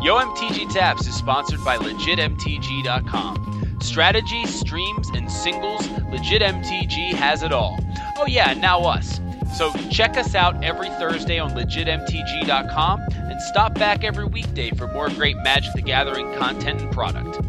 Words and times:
YoMTG 0.00 0.72
Taps 0.72 1.08
is 1.08 1.14
sponsored 1.14 1.64
by 1.64 1.76
LegitMTG.com. 1.76 3.78
Strategy, 3.80 4.46
streams, 4.46 5.08
and 5.08 5.30
singles, 5.30 5.88
LegitMTG 5.88 7.14
has 7.14 7.42
it 7.42 7.52
all. 7.52 7.80
Oh, 8.16 8.26
yeah, 8.26 8.54
now 8.54 8.80
us. 8.82 9.20
So 9.56 9.72
check 9.90 10.16
us 10.16 10.36
out 10.36 10.62
every 10.62 10.88
Thursday 10.90 11.40
on 11.40 11.50
LegitMTG.com 11.50 13.00
and 13.10 13.42
stop 13.42 13.74
back 13.74 14.04
every 14.04 14.26
weekday 14.26 14.70
for 14.70 14.86
more 14.88 15.08
great 15.08 15.36
Magic 15.38 15.72
the 15.74 15.82
Gathering 15.82 16.32
content 16.36 16.80
and 16.80 16.92
product. 16.92 17.40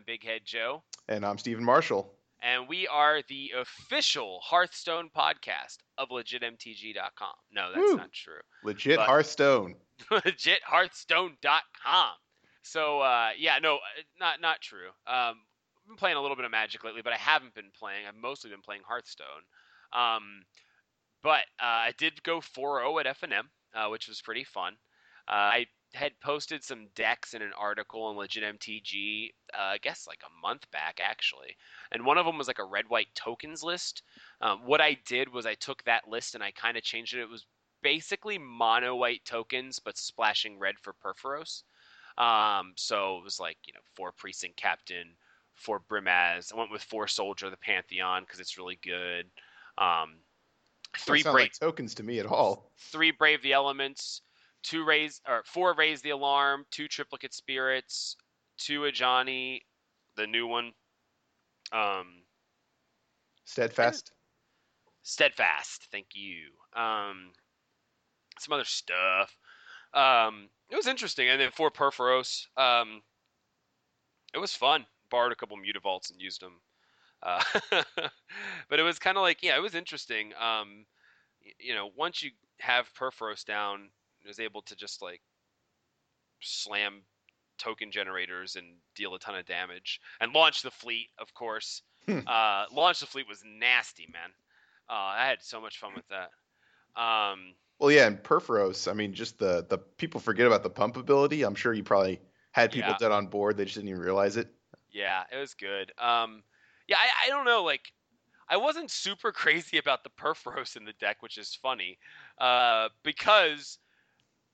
I'm 0.00 0.04
Big 0.06 0.24
Head 0.24 0.40
Joe. 0.46 0.82
And 1.10 1.26
I'm 1.26 1.36
Stephen 1.36 1.62
Marshall. 1.62 2.10
and 2.42 2.66
we 2.66 2.88
are 2.88 3.20
the 3.28 3.52
official 3.60 4.40
Hearthstone 4.42 5.10
podcast 5.14 5.76
of 5.98 6.08
legitmtg.com. 6.08 7.34
No, 7.52 7.68
that's 7.70 7.90
Woo. 7.90 7.96
not 7.98 8.10
true. 8.10 8.40
Legit 8.64 8.96
But- 8.96 9.06
Hearthstone. 9.06 9.74
legithearthstone.com. 10.10 12.10
So 12.62 13.00
uh, 13.00 13.28
yeah, 13.38 13.58
no, 13.58 13.74
uh, 13.74 13.78
not 14.18 14.40
not 14.40 14.62
true. 14.62 14.88
Um, 15.06 15.36
I've 15.36 15.88
been 15.88 15.96
playing 15.98 16.16
a 16.16 16.22
little 16.22 16.36
bit 16.36 16.46
of 16.46 16.50
Magic 16.50 16.82
lately, 16.82 17.02
but 17.02 17.12
I 17.12 17.16
haven't 17.16 17.54
been 17.54 17.70
playing. 17.78 18.06
I've 18.08 18.16
mostly 18.16 18.48
been 18.50 18.62
playing 18.62 18.80
Hearthstone. 18.88 19.26
Um, 19.92 20.44
but 21.22 21.40
uh, 21.60 21.90
I 21.90 21.92
did 21.98 22.22
go 22.22 22.40
4-0 22.40 23.04
at 23.04 23.20
FNM, 23.20 23.42
uh, 23.74 23.90
which 23.90 24.08
was 24.08 24.22
pretty 24.22 24.44
fun. 24.44 24.72
Uh, 25.28 25.32
I 25.32 25.66
had 25.92 26.18
posted 26.20 26.62
some 26.62 26.86
decks 26.94 27.34
in 27.34 27.42
an 27.42 27.52
article 27.58 28.02
on 28.04 28.16
LegitMTG, 28.16 29.30
uh, 29.52 29.56
I 29.56 29.78
guess 29.78 30.06
like 30.06 30.20
a 30.24 30.40
month 30.46 30.70
back 30.70 31.00
actually, 31.02 31.56
and 31.92 32.04
one 32.06 32.18
of 32.18 32.26
them 32.26 32.38
was 32.38 32.46
like 32.46 32.58
a 32.60 32.64
red 32.64 32.88
white 32.88 33.12
tokens 33.14 33.62
list. 33.62 34.02
Um, 34.40 34.60
what 34.66 34.80
I 34.80 34.96
did 35.06 35.32
was 35.32 35.46
I 35.46 35.54
took 35.54 35.82
that 35.84 36.08
list 36.08 36.34
and 36.34 36.44
I 36.44 36.52
kind 36.52 36.76
of 36.76 36.82
changed 36.82 37.14
it. 37.14 37.20
It 37.20 37.28
was 37.28 37.46
basically 37.82 38.38
mono 38.38 38.94
white 38.96 39.24
tokens, 39.24 39.78
but 39.78 39.98
splashing 39.98 40.58
red 40.58 40.78
for 40.78 40.92
Purphoros. 40.92 41.62
Um, 42.18 42.72
so 42.76 43.18
it 43.18 43.24
was 43.24 43.40
like 43.40 43.58
you 43.66 43.72
know 43.72 43.80
four 43.96 44.12
precinct 44.12 44.56
captain, 44.56 45.16
four 45.54 45.80
Brimaz. 45.80 46.52
I 46.52 46.56
went 46.58 46.70
with 46.70 46.82
four 46.82 47.08
soldier 47.08 47.46
of 47.46 47.52
the 47.52 47.58
Pantheon 47.58 48.22
because 48.24 48.40
it's 48.40 48.58
really 48.58 48.78
good. 48.82 49.26
Um, 49.78 50.18
three 50.98 51.22
Three 51.22 51.22
brave, 51.22 51.34
like 51.44 51.52
tokens 51.58 51.94
to 51.96 52.02
me 52.02 52.18
at 52.18 52.26
all. 52.26 52.72
three 52.78 53.10
brave 53.10 53.42
the 53.42 53.52
elements, 53.52 54.22
two 54.62 54.84
raise 54.84 55.20
or 55.28 55.42
four 55.44 55.74
raise 55.74 56.02
the 56.02 56.10
alarm, 56.10 56.66
two 56.70 56.88
triplicate 56.88 57.34
spirits, 57.34 58.16
two 58.58 58.80
Ajani, 58.82 59.60
the 60.16 60.26
new 60.26 60.46
one. 60.46 60.72
Um, 61.72 62.22
Steadfast. 63.50 64.12
steadfast 65.02 65.88
thank 65.90 66.06
you. 66.14 66.50
Um 66.80 67.32
some 68.38 68.52
other 68.52 68.64
stuff. 68.64 69.36
Um 69.92 70.48
it 70.70 70.76
was 70.76 70.86
interesting 70.86 71.28
and 71.28 71.40
then 71.40 71.50
for 71.50 71.68
Purphoros. 71.68 72.46
Um 72.56 73.02
it 74.32 74.38
was 74.38 74.54
fun. 74.54 74.86
Borrowed 75.10 75.32
a 75.32 75.34
couple 75.34 75.56
mutavaults 75.56 76.12
and 76.12 76.20
used 76.20 76.42
them 76.42 76.60
uh, 77.24 77.42
but 78.68 78.78
it 78.78 78.82
was 78.84 79.00
kind 79.00 79.16
of 79.16 79.22
like 79.22 79.42
yeah 79.42 79.56
it 79.56 79.62
was 79.62 79.74
interesting. 79.74 80.32
Um 80.40 80.86
you 81.58 81.74
know 81.74 81.90
once 81.96 82.22
you 82.22 82.30
have 82.60 82.94
Purphoros 82.94 83.44
down 83.44 83.90
was 84.30 84.40
able 84.40 84.62
to 84.62 84.76
just 84.76 85.02
like 85.02 85.22
slam 86.40 87.02
token 87.58 87.90
generators 87.90 88.56
and 88.56 88.78
deal 88.94 89.14
a 89.14 89.18
ton 89.18 89.34
of 89.36 89.44
damage 89.44 90.00
and 90.20 90.32
launch 90.32 90.62
the 90.62 90.70
fleet 90.70 91.08
of 91.18 91.34
course 91.34 91.82
Hmm. 92.06 92.20
uh 92.26 92.64
launch 92.72 93.00
the 93.00 93.06
fleet 93.06 93.28
was 93.28 93.42
nasty 93.44 94.06
man 94.12 94.30
uh, 94.88 94.92
I 94.94 95.26
had 95.28 95.42
so 95.42 95.60
much 95.60 95.78
fun 95.78 95.94
with 95.94 96.06
that. 96.08 96.30
Um, 97.00 97.54
Well, 97.78 97.90
yeah, 97.90 98.06
and 98.06 98.22
Purphoros. 98.22 98.90
I 98.90 98.94
mean, 98.94 99.14
just 99.14 99.38
the 99.38 99.64
the 99.68 99.78
people 99.78 100.20
forget 100.20 100.46
about 100.46 100.62
the 100.62 100.70
pump 100.70 100.96
ability. 100.96 101.42
I'm 101.44 101.54
sure 101.54 101.72
you 101.72 101.84
probably 101.84 102.20
had 102.52 102.72
people 102.72 102.92
Yeah. 102.92 102.94
dead 102.94 103.12
on 103.12 103.28
board. 103.28 103.56
They 103.56 103.64
just 103.64 103.76
didn't 103.76 103.88
even 103.90 104.00
realize 104.02 104.36
it. 104.36 104.54
yeah, 104.90 105.24
it 105.32 105.36
was 105.36 105.54
good. 105.54 105.92
Um, 105.98 106.42
yeah, 106.88 106.96
I, 106.98 107.26
I 107.26 107.28
don't 107.28 107.44
know. 107.44 107.62
Like, 107.62 107.92
I 108.48 108.56
wasn't 108.58 108.90
super 108.90 109.32
crazy 109.32 109.78
about 109.78 110.04
the 110.04 110.10
Purphoros 110.10 110.76
in 110.76 110.84
the 110.84 110.92
deck, 110.94 111.22
which 111.22 111.38
is 111.38 111.54
funny, 111.54 111.98
uh, 112.38 112.90
because 113.04 113.78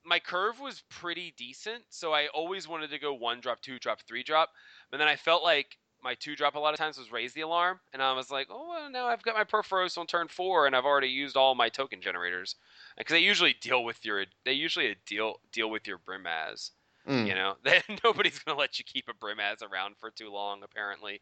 my 0.07 0.19
curve 0.19 0.61
was 0.61 0.83
pretty 0.89 1.35
decent. 1.37 1.83
So 1.91 2.13
I 2.13 2.29
always 2.29 2.69
wanted 2.69 2.91
to 2.91 2.99
go 2.99 3.13
one 3.15 3.41
drop, 3.41 3.61
two 3.61 3.79
drop, 3.79 4.01
three 4.03 4.23
drop, 4.23 4.51
but 4.91 4.99
then 4.99 5.09
I 5.09 5.17
felt 5.17 5.43
like 5.43 5.77
my 6.03 6.15
two 6.15 6.37
drop 6.37 6.55
a 6.55 6.59
lot 6.59 6.73
of 6.73 6.79
times 6.79 6.99
was 6.99 7.11
raise 7.11 7.33
the 7.33 7.41
alarm, 7.41 7.81
and 7.93 8.01
I 8.01 8.13
was 8.13 8.31
like, 8.31 8.47
oh, 8.51 8.69
well, 8.69 8.91
now 8.91 9.07
I've 9.07 9.23
got 9.23 9.35
my 9.35 9.45
Purphoros 9.45 9.99
on 9.99 10.07
turn 10.07 10.29
four, 10.29 10.67
and 10.67 10.77
I've 10.77 10.85
already 10.85 11.09
used 11.09 11.37
all 11.37 11.55
my 11.55 11.69
token 11.69 12.01
generators 12.01 12.55
because 12.97 13.13
they 13.13 13.21
usually 13.21 13.57
deal 13.61 13.83
with 13.83 14.05
your 14.05 14.25
they 14.45 14.53
usually 14.53 14.95
deal 15.07 15.41
deal 15.53 15.69
with 15.69 15.87
your 15.87 15.99
Brimaz. 15.99 16.71
Mm. 17.09 17.27
You 17.27 17.35
know, 17.35 17.55
Then 17.65 17.83
nobody's 18.05 18.39
gonna 18.39 18.59
let 18.59 18.79
you 18.79 18.85
keep 18.85 19.09
a 19.09 19.13
Brimaz 19.15 19.63
around 19.63 19.97
for 19.99 20.11
too 20.11 20.31
long, 20.31 20.63
apparently. 20.63 21.21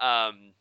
Um, 0.00 0.52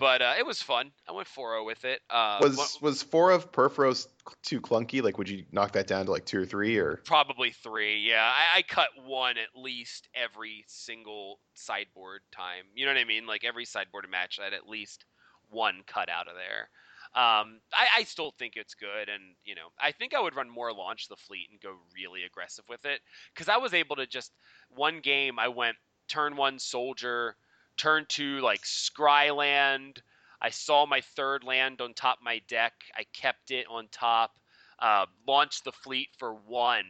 but 0.00 0.22
uh, 0.22 0.34
it 0.38 0.46
was 0.46 0.60
fun. 0.62 0.90
I 1.08 1.12
went 1.12 1.28
4-0 1.28 1.64
with 1.66 1.84
it. 1.84 2.00
Uh, 2.10 2.38
was 2.40 2.56
what- 2.56 2.78
was 2.80 3.02
four 3.02 3.30
of 3.30 3.52
Purphoros 3.52 4.08
too 4.42 4.60
clunky? 4.60 5.02
Like, 5.02 5.18
would 5.18 5.28
you 5.28 5.44
knock 5.52 5.72
that 5.72 5.86
down 5.86 6.06
to 6.06 6.10
like 6.10 6.24
two 6.24 6.40
or 6.40 6.46
three? 6.46 6.78
Or 6.78 7.00
probably 7.04 7.50
three. 7.52 7.98
Yeah, 8.00 8.24
I, 8.24 8.58
I 8.58 8.62
cut 8.62 8.88
one 9.04 9.36
at 9.36 9.60
least 9.60 10.08
every 10.14 10.64
single 10.66 11.38
sideboard 11.54 12.22
time. 12.32 12.64
You 12.74 12.86
know 12.86 12.92
what 12.92 13.00
I 13.00 13.04
mean? 13.04 13.26
Like 13.26 13.44
every 13.44 13.66
sideboard 13.66 14.06
match, 14.10 14.38
I 14.40 14.44
had 14.44 14.54
at 14.54 14.66
least 14.68 15.04
one 15.50 15.82
cut 15.86 16.08
out 16.08 16.26
of 16.26 16.34
there. 16.34 16.70
Um, 17.12 17.60
I, 17.74 17.86
I 17.98 18.02
still 18.04 18.32
think 18.38 18.54
it's 18.56 18.74
good, 18.74 19.08
and 19.08 19.34
you 19.44 19.54
know, 19.56 19.68
I 19.80 19.92
think 19.92 20.14
I 20.14 20.20
would 20.20 20.36
run 20.36 20.48
more 20.48 20.72
launch 20.72 21.08
the 21.08 21.16
fleet 21.16 21.48
and 21.50 21.60
go 21.60 21.74
really 21.94 22.22
aggressive 22.24 22.64
with 22.68 22.84
it 22.86 23.00
because 23.34 23.48
I 23.48 23.56
was 23.58 23.74
able 23.74 23.96
to 23.96 24.06
just 24.06 24.32
one 24.70 25.00
game. 25.00 25.38
I 25.38 25.48
went 25.48 25.76
turn 26.08 26.36
one 26.36 26.58
soldier, 26.60 27.34
turn 27.80 28.04
two 28.08 28.40
like 28.40 28.60
Scryland. 28.62 29.98
I 30.42 30.50
saw 30.50 30.86
my 30.86 31.00
third 31.00 31.44
land 31.44 31.80
on 31.80 31.94
top 31.94 32.18
of 32.18 32.24
my 32.24 32.40
deck. 32.46 32.74
I 32.94 33.04
kept 33.12 33.50
it 33.50 33.66
on 33.68 33.88
top. 33.90 34.38
Uh, 34.78 35.06
launched 35.26 35.64
the 35.64 35.72
fleet 35.72 36.08
for 36.18 36.34
one, 36.34 36.86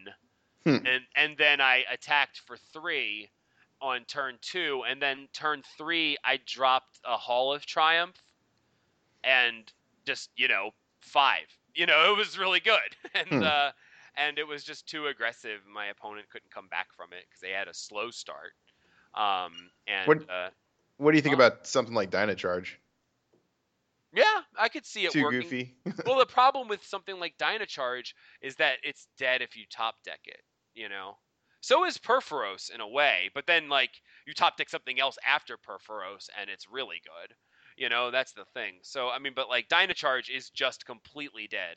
Hmm. 0.65 0.87
and 0.87 1.07
and 1.17 1.37
then 1.39 1.61
I 1.61 1.85
attacked 1.91 2.39
for 2.47 2.57
three 2.57 3.29
on 3.81 4.05
turn 4.05 4.39
two, 4.43 4.85
and 4.87 5.01
then 5.03 5.29
turn 5.33 5.63
three 5.77 6.17
I 6.25 6.39
dropped 6.47 7.01
a 7.05 7.17
Hall 7.17 7.53
of 7.53 7.67
Triumph, 7.67 8.17
and 9.25 9.73
just 10.07 10.31
you 10.37 10.49
know 10.49 10.71
five. 11.01 11.47
You 11.75 11.87
know 11.87 12.13
it 12.13 12.17
was 12.17 12.39
really 12.39 12.61
good, 12.61 12.97
and 13.15 13.29
Hmm. 13.29 13.43
uh, 13.43 13.73
and 14.17 14.39
it 14.39 14.47
was 14.47 14.65
just 14.65 14.87
too 14.89 15.07
aggressive. 15.07 15.61
My 15.67 15.87
opponent 15.87 16.29
couldn't 16.31 16.51
come 16.53 16.69
back 16.69 16.93
from 16.95 17.13
it 17.13 17.25
because 17.29 17.41
they 17.41 17.51
had 17.51 17.69
a 17.69 17.75
slow 17.75 18.11
start. 18.11 18.53
Um, 19.15 19.71
and 19.89 20.07
What- 20.07 20.31
uh, 20.31 20.51
what 21.01 21.13
do 21.13 21.17
you 21.17 21.23
think 21.23 21.35
about 21.35 21.67
something 21.67 21.95
like 21.95 22.11
Dynacharge? 22.11 22.77
yeah, 24.13 24.43
I 24.59 24.69
could 24.69 24.85
see 24.85 25.05
it 25.07 25.13
Too 25.13 25.23
working. 25.23 25.41
goofy. 25.43 25.75
well, 26.07 26.19
the 26.19 26.27
problem 26.27 26.69
with 26.69 26.85
something 26.85 27.19
like 27.19 27.39
Dynacharge 27.39 28.13
is 28.43 28.57
that 28.57 28.79
it's 28.83 29.07
dead 29.19 29.41
if 29.41 29.57
you 29.57 29.65
top 29.71 29.97
deck 30.05 30.21
it. 30.27 30.43
You 30.75 30.89
know, 30.89 31.17
so 31.63 31.85
is 31.85 31.99
Purphoros 31.99 32.71
in 32.73 32.81
a 32.81 32.89
way, 32.89 33.31
but 33.35 33.47
then 33.47 33.69
like 33.69 33.91
you 34.27 34.35
top 34.35 34.57
deck 34.57 34.69
something 34.69 35.01
else 35.01 35.17
after 35.27 35.57
Purphoros 35.57 36.29
and 36.39 36.51
it's 36.51 36.67
really 36.71 37.01
good. 37.05 37.35
You 37.77 37.89
know, 37.89 38.11
that's 38.11 38.33
the 38.33 38.45
thing. 38.53 38.75
So 38.83 39.09
I 39.09 39.19
mean, 39.19 39.33
but 39.35 39.49
like 39.49 39.69
Dynacharge 39.69 40.29
is 40.29 40.51
just 40.51 40.85
completely 40.85 41.49
dead. 41.49 41.77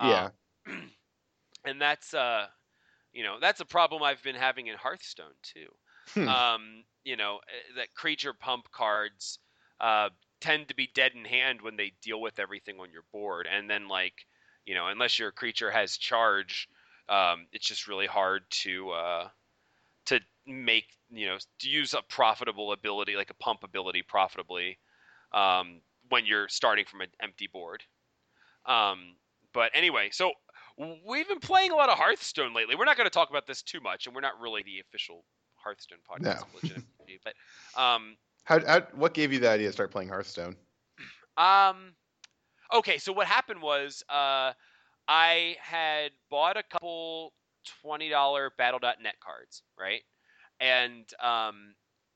yeah. 0.00 0.30
Um, 0.66 0.92
and 1.66 1.80
that's 1.80 2.14
uh, 2.14 2.46
you 3.12 3.22
know, 3.22 3.36
that's 3.40 3.60
a 3.60 3.66
problem 3.66 4.02
I've 4.02 4.22
been 4.22 4.36
having 4.36 4.68
in 4.68 4.76
Hearthstone 4.76 5.34
too. 5.42 5.68
Hmm. 6.14 6.28
Um, 6.28 6.84
you 7.04 7.16
know, 7.16 7.40
eh, 7.48 7.76
that 7.76 7.94
creature 7.94 8.32
pump 8.32 8.70
cards 8.72 9.38
uh, 9.80 10.10
tend 10.40 10.68
to 10.68 10.74
be 10.74 10.90
dead 10.94 11.12
in 11.14 11.24
hand 11.24 11.62
when 11.62 11.76
they 11.76 11.92
deal 12.02 12.20
with 12.20 12.38
everything 12.38 12.80
on 12.80 12.90
your 12.90 13.04
board, 13.12 13.46
and 13.50 13.68
then 13.70 13.88
like, 13.88 14.26
you 14.64 14.74
know, 14.74 14.88
unless 14.88 15.18
your 15.18 15.32
creature 15.32 15.70
has 15.70 15.96
charge, 15.96 16.68
um, 17.08 17.46
it's 17.52 17.66
just 17.66 17.86
really 17.86 18.06
hard 18.06 18.42
to 18.50 18.90
uh, 18.90 19.28
to 20.06 20.20
make 20.46 20.86
you 21.10 21.26
know 21.26 21.38
to 21.60 21.68
use 21.68 21.94
a 21.94 22.02
profitable 22.02 22.72
ability 22.72 23.16
like 23.16 23.30
a 23.30 23.34
pump 23.34 23.62
ability 23.62 24.02
profitably 24.02 24.78
um, 25.32 25.80
when 26.08 26.26
you're 26.26 26.48
starting 26.48 26.84
from 26.84 27.00
an 27.00 27.08
empty 27.20 27.46
board. 27.46 27.82
Um, 28.64 29.16
but 29.52 29.70
anyway, 29.74 30.10
so 30.10 30.32
we've 31.06 31.28
been 31.28 31.40
playing 31.40 31.70
a 31.70 31.76
lot 31.76 31.88
of 31.88 31.96
Hearthstone 31.96 32.52
lately. 32.54 32.74
We're 32.74 32.84
not 32.84 32.96
going 32.96 33.06
to 33.06 33.14
talk 33.14 33.30
about 33.30 33.46
this 33.46 33.62
too 33.62 33.80
much, 33.80 34.06
and 34.06 34.14
we're 34.14 34.20
not 34.20 34.40
really 34.40 34.62
the 34.62 34.80
official 34.80 35.24
Hearthstone 35.66 35.98
podcast. 36.08 36.44
No. 36.62 36.82
but 37.24 37.80
um, 37.80 38.16
How, 38.44 38.64
how 38.64 38.80
what 38.94 39.14
gave 39.14 39.32
you 39.32 39.40
the 39.40 39.50
idea 39.50 39.66
to 39.66 39.72
start 39.72 39.90
playing 39.90 40.08
Hearthstone? 40.08 40.56
Um. 41.36 41.94
Okay, 42.74 42.98
so 42.98 43.12
what 43.12 43.26
happened 43.26 43.62
was, 43.62 44.02
uh, 44.08 44.52
I 45.08 45.56
had 45.60 46.10
bought 46.30 46.56
a 46.56 46.62
couple 46.62 47.32
twenty 47.82 48.08
dollar 48.08 48.52
Battle.net 48.56 49.16
cards, 49.20 49.62
right? 49.78 50.02
And 50.60 51.04
um, 51.22 51.74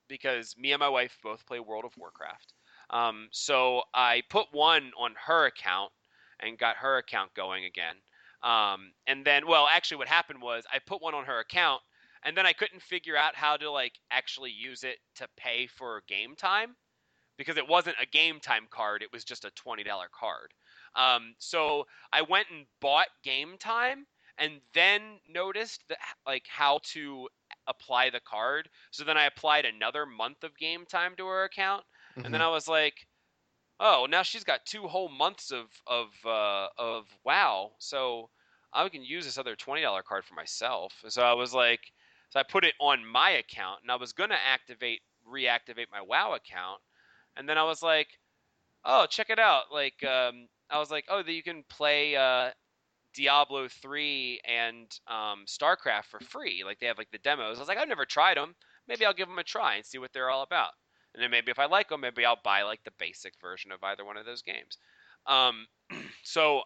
because 0.08 0.56
me 0.56 0.73
and 0.73 0.81
my 0.81 0.88
wife 0.88 1.19
both 1.23 1.44
play 1.47 1.61
World 1.61 1.85
of 1.85 1.97
Warcraft, 1.97 2.55
um, 2.91 3.29
so 3.32 3.82
I 3.94 4.23
put 4.31 4.47
one 4.52 4.93
on 4.99 5.14
her 5.26 5.47
account 5.47 5.93
and 6.41 6.58
got 6.58 6.76
her 6.76 6.99
account 6.99 7.35
going 7.35 7.64
again. 7.64 7.97
Um, 8.43 8.93
and 9.06 9.25
then, 9.25 9.47
well, 9.47 9.69
actually, 9.70 9.99
what 9.99 10.08
happened 10.08 10.41
was 10.41 10.64
I 10.73 10.79
put 10.79 11.02
one 11.02 11.14
on 11.14 11.25
her 11.26 11.41
account, 11.41 11.82
and 12.25 12.37
then 12.37 12.46
I 12.46 12.52
couldn't 12.52 12.82
figure 12.82 13.17
out 13.17 13.37
how 13.37 13.56
to 13.56 13.70
like 13.70 13.99
actually 14.11 14.52
use 14.52 14.84
it 14.84 14.99
to 15.17 15.28
pay 15.37 15.67
for 15.67 16.02
game 16.08 16.37
time 16.37 16.76
because 17.37 17.56
it 17.56 17.69
wasn't 17.69 17.96
a 18.00 18.06
game 18.06 18.40
time 18.40 18.67
card; 18.70 19.02
it 19.02 19.12
was 19.12 19.25
just 19.25 19.44
a 19.44 19.50
twenty 19.52 19.82
dollar 19.82 20.08
card. 20.12 20.52
Um, 20.94 21.34
so 21.38 21.87
I 22.12 22.22
went 22.22 22.50
and 22.50 22.67
bought 22.81 23.08
game 23.25 23.58
time, 23.58 24.06
and 24.38 24.61
then 24.75 25.20
noticed 25.28 25.84
that 25.88 25.99
like 26.26 26.46
how 26.49 26.81
to 26.93 27.28
apply 27.67 28.11
the 28.11 28.20
card. 28.20 28.70
So 28.93 29.05
then 29.05 29.16
I 29.19 29.25
applied 29.26 29.64
another 29.64 30.06
month 30.06 30.44
of 30.44 30.56
game 30.58 30.87
time 30.87 31.16
to 31.16 31.26
her 31.26 31.44
account, 31.44 31.84
and 32.23 32.32
then 32.34 32.40
Mhm. 32.40 32.43
I 32.43 32.49
was 32.49 32.69
like, 32.69 33.06
oh, 33.81 34.06
now 34.08 34.23
she's 34.23 34.44
got 34.44 34.66
two 34.66 34.88
whole 34.88 35.08
months 35.08 35.50
of 35.50 35.70
of 35.87 36.11
uh, 36.25 36.69
of 36.78 37.08
WoW, 37.25 37.75
so 37.78 38.31
I 38.73 38.88
can 38.88 39.02
use 39.05 39.25
this 39.25 39.38
other 39.38 39.56
twenty 39.56 39.82
dollar 39.82 40.02
card 40.02 40.25
for 40.25 40.34
myself. 40.34 41.02
So 41.08 41.23
I 41.23 41.34
was 41.34 41.55
like, 41.55 41.81
so 42.30 42.40
I 42.40 42.42
put 42.42 42.64
it 42.64 42.74
on 42.80 43.06
my 43.06 43.30
account, 43.30 43.80
and 43.82 43.90
I 43.90 43.96
was 43.96 44.12
gonna 44.12 44.38
activate 44.52 45.00
reactivate 45.28 45.86
my 45.92 46.00
WoW 46.00 46.34
account, 46.34 46.80
and 47.36 47.48
then 47.48 47.58
I 47.58 47.64
was 47.64 47.82
like, 47.82 48.08
oh, 48.84 49.06
check 49.06 49.30
it 49.30 49.38
out, 49.38 49.64
like 49.72 50.02
um, 50.04 50.48
I 50.70 50.78
was 50.78 50.90
like, 50.90 51.04
oh, 51.08 51.22
that 51.22 51.32
you 51.32 51.42
can 51.42 51.64
play 51.68 52.16
uh, 52.16 52.50
Diablo 53.14 53.68
three 53.68 54.40
and 54.44 54.86
um, 55.08 55.44
StarCraft 55.46 56.04
for 56.04 56.20
free, 56.20 56.62
like 56.64 56.78
they 56.78 56.86
have 56.86 56.98
like 56.98 57.10
the 57.10 57.18
demos. 57.18 57.58
I 57.58 57.60
was 57.60 57.68
like, 57.68 57.78
I've 57.78 57.88
never 57.88 58.06
tried 58.06 58.36
them. 58.36 58.54
Maybe 58.88 59.04
I'll 59.04 59.14
give 59.14 59.28
them 59.28 59.38
a 59.38 59.44
try 59.44 59.76
and 59.76 59.84
see 59.84 59.98
what 59.98 60.12
they're 60.12 60.30
all 60.30 60.42
about. 60.42 60.70
And 61.14 61.22
then 61.22 61.30
maybe 61.30 61.50
if 61.50 61.58
I 61.58 61.66
like 61.66 61.88
them, 61.88 62.00
maybe 62.00 62.24
I'll 62.24 62.40
buy 62.42 62.62
like 62.62 62.82
the 62.84 62.92
basic 62.98 63.34
version 63.40 63.72
of 63.72 63.82
either 63.82 64.04
one 64.04 64.16
of 64.16 64.26
those 64.26 64.42
games. 64.42 64.78
Um, 65.26 65.66
so, 66.22 66.62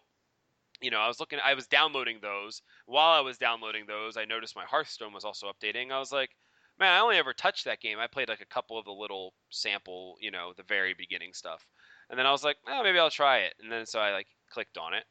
you 0.85 0.91
know, 0.91 1.01
I 1.01 1.09
was 1.09 1.19
looking, 1.21 1.39
I 1.45 1.55
was 1.55 1.67
downloading 1.67 2.19
those. 2.21 2.63
While 2.87 3.13
I 3.13 3.21
was 3.21 3.39
downloading 3.39 3.87
those, 3.87 4.17
I 4.17 4.25
noticed 4.25 4.55
my 4.57 4.65
Hearthstone 4.65 5.13
was 5.13 5.25
also 5.25 5.51
updating. 5.51 5.91
I 5.91 5.99
was 5.99 6.13
like, 6.13 6.31
man, 6.79 6.93
I 6.93 7.01
only 7.01 7.17
ever 7.17 7.33
touched 7.33 7.65
that 7.65 7.81
game. 7.81 7.99
I 7.99 8.07
played 8.07 8.29
like 8.29 8.41
a 8.41 8.47
couple 8.47 8.79
of 8.79 8.85
the 8.85 8.93
little 8.93 9.35
sample, 9.51 10.17
you 10.21 10.31
know, 10.31 10.53
the 10.57 10.65
very 10.65 10.95
beginning 10.95 11.33
stuff. 11.33 11.67
And 12.11 12.19
then 12.19 12.27
I 12.27 12.33
was 12.33 12.45
like, 12.45 12.57
oh, 12.69 12.83
maybe 12.83 12.99
I'll 12.99 13.11
try 13.11 13.39
it. 13.39 13.55
And 13.63 13.73
then 13.73 13.87
so 13.87 13.99
I 13.99 14.13
like 14.13 14.27
clicked 14.51 14.79
on 14.79 14.95
it. 14.95 15.05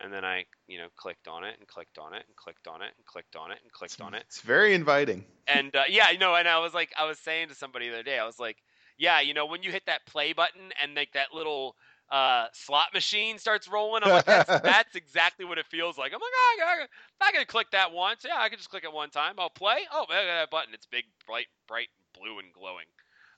And 0.00 0.12
then 0.12 0.24
I, 0.24 0.44
you 0.66 0.78
know, 0.78 0.88
clicked 0.96 1.28
on 1.28 1.44
it 1.44 1.54
and 1.58 1.68
clicked 1.68 1.98
on 1.98 2.12
it 2.14 2.24
and 2.26 2.36
clicked 2.36 2.66
on 2.66 2.82
it 2.82 2.90
and 2.96 3.06
clicked 3.06 3.36
on 3.36 3.52
it 3.52 3.58
and 3.62 3.72
clicked 3.72 4.00
on 4.00 4.12
it 4.14 4.24
It's 4.26 4.40
very 4.40 4.74
inviting. 4.74 5.24
and 5.46 5.74
uh, 5.74 5.84
yeah, 5.88 6.10
you 6.10 6.18
know, 6.18 6.34
and 6.34 6.48
I 6.48 6.58
was 6.58 6.74
like, 6.74 6.92
I 6.98 7.06
was 7.06 7.18
saying 7.18 7.48
to 7.48 7.54
somebody 7.54 7.88
the 7.88 7.94
other 7.94 8.02
day, 8.02 8.18
I 8.18 8.26
was 8.26 8.40
like, 8.40 8.58
yeah, 8.98 9.20
you 9.20 9.34
know, 9.34 9.46
when 9.46 9.62
you 9.62 9.70
hit 9.70 9.86
that 9.86 10.04
play 10.06 10.32
button 10.32 10.72
and 10.82 10.94
like 10.94 11.12
that 11.14 11.32
little 11.32 11.76
uh, 12.10 12.46
slot 12.52 12.88
machine 12.94 13.38
starts 13.38 13.68
rolling, 13.68 14.02
I'm 14.04 14.10
like, 14.10 14.24
that's, 14.24 14.48
that's 14.62 14.94
exactly 14.96 15.44
what 15.44 15.58
it 15.58 15.66
feels 15.66 15.98
like. 15.98 16.12
I'm 16.12 16.20
like, 16.20 16.30
oh, 16.34 16.56
I, 16.60 16.86
I, 17.24 17.28
I 17.28 17.32
can 17.32 17.44
click 17.46 17.70
that 17.72 17.92
once. 17.92 18.24
Yeah, 18.24 18.36
I 18.38 18.48
can 18.48 18.58
just 18.58 18.70
click 18.70 18.84
it 18.84 18.92
one 18.92 19.10
time. 19.10 19.34
I'll 19.38 19.50
play. 19.50 19.78
Oh, 19.92 20.00
look 20.08 20.10
at 20.10 20.26
that 20.26 20.50
button. 20.50 20.74
It's 20.74 20.86
big, 20.86 21.04
bright, 21.26 21.46
bright, 21.66 21.88
blue, 22.18 22.38
and 22.38 22.52
glowing. 22.52 22.86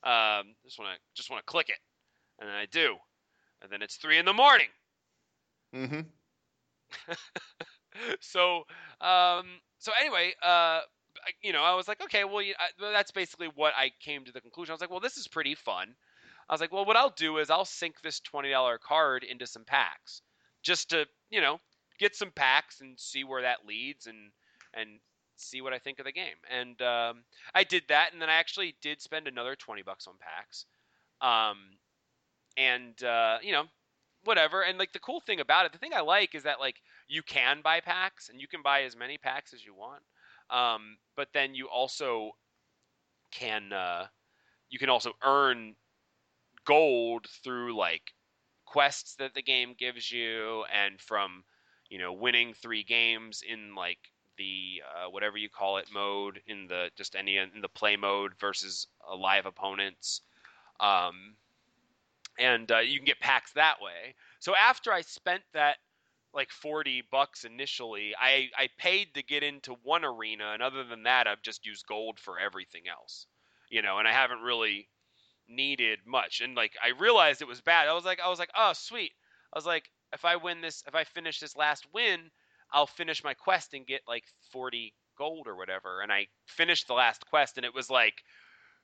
Um, 0.03 0.53
just 0.63 0.79
want 0.79 0.93
to, 0.93 0.99
just 1.15 1.29
want 1.29 1.45
to 1.45 1.51
click 1.51 1.69
it, 1.69 1.79
and 2.39 2.49
then 2.49 2.55
I 2.55 2.65
do, 2.65 2.95
and 3.61 3.71
then 3.71 3.81
it's 3.81 3.95
three 3.95 4.17
in 4.17 4.25
the 4.25 4.33
morning. 4.33 4.67
Mm-hmm. 5.75 6.01
so 8.21 8.63
um 9.01 9.45
so 9.79 9.91
anyway 9.99 10.33
uh 10.43 10.79
I- 10.85 11.37
you 11.41 11.51
know 11.51 11.63
i 11.63 11.73
was 11.75 11.87
like 11.87 12.01
okay 12.01 12.23
well 12.23 12.41
you, 12.41 12.53
I, 12.59 12.67
well, 12.79 12.91
that's 12.91 13.11
basically 13.11 13.49
what 13.55 13.73
i 13.75 13.91
came 13.99 14.23
to 14.25 14.31
the 14.31 14.41
conclusion 14.41 14.71
i 14.71 14.75
was 14.75 14.81
like 14.81 14.89
well 14.91 14.99
this 14.99 15.17
is 15.17 15.27
pretty 15.27 15.55
fun 15.55 15.95
i 16.49 16.53
was 16.53 16.61
like 16.61 16.71
well 16.71 16.85
what 16.85 16.97
i'll 16.97 17.13
do 17.15 17.37
is 17.37 17.49
i'll 17.49 17.65
sink 17.65 18.01
this 18.01 18.21
$20 18.21 18.79
card 18.79 19.23
into 19.23 19.45
some 19.47 19.63
packs 19.63 20.21
just 20.63 20.89
to 20.89 21.05
you 21.29 21.41
know 21.41 21.59
get 21.99 22.15
some 22.15 22.31
packs 22.31 22.81
and 22.81 22.99
see 22.99 23.23
where 23.23 23.41
that 23.41 23.65
leads 23.65 24.07
and 24.07 24.31
and 24.73 24.99
see 25.35 25.61
what 25.61 25.73
i 25.73 25.79
think 25.79 25.99
of 25.99 26.05
the 26.05 26.11
game. 26.11 26.37
And 26.49 26.81
um 26.81 27.23
i 27.53 27.63
did 27.63 27.83
that 27.89 28.11
and 28.13 28.21
then 28.21 28.29
i 28.29 28.35
actually 28.35 28.75
did 28.81 29.01
spend 29.01 29.27
another 29.27 29.55
20 29.55 29.81
bucks 29.83 30.07
on 30.07 30.15
packs. 30.19 30.65
Um 31.21 31.57
and 32.57 33.01
uh 33.03 33.37
you 33.41 33.51
know 33.51 33.65
whatever. 34.23 34.61
And 34.63 34.77
like 34.77 34.93
the 34.93 34.99
cool 34.99 35.21
thing 35.21 35.39
about 35.39 35.65
it 35.65 35.73
the 35.73 35.77
thing 35.77 35.93
i 35.95 36.01
like 36.01 36.35
is 36.35 36.43
that 36.43 36.59
like 36.59 36.75
you 37.07 37.23
can 37.23 37.61
buy 37.63 37.79
packs 37.79 38.29
and 38.29 38.41
you 38.41 38.47
can 38.47 38.61
buy 38.61 38.83
as 38.83 38.95
many 38.95 39.17
packs 39.17 39.53
as 39.53 39.65
you 39.65 39.73
want. 39.73 40.03
Um, 40.49 40.97
but 41.15 41.29
then 41.33 41.55
you 41.55 41.67
also 41.67 42.31
can 43.31 43.73
uh, 43.73 44.07
you 44.69 44.79
can 44.79 44.89
also 44.89 45.13
earn 45.23 45.75
gold 46.67 47.25
through 47.43 47.75
like 47.75 48.13
quests 48.65 49.15
that 49.15 49.33
the 49.33 49.41
game 49.41 49.73
gives 49.77 50.11
you 50.11 50.65
and 50.73 50.99
from 50.99 51.43
you 51.89 51.97
know 51.97 52.11
winning 52.11 52.53
three 52.53 52.83
games 52.83 53.41
in 53.47 53.73
like 53.73 53.99
the 54.37 54.81
uh, 54.85 55.09
whatever 55.09 55.37
you 55.37 55.49
call 55.49 55.77
it 55.77 55.87
mode 55.91 56.41
in 56.47 56.67
the 56.67 56.89
just 56.97 57.15
any 57.15 57.37
in 57.37 57.61
the 57.61 57.69
play 57.69 57.95
mode 57.95 58.33
versus 58.39 58.87
uh, 59.09 59.15
live 59.15 59.45
opponents 59.45 60.21
um, 60.81 61.33
and 62.37 62.71
uh, 62.71 62.79
you 62.79 62.99
can 62.99 63.05
get 63.05 63.19
packs 63.19 63.53
that 63.53 63.77
way 63.81 64.13
so 64.39 64.53
after 64.55 64.91
i 64.91 65.01
spent 65.01 65.41
that 65.53 65.77
like 66.33 66.51
40 66.51 67.03
bucks 67.11 67.45
initially. 67.45 68.13
I, 68.19 68.49
I 68.55 68.69
paid 68.77 69.15
to 69.15 69.23
get 69.23 69.43
into 69.43 69.75
one 69.83 70.05
arena, 70.05 70.51
and 70.53 70.61
other 70.61 70.83
than 70.83 71.03
that, 71.03 71.25
I've 71.25 71.41
just 71.41 71.65
used 71.65 71.87
gold 71.87 72.19
for 72.19 72.37
everything 72.37 72.83
else. 72.87 73.25
You 73.69 73.81
know, 73.81 73.97
and 73.97 74.07
I 74.07 74.13
haven't 74.13 74.41
really 74.41 74.87
needed 75.47 75.99
much. 76.05 76.41
And 76.41 76.55
like 76.55 76.73
I 76.83 76.89
realized 76.99 77.41
it 77.41 77.47
was 77.47 77.61
bad. 77.61 77.87
I 77.87 77.93
was 77.93 78.05
like 78.05 78.19
I 78.19 78.29
was 78.29 78.39
like, 78.39 78.51
"Oh, 78.57 78.73
sweet." 78.73 79.11
I 79.53 79.57
was 79.57 79.65
like, 79.65 79.89
if 80.13 80.25
I 80.25 80.35
win 80.35 80.61
this, 80.61 80.83
if 80.87 80.95
I 80.95 81.03
finish 81.05 81.39
this 81.39 81.55
last 81.55 81.85
win, 81.93 82.31
I'll 82.71 82.87
finish 82.87 83.23
my 83.23 83.33
quest 83.33 83.73
and 83.73 83.85
get 83.87 84.01
like 84.07 84.25
40 84.51 84.93
gold 85.17 85.47
or 85.47 85.55
whatever. 85.55 86.01
And 86.01 86.11
I 86.11 86.27
finished 86.47 86.87
the 86.87 86.93
last 86.93 87.25
quest 87.27 87.57
and 87.57 87.65
it 87.65 87.73
was 87.73 87.89
like 87.89 88.15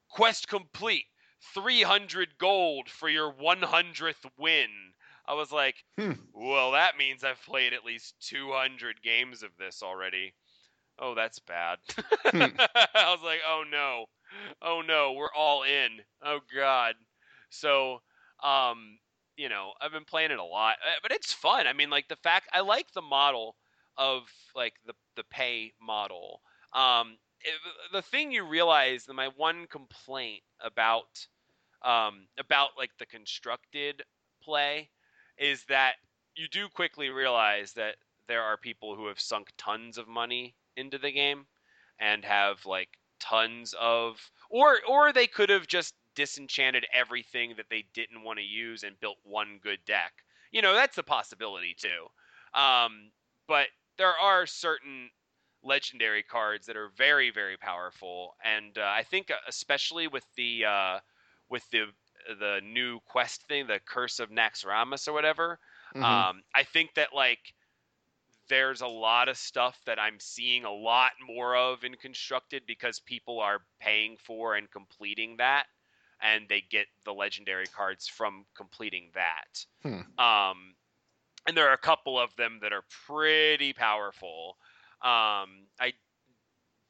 quest 0.10 0.48
complete. 0.48 1.06
300 1.54 2.38
gold 2.38 2.90
for 2.90 3.10
your 3.10 3.30
100th 3.34 4.26
win. 4.38 4.70
I 5.28 5.34
was 5.34 5.52
like, 5.52 5.76
Hmm. 5.98 6.14
well, 6.34 6.72
that 6.72 6.98
means 6.98 7.24
I've 7.24 7.42
played 7.44 7.74
at 7.74 7.84
least 7.84 8.16
200 8.30 9.02
games 9.02 9.44
of 9.44 9.52
this 9.58 9.84
already. 9.84 10.34
Oh, 11.00 11.16
that's 11.16 11.40
bad. 11.40 11.80
Hmm. 12.32 12.56
I 12.96 13.12
was 13.12 13.22
like, 13.24 13.42
oh 13.46 13.64
no. 13.70 14.06
Oh 14.62 14.82
no, 14.82 15.14
we're 15.14 15.34
all 15.36 15.64
in. 15.64 16.02
Oh 16.24 16.40
god. 16.56 16.96
So, 17.50 18.02
um, 18.44 19.00
you 19.38 19.50
know, 19.50 19.74
I've 19.82 19.92
been 19.92 20.06
playing 20.06 20.32
it 20.32 20.40
a 20.40 20.44
lot, 20.44 20.76
uh, 20.86 21.00
but 21.02 21.12
it's 21.12 21.34
fun. 21.34 21.68
I 21.68 21.74
mean, 21.74 21.90
like 21.90 22.08
the 22.08 22.16
fact 22.18 22.50
I 22.54 22.62
like 22.62 22.92
the 22.94 23.02
model 23.02 23.56
of 23.98 24.24
like 24.56 24.74
the 24.86 24.94
the 25.16 25.24
pay 25.30 25.74
model. 25.82 26.42
Um, 26.74 27.18
it, 27.42 27.54
the 27.92 28.02
thing 28.02 28.32
you 28.32 28.46
realize, 28.46 29.06
my 29.08 29.30
one 29.38 29.68
complaint 29.68 30.44
about 30.62 31.28
um, 31.84 32.28
about 32.40 32.72
like 32.78 32.92
the 33.00 33.06
constructed 33.06 34.04
play 34.44 34.90
is 35.38 35.66
that 35.70 35.96
you 36.36 36.48
do 36.48 36.68
quickly 36.70 37.10
realize 37.10 37.74
that 37.74 37.96
there 38.28 38.42
are 38.42 38.58
people 38.58 38.96
who 38.96 39.08
have 39.08 39.20
sunk 39.20 39.50
tons 39.58 39.98
of 39.98 40.08
money 40.08 40.56
into 40.78 40.98
the 40.98 41.12
game 41.12 41.46
and 42.00 42.26
have 42.26 42.66
like 42.66 42.90
tons 43.24 43.74
of 43.80 44.32
or 44.50 44.80
or 44.88 45.14
they 45.14 45.28
could 45.28 45.50
have 45.50 45.68
just 45.68 45.96
disenchanted 46.16 46.86
everything 46.94 47.56
that 47.58 47.68
they 47.70 47.86
didn't 47.94 48.22
want 48.24 48.38
to 48.38 48.44
use 48.46 48.84
and 48.84 49.00
built 49.00 49.18
one 49.24 49.60
good 49.64 49.80
deck. 49.86 50.14
You 50.52 50.62
know, 50.62 50.74
that's 50.74 50.98
a 50.98 51.04
possibility 51.04 51.74
too. 51.74 52.08
Um, 52.54 53.12
but 53.48 53.68
there 53.98 54.14
are 54.18 54.46
certain 54.46 55.10
legendary 55.64 56.24
cards 56.24 56.66
that 56.66 56.76
are 56.76 56.90
very 56.90 57.32
very 57.32 57.56
powerful 57.58 58.36
and 58.44 58.78
uh, 58.78 58.92
I 58.94 59.04
think 59.04 59.32
uh, 59.32 59.36
especially 59.48 60.08
with 60.08 60.26
the 60.36 60.66
uh, 60.66 61.00
with 61.50 61.70
the 61.72 61.86
the 62.28 62.60
new 62.64 63.00
quest 63.02 63.44
thing, 63.48 63.68
the 63.68 63.80
Curse 63.80 64.20
of 64.20 64.30
Naxxramas 64.30 65.08
or 65.08 65.14
whatever. 65.14 65.60
Mhm. 65.96 66.24
Um, 66.28 66.44
I 66.56 66.64
think 66.64 66.94
that 66.96 67.14
like 67.14 67.54
there's 68.50 68.82
a 68.82 68.88
lot 68.88 69.30
of 69.30 69.38
stuff 69.38 69.80
that 69.86 70.00
I'm 70.00 70.20
seeing 70.20 70.66
a 70.66 70.72
lot 70.72 71.12
more 71.26 71.56
of 71.56 71.84
in 71.84 71.96
constructed 71.96 72.64
because 72.68 73.00
people 73.00 73.40
are 73.40 73.60
paying 73.80 74.18
for 74.18 74.56
and 74.56 74.70
completing 74.70 75.38
that, 75.38 75.66
and 76.22 76.48
they 76.50 76.64
get 76.70 76.88
the 77.06 77.14
legendary 77.14 77.68
cards 77.68 78.08
from 78.08 78.46
completing 78.56 79.12
that. 79.14 79.66
Hmm. 79.82 80.24
Um, 80.24 80.76
and 81.48 81.58
there 81.58 81.68
are 81.70 81.74
a 81.74 81.78
couple 81.78 82.20
of 82.20 82.36
them 82.36 82.60
that 82.62 82.74
are 82.74 82.84
pretty 83.06 83.74
powerful. 83.74 84.58
Um, 85.02 85.68
I 85.80 85.94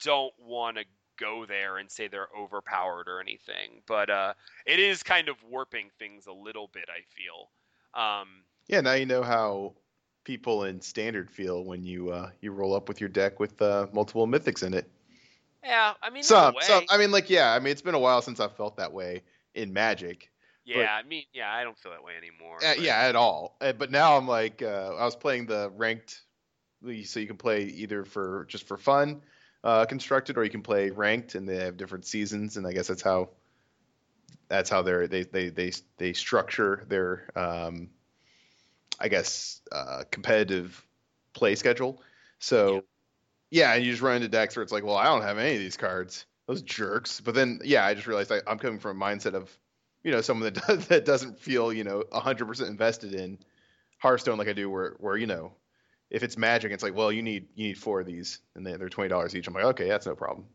don't 0.04 0.34
want 0.40 0.78
to 0.78 0.86
go 1.18 1.46
there 1.46 1.78
and 1.78 1.90
say 1.90 2.08
they're 2.08 2.28
overpowered 2.38 3.08
or 3.08 3.20
anything, 3.20 3.82
but 3.88 4.10
uh, 4.10 4.34
it 4.66 4.80
is 4.80 5.04
kind 5.04 5.30
of 5.30 5.38
warping 5.44 5.90
things 5.98 6.28
a 6.28 6.34
little 6.34 6.70
bit. 6.74 6.86
I 6.90 7.02
feel. 7.16 7.52
Um, 7.94 8.44
Yeah, 8.68 8.82
now 8.82 8.94
you 8.94 9.06
know 9.06 9.24
how 9.24 9.74
people 10.24 10.64
in 10.66 10.82
standard 10.82 11.30
feel 11.30 11.64
when 11.64 11.84
you 11.84 12.12
uh, 12.12 12.30
you 12.42 12.52
roll 12.52 12.74
up 12.74 12.88
with 12.88 13.00
your 13.00 13.10
deck 13.10 13.40
with 13.40 13.62
uh, 13.62 13.88
multiple 13.94 14.28
mythics 14.28 14.64
in 14.64 14.74
it. 14.74 14.90
yeah, 15.64 15.94
I 16.02 16.10
mean, 16.10 16.24
Some, 16.24 16.56
some. 16.62 16.86
I 16.90 16.98
mean, 16.98 17.12
like, 17.12 17.30
yeah. 17.30 17.54
I 17.54 17.60
mean, 17.60 17.72
it's 17.72 17.82
been 17.82 17.96
a 17.96 18.00
while 18.00 18.22
since 18.22 18.40
I've 18.40 18.56
felt 18.56 18.78
that 18.78 18.92
way 18.92 19.24
in 19.54 19.74
Magic. 19.74 20.30
yeah, 20.66 20.94
I 20.94 21.04
mean, 21.04 21.24
yeah, 21.34 21.54
I 21.54 21.64
don't 21.64 21.78
feel 21.78 21.92
that 21.92 22.04
way 22.04 22.14
anymore. 22.18 22.60
Uh, 22.64 22.74
yeah, 22.80 22.98
at 23.00 23.16
all. 23.16 23.58
Uh, 23.62 23.74
but 23.74 23.92
now 23.92 24.18
I'm 24.18 24.28
like, 24.28 24.62
uh, 24.62 24.96
I 24.98 25.06
was 25.06 25.16
playing 25.16 25.46
the 25.48 25.72
ranked, 25.76 26.22
so 27.04 27.20
you 27.20 27.28
can 27.28 27.38
play 27.38 27.64
either 27.64 28.06
for 28.06 28.46
just 28.50 28.68
for 28.68 28.78
fun, 28.78 29.22
uh, 29.64 29.86
constructed, 29.86 30.38
or 30.38 30.44
you 30.44 30.50
can 30.50 30.62
play 30.64 30.90
ranked, 30.90 31.36
and 31.36 31.48
they 31.48 31.58
have 31.58 31.78
different 31.78 32.06
seasons, 32.06 32.58
and 32.58 32.66
I 32.66 32.74
guess 32.74 32.88
that's 32.88 33.02
how 33.02 33.30
that's 34.48 34.70
how 34.70 34.82
they're 34.82 35.08
they 35.08 35.24
they 35.24 35.50
they 35.50 35.72
they 35.98 36.14
structure 36.14 36.86
their 36.88 37.30
um, 37.36 37.90
I 39.00 39.08
guess 39.08 39.62
uh, 39.72 40.04
competitive 40.12 40.86
play 41.34 41.56
schedule. 41.56 42.02
So 42.40 42.84
yeah. 43.52 43.74
and 43.74 43.84
you 43.84 43.92
just 43.92 44.02
run 44.02 44.18
into 44.18 44.28
decks 44.28 44.56
where 44.56 44.64
it's 44.64 44.72
like, 44.72 44.84
well, 44.84 44.98
I 44.98 45.06
don't 45.06 45.22
have 45.22 45.38
any 45.38 45.56
of 45.56 45.60
these 45.60 45.78
cards, 45.78 46.26
those 46.48 46.62
jerks. 46.62 47.22
But 47.22 47.36
then 47.36 47.60
yeah, 47.64 47.86
I 47.86 47.94
just 47.94 48.08
realized 48.08 48.32
I, 48.32 48.40
I'm 48.48 48.60
coming 48.60 48.80
from 48.80 49.02
a 49.02 49.06
mindset 49.06 49.34
of 49.34 49.56
you 50.04 50.12
know 50.12 50.22
someone 50.22 50.54
that 50.54 50.68
does, 50.68 50.88
that 50.88 51.06
doesn't 51.06 51.40
feel 51.40 51.72
you 51.74 51.84
know 51.84 52.04
100% 52.12 52.68
invested 52.68 53.14
in 53.14 53.40
Hearthstone 54.00 54.38
like 54.38 54.50
I 54.50 54.54
do, 54.54 54.70
where 54.70 54.96
where 55.00 55.18
you 55.18 55.28
know 55.28 55.54
if 56.10 56.22
it's 56.22 56.38
Magic, 56.38 56.72
it's 56.72 56.84
like, 56.84 56.96
well, 56.96 57.12
you 57.12 57.24
need 57.24 57.48
you 57.56 57.68
need 57.68 57.78
four 57.78 58.00
of 58.00 58.06
these, 58.06 58.40
and 58.56 58.66
they- 58.66 58.78
they're 58.78 58.90
twenty 58.90 59.10
dollars 59.10 59.36
each. 59.36 59.48
I'm 59.48 59.54
like, 59.54 59.66
okay, 59.66 59.88
that's 59.88 60.06
no 60.06 60.16
problem. 60.16 60.46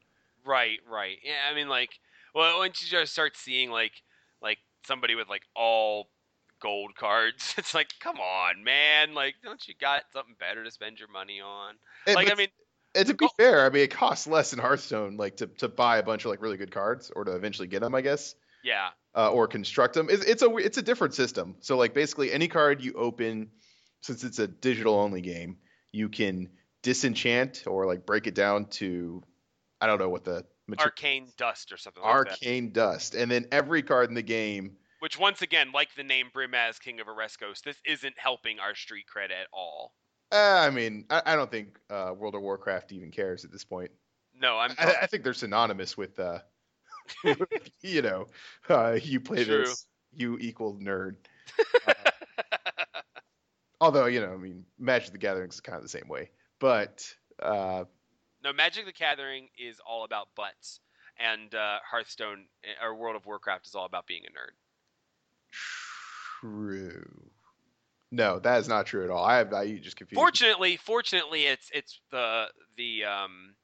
Right, 0.44 0.78
right. 0.88 1.18
Yeah, 1.22 1.50
I 1.50 1.54
mean, 1.54 1.68
like, 1.68 1.98
well, 2.34 2.58
once 2.58 2.80
you 2.80 2.88
just 2.88 3.12
start 3.12 3.36
seeing 3.36 3.70
like, 3.70 3.92
like 4.40 4.58
somebody 4.86 5.14
with 5.14 5.28
like 5.28 5.42
all 5.54 6.08
gold 6.60 6.94
cards, 6.94 7.54
it's 7.58 7.74
like, 7.74 7.88
come 8.00 8.18
on, 8.18 8.64
man. 8.64 9.14
Like, 9.14 9.36
don't 9.42 9.66
you 9.66 9.74
got 9.80 10.02
something 10.12 10.36
better 10.38 10.64
to 10.64 10.70
spend 10.70 10.98
your 10.98 11.08
money 11.08 11.40
on? 11.40 11.74
Like, 12.06 12.30
I 12.30 12.34
mean, 12.34 12.48
and 12.94 13.06
to 13.06 13.14
be 13.14 13.26
oh. 13.26 13.30
fair, 13.36 13.64
I 13.64 13.70
mean, 13.70 13.82
it 13.82 13.90
costs 13.90 14.26
less 14.26 14.52
in 14.52 14.58
Hearthstone, 14.58 15.16
like 15.16 15.36
to, 15.38 15.46
to 15.58 15.68
buy 15.68 15.98
a 15.98 16.02
bunch 16.02 16.24
of 16.24 16.30
like 16.30 16.42
really 16.42 16.56
good 16.56 16.70
cards 16.70 17.10
or 17.14 17.24
to 17.24 17.34
eventually 17.34 17.68
get 17.68 17.80
them, 17.80 17.94
I 17.94 18.00
guess, 18.00 18.34
yeah, 18.64 18.88
uh, 19.14 19.30
or 19.30 19.46
construct 19.46 19.94
them. 19.94 20.08
It's, 20.10 20.24
it's 20.24 20.42
a 20.42 20.56
it's 20.56 20.78
a 20.78 20.82
different 20.82 21.14
system. 21.14 21.56
So 21.60 21.76
like 21.76 21.94
basically 21.94 22.32
any 22.32 22.48
card 22.48 22.82
you 22.82 22.94
open, 22.94 23.50
since 24.00 24.24
it's 24.24 24.38
a 24.38 24.48
digital 24.48 24.94
only 24.94 25.20
game, 25.20 25.58
you 25.92 26.08
can 26.08 26.48
disenchant 26.82 27.64
or 27.66 27.86
like 27.86 28.06
break 28.06 28.26
it 28.26 28.34
down 28.34 28.66
to, 28.66 29.22
I 29.80 29.86
don't 29.86 29.98
know 29.98 30.08
what 30.08 30.24
the 30.24 30.44
mater- 30.66 30.84
arcane 30.84 31.28
dust 31.36 31.72
or 31.72 31.76
something 31.76 32.02
like 32.02 32.24
that. 32.24 32.30
arcane 32.30 32.72
dust, 32.72 33.14
and 33.14 33.30
then 33.30 33.46
every 33.52 33.82
card 33.82 34.08
in 34.08 34.14
the 34.14 34.22
game. 34.22 34.76
Which, 35.00 35.18
once 35.18 35.42
again, 35.42 35.70
like 35.72 35.94
the 35.94 36.02
name 36.02 36.26
Brimaz, 36.34 36.80
King 36.80 37.00
of 37.00 37.06
Oreskos, 37.06 37.62
this 37.62 37.76
isn't 37.86 38.14
helping 38.18 38.58
our 38.58 38.74
street 38.74 39.04
cred 39.14 39.26
at 39.26 39.46
all. 39.52 39.94
Uh, 40.32 40.60
I 40.66 40.70
mean, 40.70 41.04
I, 41.08 41.22
I 41.24 41.36
don't 41.36 41.50
think 41.50 41.78
uh, 41.88 42.12
World 42.16 42.34
of 42.34 42.42
Warcraft 42.42 42.92
even 42.92 43.10
cares 43.10 43.44
at 43.44 43.52
this 43.52 43.64
point. 43.64 43.90
No, 44.34 44.58
I'm. 44.58 44.72
I, 44.78 44.94
I 45.02 45.06
think 45.06 45.24
they're 45.24 45.34
synonymous 45.34 45.96
with, 45.96 46.18
uh, 46.18 46.40
you 47.80 48.02
know, 48.02 48.26
uh, 48.68 48.98
you 49.02 49.20
play 49.20 49.44
True. 49.44 49.64
this, 49.64 49.86
you 50.12 50.38
equal 50.40 50.76
nerd. 50.76 51.16
Uh, 51.86 51.94
although, 53.80 54.06
you 54.06 54.20
know, 54.20 54.32
I 54.32 54.36
mean, 54.36 54.64
Magic 54.78 55.12
the 55.12 55.18
Gathering 55.18 55.48
is 55.48 55.60
kind 55.60 55.76
of 55.76 55.82
the 55.82 55.88
same 55.88 56.08
way. 56.08 56.30
But 56.58 57.06
uh, 57.42 57.84
no, 58.44 58.52
Magic 58.52 58.84
the 58.86 58.92
Gathering 58.92 59.48
is 59.58 59.80
all 59.86 60.04
about 60.04 60.28
butts, 60.36 60.80
and 61.18 61.54
uh, 61.54 61.78
Hearthstone 61.88 62.46
eh, 62.64 62.84
or 62.84 62.94
World 62.94 63.16
of 63.16 63.26
Warcraft 63.26 63.66
is 63.66 63.74
all 63.74 63.86
about 63.86 64.06
being 64.06 64.22
a 64.26 64.30
nerd. 64.30 64.54
True. 66.40 67.30
No, 68.10 68.38
that 68.38 68.58
is 68.58 68.68
not 68.68 68.86
true 68.86 69.04
at 69.04 69.10
all. 69.10 69.24
I 69.24 69.36
have 69.36 69.52
I 69.52 69.76
just 69.76 69.96
confused. 69.96 70.16
me. 70.18 70.22
Fortunately, 70.22 70.76
fortunately, 70.76 71.46
it's 71.46 71.70
it's 71.72 72.00
the 72.10 72.46
the 72.76 73.04
um 73.04 73.54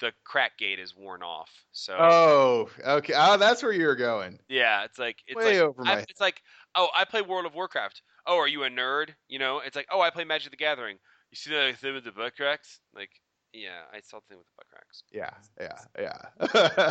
the 0.00 0.12
crack 0.24 0.58
gate 0.58 0.78
is 0.78 0.94
worn 0.96 1.22
off. 1.22 1.50
So 1.70 1.96
Oh, 1.98 2.68
okay. 2.84 3.14
Oh, 3.16 3.38
that's 3.38 3.62
where 3.62 3.72
you're 3.72 3.96
going. 3.96 4.38
yeah, 4.48 4.84
it's 4.84 4.98
like 4.98 5.18
it's 5.26 5.36
Way 5.36 5.60
like 5.60 5.68
over 5.68 5.84
my 5.84 5.92
I, 5.92 6.04
it's 6.08 6.20
like 6.20 6.42
oh, 6.74 6.88
I 6.94 7.04
play 7.04 7.22
World 7.22 7.46
of 7.46 7.54
Warcraft. 7.54 8.02
Oh, 8.26 8.36
are 8.38 8.48
you 8.48 8.64
a 8.64 8.70
nerd? 8.70 9.10
You 9.28 9.38
know, 9.38 9.60
it's 9.64 9.76
like 9.76 9.88
oh, 9.90 10.00
I 10.00 10.10
play 10.10 10.24
Magic 10.24 10.50
the 10.50 10.56
Gathering. 10.56 10.98
You 11.30 11.36
see 11.36 11.50
the 11.50 11.72
thing 11.78 11.94
with 11.94 12.04
the 12.04 12.12
butt 12.12 12.36
cracks? 12.36 12.80
Like 12.94 13.10
yeah, 13.52 13.82
I 13.92 14.00
saw 14.00 14.18
the 14.20 14.26
thing 14.28 14.38
with 14.38 14.46
the 14.46 14.52
butt 14.56 14.66
cracks. 14.70 15.02
Yeah, 15.12 15.30
yeah, 15.60 16.22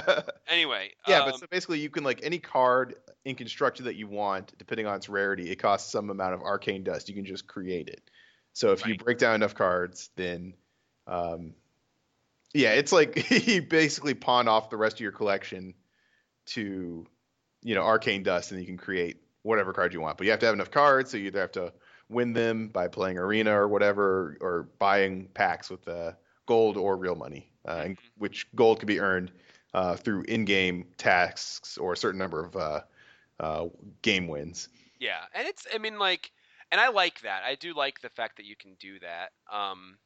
yeah. 0.03 0.21
Anyway, 0.47 0.91
Yeah, 1.07 1.19
um, 1.19 1.31
but 1.31 1.39
so 1.39 1.47
basically, 1.49 1.79
you 1.79 1.89
can 1.89 2.03
like 2.03 2.19
any 2.23 2.37
card 2.37 2.95
in 3.23 3.35
constructed 3.35 3.83
that 3.83 3.95
you 3.95 4.07
want, 4.07 4.53
depending 4.57 4.85
on 4.85 4.97
its 4.97 5.07
rarity, 5.07 5.49
it 5.49 5.57
costs 5.57 5.91
some 5.91 6.09
amount 6.09 6.33
of 6.33 6.41
arcane 6.41 6.83
dust. 6.83 7.07
You 7.07 7.15
can 7.15 7.25
just 7.25 7.47
create 7.47 7.87
it. 7.87 8.01
So 8.53 8.73
if 8.73 8.85
you 8.85 8.97
break 8.97 9.17
down 9.17 9.35
enough 9.35 9.55
cards, 9.55 10.09
then, 10.17 10.55
um, 11.07 11.53
yeah, 12.53 12.71
it's 12.71 12.91
like 12.91 13.31
you 13.47 13.61
basically 13.61 14.13
pawn 14.13 14.47
off 14.47 14.69
the 14.69 14.77
rest 14.77 14.97
of 14.97 14.99
your 14.99 15.13
collection 15.13 15.73
to, 16.47 17.05
you 17.61 17.75
know, 17.75 17.83
arcane 17.83 18.23
dust, 18.23 18.51
and 18.51 18.59
you 18.59 18.67
can 18.67 18.77
create 18.77 19.17
whatever 19.43 19.73
card 19.73 19.93
you 19.93 20.01
want. 20.01 20.17
But 20.17 20.25
you 20.25 20.31
have 20.31 20.41
to 20.41 20.47
have 20.47 20.55
enough 20.55 20.71
cards, 20.71 21.11
so 21.11 21.17
you 21.17 21.27
either 21.27 21.39
have 21.39 21.53
to 21.53 21.73
win 22.09 22.33
them 22.33 22.67
by 22.67 22.89
playing 22.89 23.17
arena 23.17 23.57
or 23.57 23.69
whatever, 23.69 24.37
or 24.41 24.69
buying 24.79 25.29
packs 25.33 25.69
with 25.69 25.87
uh, 25.87 26.11
gold 26.45 26.77
or 26.77 26.98
real 26.98 27.15
money, 27.15 27.51
uh, 27.67 27.81
and- 27.86 27.98
Mhm. 27.98 28.12
which 28.17 28.48
gold 28.55 28.79
can 28.79 28.88
be 28.88 29.00
earned 29.00 29.31
uh, 29.74 29.95
through 29.95 30.24
in-game 30.24 30.91
tasks 30.98 31.77
or 31.77 31.93
a 31.93 31.98
certain 31.98 32.19
number 32.19 32.43
of 32.43 32.55
uh, 32.57 32.81
uh, 33.39 33.67
game 34.01 34.27
wins. 34.27 34.67
Yeah, 35.00 35.24
and 35.33 35.48
it's 35.48 35.65
I 35.74 35.77
mean 35.77 35.98
like, 35.98 36.31
and 36.71 36.81
I 36.81 36.89
like 36.89 37.21
that. 37.21 37.43
I 37.43 37.55
do 37.55 37.74
like 37.74 38.01
the 38.01 38.10
fact 38.10 38.38
that 38.38 38.45
you 38.45 38.55
can 38.55 38.75
do 38.75 39.00
that. 39.00 39.31
Um, 39.50 39.98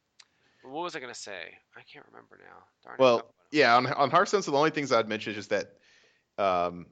what 0.62 0.84
was 0.84 0.96
I 0.96 1.00
gonna 1.00 1.14
say? 1.14 1.58
I 1.76 1.82
can't 1.82 2.06
remember 2.12 2.38
now. 2.38 2.64
Darn. 2.84 2.96
Well, 3.00 3.34
yeah, 3.52 3.76
on 3.76 3.88
on 3.88 4.10
Hearthstone, 4.12 4.42
so 4.44 4.52
the 4.52 4.58
only 4.58 4.70
things 4.72 4.92
I'd 4.92 5.10
mention 5.10 5.32
is 5.32 5.38
just 5.38 5.50
that 5.50 5.74
um, 6.38 6.86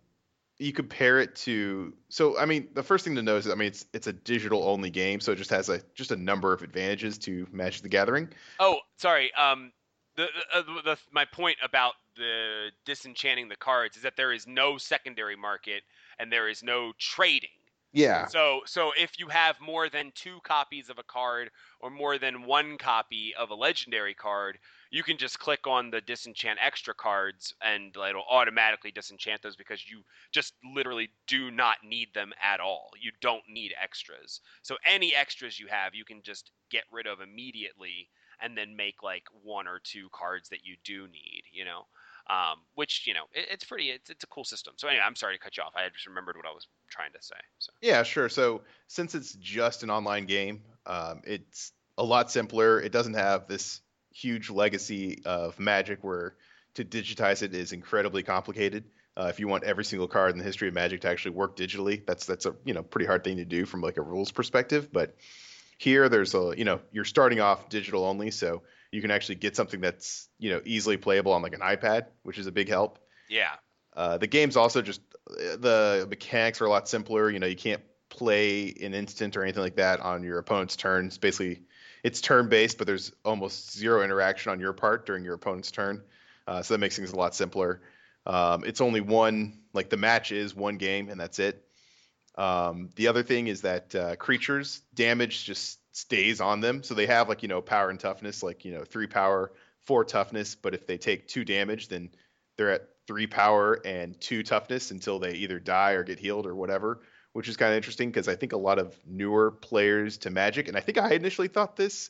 you 0.63 0.71
compare 0.71 1.19
it 1.19 1.35
to. 1.35 1.93
So 2.09 2.39
I 2.39 2.45
mean, 2.45 2.69
the 2.73 2.83
first 2.83 3.03
thing 3.03 3.15
to 3.15 3.21
know 3.21 3.35
is, 3.35 3.47
I 3.47 3.55
mean, 3.55 3.67
it's 3.67 3.85
it's 3.93 4.07
a 4.07 4.13
digital 4.13 4.63
only 4.63 4.89
game, 4.89 5.19
so 5.19 5.33
it 5.33 5.35
just 5.35 5.49
has 5.49 5.69
a 5.69 5.81
just 5.93 6.11
a 6.11 6.15
number 6.15 6.53
of 6.53 6.61
advantages 6.61 7.17
to 7.19 7.47
Magic 7.51 7.81
the 7.81 7.89
Gathering. 7.89 8.29
Oh, 8.59 8.79
sorry. 8.97 9.33
Um, 9.33 9.73
the, 10.15 10.27
the, 10.53 10.59
uh, 10.59 10.81
the 10.83 10.97
my 11.11 11.25
point 11.25 11.57
about 11.63 11.93
the 12.15 12.69
disenchanting 12.85 13.49
the 13.49 13.55
cards 13.55 13.97
is 13.97 14.03
that 14.03 14.15
there 14.15 14.31
is 14.31 14.47
no 14.47 14.77
secondary 14.77 15.35
market 15.35 15.83
and 16.19 16.31
there 16.31 16.47
is 16.47 16.63
no 16.63 16.93
trading. 16.97 17.49
Yeah, 17.95 18.25
So 18.25 18.61
so 18.65 18.91
if 18.99 19.19
you 19.19 19.27
have 19.27 19.61
more 19.61 19.87
than 19.87 20.11
two 20.15 20.39
copies 20.43 20.89
of 20.89 20.97
a 20.97 21.03
card 21.03 21.51
or 21.79 21.91
more 21.91 22.17
than 22.17 22.43
one 22.43 22.79
copy 22.79 23.35
of 23.37 23.51
a 23.51 23.55
legendary 23.55 24.15
card, 24.15 24.57
you 24.93 25.01
can 25.01 25.17
just 25.17 25.39
click 25.39 25.65
on 25.65 25.89
the 25.89 26.01
disenchant 26.01 26.59
extra 26.63 26.93
cards 26.93 27.55
and 27.63 27.95
it'll 27.97 28.23
automatically 28.29 28.91
disenchant 28.91 29.41
those 29.41 29.55
because 29.55 29.83
you 29.89 30.03
just 30.31 30.53
literally 30.75 31.09
do 31.25 31.49
not 31.49 31.77
need 31.83 32.09
them 32.13 32.31
at 32.41 32.59
all. 32.59 32.91
You 33.01 33.11
don't 33.19 33.41
need 33.49 33.73
extras. 33.81 34.39
So 34.61 34.77
any 34.87 35.15
extras 35.15 35.59
you 35.59 35.65
have, 35.65 35.95
you 35.95 36.05
can 36.05 36.21
just 36.21 36.51
get 36.69 36.83
rid 36.91 37.07
of 37.07 37.21
immediately 37.21 38.07
and 38.39 38.55
then 38.55 38.75
make 38.75 39.01
like 39.01 39.23
one 39.41 39.67
or 39.67 39.81
two 39.83 40.09
cards 40.11 40.49
that 40.49 40.63
you 40.63 40.75
do 40.85 41.07
need, 41.07 41.41
you 41.51 41.65
know. 41.65 41.87
Um, 42.29 42.59
which 42.75 43.05
you 43.05 43.13
know 43.13 43.25
it, 43.33 43.47
it's 43.51 43.65
pretty 43.65 43.89
it's, 43.89 44.09
it's 44.09 44.23
a 44.23 44.27
cool 44.27 44.45
system 44.45 44.75
so 44.77 44.87
anyway 44.87 45.03
i'm 45.05 45.13
sorry 45.13 45.35
to 45.35 45.43
cut 45.43 45.57
you 45.57 45.63
off 45.63 45.73
i 45.75 45.85
just 45.89 46.07
remembered 46.07 46.37
what 46.37 46.45
i 46.45 46.51
was 46.51 46.67
trying 46.89 47.11
to 47.11 47.21
say 47.21 47.35
so 47.59 47.73
Yeah, 47.81 48.01
sure. 48.03 48.29
So 48.29 48.61
since 48.87 49.13
it's 49.13 49.33
just 49.33 49.83
an 49.83 49.89
online 49.89 50.25
game, 50.25 50.61
um, 50.85 51.21
it's 51.25 51.73
a 51.97 52.03
lot 52.03 52.31
simpler. 52.31 52.79
It 52.79 52.93
doesn't 52.93 53.15
have 53.15 53.47
this 53.49 53.81
huge 54.13 54.49
legacy 54.49 55.21
of 55.25 55.59
Magic 55.59 56.03
where 56.03 56.35
to 56.75 56.85
digitize 56.85 57.43
it 57.43 57.53
is 57.53 57.73
incredibly 57.73 58.23
complicated. 58.23 58.85
Uh, 59.15 59.27
if 59.29 59.39
you 59.39 59.47
want 59.47 59.63
every 59.63 59.85
single 59.85 60.07
card 60.07 60.31
in 60.31 60.37
the 60.37 60.43
history 60.43 60.67
of 60.67 60.73
Magic 60.73 61.01
to 61.01 61.09
actually 61.09 61.31
work 61.31 61.55
digitally, 61.55 62.05
that's 62.05 62.25
that's 62.25 62.45
a 62.45 62.55
you 62.65 62.73
know 62.73 62.81
pretty 62.81 63.05
hard 63.05 63.23
thing 63.23 63.37
to 63.37 63.45
do 63.45 63.65
from 63.65 63.81
like 63.81 63.97
a 63.97 64.01
rules 64.01 64.31
perspective. 64.31 64.91
But 64.91 65.15
here, 65.77 66.09
there's 66.09 66.33
a 66.33 66.53
you 66.57 66.65
know 66.65 66.79
you're 66.91 67.05
starting 67.05 67.39
off 67.39 67.69
digital 67.69 68.05
only, 68.05 68.31
so 68.31 68.63
you 68.91 69.01
can 69.01 69.11
actually 69.11 69.35
get 69.35 69.55
something 69.55 69.81
that's 69.81 70.29
you 70.39 70.51
know 70.51 70.61
easily 70.65 70.97
playable 70.97 71.33
on 71.33 71.41
like 71.41 71.53
an 71.53 71.61
iPad, 71.61 72.07
which 72.23 72.37
is 72.37 72.47
a 72.47 72.51
big 72.51 72.69
help. 72.69 72.99
yeah 73.29 73.55
Uh, 73.95 74.17
the 74.17 74.27
game's 74.27 74.57
also 74.57 74.81
just 74.81 75.01
the 75.27 76.07
mechanics 76.09 76.61
are 76.61 76.65
a 76.65 76.69
lot 76.69 76.87
simpler. 76.89 77.29
You 77.29 77.39
know, 77.39 77.47
you 77.47 77.55
can't 77.55 77.83
play 78.09 78.73
an 78.81 78.93
instant 78.93 79.35
or 79.37 79.43
anything 79.43 79.63
like 79.63 79.75
that 79.75 79.99
on 79.99 80.23
your 80.23 80.39
opponent's 80.39 80.75
turn. 80.75 81.07
It's 81.07 81.17
basically 81.17 81.61
it's 82.03 82.21
turn 82.21 82.49
based, 82.49 82.77
but 82.77 82.85
there's 82.85 83.11
almost 83.23 83.75
zero 83.77 84.03
interaction 84.03 84.51
on 84.51 84.59
your 84.59 84.73
part 84.73 85.05
during 85.05 85.23
your 85.23 85.33
opponent's 85.33 85.71
turn. 85.71 86.03
Uh, 86.45 86.61
so 86.61 86.73
that 86.73 86.79
makes 86.79 86.95
things 86.95 87.13
a 87.13 87.15
lot 87.15 87.33
simpler. 87.33 87.81
Um, 88.25 88.63
it's 88.65 88.81
only 88.81 89.01
one 89.01 89.59
like 89.73 89.89
the 89.89 89.97
match 89.97 90.31
is 90.31 90.55
one 90.55 90.77
game 90.77 91.09
and 91.09 91.19
that's 91.19 91.39
it. 91.39 91.65
Um, 92.35 92.89
the 92.95 93.07
other 93.07 93.23
thing 93.23 93.47
is 93.47 93.61
that 93.61 93.95
uh, 93.95 94.15
creatures 94.15 94.81
damage 94.93 95.45
just 95.45 95.79
stays 95.95 96.41
on 96.41 96.61
them, 96.61 96.83
so 96.83 96.93
they 96.95 97.05
have 97.05 97.29
like 97.29 97.43
you 97.43 97.47
know 97.47 97.61
power 97.61 97.89
and 97.89 97.99
toughness, 97.99 98.41
like 98.41 98.65
you 98.65 98.73
know 98.73 98.83
three 98.83 99.07
power, 99.07 99.51
four 99.81 100.03
toughness. 100.03 100.55
But 100.55 100.73
if 100.73 100.87
they 100.87 100.97
take 100.97 101.27
two 101.27 101.45
damage, 101.45 101.89
then 101.89 102.09
they're 102.57 102.71
at 102.71 102.89
three 103.05 103.27
power 103.27 103.79
and 103.85 104.19
two 104.19 104.41
toughness 104.43 104.91
until 104.91 105.19
they 105.19 105.33
either 105.33 105.59
die 105.59 105.91
or 105.91 106.03
get 106.03 106.19
healed 106.19 106.47
or 106.47 106.55
whatever, 106.55 107.01
which 107.33 107.47
is 107.49 107.57
kind 107.57 107.71
of 107.71 107.77
interesting 107.77 108.09
because 108.09 108.27
I 108.27 108.35
think 108.35 108.53
a 108.53 108.57
lot 108.57 108.79
of 108.79 108.97
newer 109.05 109.51
players 109.51 110.17
to 110.19 110.29
Magic, 110.29 110.67
and 110.67 110.77
I 110.77 110.79
think 110.79 110.97
I 110.97 111.11
initially 111.13 111.47
thought 111.47 111.75
this, 111.75 112.09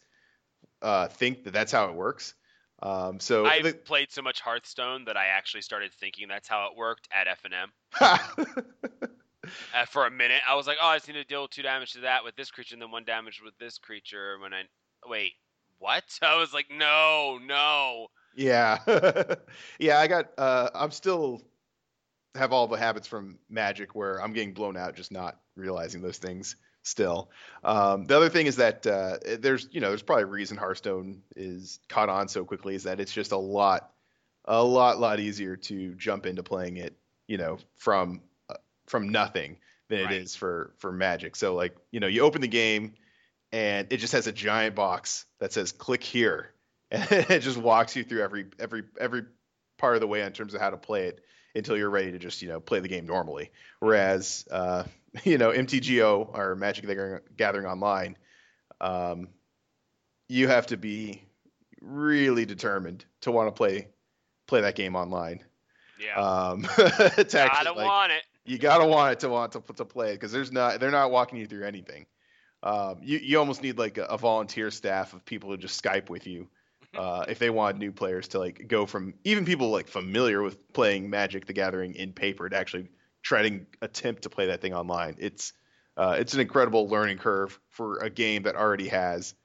uh, 0.81 1.07
think 1.07 1.45
that 1.45 1.51
that's 1.51 1.71
how 1.71 1.89
it 1.89 1.95
works. 1.95 2.33
Um, 2.81 3.19
so 3.19 3.45
I've 3.45 3.63
the- 3.63 3.73
played 3.73 4.11
so 4.11 4.21
much 4.21 4.41
Hearthstone 4.41 5.05
that 5.05 5.15
I 5.17 5.27
actually 5.27 5.61
started 5.61 5.93
thinking 5.93 6.27
that's 6.27 6.47
how 6.47 6.67
it 6.67 6.77
worked 6.77 7.07
at 7.11 7.27
F 7.27 7.45
and 7.45 7.53
M. 7.53 8.63
Uh, 9.75 9.85
for 9.85 10.05
a 10.05 10.11
minute, 10.11 10.41
I 10.47 10.55
was 10.55 10.67
like, 10.67 10.77
"Oh, 10.81 10.87
I 10.87 10.95
just 10.95 11.07
need 11.09 11.15
to 11.15 11.25
deal 11.25 11.49
two 11.49 11.63
damage 11.63 11.91
to 11.93 11.99
that 12.01 12.23
with 12.23 12.35
this 12.37 12.49
creature, 12.49 12.75
and 12.75 12.81
then 12.81 12.91
one 12.91 13.03
damage 13.03 13.41
with 13.43 13.57
this 13.57 13.77
creature." 13.77 14.37
When 14.39 14.53
I 14.53 14.61
wait, 15.05 15.33
what? 15.79 16.03
I 16.21 16.37
was 16.37 16.53
like, 16.53 16.67
"No, 16.71 17.39
no." 17.45 18.07
Yeah, 18.35 18.77
yeah. 19.79 19.99
I 19.99 20.07
got. 20.07 20.29
Uh, 20.37 20.69
I'm 20.73 20.91
still 20.91 21.41
have 22.35 22.51
all 22.51 22.67
the 22.67 22.77
habits 22.77 23.07
from 23.07 23.37
Magic 23.49 23.95
where 23.95 24.21
I'm 24.21 24.33
getting 24.33 24.53
blown 24.53 24.77
out, 24.77 24.95
just 24.95 25.11
not 25.11 25.39
realizing 25.55 26.01
those 26.01 26.17
things. 26.17 26.55
Still, 26.85 27.29
um, 27.63 28.07
the 28.07 28.17
other 28.17 28.27
thing 28.27 28.45
is 28.45 28.57
that 28.57 28.85
uh, 28.85 29.17
there's 29.39 29.69
you 29.71 29.79
know 29.79 29.87
there's 29.87 30.01
probably 30.01 30.23
a 30.23 30.27
reason 30.27 30.57
Hearthstone 30.57 31.21
is 31.35 31.79
caught 31.87 32.09
on 32.09 32.27
so 32.27 32.43
quickly 32.43 32.75
is 32.75 32.83
that 32.83 32.99
it's 32.99 33.13
just 33.13 33.31
a 33.31 33.37
lot, 33.37 33.93
a 34.43 34.61
lot, 34.61 34.99
lot 34.99 35.21
easier 35.21 35.55
to 35.55 35.95
jump 35.95 36.25
into 36.25 36.43
playing 36.43 36.75
it. 36.77 36.97
You 37.25 37.37
know, 37.37 37.57
from 37.77 38.19
uh, 38.49 38.55
from 38.85 39.09
nothing 39.09 39.59
than 39.87 40.05
Right. 40.05 40.11
it 40.13 40.23
is 40.23 40.35
for 40.35 40.73
for 40.77 40.91
Magic. 40.91 41.37
So 41.37 41.55
like 41.55 41.75
you 41.91 42.01
know 42.01 42.07
you 42.07 42.21
open 42.21 42.41
the 42.41 42.49
game 42.49 42.95
and 43.53 43.87
it 43.89 43.97
just 43.97 44.11
has 44.11 44.27
a 44.27 44.33
giant 44.33 44.75
box 44.75 45.25
that 45.39 45.53
says 45.53 45.71
click 45.71 46.03
here 46.03 46.51
and 46.91 47.09
it 47.11 47.39
just 47.39 47.57
walks 47.57 47.95
you 47.95 48.03
through 48.03 48.23
every 48.23 48.47
every 48.59 48.83
every 48.99 49.23
part 49.77 49.95
of 49.95 50.01
the 50.01 50.07
way 50.07 50.21
in 50.21 50.33
terms 50.33 50.53
of 50.53 50.59
how 50.59 50.69
to 50.69 50.77
play 50.77 51.07
it 51.07 51.21
until 51.55 51.77
you're 51.77 51.89
ready 51.89 52.11
to 52.11 52.19
just 52.19 52.41
you 52.41 52.49
know 52.49 52.59
play 52.59 52.79
the 52.79 52.87
game 52.87 53.05
normally. 53.05 53.51
Whereas 53.79 54.47
uh, 54.51 54.83
you 55.23 55.37
know 55.37 55.51
MTGO 55.51 56.33
or 56.33 56.55
Magic 56.55 56.85
the 56.85 57.21
Gathering 57.35 57.65
Online, 57.65 58.17
um, 58.81 59.27
you 60.27 60.47
have 60.47 60.67
to 60.67 60.77
be 60.77 61.23
really 61.81 62.45
determined 62.45 63.05
to 63.21 63.31
want 63.31 63.47
to 63.47 63.51
play 63.51 63.89
play 64.47 64.61
that 64.61 64.75
game 64.75 64.95
online. 64.95 65.43
Yeah, 65.99 66.19
Um, 66.19 66.65
actually, 66.77 67.23
gotta 67.23 67.71
like, 67.71 67.85
want 67.85 68.11
it. 68.11 68.23
you 68.45 68.57
gotta 68.57 68.85
want 68.85 69.13
it 69.13 69.19
to 69.21 69.29
want 69.29 69.53
to 69.53 69.61
to 69.75 69.85
play 69.85 70.11
it 70.11 70.15
because 70.15 70.31
there's 70.31 70.51
not 70.51 70.79
they're 70.79 70.91
not 70.91 71.11
walking 71.11 71.39
you 71.39 71.45
through 71.45 71.65
anything. 71.65 72.05
Um, 72.61 72.97
you 73.01 73.19
you 73.19 73.39
almost 73.39 73.61
need 73.61 73.77
like 73.77 73.97
a, 73.97 74.05
a 74.05 74.17
volunteer 74.17 74.71
staff 74.71 75.13
of 75.13 75.23
people 75.25 75.49
who 75.49 75.57
just 75.57 75.81
Skype 75.81 76.09
with 76.09 76.27
you 76.27 76.47
uh, 76.95 77.25
if 77.27 77.39
they 77.39 77.49
want 77.49 77.77
new 77.79 77.91
players 77.91 78.29
to 78.29 78.39
like 78.39 78.67
go 78.67 78.85
from 78.85 79.13
even 79.23 79.45
people 79.45 79.69
like 79.71 79.87
familiar 79.87 80.41
with 80.41 80.71
playing 80.73 81.09
Magic 81.09 81.45
the 81.45 81.53
Gathering 81.53 81.95
in 81.95 82.13
paper 82.13 82.49
to 82.49 82.55
actually 82.57 82.89
try 83.23 83.47
to 83.49 83.65
attempt 83.81 84.23
to 84.23 84.29
play 84.29 84.47
that 84.47 84.61
thing 84.61 84.73
online. 84.73 85.15
It's 85.19 85.53
uh, 85.97 86.15
it's 86.19 86.33
an 86.33 86.39
incredible 86.41 86.87
learning 86.87 87.17
curve 87.19 87.59
for 87.69 87.97
a 87.99 88.09
game 88.09 88.43
that 88.43 88.55
already 88.55 88.89
has 88.89 89.35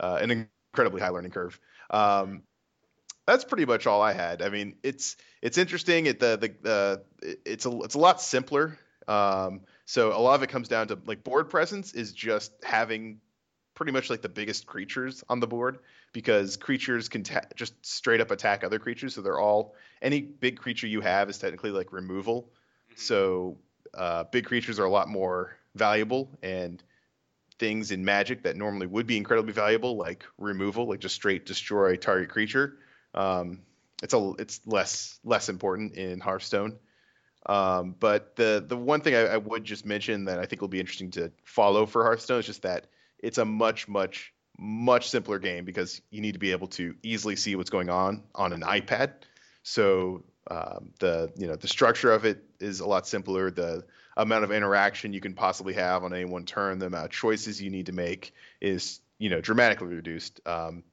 uh, 0.00 0.18
an 0.22 0.48
incredibly 0.74 1.00
high 1.00 1.10
learning 1.10 1.32
curve. 1.32 1.60
Um, 1.90 2.44
that's 3.26 3.44
pretty 3.44 3.66
much 3.66 3.86
all 3.86 4.00
I 4.00 4.12
had. 4.12 4.42
I 4.42 4.48
mean, 4.48 4.76
it's 4.82 5.16
it's 5.42 5.58
interesting. 5.58 6.06
It 6.06 6.20
the 6.20 6.36
the, 6.62 7.04
it- 7.22 7.40
it's 7.44 7.66
a 7.66 7.80
it's 7.82 7.94
a 7.94 7.98
lot 7.98 8.20
simpler. 8.20 8.78
Um, 9.06 9.62
so 9.86 10.16
a 10.16 10.20
lot 10.20 10.34
of 10.34 10.42
it 10.42 10.48
comes 10.50 10.68
down 10.68 10.88
to 10.88 10.98
like 11.06 11.24
board 11.24 11.48
presence 11.50 11.94
is 11.94 12.12
just 12.12 12.52
having 12.62 13.20
pretty 13.74 13.92
much 13.92 14.10
like 14.10 14.22
the 14.22 14.28
biggest 14.28 14.66
creatures 14.66 15.24
on 15.28 15.40
the 15.40 15.46
board 15.46 15.78
because 16.12 16.56
creatures 16.56 17.08
can 17.08 17.22
ta- 17.22 17.42
just 17.54 17.74
straight 17.84 18.20
up 18.20 18.30
attack 18.30 18.64
other 18.64 18.78
creatures. 18.78 19.14
So 19.14 19.22
they're 19.22 19.38
all 19.38 19.74
any 20.02 20.20
big 20.20 20.58
creature 20.58 20.86
you 20.86 21.00
have 21.00 21.28
is 21.28 21.38
technically 21.38 21.70
like 21.70 21.92
removal. 21.92 22.50
Mhm. 22.92 22.98
So 22.98 23.58
uh, 23.94 24.24
big 24.24 24.44
creatures 24.46 24.78
are 24.78 24.84
a 24.84 24.90
lot 24.90 25.08
more 25.08 25.56
valuable 25.74 26.30
and 26.42 26.82
things 27.58 27.90
in 27.90 28.04
Magic 28.04 28.42
that 28.44 28.56
normally 28.56 28.86
would 28.86 29.06
be 29.06 29.16
incredibly 29.16 29.52
valuable, 29.52 29.96
like 29.96 30.24
removal, 30.38 30.88
like 30.88 31.00
just 31.00 31.14
straight 31.14 31.44
destroy 31.46 31.96
target 31.96 32.30
creature. 32.30 32.78
Um, 33.14 33.60
it's 34.02 34.14
a 34.14 34.32
it's 34.38 34.60
less 34.66 35.18
less 35.24 35.48
important 35.48 35.94
in 35.94 36.20
Hearthstone. 36.20 36.78
Um, 37.46 37.94
but 37.98 38.36
the 38.36 38.64
the 38.66 38.76
one 38.76 39.00
thing 39.00 39.14
I, 39.14 39.26
I 39.26 39.36
would 39.36 39.64
just 39.64 39.84
mention 39.86 40.26
that 40.26 40.38
I 40.38 40.46
think 40.46 40.60
will 40.60 40.68
be 40.68 40.80
interesting 40.80 41.10
to 41.12 41.32
follow 41.44 41.86
for 41.86 42.04
Hearthstone 42.04 42.40
is 42.40 42.46
just 42.46 42.62
that 42.62 42.86
it's 43.18 43.38
a 43.38 43.44
much 43.44 43.88
much 43.88 44.32
much 44.58 45.08
simpler 45.08 45.38
game 45.38 45.64
because 45.64 46.00
you 46.10 46.20
need 46.20 46.32
to 46.32 46.38
be 46.38 46.52
able 46.52 46.66
to 46.66 46.94
easily 47.02 47.36
see 47.36 47.54
what's 47.56 47.70
going 47.70 47.88
on 47.88 48.24
on 48.34 48.52
an 48.52 48.62
iPad. 48.62 49.12
So 49.62 50.24
um, 50.50 50.90
the 50.98 51.32
you 51.36 51.46
know 51.46 51.56
the 51.56 51.68
structure 51.68 52.12
of 52.12 52.24
it 52.24 52.44
is 52.58 52.80
a 52.80 52.86
lot 52.86 53.06
simpler. 53.06 53.50
The 53.50 53.84
amount 54.16 54.44
of 54.44 54.50
interaction 54.50 55.12
you 55.12 55.20
can 55.20 55.34
possibly 55.34 55.74
have 55.74 56.02
on 56.02 56.12
any 56.12 56.24
one 56.24 56.44
turn, 56.44 56.78
the 56.78 56.86
amount 56.86 57.04
of 57.06 57.10
choices 57.10 57.62
you 57.62 57.70
need 57.70 57.86
to 57.86 57.92
make 57.92 58.34
is 58.60 59.00
you 59.18 59.30
know 59.30 59.40
dramatically 59.40 59.88
reduced. 59.88 60.40
Um, 60.46 60.84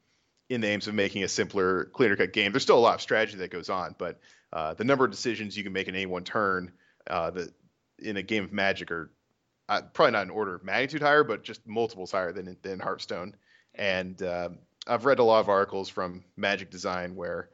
in 0.47 0.62
the 0.62 0.67
aims 0.67 0.88
of 0.88 0.93
making 0.93 1.23
a 1.23 1.28
simpler, 1.28 1.86
cleaner 1.86 2.15
cut 2.15 2.32
game. 2.32 2.51
There's 2.51 2.62
still 2.62 2.78
a 2.78 2.80
lot 2.80 2.93
of 2.93 3.01
strategy 3.01 3.38
that 3.38 3.49
goes 3.49 3.67
on, 3.67 3.95
but 3.97 4.19
uh, 4.54 4.75
the 4.75 4.84
number 4.84 5.04
of 5.04 5.10
decisions 5.10 5.58
you 5.58 5.63
can 5.63 5.73
make 5.73 5.88
in 5.88 5.95
any 5.95 6.06
one 6.06 6.23
turn 6.23 6.71
uh, 7.10 7.32
that 7.32 7.51
in 7.97 8.17
a 8.17 8.21
game 8.21 8.43
of 8.43 8.54
Magic 8.54 8.91
are 8.91 9.12
uh, 9.67 9.82
probably 9.93 10.12
not 10.12 10.23
in 10.23 10.30
order 10.30 10.54
of 10.54 10.63
magnitude 10.63 11.01
higher, 11.01 11.23
but 11.23 11.43
just 11.43 11.65
multiples 11.65 12.12
higher 12.12 12.32
than 12.32 12.56
than 12.62 12.80
Hearthstone. 12.80 13.36
And 13.78 14.22
um 14.24 14.58
I've 14.88 15.06
read 15.06 15.20
a 15.20 15.24
lot 15.24 15.40
of 15.40 15.50
articles 15.50 15.90
from 15.90 16.24
Magic 16.38 16.70
Design 16.70 17.16
where 17.16 17.50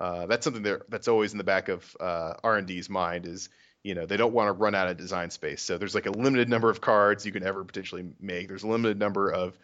uh, 0.00 0.26
that's 0.26 0.44
something 0.44 0.62
that, 0.62 0.88
that's 0.90 1.08
always 1.08 1.32
in 1.32 1.38
the 1.38 1.44
back 1.44 1.68
of 1.68 1.96
uh, 1.98 2.34
R&D's 2.44 2.88
mind 2.88 3.26
is 3.26 3.48
you 3.82 3.94
know 3.94 4.04
they 4.04 4.16
don't 4.16 4.32
want 4.32 4.48
to 4.48 4.52
run 4.52 4.74
out 4.74 4.88
of 4.88 4.96
design 4.96 5.30
space. 5.30 5.62
So 5.62 5.78
there's 5.78 5.94
like 5.94 6.06
a 6.06 6.10
limited 6.10 6.48
number 6.48 6.70
of 6.70 6.80
cards 6.80 7.24
you 7.24 7.32
can 7.32 7.46
ever 7.46 7.64
potentially 7.64 8.04
make. 8.20 8.48
There's 8.48 8.64
a 8.64 8.68
limited 8.68 8.98
number 8.98 9.30
of 9.30 9.58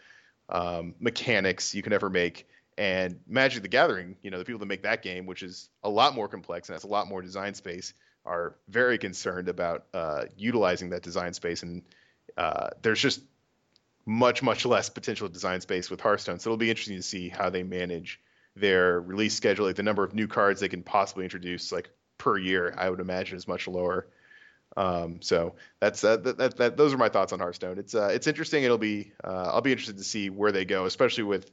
um, 0.49 0.95
mechanics 1.01 1.75
you 1.75 1.83
can 1.83 1.93
ever 1.93 2.09
make. 2.09 2.47
And 2.79 3.21
Magic 3.27 3.63
the 3.63 3.69
Gathering, 3.69 4.17
you 4.23 4.31
know, 4.31 4.39
the 4.39 4.45
people 4.45 4.61
that 4.61 4.67
make 4.67 4.83
that 4.83 5.03
game, 5.03 5.27
which 5.27 5.43
is 5.43 5.69
a 5.83 5.91
lot 5.91 6.15
more 6.15 6.29
complex 6.29 6.69
and 6.69 6.75
has 6.75 6.85
a 6.85 6.89
lot 6.89 7.09
more 7.09 7.21
design 7.21 7.55
space, 7.55 7.95
are 8.25 8.55
very 8.69 8.97
concerned 8.97 9.49
about 9.49 9.87
uh, 9.93 10.25
utilizing 10.37 10.91
that 10.91 11.03
design 11.03 11.35
space. 11.35 11.63
And 11.65 11.83
uh, 12.37 12.71
there's 12.81 13.01
just 13.01 13.21
much, 14.07 14.43
much 14.43 14.65
less 14.65 14.91
potential 14.91 15.29
design 15.29 15.61
space 15.61 15.91
with 15.91 16.01
Hearthstone. 16.01 16.39
So 16.39 16.51
it'll 16.51 16.59
be 16.59 16.71
interesting 16.71 16.97
to 16.97 17.03
see 17.03 17.29
how 17.29 17.51
they 17.51 17.63
manage 17.63 18.21
their 18.57 19.01
release 19.01 19.35
schedule, 19.35 19.67
like 19.67 19.77
the 19.77 19.83
number 19.83 20.05
of 20.05 20.15
new 20.15 20.29
cards 20.29 20.61
they 20.61 20.69
can 20.69 20.83
possibly 20.83 21.25
introduce, 21.25 21.73
like 21.73 21.91
per 22.19 22.37
year. 22.37 22.75
I 22.77 22.91
would 22.91 23.01
imagine 23.01 23.37
is 23.37 23.49
much 23.49 23.69
lower. 23.69 24.09
Um, 24.77 25.21
so 25.21 25.55
that's 25.81 26.03
uh, 26.03 26.17
that, 26.19 26.39
that, 26.39 26.57
that 26.57 26.77
those 26.77 26.95
are 26.95 26.99
my 26.99 27.09
thoughts 27.09 27.33
on 27.33 27.41
Hearthstone. 27.41 27.79
It's 27.79 27.95
uh, 27.95 28.11
it's 28.13 28.27
interesting. 28.27 28.65
It'll 28.65 28.79
be 28.79 29.13
uh, 29.23 29.51
I'll 29.53 29.61
be 29.61 29.73
interested 29.73 29.99
to 29.99 30.05
see 30.05 30.31
where 30.31 30.53
they 30.53 30.65
go, 30.65 30.87
especially 30.87 31.25
with 31.25 31.51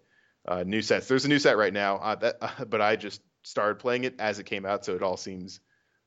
uh, 0.47 0.63
new 0.63 0.81
sets. 0.81 1.07
There's 1.07 1.25
a 1.25 1.29
new 1.29 1.39
set 1.39 1.57
right 1.57 1.73
now, 1.73 1.97
uh, 1.97 2.15
that, 2.15 2.69
but 2.69 2.81
I 2.81 2.95
just 2.95 3.21
started 3.43 3.79
playing 3.79 4.05
it 4.05 4.15
as 4.19 4.39
it 4.39 4.45
came 4.45 4.65
out, 4.65 4.85
so 4.85 4.95
it 4.95 5.03
all 5.03 5.17
seems 5.17 5.59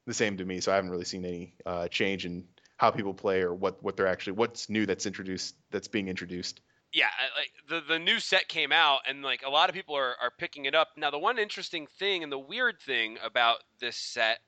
the 0.07 0.15
same 0.15 0.39
to 0.39 0.45
me. 0.45 0.61
So 0.61 0.73
I 0.73 0.77
haven't 0.77 0.91
really 0.91 1.05
seen 1.05 1.25
any 1.25 1.55
uh, 1.67 1.89
change 1.89 2.25
in 2.27 2.45
how 2.83 2.91
people 2.91 3.15
play 3.15 3.41
or 3.43 3.55
what 3.55 3.83
what 3.83 3.97
they're 3.97 4.09
actually 4.09 4.33
what's 4.33 4.69
new 4.69 4.85
that's 4.87 5.07
introduced 5.07 5.55
that's 5.71 5.89
being 5.89 6.09
introduced. 6.09 6.61
yeah, 6.93 7.07
like 7.39 7.53
the 7.69 7.81
the 7.95 7.99
new 7.99 8.19
set 8.19 8.49
came 8.49 8.73
out, 8.73 9.01
and 9.09 9.23
like 9.23 9.43
a 9.47 9.51
lot 9.51 9.69
of 9.71 9.75
people 9.75 9.97
are 9.97 10.15
are 10.21 10.33
picking 10.37 10.65
it 10.67 10.75
up. 10.75 10.89
Now, 10.97 11.11
the 11.11 11.19
one 11.19 11.39
interesting 11.39 11.87
thing 11.99 12.23
and 12.25 12.33
the 12.33 12.39
weird 12.39 12.81
thing 12.81 13.19
about 13.25 13.59
this 13.81 13.97
set 13.97 14.41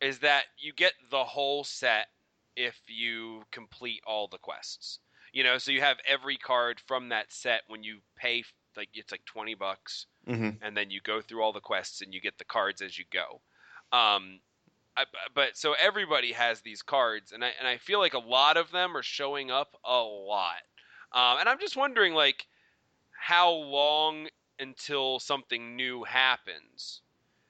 is 0.00 0.18
that 0.18 0.44
you 0.58 0.72
get 0.74 0.92
the 1.10 1.24
whole 1.24 1.62
set 1.64 2.06
if 2.56 2.76
you 2.88 3.44
complete 3.52 4.02
all 4.06 4.26
the 4.28 4.38
quests. 4.38 4.98
You 5.32 5.44
know, 5.44 5.58
so 5.58 5.70
you 5.70 5.80
have 5.80 5.98
every 6.08 6.36
card 6.36 6.80
from 6.88 7.10
that 7.10 7.32
set 7.32 7.62
when 7.68 7.84
you 7.84 8.00
pay 8.16 8.42
like 8.76 8.88
it's 8.94 9.12
like 9.12 9.24
twenty 9.24 9.54
bucks, 9.54 10.06
Mm-hmm. 10.28 10.62
and 10.62 10.76
then 10.76 10.90
you 10.90 11.00
go 11.00 11.20
through 11.22 11.42
all 11.42 11.52
the 11.52 11.60
quests 11.60 12.02
and 12.02 12.12
you 12.12 12.20
get 12.20 12.36
the 12.36 12.44
cards 12.44 12.82
as 12.82 12.98
you 12.98 13.04
go. 13.10 13.40
Um, 13.96 14.40
I, 15.00 15.04
but 15.34 15.56
so 15.56 15.74
everybody 15.80 16.32
has 16.32 16.60
these 16.60 16.82
cards, 16.82 17.32
and 17.32 17.44
I 17.44 17.50
and 17.58 17.66
I 17.66 17.78
feel 17.78 17.98
like 17.98 18.14
a 18.14 18.18
lot 18.18 18.56
of 18.56 18.70
them 18.70 18.96
are 18.96 19.02
showing 19.02 19.50
up 19.50 19.76
a 19.84 19.98
lot. 19.98 20.62
Um, 21.12 21.38
and 21.40 21.48
I'm 21.48 21.58
just 21.58 21.76
wondering, 21.76 22.14
like, 22.14 22.46
how 23.12 23.50
long 23.50 24.28
until 24.58 25.18
something 25.18 25.76
new 25.76 26.04
happens? 26.04 27.00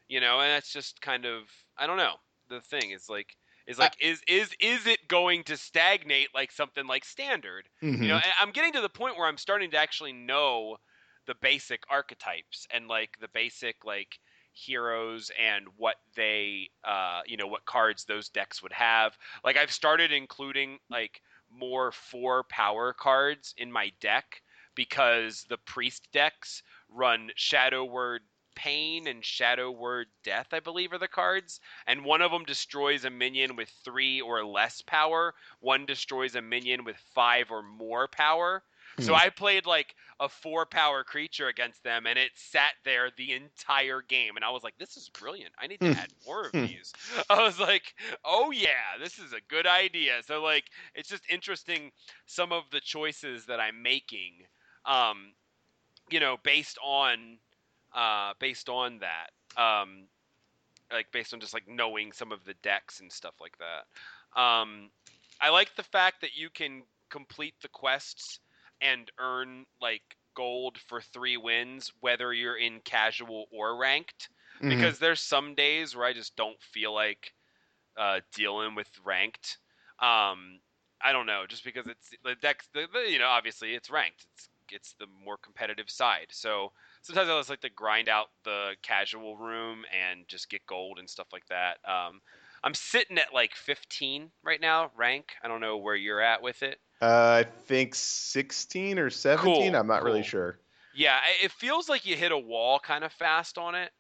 You 0.09 0.21
know, 0.21 0.41
and 0.41 0.51
that's 0.51 0.73
just 0.73 1.01
kind 1.01 1.25
of 1.25 1.45
I 1.77 1.87
don't 1.87 1.97
know. 1.99 2.15
The 2.49 2.61
thing 2.61 2.91
is 2.91 3.09
like 3.09 3.37
is 3.67 3.79
like 3.79 3.95
is 4.01 4.23
is 4.27 4.51
is 4.61 4.87
it 4.87 5.09
going 5.09 5.45
to 5.45 5.57
stagnate 5.57 6.29
like 6.35 6.51
something 6.53 6.87
like 6.87 7.05
standard? 7.05 7.69
Mm-hmm. 7.83 8.03
You 8.03 8.09
know, 8.09 8.17
and 8.17 8.33
I'm 8.41 8.51
getting 8.51 8.73
to 8.73 8.81
the 8.81 8.89
point 8.89 9.17
where 9.17 9.27
I'm 9.27 9.39
starting 9.39 9.71
to 9.73 9.77
actually 9.77 10.13
know 10.13 10.79
the 11.27 11.35
basic 11.41 11.85
archetypes 11.89 12.67
and 12.73 12.89
like 12.89 13.19
the 13.21 13.29
basic 13.29 13.85
like 13.85 14.19
heroes 14.53 15.31
and 15.41 15.67
what 15.77 15.97
they 16.15 16.69
uh 16.85 17.21
you 17.27 17.37
know 17.37 17.47
what 17.47 17.65
cards 17.65 18.05
those 18.05 18.29
decks 18.29 18.63
would 18.63 18.73
have. 18.73 19.17
Like 19.45 19.57
I've 19.57 19.73
started 19.73 20.13
including 20.13 20.79
like 20.91 21.23
more 21.51 21.93
four 21.93 22.45
power 22.45 22.93
cards 22.93 23.55
in 23.59 23.73
my 23.73 23.93
deck 24.01 24.43
because 24.75 25.45
the 25.49 25.59
priest 25.59 26.09
decks 26.13 26.63
run 26.89 27.31
Shadow 27.35 27.85
Word 27.85 28.23
Pain 28.55 29.07
and 29.07 29.25
Shadow 29.25 29.71
Word 29.71 30.09
Death, 30.23 30.49
I 30.53 30.61
believe, 30.61 30.93
are 30.93 30.99
the 30.99 31.09
cards. 31.09 31.61
And 31.87 32.05
one 32.05 32.21
of 32.21 32.31
them 32.31 32.45
destroys 32.45 33.05
a 33.05 33.11
minion 33.11 33.57
with 33.57 33.71
three 33.85 34.21
or 34.21 34.45
less 34.45 34.83
power. 34.83 35.35
One 35.61 35.87
destroys 35.87 36.35
a 36.35 36.43
minion 36.43 36.85
with 36.85 36.97
five 37.15 37.51
or 37.51 37.63
more 37.63 38.07
power. 38.09 38.63
So 38.99 39.15
Hmm. 39.15 39.17
I 39.17 39.31
played 39.31 39.67
like 39.67 39.95
a 40.19 40.29
four 40.29 40.67
power 40.67 41.05
creature 41.05 41.49
against 41.49 41.83
them, 41.85 42.07
and 42.07 42.19
it 42.19 42.33
sat 42.37 42.75
there 42.85 43.11
the 43.17 43.33
entire 43.33 44.03
game. 44.03 44.37
And 44.37 44.45
I 44.45 44.51
was 44.51 44.63
like, 44.65 44.77
"This 44.79 44.97
is 44.97 45.09
brilliant. 45.11 45.55
I 45.59 45.67
need 45.67 45.81
to 45.83 45.89
Hmm. 45.91 45.93
add 45.97 46.11
more 46.27 46.47
of 46.47 46.55
Hmm. 46.55 46.67
these." 46.67 46.93
I 47.31 47.43
was 47.43 47.59
like, 47.61 47.95
"Oh 48.25 48.51
yeah, 48.51 48.99
this 48.99 49.19
is 49.19 49.33
a 49.33 49.41
good 49.41 49.67
idea." 49.67 50.23
So 50.23 50.43
like, 50.43 50.71
it's 50.95 51.09
just 51.09 51.25
interesting 51.31 51.93
some 52.27 52.53
of 52.53 52.71
the 52.71 52.81
choices 52.81 53.47
that 53.47 53.61
I'm 53.61 53.83
making, 53.83 54.47
um, 54.85 55.35
you 56.11 56.21
know, 56.21 56.37
based 56.45 56.79
on, 56.83 57.41
uh, 57.93 58.35
based 58.41 58.69
on 58.69 59.01
that, 59.01 59.31
um, 59.57 60.09
like 60.93 61.13
based 61.13 61.33
on 61.35 61.41
just 61.41 61.55
like 61.55 61.69
knowing 61.69 62.13
some 62.13 62.33
of 62.33 62.45
the 62.45 62.55
decks 62.55 63.01
and 63.01 63.13
stuff 63.13 63.35
like 63.41 63.57
that. 63.59 64.41
Um, 64.41 64.91
I 65.41 65.51
like 65.51 65.75
the 65.77 65.83
fact 65.83 66.21
that 66.23 66.35
you 66.35 66.51
can 66.51 66.85
complete 67.11 67.55
the 67.63 67.69
quests 67.69 68.41
and 68.81 69.11
earn 69.19 69.67
like 69.81 70.17
gold 70.35 70.79
for 70.79 71.01
three 71.01 71.37
wins, 71.37 71.93
whether 72.01 72.33
you're 72.33 72.57
in 72.57 72.81
casual 72.81 73.47
or 73.53 73.77
ranked. 73.77 74.31
Mhm. 74.61 74.69
Because 74.69 74.99
there's 74.99 75.21
some 75.21 75.55
days 75.55 75.97
where 75.97 76.07
I 76.07 76.13
just 76.13 76.37
don't 76.37 76.61
feel 76.63 76.93
like 76.95 77.35
uh, 77.97 78.21
dealing 78.35 78.75
with 78.75 78.89
ranked. 79.05 79.59
Um, 79.99 80.61
I 81.03 81.13
don't 81.13 81.27
know, 81.27 81.47
just 81.47 81.65
because 81.65 81.87
it's 81.87 82.11
the 82.23 82.37
the, 82.73 83.11
you 83.11 83.19
know, 83.19 83.29
obviously 83.29 83.75
it's 83.75 83.91
ranked. 83.91 84.27
It's 84.35 84.49
it's 84.73 84.95
the 84.95 85.07
more 85.07 85.37
competitive 85.37 85.91
side. 85.91 86.29
So 86.31 86.73
sometimes 87.03 87.29
I 87.29 87.39
just 87.39 87.51
like 87.51 87.61
to 87.63 87.71
grind 87.71 88.09
out 88.09 88.29
the 88.45 88.77
casual 88.83 89.37
room 89.37 89.85
and 89.93 90.29
just 90.29 90.49
get 90.49 90.65
gold 90.67 90.99
and 90.99 91.09
stuff 91.11 91.29
like 91.33 91.47
that. 91.47 91.79
Um, 91.89 92.21
I'm 92.63 92.75
sitting 92.75 93.19
at 93.19 93.33
like 93.35 93.55
15 93.55 94.31
right 94.45 94.61
now, 94.61 94.91
rank. 94.95 95.33
I 95.43 95.49
don't 95.49 95.61
know 95.61 95.79
where 95.79 95.97
you're 95.97 96.21
at 96.21 96.43
with 96.43 96.63
it. 96.63 96.81
Uh, 97.01 97.45
I 97.45 97.49
think 97.67 97.95
16 97.95 98.99
or 98.99 99.11
17. 99.11 99.55
Cool, 99.55 99.77
I'm 99.77 99.87
not 99.87 100.03
really 100.03 100.23
sure. 100.23 100.59
Yeah, 100.95 101.19
it 101.43 101.51
feels 101.53 101.89
like 101.89 102.05
you 102.05 102.17
hit 102.17 102.33
a 102.33 102.39
wall 102.39 102.79
kind 102.79 103.05
of 103.05 103.13
fast 103.13 103.57
on 103.57 103.75
it, 103.75 103.91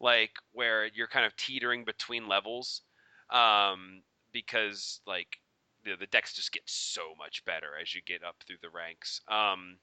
like 0.00 0.32
where 0.52 0.86
you're 0.86 1.06
kind 1.06 1.24
of 1.24 1.34
teetering 1.36 1.84
between 1.84 2.28
levels, 2.28 2.82
um, 3.30 4.02
because 4.32 5.00
like 5.06 5.38
the 5.84 5.96
the 5.96 6.06
decks 6.06 6.34
just 6.34 6.52
get 6.52 6.62
so 6.66 7.14
much 7.16 7.44
better 7.44 7.68
as 7.80 7.94
you 7.94 8.02
get 8.04 8.24
up 8.24 8.36
through 8.46 8.58
the 8.62 8.70
ranks. 8.70 9.20
Um, 9.28 9.78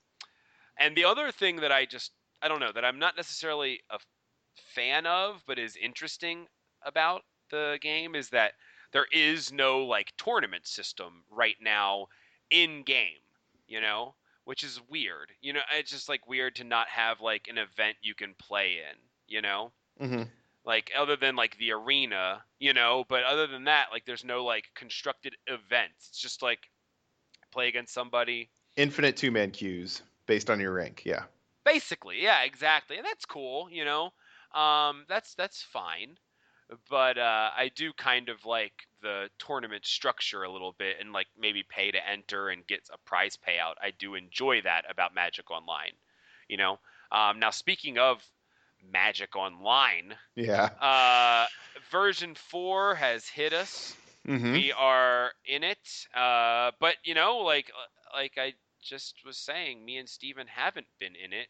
and 0.77 0.95
the 0.95 1.05
other 1.05 1.31
thing 1.31 1.57
that 1.57 1.71
I 1.71 1.85
just 1.85 2.11
I 2.41 2.47
don't 2.47 2.59
know 2.59 2.71
that 2.73 2.85
I'm 2.85 2.99
not 2.99 3.17
necessarily 3.17 3.81
a 3.89 3.99
fan 4.75 5.05
of, 5.05 5.43
but 5.47 5.57
is 5.57 5.75
interesting 5.75 6.47
about 6.83 7.23
the 7.49 7.79
game 7.81 8.13
is 8.13 8.29
that 8.29 8.53
there 8.91 9.07
is 9.11 9.51
no 9.51 9.85
like 9.85 10.13
tournament 10.17 10.67
system 10.67 11.23
right 11.31 11.55
now 11.61 12.07
in 12.51 12.83
game. 12.83 13.19
You 13.67 13.81
know, 13.81 14.15
which 14.45 14.63
is 14.63 14.79
weird. 14.89 15.33
You 15.41 15.53
know, 15.53 15.61
it's 15.73 15.91
just 15.91 16.07
like 16.07 16.27
weird 16.27 16.55
to 16.55 16.63
not 16.63 16.87
have 16.87 17.19
like 17.19 17.47
an 17.49 17.57
event 17.57 17.97
you 18.01 18.15
can 18.15 18.33
play 18.35 18.77
in, 18.77 18.97
you 19.27 19.41
know? 19.41 19.73
hmm 19.99 20.23
Like 20.63 20.91
other 20.97 21.17
than 21.17 21.35
like 21.35 21.57
the 21.57 21.71
arena, 21.71 22.45
you 22.59 22.73
know, 22.73 23.03
but 23.09 23.23
other 23.25 23.47
than 23.47 23.65
that, 23.65 23.87
like 23.91 24.05
there's 24.05 24.23
no 24.23 24.45
like 24.45 24.65
constructed 24.73 25.35
events. 25.47 26.07
It's 26.09 26.19
just 26.19 26.41
like 26.41 26.69
play 27.51 27.67
against 27.67 27.93
somebody. 27.93 28.51
Infinite 28.77 29.17
two 29.17 29.31
man 29.31 29.51
queues 29.51 30.01
based 30.27 30.49
on 30.49 30.59
your 30.61 30.73
rank. 30.73 31.03
Yeah. 31.05 31.25
Basically, 31.65 32.21
yeah, 32.23 32.43
exactly. 32.43 32.97
And 32.97 33.05
that's 33.05 33.25
cool, 33.25 33.69
you 33.69 33.83
know. 33.85 34.11
Um 34.53 35.05
that's 35.09 35.35
that's 35.35 35.61
fine. 35.61 36.17
But 36.89 37.17
uh 37.17 37.51
I 37.55 37.69
do 37.75 37.91
kind 37.93 38.29
of 38.29 38.45
like 38.45 38.87
the 39.01 39.29
tournament 39.39 39.85
structure 39.85 40.43
a 40.43 40.51
little 40.51 40.73
bit 40.73 40.97
and 40.99 41.13
like 41.13 41.27
maybe 41.37 41.63
pay 41.63 41.91
to 41.91 42.07
enter 42.09 42.49
and 42.49 42.65
get 42.67 42.87
a 42.93 42.97
prize 42.97 43.37
payout. 43.37 43.75
I 43.81 43.91
do 43.91 44.15
enjoy 44.15 44.61
that 44.61 44.85
about 44.89 45.13
Magic 45.15 45.49
Online. 45.51 45.93
You 46.47 46.57
know? 46.57 46.79
Um 47.11 47.39
now 47.39 47.51
speaking 47.51 47.97
of 47.97 48.23
Magic 48.81 49.35
Online, 49.35 50.15
Yeah. 50.35 50.69
uh 50.79 51.47
version 51.91 52.35
4 52.35 52.95
has 52.95 53.27
hit 53.29 53.53
us. 53.53 53.97
hmm 54.25 54.59
we 54.59 54.71
are 54.71 55.31
in 55.45 55.63
it 55.63 56.07
uh 56.15 56.71
but 56.79 56.95
you 57.03 57.13
know 57.13 57.37
like 57.39 57.71
uh, 57.75 58.17
like 58.17 58.37
i 58.37 58.53
just 58.81 59.23
was 59.25 59.37
saying 59.37 59.83
me 59.85 59.97
and 59.97 60.09
Stephen 60.09 60.47
haven't 60.47 60.87
been 60.99 61.15
in 61.15 61.33
it 61.33 61.47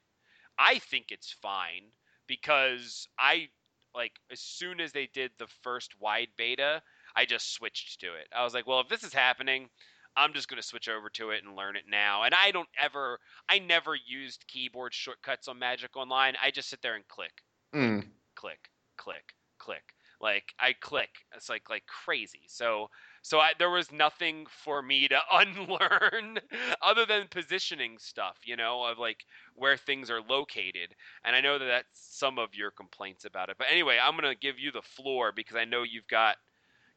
i 0.57 0.79
think 0.79 1.07
it's 1.11 1.31
fine 1.31 1.91
because 2.27 3.07
i 3.19 3.47
like 3.93 4.13
as 4.31 4.39
soon 4.41 4.79
as 4.79 4.91
they 4.91 5.07
did 5.07 5.31
the 5.37 5.47
first 5.47 5.99
wide 5.99 6.29
beta 6.37 6.81
i 7.17 7.25
just 7.25 7.53
switched 7.53 7.99
to 8.01 8.15
it 8.15 8.27
i 8.35 8.43
was 8.43 8.53
like 8.53 8.67
well 8.67 8.81
if 8.81 8.89
this 8.89 9.03
is 9.03 9.13
happening 9.13 9.69
i'm 10.17 10.33
just 10.33 10.47
going 10.49 10.61
to 10.61 10.67
switch 10.67 10.89
over 10.89 11.09
to 11.09 11.31
it 11.31 11.43
and 11.43 11.55
learn 11.55 11.75
it 11.75 11.85
now 11.89 12.23
and 12.23 12.35
i 12.35 12.51
don't 12.51 12.69
ever 12.79 13.19
i 13.49 13.59
never 13.59 13.95
used 13.95 14.47
keyboard 14.47 14.93
shortcuts 14.93 15.47
on 15.49 15.59
magic 15.59 15.97
online 15.97 16.35
i 16.41 16.51
just 16.51 16.69
sit 16.69 16.81
there 16.81 16.95
and 16.95 17.07
click 17.09 17.43
Mm. 17.73 18.11
click, 18.35 18.69
click, 18.97 19.33
click. 19.59 19.93
Like 20.19 20.53
I 20.59 20.73
click. 20.73 21.09
It's 21.35 21.49
like 21.49 21.69
like 21.69 21.85
crazy. 21.85 22.43
So 22.47 22.89
so 23.21 23.39
I, 23.39 23.51
there 23.59 23.69
was 23.69 23.91
nothing 23.91 24.47
for 24.49 24.81
me 24.81 25.07
to 25.09 25.19
unlearn 25.31 26.39
other 26.81 27.05
than 27.05 27.27
positioning 27.27 27.99
stuff, 27.99 28.39
you 28.45 28.55
know, 28.55 28.83
of 28.85 28.97
like 28.97 29.25
where 29.53 29.77
things 29.77 30.09
are 30.09 30.21
located. 30.21 30.95
And 31.23 31.35
I 31.35 31.41
know 31.41 31.59
that 31.59 31.65
that's 31.65 32.17
some 32.17 32.39
of 32.39 32.55
your 32.55 32.71
complaints 32.71 33.25
about 33.25 33.49
it. 33.49 33.57
But 33.59 33.67
anyway, 33.69 33.99
I'm 34.01 34.15
gonna 34.15 34.33
give 34.35 34.57
you 34.57 34.71
the 34.71 34.81
floor 34.81 35.31
because 35.31 35.55
I 35.55 35.65
know 35.65 35.83
you've 35.83 36.07
got 36.07 36.37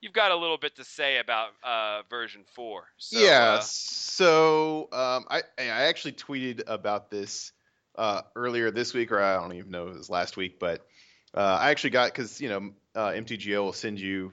you've 0.00 0.12
got 0.12 0.30
a 0.30 0.36
little 0.36 0.58
bit 0.58 0.76
to 0.76 0.84
say 0.84 1.18
about 1.18 1.50
uh, 1.62 2.02
version 2.08 2.42
four. 2.54 2.84
So, 2.98 3.18
yeah. 3.18 3.54
uh, 3.54 3.60
so 3.60 4.88
um, 4.92 5.26
I 5.30 5.42
I 5.58 5.64
actually 5.64 6.12
tweeted 6.12 6.62
about 6.66 7.10
this 7.10 7.52
uh, 7.96 8.22
earlier 8.34 8.70
this 8.70 8.94
week, 8.94 9.12
or 9.12 9.20
I 9.20 9.34
don't 9.34 9.52
even 9.54 9.70
know 9.70 9.88
if 9.88 9.94
it 9.94 9.98
was 9.98 10.10
last 10.10 10.36
week, 10.36 10.58
but 10.58 10.86
uh, 11.34 11.58
I 11.60 11.70
actually 11.70 11.90
got 11.90 12.12
because 12.12 12.40
you 12.40 12.48
know 12.48 12.70
uh, 12.94 13.10
MTGO 13.10 13.64
will 13.64 13.72
send 13.72 14.00
you 14.00 14.32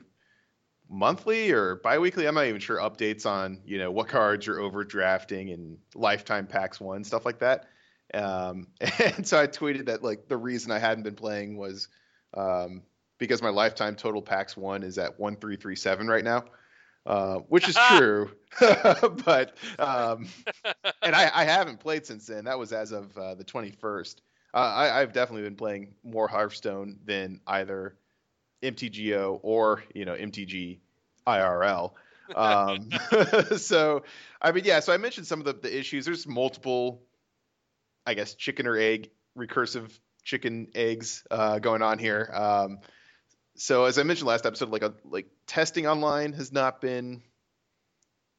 monthly 0.90 1.52
or 1.52 1.76
biweekly. 1.76 2.28
I'm 2.28 2.36
not 2.36 2.46
even 2.46 2.62
sure 2.62 2.78
updates 2.78 3.26
on 3.26 3.62
you 3.66 3.78
know 3.78 3.92
what 3.92 4.08
cards 4.08 4.46
you're 4.46 4.58
overdrafting 4.58 5.54
and 5.54 5.78
lifetime 5.96 6.48
packs 6.48 6.80
won 6.80 7.04
stuff 7.04 7.26
like 7.26 7.40
that. 7.40 7.68
Um, 8.14 8.68
and 9.00 9.28
so 9.28 9.40
I 9.40 9.48
tweeted 9.48 9.88
that 9.88 10.04
like 10.04 10.28
the 10.28 10.38
reason 10.38 10.72
I 10.72 10.80
hadn't 10.80 11.04
been 11.04 11.16
playing 11.16 11.58
was 11.58 11.90
um, 12.34 12.84
because 13.18 13.42
my 13.42 13.50
lifetime 13.50 13.96
total 13.96 14.22
packs 14.22 14.56
won 14.56 14.84
is 14.84 14.98
at 14.98 15.20
one 15.20 15.36
three 15.36 15.56
three 15.56 15.76
seven 15.76 16.08
right 16.08 16.24
now, 16.24 16.46
uh, 17.06 17.38
which 17.48 17.68
is 17.68 17.76
true. 17.98 18.32
but 18.60 19.56
um, 19.80 20.28
and 21.02 21.16
I, 21.16 21.32
I 21.34 21.44
haven't 21.46 21.80
played 21.80 22.06
since 22.06 22.28
then. 22.28 22.46
That 22.46 22.60
was 22.60 22.74
as 22.74 22.92
of 22.92 23.16
uh, 23.18 23.36
the 23.36 23.44
21st. 23.44 24.16
Uh, 24.54 24.58
I, 24.58 25.02
I've 25.02 25.14
definitely 25.14 25.44
been 25.44 25.56
playing 25.56 25.94
more 26.04 26.28
Hearthstone 26.28 26.98
than 27.06 27.42
either 27.46 27.96
MTGO 28.64 29.40
or 29.44 29.84
you 29.94 30.06
know 30.06 30.16
MTG 30.16 30.80
IRL. 31.28 31.92
Um, 32.36 32.90
so 33.58 34.04
I 34.42 34.52
mean, 34.52 34.64
yeah. 34.66 34.80
So 34.80 34.94
I 34.94 34.98
mentioned 34.98 35.28
some 35.28 35.40
of 35.40 35.46
the, 35.46 35.54
the 35.54 35.78
issues. 35.78 36.06
There's 36.06 36.28
multiple, 36.28 37.04
I 38.06 38.14
guess, 38.14 38.34
chicken 38.36 38.68
or 38.68 38.78
egg 38.78 39.12
recursive 39.38 39.98
chicken 40.24 40.68
eggs 40.76 41.24
uh, 41.30 41.60
going 41.60 41.82
on 41.82 42.00
here. 42.00 42.30
Um, 42.34 42.80
so 43.58 43.86
as 43.86 43.98
I 43.98 44.04
mentioned 44.04 44.28
last 44.28 44.46
episode, 44.46 44.70
like 44.70 44.84
a 44.84 44.94
like 45.04 45.28
testing 45.46 45.88
online 45.88 46.34
has 46.34 46.52
not 46.52 46.80
been 46.80 47.22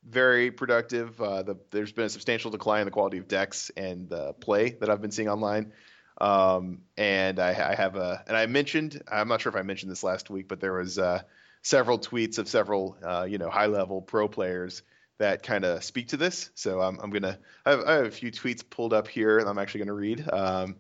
very 0.09 0.51
productive. 0.51 1.21
Uh, 1.21 1.43
the, 1.43 1.57
there's 1.71 1.93
been 1.93 2.07
a 2.07 2.09
substantial 2.09 2.51
decline 2.51 2.83
in 2.83 2.85
the 2.87 2.91
quality 2.93 3.19
of 3.19 3.29
decks 3.29 3.71
and 3.77 4.09
the 4.09 4.33
play 4.35 4.71
that 4.81 4.89
I've 4.89 5.03
been 5.03 5.11
seeing 5.11 5.29
online. 5.29 5.73
Um, 6.21 6.83
and 6.97 7.39
I, 7.39 7.51
I 7.51 7.75
have 7.75 7.97
a, 7.97 8.25
and 8.27 8.37
I 8.37 8.47
mentioned, 8.47 9.03
I'm 9.11 9.29
not 9.29 9.41
sure 9.41 9.51
if 9.51 9.57
I 9.57 9.63
mentioned 9.63 9.91
this 9.91 10.03
last 10.03 10.31
week, 10.31 10.49
but 10.49 10.61
there 10.61 10.73
was 10.73 10.99
uh, 10.99 11.23
several 11.63 11.99
tweets 11.99 12.39
of 12.39 12.49
several, 12.49 12.97
uh, 13.05 13.27
you 13.29 13.39
know, 13.39 13.51
high 13.51 13.67
level 13.67 14.01
pro 14.01 14.29
players 14.29 14.83
that 15.19 15.43
kind 15.43 15.65
of 15.65 15.85
speak 15.85 16.09
to 16.09 16.17
this. 16.17 16.51
So 16.55 16.81
I'm, 16.81 16.99
I'm 17.01 17.11
gonna, 17.11 17.39
I 17.67 17.71
have, 17.71 17.81
I 17.85 17.93
have 17.95 18.07
a 18.07 18.11
few 18.11 18.31
tweets 18.31 18.69
pulled 18.69 18.93
up 18.93 19.09
here, 19.09 19.39
and 19.39 19.49
I'm 19.49 19.59
actually 19.59 19.81
gonna 19.81 19.95
read. 19.95 20.29
Um, 20.33 20.77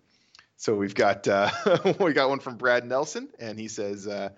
so 0.58 0.76
we've 0.76 0.94
got, 0.94 1.26
uh, 1.26 1.50
we 1.98 2.12
got 2.12 2.28
one 2.28 2.40
from 2.40 2.56
Brad 2.56 2.86
Nelson, 2.86 3.30
and 3.38 3.58
he 3.58 3.68
says. 3.68 4.06
Uh, 4.06 4.30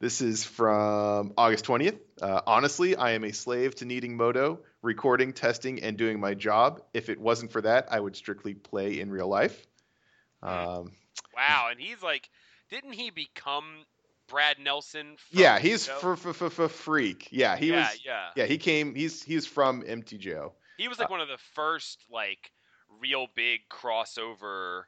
this 0.00 0.20
is 0.20 0.44
from 0.44 1.32
August 1.36 1.64
20th. 1.64 1.98
Uh, 2.22 2.40
honestly, 2.46 2.94
I 2.94 3.12
am 3.12 3.24
a 3.24 3.32
slave 3.32 3.74
to 3.76 3.84
needing 3.84 4.16
MODO, 4.16 4.60
recording, 4.80 5.32
testing, 5.32 5.82
and 5.82 5.96
doing 5.96 6.20
my 6.20 6.34
job. 6.34 6.82
If 6.94 7.08
it 7.08 7.20
wasn't 7.20 7.50
for 7.50 7.62
that, 7.62 7.88
I 7.90 7.98
would 7.98 8.14
strictly 8.14 8.54
play 8.54 9.00
in 9.00 9.10
real 9.10 9.26
life. 9.26 9.66
Um, 10.40 10.92
wow, 11.34 11.66
and 11.72 11.80
he's 11.80 12.00
like, 12.00 12.30
didn't 12.70 12.92
he 12.92 13.10
become 13.10 13.64
Brad 14.28 14.58
Nelson. 14.58 15.16
Yeah, 15.30 15.58
he's 15.58 15.86
for 15.86 16.14
for 16.14 16.32
for 16.32 16.50
for 16.50 16.68
freak. 16.68 17.28
Yeah, 17.30 17.56
he 17.56 17.70
yeah, 17.70 17.88
was. 17.88 18.00
yeah. 18.04 18.26
Yeah, 18.36 18.44
he 18.44 18.58
came. 18.58 18.94
He's 18.94 19.22
he's 19.22 19.46
from 19.46 19.82
MTGO. 19.82 20.52
He 20.76 20.86
was 20.86 20.98
like 20.98 21.10
one 21.10 21.20
of 21.20 21.28
the 21.28 21.38
first 21.54 22.04
like 22.10 22.52
real 23.00 23.26
big 23.34 23.60
crossover 23.70 24.82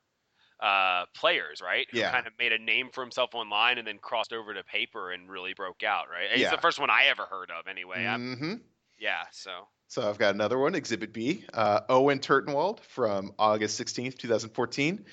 uh, 0.61 1.07
players, 1.15 1.61
right? 1.63 1.87
Who 1.91 1.99
Yeah. 1.99 2.11
kind 2.11 2.27
of 2.27 2.33
made 2.39 2.53
a 2.53 2.59
name 2.59 2.91
for 2.93 3.03
himself 3.03 3.35
online 3.35 3.79
and 3.79 3.87
then 3.87 3.99
crossed 3.99 4.33
over 4.33 4.53
to 4.55 4.63
paper 4.65 5.11
and 5.11 5.31
really 5.31 5.55
broke 5.55 5.83
out, 5.83 6.07
right? 6.11 6.31
He's 6.33 6.43
Yeah. 6.43 6.51
the 6.51 6.61
first 6.61 6.79
one 6.79 6.91
I 6.91 7.07
ever 7.07 7.25
heard 7.25 7.51
of, 7.51 7.67
anyway. 7.67 8.05
I'm- 8.05 8.37
hmm 8.37 8.55
yeah, 8.99 9.25
so 9.33 9.67
So 9.87 10.09
I've 10.09 10.19
got 10.19 10.35
another 10.35 10.59
one, 10.59 10.75
Exhibit 10.75 11.13
B. 11.13 11.45
Uh, 11.53 11.81
Owen 11.89 12.21
Turtenwald 12.21 12.81
from 12.81 13.33
August 13.39 13.77
16th, 13.81 14.19
2014. 14.19 15.05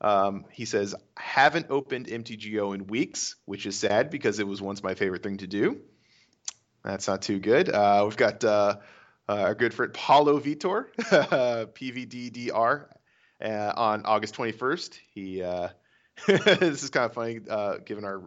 Um, 0.00 0.46
he 0.50 0.64
says, 0.64 0.94
haven't 1.16 1.66
opened 1.70 2.06
MTGO 2.06 2.74
in 2.74 2.86
weeks, 2.86 3.36
which 3.44 3.66
is 3.66 3.78
sad 3.78 4.08
because 4.10 4.38
it 4.38 4.46
was 4.46 4.62
once 4.62 4.82
my 4.82 4.94
favorite 4.94 5.22
thing 5.22 5.36
to 5.38 5.46
do. 5.46 5.80
That's 6.82 7.06
not 7.06 7.22
too 7.22 7.38
good. 7.40 7.68
Uh, 7.68 8.02
we've 8.06 8.16
got 8.16 8.42
uh, 8.42 8.76
uh, 9.28 9.32
our 9.32 9.54
good 9.54 9.74
friend 9.74 9.92
Paulo 9.92 10.40
Vitor, 10.40 10.86
PVDDR, 11.74 12.86
uh, 13.42 13.72
on 13.76 14.04
August 14.04 14.34
21st. 14.36 14.98
He 15.14 15.42
uh, 15.42 15.68
this 16.26 16.82
is 16.82 16.90
kind 16.90 17.06
of 17.06 17.14
funny 17.14 17.40
uh, 17.48 17.78
given 17.78 18.04
our 18.04 18.22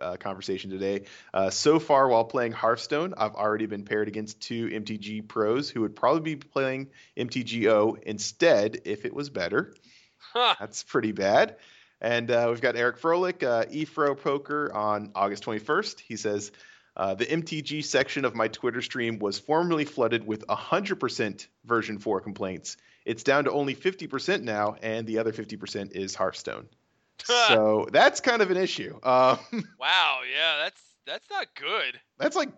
uh, 0.00 0.16
conversation 0.16 0.70
today. 0.70 1.04
Uh, 1.32 1.50
so 1.50 1.78
far, 1.78 2.08
while 2.08 2.24
playing 2.24 2.52
Hearthstone, 2.52 3.14
I've 3.16 3.34
already 3.34 3.66
been 3.66 3.84
paired 3.84 4.08
against 4.08 4.40
two 4.40 4.68
MTG 4.68 5.26
pros 5.28 5.70
who 5.70 5.82
would 5.82 5.96
probably 5.96 6.34
be 6.34 6.36
playing 6.36 6.88
MTGO 7.16 8.02
instead 8.02 8.80
if 8.84 9.04
it 9.04 9.14
was 9.14 9.30
better. 9.30 9.74
Huh. 10.18 10.54
That's 10.58 10.82
pretty 10.82 11.12
bad. 11.12 11.56
And 12.00 12.30
uh, 12.30 12.46
we've 12.48 12.60
got 12.60 12.76
Eric 12.76 13.00
Froehlich, 13.00 13.44
uh, 13.44 13.64
eFro 13.66 14.18
Poker 14.18 14.72
on 14.74 15.12
August 15.14 15.44
21st. 15.44 16.00
He 16.00 16.16
says, 16.16 16.50
uh, 16.96 17.14
the 17.14 17.24
MTG 17.24 17.84
section 17.84 18.24
of 18.24 18.34
my 18.34 18.48
Twitter 18.48 18.82
stream 18.82 19.18
was 19.18 19.38
formerly 19.38 19.84
flooded 19.84 20.26
with 20.26 20.46
100% 20.46 21.46
version 21.64 21.98
4 21.98 22.20
complaints. 22.20 22.76
It's 23.04 23.22
down 23.22 23.44
to 23.44 23.52
only 23.52 23.74
50% 23.74 24.42
now, 24.42 24.76
and 24.82 25.06
the 25.06 25.18
other 25.18 25.32
50% 25.32 25.92
is 25.92 26.14
Hearthstone. 26.14 26.68
so 27.24 27.88
that's 27.92 28.20
kind 28.20 28.42
of 28.42 28.50
an 28.50 28.56
issue. 28.56 28.94
Um, 29.02 29.38
wow, 29.80 30.20
yeah, 30.32 30.58
that's 30.64 30.80
that's 31.06 31.28
not 31.30 31.46
good. 31.54 32.00
that's 32.18 32.36
like, 32.36 32.50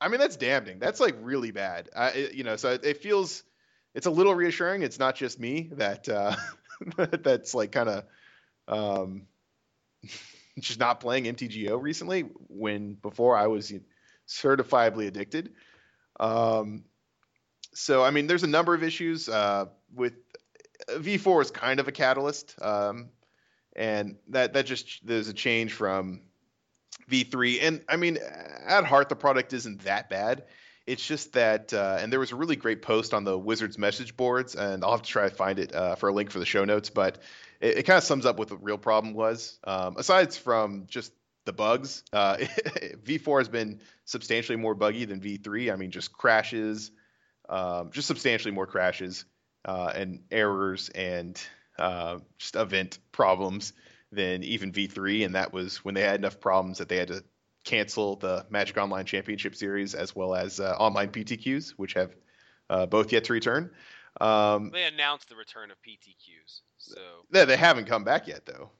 I 0.00 0.08
mean, 0.08 0.20
that's 0.20 0.36
damning. 0.36 0.78
That's 0.78 1.00
like 1.00 1.16
really 1.20 1.50
bad. 1.50 1.88
I, 1.96 2.08
it- 2.10 2.34
you 2.34 2.44
know, 2.44 2.56
so 2.56 2.72
it, 2.72 2.84
it 2.84 3.02
feels, 3.02 3.42
it's 3.94 4.06
a 4.06 4.10
little 4.10 4.34
reassuring. 4.34 4.82
It's 4.82 4.98
not 4.98 5.14
just 5.16 5.40
me 5.40 5.70
that 5.72 6.08
uh, 6.08 6.36
that's 7.22 7.54
like 7.54 7.72
kind 7.72 7.88
of 7.88 8.04
um, 8.68 9.22
just 10.60 10.78
not 10.78 11.00
playing 11.00 11.24
MTGO 11.24 11.80
recently. 11.80 12.22
When 12.48 12.94
before 12.94 13.36
I 13.36 13.46
was 13.48 13.72
certifiably 14.28 15.06
addicted. 15.06 15.52
Um, 16.20 16.84
so 17.78 18.02
I 18.02 18.10
mean, 18.10 18.26
there's 18.26 18.42
a 18.42 18.48
number 18.48 18.74
of 18.74 18.82
issues 18.82 19.28
uh, 19.28 19.66
with 19.94 20.14
V4 20.88 21.42
is 21.42 21.50
kind 21.50 21.78
of 21.78 21.86
a 21.86 21.92
catalyst, 21.92 22.56
um, 22.60 23.10
and 23.76 24.16
that 24.28 24.54
that 24.54 24.66
just 24.66 25.06
there's 25.06 25.28
a 25.28 25.32
change 25.32 25.72
from 25.72 26.22
V3. 27.08 27.58
And 27.62 27.84
I 27.88 27.96
mean, 27.96 28.18
at 28.66 28.84
heart, 28.84 29.08
the 29.08 29.16
product 29.16 29.52
isn't 29.52 29.82
that 29.84 30.10
bad. 30.10 30.44
It's 30.86 31.06
just 31.06 31.34
that, 31.34 31.74
uh, 31.74 31.98
and 32.00 32.10
there 32.10 32.18
was 32.18 32.32
a 32.32 32.36
really 32.36 32.56
great 32.56 32.80
post 32.80 33.12
on 33.12 33.22
the 33.22 33.38
Wizards 33.38 33.78
message 33.78 34.16
boards, 34.16 34.56
and 34.56 34.82
I'll 34.82 34.92
have 34.92 35.02
to 35.02 35.08
try 35.08 35.28
to 35.28 35.34
find 35.34 35.58
it 35.58 35.74
uh, 35.74 35.94
for 35.96 36.08
a 36.08 36.12
link 36.12 36.30
for 36.30 36.38
the 36.38 36.46
show 36.46 36.64
notes. 36.64 36.90
But 36.90 37.18
it, 37.60 37.78
it 37.78 37.82
kind 37.84 37.98
of 37.98 38.04
sums 38.04 38.26
up 38.26 38.38
what 38.38 38.48
the 38.48 38.56
real 38.56 38.78
problem 38.78 39.14
was. 39.14 39.58
Um, 39.64 39.96
aside 39.98 40.32
from 40.34 40.86
just 40.88 41.12
the 41.44 41.52
bugs, 41.52 42.02
uh, 42.12 42.36
V4 43.04 43.38
has 43.38 43.48
been 43.48 43.80
substantially 44.04 44.56
more 44.56 44.74
buggy 44.74 45.04
than 45.04 45.20
V3. 45.20 45.72
I 45.72 45.76
mean, 45.76 45.90
just 45.90 46.12
crashes, 46.12 46.90
um, 47.48 47.90
just 47.90 48.08
substantially 48.08 48.52
more 48.52 48.66
crashes 48.66 49.24
uh, 49.64 49.92
and 49.94 50.20
errors 50.30 50.88
and 50.90 51.40
uh, 51.78 52.18
just 52.38 52.56
event 52.56 52.98
problems 53.12 53.72
than 54.12 54.42
even 54.42 54.72
V3. 54.72 55.24
And 55.24 55.34
that 55.34 55.52
was 55.52 55.84
when 55.84 55.94
they 55.94 56.02
had 56.02 56.20
enough 56.20 56.40
problems 56.40 56.78
that 56.78 56.88
they 56.88 56.96
had 56.96 57.08
to 57.08 57.24
cancel 57.64 58.16
the 58.16 58.46
Magic 58.50 58.76
Online 58.78 59.04
Championship 59.04 59.54
Series 59.54 59.94
as 59.94 60.14
well 60.16 60.34
as 60.34 60.60
uh, 60.60 60.74
online 60.78 61.08
PTQs, 61.10 61.70
which 61.72 61.94
have 61.94 62.14
uh, 62.70 62.86
both 62.86 63.12
yet 63.12 63.24
to 63.24 63.32
return. 63.32 63.70
Um, 64.20 64.70
They 64.72 64.84
announced 64.84 65.28
the 65.28 65.36
return 65.36 65.70
of 65.70 65.76
PTQs, 65.82 66.60
so 66.78 67.00
they, 67.30 67.44
they 67.44 67.56
haven't 67.56 67.84
come 67.86 68.04
back 68.04 68.26
yet, 68.26 68.46
though. 68.46 68.70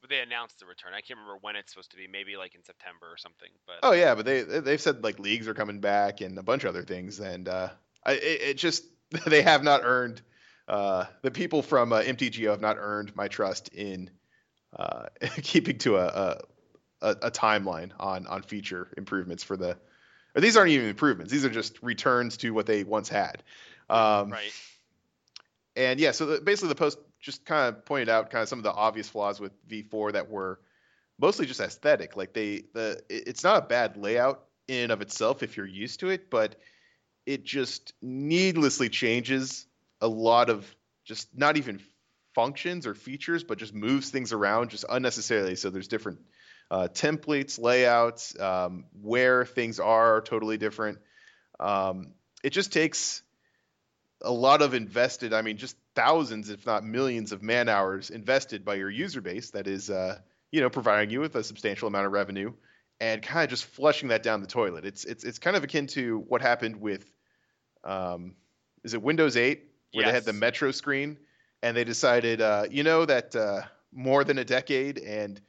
but 0.00 0.08
they 0.08 0.20
announced 0.20 0.58
the 0.60 0.66
return. 0.66 0.92
I 0.94 1.00
can't 1.00 1.18
remember 1.18 1.38
when 1.42 1.56
it's 1.56 1.72
supposed 1.72 1.90
to 1.90 1.96
be. 1.96 2.06
Maybe 2.06 2.36
like 2.36 2.54
in 2.54 2.64
September 2.64 3.06
or 3.10 3.16
something. 3.18 3.50
But 3.66 3.76
Oh 3.82 3.92
yeah, 3.92 4.14
but 4.14 4.24
they 4.24 4.42
they've 4.42 4.80
said 4.80 5.02
like 5.04 5.18
leagues 5.18 5.48
are 5.48 5.54
coming 5.54 5.80
back 5.80 6.20
and 6.22 6.38
a 6.38 6.42
bunch 6.42 6.64
of 6.64 6.70
other 6.70 6.82
things, 6.84 7.20
and 7.20 7.46
uh, 7.48 7.68
I, 8.06 8.12
it, 8.12 8.42
it 8.42 8.54
just 8.56 8.84
they 9.26 9.42
have 9.42 9.62
not 9.62 9.82
earned 9.84 10.22
uh, 10.68 11.04
the 11.22 11.30
people 11.30 11.62
from 11.62 11.92
uh, 11.92 12.00
MTGO 12.00 12.50
have 12.50 12.60
not 12.60 12.76
earned 12.78 13.14
my 13.14 13.28
trust 13.28 13.68
in 13.68 14.10
uh, 14.74 15.06
keeping 15.42 15.78
to 15.78 15.96
a, 15.96 16.06
a 16.06 16.40
a 17.02 17.10
a 17.22 17.30
timeline 17.30 17.90
on 18.00 18.26
on 18.26 18.42
feature 18.42 18.88
improvements 18.96 19.44
for 19.44 19.56
the. 19.56 19.76
Or 20.34 20.40
these 20.40 20.56
aren't 20.56 20.70
even 20.70 20.88
improvements; 20.88 21.32
these 21.32 21.44
are 21.46 21.50
just 21.50 21.82
returns 21.82 22.36
to 22.38 22.50
what 22.50 22.66
they 22.66 22.84
once 22.84 23.08
had. 23.08 23.42
Um, 23.88 24.30
right. 24.30 24.52
and 25.76 25.98
yeah, 25.98 26.10
so 26.10 26.26
the, 26.26 26.40
basically 26.42 26.68
the 26.68 26.74
post 26.74 26.98
just 27.20 27.46
kind 27.46 27.74
of 27.74 27.84
pointed 27.86 28.10
out 28.10 28.30
kind 28.30 28.42
of 28.42 28.48
some 28.48 28.58
of 28.58 28.62
the 28.62 28.72
obvious 28.72 29.08
flaws 29.08 29.40
with 29.40 29.52
V4 29.66 30.12
that 30.12 30.28
were 30.28 30.60
mostly 31.18 31.46
just 31.46 31.60
aesthetic. 31.60 32.16
Like 32.16 32.34
they 32.34 32.64
the 32.74 33.02
it's 33.08 33.44
not 33.44 33.64
a 33.64 33.66
bad 33.66 33.96
layout 33.96 34.44
in 34.68 34.84
and 34.84 34.92
of 34.92 35.00
itself 35.00 35.42
if 35.42 35.56
you're 35.56 35.64
used 35.64 36.00
to 36.00 36.10
it, 36.10 36.28
but 36.28 36.56
it 37.26 37.44
just 37.44 37.92
needlessly 38.00 38.88
changes 38.88 39.66
a 40.00 40.08
lot 40.08 40.48
of 40.48 40.64
just 41.04 41.28
not 41.36 41.56
even 41.56 41.80
functions 42.34 42.86
or 42.86 42.94
features, 42.94 43.44
but 43.44 43.58
just 43.58 43.74
moves 43.74 44.10
things 44.10 44.32
around 44.32 44.70
just 44.70 44.84
unnecessarily. 44.88 45.56
So 45.56 45.70
there's 45.70 45.88
different 45.88 46.20
uh, 46.70 46.88
templates, 46.92 47.58
layouts, 47.58 48.38
um, 48.38 48.84
where 49.00 49.44
things 49.44 49.80
are 49.80 50.20
totally 50.20 50.58
different. 50.58 50.98
Um, 51.58 52.12
it 52.42 52.50
just 52.50 52.72
takes 52.72 53.22
a 54.22 54.30
lot 54.30 54.62
of 54.62 54.74
invested, 54.74 55.32
I 55.32 55.42
mean, 55.42 55.56
just 55.56 55.76
thousands, 55.94 56.50
if 56.50 56.66
not 56.66 56.84
millions 56.84 57.32
of 57.32 57.42
man 57.42 57.68
hours 57.68 58.10
invested 58.10 58.64
by 58.64 58.74
your 58.74 58.90
user 58.90 59.20
base 59.20 59.50
that 59.50 59.66
is, 59.66 59.90
uh, 59.90 60.18
you 60.50 60.60
know, 60.60 60.70
providing 60.70 61.10
you 61.10 61.20
with 61.20 61.34
a 61.36 61.44
substantial 61.44 61.88
amount 61.88 62.06
of 62.06 62.12
revenue 62.12 62.52
and 63.00 63.22
kind 63.22 63.44
of 63.44 63.50
just 63.50 63.64
flushing 63.64 64.08
that 64.08 64.22
down 64.22 64.40
the 64.40 64.46
toilet. 64.46 64.84
It's, 64.84 65.04
it's, 65.04 65.24
it's 65.24 65.38
kind 65.38 65.56
of 65.56 65.64
akin 65.64 65.86
to 65.88 66.18
what 66.28 66.42
happened 66.42 66.76
with, 66.80 67.10
um, 67.86 68.34
is 68.84 68.94
it 68.94 69.02
Windows 69.02 69.36
8 69.36 69.62
where 69.92 70.06
they 70.06 70.12
had 70.12 70.24
the 70.24 70.32
Metro 70.32 70.70
screen 70.72 71.16
and 71.62 71.76
they 71.76 71.84
decided, 71.84 72.40
uh, 72.40 72.66
you 72.70 72.82
know, 72.82 73.06
that 73.06 73.34
uh, 73.34 73.62
more 73.92 74.24
than 74.24 74.38
a 74.38 74.44
decade 74.44 74.98
and 74.98 75.40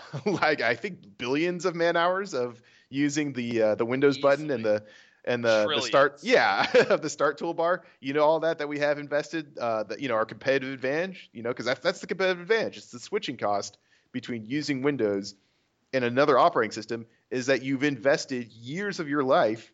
like 0.24 0.60
I 0.60 0.74
think 0.74 1.18
billions 1.18 1.64
of 1.64 1.74
man 1.74 1.96
hours 1.96 2.34
of 2.34 2.62
using 2.88 3.32
the 3.32 3.62
uh, 3.62 3.74
the 3.74 3.84
Windows 3.84 4.18
button 4.18 4.50
and 4.50 4.64
the 4.64 4.84
and 5.24 5.44
the, 5.44 5.66
the 5.74 5.82
start 5.82 6.20
yeah 6.22 6.66
of 6.90 7.02
the 7.02 7.10
start 7.10 7.38
toolbar 7.38 7.80
you 8.00 8.12
know 8.12 8.24
all 8.24 8.40
that 8.40 8.58
that 8.58 8.68
we 8.68 8.78
have 8.78 8.98
invested 8.98 9.56
uh 9.58 9.82
that 9.84 10.00
you 10.00 10.08
know 10.08 10.14
our 10.14 10.24
competitive 10.24 10.72
advantage 10.72 11.30
you 11.32 11.42
know 11.42 11.50
because 11.50 11.66
that's 11.66 11.80
that's 11.80 12.00
the 12.00 12.06
competitive 12.06 12.40
advantage. 12.40 12.78
It's 12.78 12.90
the 12.90 12.98
switching 12.98 13.36
cost 13.36 13.78
between 14.12 14.46
using 14.46 14.82
windows 14.82 15.34
and 15.92 16.04
another 16.04 16.38
operating 16.38 16.72
system 16.72 17.06
is 17.30 17.46
that 17.46 17.62
you've 17.62 17.84
invested 17.84 18.50
years 18.52 18.98
of 18.98 19.08
your 19.08 19.22
life 19.22 19.72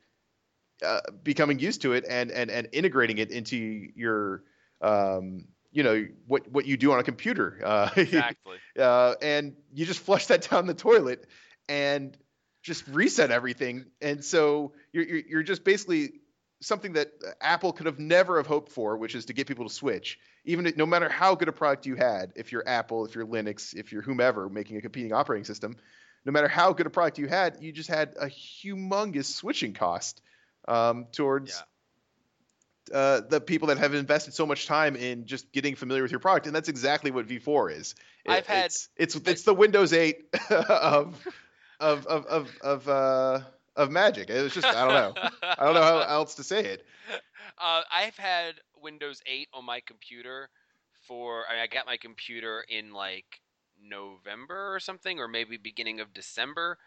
uh, 0.85 1.01
becoming 1.23 1.59
used 1.59 1.83
to 1.83 1.93
it 1.93 2.05
and 2.09 2.31
and 2.31 2.51
and 2.51 2.69
integrating 2.73 3.19
it 3.19 3.31
into 3.31 3.57
your 3.95 4.43
um 4.81 5.45
you 5.73 5.83
know 5.83 6.07
what 6.27 6.51
what 6.51 6.67
you 6.67 6.77
do 6.77 6.93
on 6.93 6.99
a 6.99 7.03
computer 7.03 7.61
uh 7.65 7.91
Exactly. 7.97 8.57
uh, 8.79 9.15
and 9.21 9.57
you 9.75 9.85
just 9.85 10.01
flush 10.01 10.27
that 10.27 10.49
down 10.49 10.67
the 10.67 10.75
toilet 10.75 11.27
and 11.69 12.17
just 12.63 12.87
reset 12.89 13.31
everything. 13.31 13.87
And 14.01 14.25
so 14.25 14.73
you're, 14.93 15.05
you're, 15.05 15.23
you're 15.29 15.43
just 15.43 15.65
basically 15.65 16.21
something 16.61 16.95
that 16.95 17.13
Apple 17.41 17.73
could 17.73 17.87
have 17.87 17.99
never 17.99 18.37
have 18.37 18.47
hoped 18.47 18.73
for, 18.73 18.97
which 18.97 19.15
is 19.15 19.27
to 19.27 19.33
get 19.33 19.47
people 19.47 19.67
to 19.69 19.73
switch. 19.73 20.19
Even 20.45 20.67
if, 20.67 20.77
no 20.77 20.87
matter 20.87 21.09
how 21.09 21.35
good 21.35 21.49
a 21.49 21.53
product 21.53 21.87
you 21.87 21.95
had, 21.95 22.33
if 22.37 22.53
you're 22.53 22.69
Apple, 22.69 23.07
if 23.07 23.15
you're 23.15 23.27
Linux, 23.27 23.75
if 23.75 23.93
you're 23.93 24.03
whomever 24.03 24.49
making 24.49 24.77
a 24.77 24.81
competing 24.81 25.13
operating 25.13 25.45
system, 25.45 25.77
no 26.25 26.33
matter 26.33 26.49
how 26.49 26.73
good 26.73 26.87
a 26.87 26.91
product 26.91 27.19
you 27.19 27.29
had, 27.29 27.59
you 27.61 27.73
just 27.73 27.89
had 27.89 28.15
a 28.21 28.27
humongous 28.27 29.27
switching 29.27 29.73
cost 29.73 30.21
um, 30.69 31.07
towards 31.13 31.63
uh, 32.93 33.21
the 33.29 33.41
people 33.41 33.69
that 33.69 33.79
have 33.79 33.95
invested 33.95 34.35
so 34.35 34.47
much 34.47 34.67
time 34.67 34.97
in 34.97 35.27
just 35.27 35.51
getting 35.53 35.75
familiar 35.75 36.03
with 36.03 36.11
your 36.11 36.21
product, 36.21 36.47
and 36.47 36.55
that's 36.55 36.69
exactly 36.69 37.11
what 37.11 37.27
V4 37.27 37.73
is. 37.77 37.95
It- 38.25 38.31
I've 38.31 38.47
had- 38.47 38.67
it's 38.67 38.89
it's, 38.97 39.17
it's 39.17 39.43
the 39.43 39.55
Windows 39.55 39.93
8 39.93 40.37
of 40.51 41.27
of 41.81 42.07
of 42.07 42.27
of 42.27 42.51
of, 42.63 42.89
uh, 42.89 43.41
of 43.77 43.91
Magic. 43.91 44.31
It 44.31 44.43
was 44.43 44.55
just 44.55 44.67
I 44.67 44.87
don't 44.87 44.95
know. 44.95 45.31
I 45.43 45.65
don't 45.65 45.75
know 45.75 45.83
how 45.83 46.01
else 46.09 46.35
to 46.37 46.45
say 46.45 46.65
it. 46.65 46.85
Uh, 47.59 47.83
I've 47.93 48.17
had 48.17 48.55
Windows 48.81 49.23
8 49.27 49.49
on 49.53 49.65
my 49.65 49.81
computer 49.81 50.51
for. 51.07 51.45
I, 51.49 51.55
mean, 51.55 51.63
I 51.63 51.67
got 51.67 51.87
my 51.87 51.97
computer 51.97 52.65
in 52.69 52.93
like 52.93 53.41
November 53.83 54.75
or 54.75 54.81
something, 54.81 55.19
or 55.19 55.29
maybe 55.29 55.57
beginning 55.57 56.01
of 56.01 56.13
December, 56.13 56.79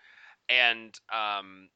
and 0.50 0.94
um, 1.13 1.70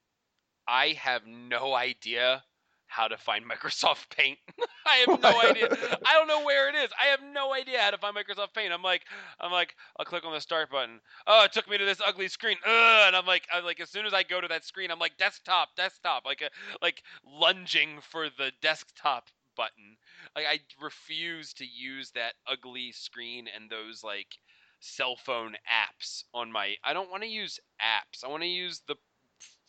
I 0.68 0.90
have 1.00 1.26
no 1.26 1.74
idea 1.74 2.44
how 2.88 3.08
to 3.08 3.18
find 3.18 3.46
Microsoft 3.50 4.10
Paint. 4.16 4.38
I 4.86 4.98
have 4.98 5.10
oh 5.10 5.20
no 5.22 5.42
idea. 5.42 5.68
I 6.06 6.14
don't 6.14 6.28
know 6.28 6.46
where 6.46 6.70
it 6.70 6.76
is. 6.76 6.90
I 7.02 7.08
have 7.08 7.22
no 7.34 7.54
idea 7.54 7.80
how 7.80 7.92
to 7.92 7.98
find 7.98 8.16
Microsoft 8.16 8.54
Paint. 8.54 8.72
I'm 8.72 8.84
like, 8.84 9.04
I'm 9.40 9.52
like, 9.52 9.76
I'll 9.98 10.06
click 10.06 10.26
on 10.26 10.34
the 10.34 10.40
start 10.40 10.70
button. 10.70 11.00
Oh, 11.28 11.44
it 11.44 11.52
took 11.54 11.70
me 11.70 11.78
to 11.78 11.86
this 11.86 12.02
ugly 12.06 12.28
screen. 12.28 12.58
Ugh, 12.66 13.08
and 13.08 13.16
I'm 13.16 13.26
like, 13.26 13.48
I'm 13.54 13.66
like, 13.66 13.80
as 13.80 13.90
soon 13.90 14.06
as 14.06 14.14
I 14.14 14.24
go 14.24 14.40
to 14.40 14.48
that 14.48 14.66
screen, 14.66 14.92
I'm 14.92 15.00
like, 15.00 15.18
desktop, 15.18 15.76
desktop, 15.76 16.24
like 16.26 16.42
a, 16.42 16.50
like 16.82 17.02
lunging 17.26 18.00
for 18.02 18.30
the 18.30 18.52
desktop 18.62 19.30
button. 19.56 19.98
Like 20.36 20.46
I 20.48 20.60
refuse 20.84 21.54
to 21.56 21.66
use 21.66 22.12
that 22.12 22.34
ugly 22.48 22.92
screen 22.92 23.48
and 23.54 23.70
those 23.70 24.04
like 24.04 24.38
cell 24.80 25.16
phone 25.16 25.56
apps 25.72 26.24
on 26.34 26.52
my. 26.52 26.76
I 26.84 26.94
don't 26.94 27.10
want 27.10 27.24
to 27.24 27.30
use 27.30 27.60
apps. 27.82 28.24
I 28.24 28.28
want 28.28 28.44
to 28.44 28.50
use 28.50 28.82
the 28.88 28.96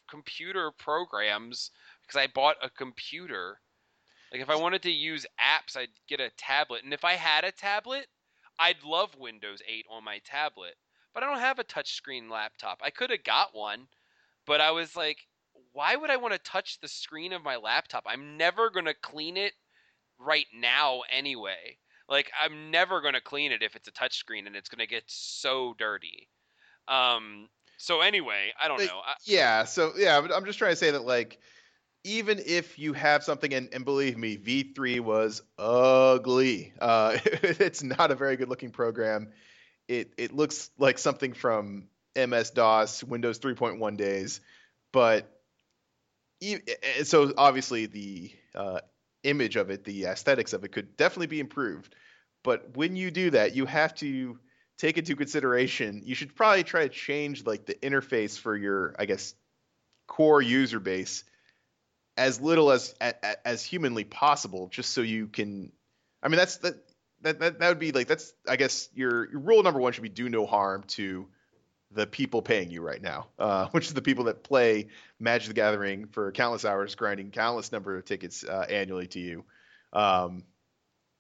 computer 0.09 0.71
programs 0.71 1.71
because 2.03 2.21
I 2.21 2.27
bought 2.27 2.57
a 2.63 2.71
computer. 2.71 3.61
Like 4.33 4.41
if 4.41 4.51
I 4.51 4.57
wanted 4.57 4.83
to 4.83 4.91
use 4.91 5.27
apps, 5.41 5.77
I'd 5.77 5.89
get 6.09 6.21
a 6.21 6.31
tablet. 6.37 6.85
And 6.85 6.93
if 6.93 7.05
I 7.05 7.15
had 7.15 7.45
a 7.45 7.53
tablet, 7.53 8.07
I'd 8.59 8.83
love 8.85 9.17
Windows 9.19 9.63
8 9.67 9.87
on 9.91 10.05
my 10.05 10.19
tablet. 10.25 10.75
But 11.15 11.23
I 11.23 11.27
don't 11.27 11.41
have 11.41 11.59
a 11.59 11.65
touchscreen 11.65 12.31
laptop. 12.31 12.81
I 12.85 12.91
could 12.91 13.11
have 13.11 13.25
got 13.25 13.55
one, 13.55 13.87
but 14.47 14.61
I 14.61 14.71
was 14.73 14.97
like, 14.97 15.27
why 15.73 15.97
would 15.97 16.11
I 16.11 16.17
want 16.17 16.35
to 16.35 16.39
touch 16.39 16.81
the 16.81 16.89
screen 16.89 17.33
of 17.33 17.45
my 17.45 17.57
laptop? 17.57 18.05
I'm 18.07 18.37
never 18.37 18.71
going 18.71 18.85
to 18.87 18.95
clean 18.95 19.37
it 19.37 19.53
right 20.19 20.47
now 20.55 21.03
anyway. 21.11 21.79
Like 22.09 22.31
I'm 22.41 22.71
never 22.71 23.01
going 23.01 23.15
to 23.15 23.21
clean 23.21 23.53
it 23.53 23.63
if 23.63 23.77
it's 23.77 23.89
a 23.89 23.93
touchscreen 23.93 24.47
and 24.47 24.57
it's 24.57 24.69
going 24.69 24.87
to 24.87 24.87
get 24.87 25.05
so 25.07 25.75
dirty. 25.79 26.29
Um 26.89 27.49
so 27.77 28.01
anyway, 28.01 28.53
I 28.63 28.69
don't 28.69 28.79
Like, 28.79 28.89
know. 28.89 29.01
I, 29.05 29.15
Yeah, 29.25 29.65
so 29.65 29.93
yeah, 29.97 30.21
but 30.21 30.33
I'm 30.33 30.45
just 30.45 30.59
trying 30.59 30.73
to 30.73 30.77
say 30.77 30.91
that 30.91 31.05
like 31.05 31.39
even 32.05 32.41
if 32.45 32.79
you 32.79 32.93
have 32.93 33.25
something 33.25 33.53
and, 33.53 33.69
and 33.73 33.85
believe 33.85 34.17
me, 34.17 34.37
V3 34.37 35.01
was 35.01 35.43
ugly. 35.59 36.73
Uh, 36.81 37.19
it's 37.25 37.83
not 37.83 38.11
a 38.11 38.15
very 38.15 38.37
good 38.37 38.49
looking 38.49 38.71
program. 38.71 39.33
It 39.89 40.13
it 40.17 40.33
looks 40.33 40.71
like 40.79 40.99
something 40.99 41.33
from 41.33 41.89
MS 42.15 42.51
DOS, 42.51 43.05
Windows 43.05 43.39
3.1 43.39 43.97
days, 43.97 44.41
but 44.93 45.41
e- 46.41 46.59
so 47.05 47.33
obviously 47.37 47.87
the 47.87 48.33
uh, 48.55 48.81
image 49.23 49.57
of 49.57 49.71
it, 49.71 49.85
the 49.85 50.05
aesthetics 50.05 50.53
of 50.53 50.65
it 50.65 50.73
could 50.73 50.97
definitely 50.97 51.27
be 51.27 51.41
improved. 51.41 51.95
But 52.43 52.77
when 52.77 52.97
you 52.97 53.11
do 53.11 53.31
that, 53.31 53.55
you 53.57 53.67
have 53.67 53.95
to 53.97 54.39
take 54.79 54.99
into 54.99 55.17
consideration 55.17 56.03
you 56.05 56.15
should 56.15 56.35
probably 56.35 56.65
try 56.65 56.83
to 56.83 56.89
change 56.89 57.45
like 57.45 57.67
the 57.67 57.75
interface 57.75 58.39
for 58.39 58.57
your 58.57 58.95
i 58.99 59.07
guess 59.07 59.35
core 60.07 60.43
user 60.43 60.81
base 60.81 61.25
as 62.17 62.41
little 62.41 62.71
as 62.71 62.95
as, 63.45 63.63
humanly 63.63 64.05
possible 64.05 64.69
just 64.69 64.93
so 64.93 65.01
you 65.01 65.27
can 65.27 65.73
i 66.23 66.29
mean 66.29 66.39
that's 66.39 66.59
that 66.59 66.75
that, 67.23 67.41
that, 67.41 67.59
that 67.59 67.69
would 67.69 67.79
be 67.79 67.93
like 67.93 68.07
that's 68.07 68.33
i 68.49 68.57
guess 68.57 68.89
your, 68.95 69.29
your 69.31 69.41
rule 69.41 69.63
number 69.63 69.81
one 69.81 69.93
should 69.93 70.03
be 70.03 70.09
do 70.09 70.29
no 70.29 70.47
harm 70.47 70.85
to 70.87 71.27
the 71.93 72.07
people 72.07 72.43
paying 72.43 72.71
you 72.71 72.83
right 72.83 73.03
now 73.03 73.27
uh, 73.39 73.67
which 73.71 73.87
is 73.87 73.95
the 73.95 74.03
people 74.03 74.25
that 74.25 74.43
play 74.43 74.89
magic 75.19 75.49
the 75.49 75.55
gathering 75.55 76.07
for 76.07 76.31
countless 76.33 76.65
hours 76.65 76.95
grinding 76.95 77.31
countless 77.31 77.73
number 77.73 77.97
of 77.97 78.05
tickets 78.05 78.45
uh, 78.45 78.67
annually 78.69 79.07
to 79.07 79.21
you. 79.21 79.45
Um, 79.93 80.45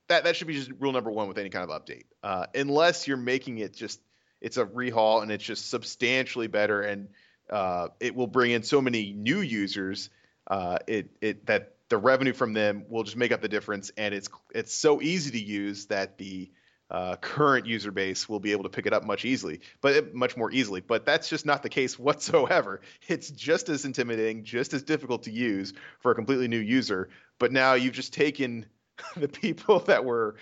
that 0.08 0.24
that 0.24 0.36
should 0.36 0.46
be 0.46 0.54
just 0.54 0.70
rule 0.78 0.92
number 0.92 1.10
one 1.10 1.28
with 1.28 1.38
any 1.38 1.50
kind 1.50 1.68
of 1.68 1.82
update. 1.82 2.04
Uh, 2.22 2.46
unless 2.54 3.06
you're 3.08 3.16
making 3.16 3.58
it 3.58 3.74
just 3.74 4.00
it's 4.40 4.56
a 4.56 4.64
rehaul 4.64 5.22
and 5.22 5.30
it's 5.30 5.44
just 5.44 5.70
substantially 5.70 6.46
better 6.46 6.82
and 6.82 7.08
uh, 7.50 7.88
it 8.00 8.14
will 8.14 8.26
bring 8.26 8.50
in 8.50 8.62
so 8.62 8.80
many 8.80 9.12
new 9.12 9.40
users. 9.40 10.10
Uh, 10.46 10.78
it 10.86 11.10
it 11.20 11.46
that 11.46 11.74
the 11.88 11.98
revenue 11.98 12.32
from 12.32 12.52
them 12.52 12.84
will 12.88 13.04
just 13.04 13.16
make 13.16 13.32
up 13.32 13.40
the 13.40 13.48
difference 13.48 13.90
and 13.96 14.14
it's 14.14 14.28
it's 14.54 14.74
so 14.74 15.00
easy 15.00 15.30
to 15.32 15.40
use 15.40 15.86
that 15.86 16.18
the 16.18 16.50
uh, 16.90 17.16
current 17.16 17.66
user 17.66 17.90
base 17.90 18.28
will 18.28 18.38
be 18.38 18.52
able 18.52 18.62
to 18.62 18.68
pick 18.68 18.86
it 18.86 18.92
up 18.92 19.04
much 19.04 19.24
easily, 19.24 19.60
but 19.80 20.14
much 20.14 20.36
more 20.36 20.52
easily. 20.52 20.80
But 20.80 21.04
that's 21.04 21.28
just 21.28 21.44
not 21.44 21.62
the 21.62 21.68
case 21.68 21.98
whatsoever. 21.98 22.80
It's 23.08 23.30
just 23.30 23.68
as 23.68 23.84
intimidating, 23.84 24.44
just 24.44 24.72
as 24.72 24.82
difficult 24.82 25.24
to 25.24 25.32
use 25.32 25.72
for 26.00 26.12
a 26.12 26.14
completely 26.14 26.48
new 26.48 26.58
user. 26.58 27.08
But 27.38 27.52
now 27.52 27.74
you've 27.74 27.94
just 27.94 28.14
taken 28.14 28.66
the 29.16 29.28
people 29.28 29.80
that 29.80 30.04
were 30.04 30.36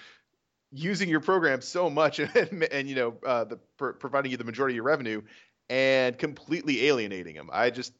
using 0.73 1.09
your 1.09 1.21
program 1.21 1.61
so 1.61 1.89
much 1.91 2.19
and, 2.21 2.65
and 2.65 2.89
you 2.89 2.95
know 2.95 3.15
uh, 3.27 3.45
the 3.45 3.59
pro- 3.79 3.93
providing 3.95 4.31
you 4.31 4.37
the 4.37 4.45
majority 4.45 4.75
of 4.75 4.77
your 4.77 4.85
revenue 4.85 5.23
and 5.71 6.19
completely 6.19 6.87
alienating 6.87 7.35
them. 7.37 7.49
I 7.53 7.71
just 7.71 7.93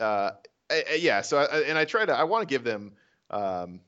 uh, 0.00 0.32
I, 0.70 0.84
I- 0.90 0.94
yeah. 0.94 1.20
So 1.22 1.38
I, 1.38 1.60
and 1.62 1.78
I 1.78 1.84
try 1.84 2.04
to 2.04 2.12
I 2.12 2.24
want 2.24 2.48
to 2.48 2.52
give 2.52 2.64
them 2.64 2.92
um, 3.30 3.80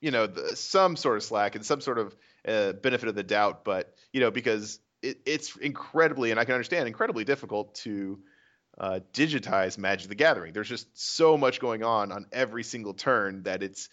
you 0.00 0.10
know 0.10 0.26
the, 0.26 0.56
some 0.56 0.96
sort 0.96 1.16
of 1.16 1.22
slack 1.22 1.54
and 1.54 1.64
some 1.64 1.80
sort 1.80 1.98
of 1.98 2.16
uh, 2.46 2.72
benefit 2.74 3.08
of 3.08 3.14
the 3.14 3.22
doubt, 3.22 3.64
but 3.64 3.94
you 4.12 4.20
know 4.20 4.30
because 4.30 4.78
it, 5.02 5.18
it's 5.26 5.56
incredibly 5.56 6.30
and 6.30 6.40
I 6.40 6.44
can 6.44 6.54
understand 6.54 6.86
incredibly 6.86 7.24
difficult 7.24 7.74
to 7.76 8.18
uh, 8.78 9.00
digitize 9.12 9.78
Magic 9.78 10.08
the 10.08 10.14
Gathering. 10.14 10.52
There's 10.52 10.68
just 10.68 10.86
so 10.98 11.36
much 11.36 11.60
going 11.60 11.82
on 11.82 12.12
on 12.12 12.26
every 12.32 12.62
single 12.62 12.94
turn 12.94 13.44
that 13.44 13.62
it's 13.62 13.88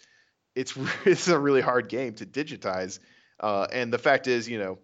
it's 0.54 0.74
it's 1.04 1.28
a 1.28 1.38
really 1.38 1.60
hard 1.60 1.88
game 1.88 2.14
to 2.14 2.26
digitize. 2.26 2.98
Uh, 3.40 3.66
and 3.72 3.92
the 3.92 3.98
fact 3.98 4.26
is, 4.26 4.48
you 4.48 4.58
know, 4.58 4.78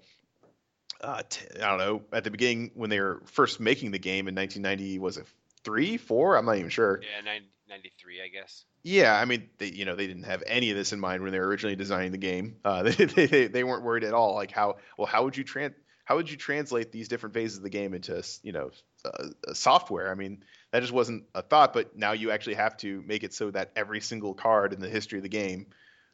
uh, 1.01 1.23
t- 1.29 1.47
I 1.57 1.69
don't 1.69 1.79
know. 1.79 2.03
At 2.13 2.25
the 2.25 2.31
beginning, 2.31 2.73
when 2.75 2.91
they 2.91 3.01
were 3.01 3.23
first 3.27 3.61
making 3.61 3.93
the 3.93 3.99
game 3.99 4.29
in 4.29 4.35
1990, 4.35 4.99
was 4.99 5.17
it 5.17 5.27
three, 5.65 5.97
four? 5.97 6.37
I'm 6.37 6.45
not 6.45 6.57
even 6.57 6.71
sure. 6.71 7.01
yeah, 7.03 7.25
90, 7.25 7.47
93, 7.69 8.23
I 8.23 8.29
guess. 8.29 8.65
Yeah, 8.83 9.15
I 9.15 9.25
mean, 9.25 9.49
they, 9.59 9.67
you 9.71 9.85
know, 9.85 9.95
they 9.95 10.07
didn't 10.07 10.25
have 10.25 10.43
any 10.47 10.71
of 10.71 10.77
this 10.77 10.93
in 10.93 11.01
mind 11.01 11.23
when 11.23 11.33
they 11.33 11.39
were 11.39 11.47
originally 11.47 11.77
designing 11.77 12.13
the 12.13 12.19
game. 12.19 12.57
Uh, 12.65 12.83
they, 12.91 13.05
they, 13.05 13.27
they, 13.27 13.47
they 13.47 13.65
weren't 13.65 13.85
worried 13.85 14.05
at 14.05 14.15
all. 14.15 14.35
Like 14.35 14.51
how 14.51 14.77
well, 14.99 15.07
how 15.07 15.25
would 15.25 15.37
you 15.37 15.45
trans 15.45 15.75
how 16.05 16.17
would 16.17 16.31
you 16.31 16.37
translate 16.37 16.91
these 16.91 17.07
different 17.07 17.35
phases 17.35 17.59
of 17.59 17.63
the 17.63 17.71
game 17.71 17.95
into 17.95 18.23
you 18.43 18.53
know 18.53 18.71
uh, 19.05 19.29
software? 19.55 20.11
I 20.11 20.15
mean, 20.15 20.43
that 20.73 20.81
just 20.81 20.93
wasn't 20.93 21.25
a 21.35 21.43
thought. 21.43 21.73
But 21.73 21.97
now 21.97 22.13
you 22.13 22.31
actually 22.31 22.55
have 22.55 22.77
to 22.79 23.03
make 23.07 23.25
it 23.25 23.35
so 23.35 23.51
that 23.51 23.73
every 23.77 24.01
single 24.01 24.35
card 24.35 24.73
in 24.73 24.81
the 24.81 24.89
history 24.89 25.19
of 25.19 25.23
the 25.23 25.29
game, 25.29 25.67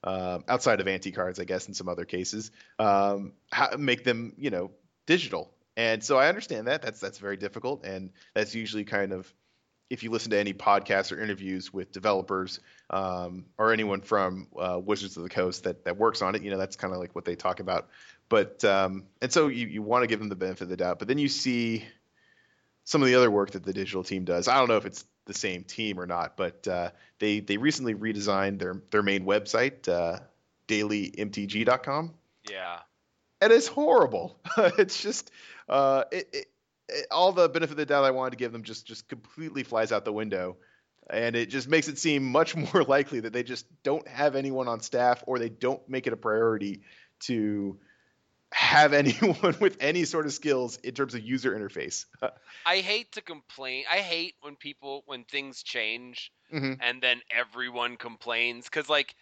um, 0.04 0.44
outside 0.48 0.80
of 0.80 0.88
anti 0.88 1.12
cards, 1.12 1.38
I 1.38 1.44
guess, 1.44 1.68
in 1.68 1.74
some 1.74 1.88
other 1.88 2.04
cases, 2.04 2.50
um, 2.78 3.32
make 3.78 4.04
them 4.04 4.34
you 4.38 4.50
know 4.50 4.70
digital. 5.06 5.52
And 5.76 6.02
so 6.02 6.16
I 6.16 6.28
understand 6.28 6.68
that 6.68 6.82
that's 6.82 7.00
that's 7.00 7.18
very 7.18 7.36
difficult, 7.36 7.84
and 7.84 8.10
that's 8.34 8.54
usually 8.54 8.84
kind 8.84 9.12
of 9.12 9.32
if 9.88 10.02
you 10.02 10.10
listen 10.10 10.30
to 10.32 10.38
any 10.38 10.52
podcasts 10.52 11.12
or 11.12 11.20
interviews 11.20 11.72
with 11.72 11.92
developers 11.92 12.60
um, 12.90 13.44
or 13.56 13.72
anyone 13.72 14.00
from 14.00 14.48
uh, 14.58 14.80
Wizards 14.82 15.16
of 15.16 15.22
the 15.22 15.28
Coast 15.28 15.64
that 15.64 15.84
that 15.84 15.96
works 15.96 16.22
on 16.22 16.34
it, 16.34 16.42
you 16.42 16.50
know 16.50 16.58
that's 16.58 16.76
kind 16.76 16.92
of 16.92 17.00
like 17.00 17.14
what 17.14 17.24
they 17.24 17.36
talk 17.36 17.60
about. 17.60 17.88
But 18.28 18.64
um, 18.64 19.04
and 19.20 19.32
so 19.32 19.48
you 19.48 19.66
you 19.66 19.82
want 19.82 20.02
to 20.02 20.06
give 20.06 20.18
them 20.18 20.28
the 20.28 20.36
benefit 20.36 20.62
of 20.62 20.68
the 20.68 20.76
doubt, 20.76 20.98
but 20.98 21.08
then 21.08 21.18
you 21.18 21.28
see 21.28 21.84
some 22.86 23.02
of 23.02 23.08
the 23.08 23.14
other 23.16 23.30
work 23.30 23.50
that 23.50 23.64
the 23.64 23.72
digital 23.74 24.02
team 24.04 24.24
does. 24.24 24.46
I 24.48 24.56
don't 24.58 24.68
know 24.68 24.76
if 24.76 24.86
it's 24.86 25.04
the 25.26 25.34
same 25.34 25.64
team 25.64 25.98
or 26.00 26.06
not, 26.06 26.36
but 26.36 26.66
uh, 26.68 26.90
they 27.18 27.40
they 27.40 27.58
recently 27.58 27.94
redesigned 27.94 28.58
their 28.60 28.80
their 28.90 29.02
main 29.02 29.26
website, 29.26 29.86
uh, 29.88 30.20
dailymtg.com, 30.68 32.14
Yeah. 32.48 32.78
and 33.40 33.52
it's 33.52 33.66
horrible. 33.66 34.38
it's 34.56 35.02
just 35.02 35.30
uh, 35.68 36.04
it, 36.12 36.28
it, 36.32 36.46
it, 36.88 37.06
all 37.10 37.32
the 37.32 37.48
benefit 37.48 37.72
of 37.72 37.76
the 37.76 37.86
doubt 37.86 38.04
I 38.04 38.12
wanted 38.12 38.30
to 38.30 38.36
give 38.36 38.52
them 38.52 38.62
just 38.62 38.86
just 38.86 39.08
completely 39.08 39.64
flies 39.64 39.92
out 39.92 40.04
the 40.04 40.12
window, 40.12 40.56
and 41.10 41.34
it 41.34 41.46
just 41.46 41.68
makes 41.68 41.88
it 41.88 41.98
seem 41.98 42.24
much 42.24 42.54
more 42.72 42.84
likely 42.84 43.20
that 43.20 43.32
they 43.32 43.42
just 43.42 43.66
don't 43.82 44.06
have 44.06 44.36
anyone 44.36 44.68
on 44.68 44.80
staff 44.80 45.24
or 45.26 45.38
they 45.38 45.48
don't 45.48 45.86
make 45.88 46.06
it 46.06 46.12
a 46.12 46.16
priority 46.16 46.82
to 47.18 47.78
have 48.56 48.92
anyone 48.94 49.54
with 49.60 49.76
any 49.80 50.04
sort 50.04 50.24
of 50.26 50.32
skills 50.32 50.78
in 50.78 50.94
terms 50.94 51.14
of 51.14 51.20
user 51.22 51.52
interface. 51.56 52.06
I 52.66 52.78
hate 52.78 53.12
to 53.12 53.20
complain. 53.20 53.84
I 53.90 53.98
hate 53.98 54.34
when 54.40 54.56
people 54.56 55.02
when 55.06 55.24
things 55.24 55.62
change 55.62 56.32
Mhm. 56.52 56.78
and 56.80 57.02
then 57.02 57.20
everyone 57.30 57.96
complains 57.96 58.68
cuz 58.68 58.88
like 58.88 59.14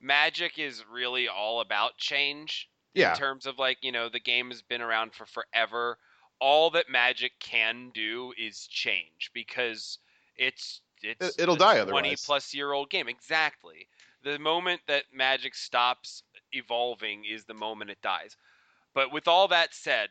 Magic 0.00 0.58
is 0.58 0.84
really 0.86 1.26
all 1.26 1.60
about 1.60 1.96
change 1.96 2.68
Yeah, 2.94 3.12
in 3.12 3.18
terms 3.18 3.46
of 3.46 3.58
like, 3.58 3.78
you 3.82 3.92
know, 3.92 4.08
the 4.10 4.20
game 4.20 4.50
has 4.50 4.62
been 4.62 4.82
around 4.82 5.14
for 5.14 5.26
forever. 5.26 5.98
All 6.38 6.70
that 6.70 6.88
Magic 6.88 7.32
can 7.40 7.90
do 7.90 8.32
is 8.38 8.66
change 8.68 9.30
because 9.32 9.98
it's 10.36 10.80
it's 11.02 11.28
It- 11.38 11.42
it'll 11.42 11.56
a 11.56 11.58
die 11.58 11.82
20 11.84 12.08
otherwise. 12.10 12.24
plus 12.24 12.54
year 12.54 12.72
old 12.72 12.88
game. 12.90 13.08
Exactly. 13.08 13.88
The 14.22 14.38
moment 14.38 14.82
that 14.86 15.04
Magic 15.12 15.54
stops 15.54 16.22
evolving 16.52 17.24
is 17.24 17.44
the 17.46 17.54
moment 17.54 17.90
it 17.90 18.00
dies. 18.02 18.36
But 18.96 19.12
with 19.12 19.28
all 19.28 19.48
that 19.48 19.74
said, 19.74 20.08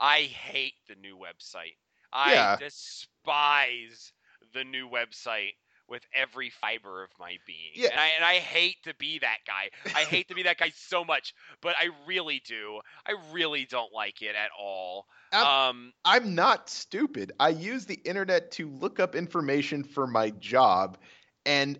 I 0.00 0.22
hate 0.22 0.74
the 0.88 0.94
new 0.96 1.18
website. 1.18 1.76
I 2.14 2.32
Yeah. 2.32 2.56
despise 2.56 4.12
the 4.54 4.64
new 4.64 4.88
website 4.88 5.52
with 5.86 6.02
every 6.14 6.50
fiber 6.50 7.04
of 7.04 7.10
my 7.20 7.36
being. 7.46 7.72
Yeah. 7.74 7.90
And 7.92 8.00
I 8.00 8.06
and 8.16 8.24
I 8.24 8.38
hate 8.38 8.82
to 8.84 8.94
be 8.94 9.18
that 9.20 9.38
guy. 9.46 9.70
I 9.94 10.04
hate 10.04 10.28
to 10.28 10.34
be 10.34 10.44
that 10.44 10.58
guy 10.58 10.72
so 10.74 11.04
much, 11.04 11.34
but 11.60 11.76
I 11.78 11.90
really 12.06 12.40
do. 12.44 12.80
I 13.06 13.14
really 13.32 13.66
don't 13.66 13.92
like 13.92 14.22
it 14.22 14.34
at 14.34 14.50
all. 14.58 15.06
I'm- 15.32 15.46
um 15.46 15.92
I'm 16.04 16.34
not 16.34 16.70
stupid. 16.70 17.32
I 17.38 17.50
use 17.50 17.84
the 17.84 18.00
internet 18.04 18.50
to 18.52 18.68
look 18.70 18.98
up 18.98 19.14
information 19.14 19.84
for 19.84 20.06
my 20.06 20.30
job, 20.30 20.98
and 21.44 21.78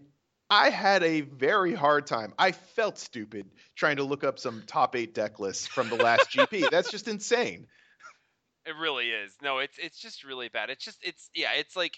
I 0.48 0.70
had 0.70 1.02
a 1.02 1.22
very 1.22 1.74
hard 1.74 2.06
time. 2.06 2.32
I 2.38 2.52
felt 2.52 2.98
stupid 2.98 3.50
trying 3.74 3.96
to 3.96 4.04
look 4.04 4.22
up 4.22 4.38
some 4.38 4.62
top 4.66 4.94
eight 4.94 5.14
deck 5.14 5.40
lists 5.40 5.66
from 5.66 5.88
the 5.88 5.96
last 5.96 6.30
GP. 6.30 6.68
That's 6.70 6.90
just 6.90 7.08
insane. 7.08 7.66
It 8.64 8.74
really 8.80 9.10
is. 9.10 9.32
No, 9.42 9.58
it's 9.58 9.78
it's 9.78 9.98
just 9.98 10.24
really 10.24 10.48
bad. 10.48 10.70
It's 10.70 10.84
just 10.84 10.98
it's 11.02 11.30
yeah, 11.34 11.50
it's 11.56 11.76
like 11.76 11.94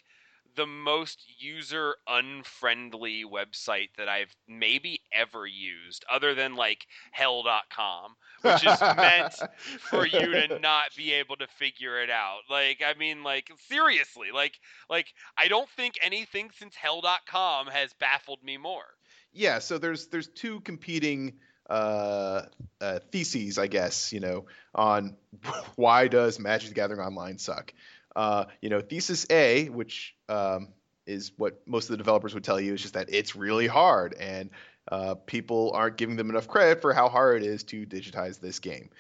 the 0.58 0.66
most 0.66 1.22
user 1.38 1.94
unfriendly 2.08 3.24
website 3.24 3.90
that 3.96 4.08
I've 4.08 4.34
maybe 4.48 5.00
ever 5.12 5.46
used 5.46 6.04
other 6.12 6.34
than 6.34 6.56
like 6.56 6.84
hell.com, 7.12 8.16
which 8.42 8.66
is 8.66 8.80
meant 8.80 9.34
for 9.78 10.04
you 10.04 10.32
to 10.32 10.58
not 10.62 10.96
be 10.96 11.12
able 11.14 11.36
to 11.36 11.46
figure 11.46 12.02
it 12.02 12.10
out. 12.10 12.40
Like 12.50 12.82
I 12.84 12.98
mean 12.98 13.22
like 13.22 13.50
seriously, 13.68 14.28
like 14.34 14.58
like 14.90 15.06
I 15.38 15.46
don't 15.46 15.70
think 15.70 15.94
anything 16.02 16.50
since 16.58 16.74
hell.com 16.74 17.68
has 17.68 17.92
baffled 18.00 18.42
me 18.42 18.56
more. 18.58 18.84
yeah 19.32 19.60
so 19.60 19.78
there's 19.78 20.08
there's 20.08 20.28
two 20.28 20.60
competing 20.60 21.34
uh, 21.70 22.42
uh 22.80 22.98
theses 23.12 23.58
i 23.58 23.66
guess 23.66 24.10
you 24.12 24.20
know 24.20 24.46
on 24.74 25.16
why 25.76 26.08
does 26.08 26.38
magic 26.38 26.70
the 26.70 26.74
gathering 26.74 27.00
online 27.00 27.36
suck 27.38 27.74
uh 28.18 28.44
you 28.60 28.68
know 28.68 28.80
thesis 28.80 29.26
a 29.30 29.68
which 29.70 30.14
um 30.28 30.68
is 31.06 31.32
what 31.38 31.62
most 31.66 31.84
of 31.84 31.92
the 31.92 31.96
developers 31.96 32.34
would 32.34 32.44
tell 32.44 32.60
you 32.60 32.74
is 32.74 32.82
just 32.82 32.94
that 32.94 33.08
it's 33.08 33.34
really 33.34 33.66
hard 33.66 34.14
and 34.20 34.50
uh, 34.90 35.14
people 35.14 35.70
aren't 35.74 35.98
giving 35.98 36.16
them 36.16 36.30
enough 36.30 36.48
credit 36.48 36.80
for 36.80 36.94
how 36.94 37.08
hard 37.10 37.42
it 37.42 37.46
is 37.46 37.62
to 37.62 37.86
digitize 37.86 38.40
this 38.40 38.58
game 38.58 38.90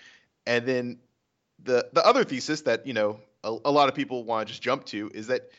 and 0.46 0.66
then 0.66 0.98
the 1.64 1.86
the 1.92 2.04
other 2.06 2.24
thesis 2.24 2.62
that 2.62 2.86
you 2.86 2.94
know 2.94 3.20
a, 3.44 3.56
a 3.66 3.70
lot 3.70 3.88
of 3.88 3.94
people 3.94 4.24
want 4.24 4.46
to 4.46 4.52
just 4.52 4.62
jump 4.62 4.84
to 4.86 5.10
is 5.14 5.26
that 5.26 5.50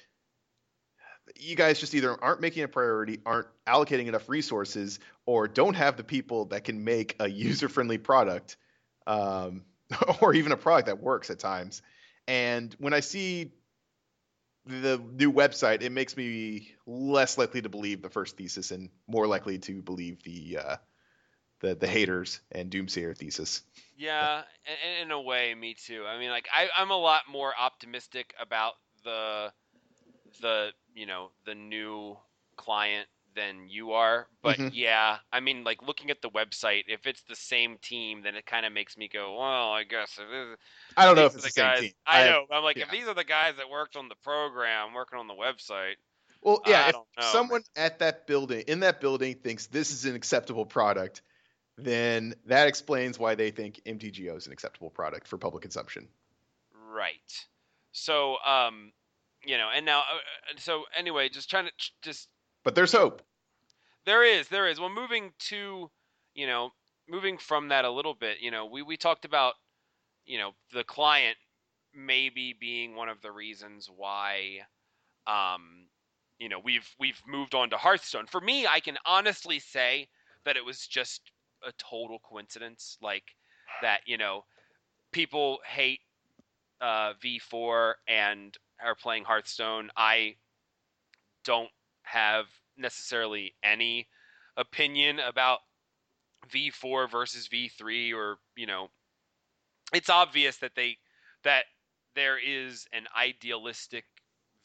you 1.37 1.55
guys 1.55 1.79
just 1.79 1.93
either 1.93 2.21
aren't 2.23 2.41
making 2.41 2.63
a 2.63 2.67
priority, 2.67 3.19
aren't 3.25 3.47
allocating 3.67 4.07
enough 4.07 4.27
resources, 4.29 4.99
or 5.25 5.47
don't 5.47 5.75
have 5.75 5.97
the 5.97 6.03
people 6.03 6.45
that 6.45 6.63
can 6.63 6.83
make 6.83 7.15
a 7.19 7.29
user-friendly 7.29 7.97
product, 7.99 8.57
um, 9.07 9.63
or 10.21 10.33
even 10.33 10.51
a 10.51 10.57
product 10.57 10.87
that 10.87 11.01
works 11.01 11.29
at 11.29 11.39
times. 11.39 11.81
And 12.29 12.75
when 12.77 12.93
I 12.93 12.99
see 12.99 13.51
the 14.67 15.01
new 15.13 15.33
website, 15.33 15.81
it 15.81 15.91
makes 15.91 16.15
me 16.15 16.75
less 16.85 17.39
likely 17.39 17.63
to 17.63 17.69
believe 17.69 18.03
the 18.03 18.09
first 18.09 18.37
thesis 18.37 18.69
and 18.69 18.91
more 19.07 19.25
likely 19.25 19.57
to 19.57 19.81
believe 19.81 20.21
the 20.21 20.59
uh, 20.59 20.75
the 21.61 21.73
the 21.73 21.87
haters 21.87 22.39
and 22.51 22.69
doomsayer 22.69 23.17
thesis. 23.17 23.63
Yeah, 23.97 24.43
in, 24.67 25.07
in 25.07 25.11
a 25.11 25.19
way, 25.19 25.55
me 25.55 25.73
too. 25.73 26.05
I 26.07 26.19
mean, 26.19 26.29
like 26.29 26.47
I, 26.55 26.67
I'm 26.77 26.91
a 26.91 26.97
lot 26.97 27.23
more 27.27 27.51
optimistic 27.59 28.35
about 28.39 28.73
the 29.03 29.51
the 30.39 30.69
you 30.93 31.07
know 31.07 31.31
the 31.47 31.55
new 31.55 32.15
client 32.57 33.07
than 33.35 33.67
you 33.69 33.93
are. 33.93 34.27
But 34.41 34.57
Mhm. 34.57 34.71
yeah, 34.73 35.19
I 35.31 35.39
mean, 35.39 35.63
like 35.63 35.81
looking 35.81 36.09
at 36.11 36.21
the 36.21 36.29
website, 36.29 36.83
if 36.87 37.07
it's 37.07 37.21
the 37.23 37.35
same 37.35 37.77
team, 37.77 38.21
then 38.21 38.35
it 38.35 38.45
kind 38.45 38.65
of 38.65 38.73
makes 38.73 38.97
me 38.97 39.07
go, 39.07 39.37
well, 39.37 39.71
I 39.71 39.83
guess. 39.83 40.17
I 40.19 41.05
don't 41.05 41.15
know 41.15 41.25
if 41.25 41.35
it's 41.35 41.45
are 41.45 41.47
the 41.47 41.51
same 41.51 41.81
team. 41.81 41.93
I 42.05 42.19
have- 42.21 42.29
know. 42.31 42.45
I'm 42.51 42.63
like, 42.63 42.77
if 42.77 42.89
these 42.91 43.07
are 43.07 43.13
the 43.13 43.23
guys 43.23 43.55
that 43.57 43.69
worked 43.69 43.95
on 43.95 44.09
the 44.09 44.15
program, 44.15 44.93
working 44.93 45.19
on 45.19 45.27
the 45.27 45.33
website. 45.35 45.95
Well, 46.41 46.61
yeah, 46.65 46.85
I 46.85 46.89
if 46.89 46.95
know. 46.95 47.05
someone 47.31 47.63
at 47.75 47.99
that 47.99 48.25
building, 48.25 48.61
in 48.67 48.79
that 48.79 49.01
building, 49.01 49.35
thinks 49.35 49.67
this 49.67 49.91
is 49.91 50.05
an 50.05 50.15
acceptable 50.15 50.65
product, 50.65 51.21
then 51.77 52.33
that 52.45 52.67
explains 52.67 53.19
why 53.19 53.35
they 53.35 53.51
think 53.51 53.81
MTGO 53.85 54.37
is 54.37 54.47
an 54.47 54.53
acceptable 54.53 54.89
product 54.89 55.27
for 55.27 55.37
public 55.37 55.61
consumption. 55.63 56.07
Right. 56.73 57.45
So, 57.91 58.37
um, 58.45 58.93
you 59.43 59.57
know, 59.57 59.69
and 59.73 59.85
now, 59.85 59.99
uh, 59.99 60.15
uh, 60.15 60.57
so 60.59 60.85
anyway, 60.95 61.29
just 61.29 61.49
trying 61.49 61.65
to 61.65 61.71
just 62.01 62.29
But 62.63 62.75
there's 62.75 62.91
hope. 62.91 63.21
There 64.05 64.23
is, 64.23 64.47
there 64.47 64.67
is. 64.67 64.79
Well, 64.79 64.89
moving 64.89 65.31
to, 65.49 65.89
you 66.33 66.47
know, 66.47 66.71
moving 67.07 67.37
from 67.37 67.69
that 67.69 67.85
a 67.85 67.91
little 67.91 68.13
bit, 68.13 68.39
you 68.39 68.51
know, 68.51 68.65
we 68.65 68.81
we 68.81 68.97
talked 68.97 69.25
about, 69.25 69.53
you 70.25 70.37
know, 70.37 70.51
the 70.73 70.83
client 70.83 71.37
maybe 71.93 72.55
being 72.59 72.95
one 72.95 73.09
of 73.09 73.21
the 73.21 73.31
reasons 73.31 73.89
why, 73.95 74.59
um, 75.27 75.87
you 76.37 76.49
know, 76.49 76.59
we've 76.59 76.87
we've 76.99 77.21
moved 77.27 77.55
on 77.55 77.69
to 77.71 77.77
Hearthstone. 77.77 78.27
For 78.27 78.41
me, 78.41 78.67
I 78.67 78.79
can 78.79 78.97
honestly 79.05 79.59
say 79.59 80.07
that 80.45 80.57
it 80.57 80.65
was 80.65 80.87
just 80.87 81.31
a 81.67 81.71
total 81.73 82.19
coincidence, 82.19 82.97
like 83.01 83.23
that, 83.81 84.01
you 84.05 84.17
know, 84.17 84.45
people 85.11 85.59
hate 85.65 85.99
uh, 86.81 87.13
V4 87.23 87.93
and 88.07 88.57
are 88.81 88.95
playing 88.95 89.25
Hearthstone. 89.25 89.89
I 89.97 90.35
don't 91.43 91.69
have 92.09 92.47
necessarily 92.77 93.55
any 93.63 94.09
opinion 94.57 95.19
about 95.19 95.59
V4 96.49 97.07
versus 97.07 97.47
V3 97.47 98.13
or, 98.13 98.39
you 98.55 98.67
know, 98.67 98.89
it's 99.93 100.09
obvious 100.09 100.57
that 100.57 100.75
they 100.75 100.97
that 101.43 101.65
there 102.15 102.37
is 102.37 102.87
an 102.93 103.07
idealistic 103.15 104.05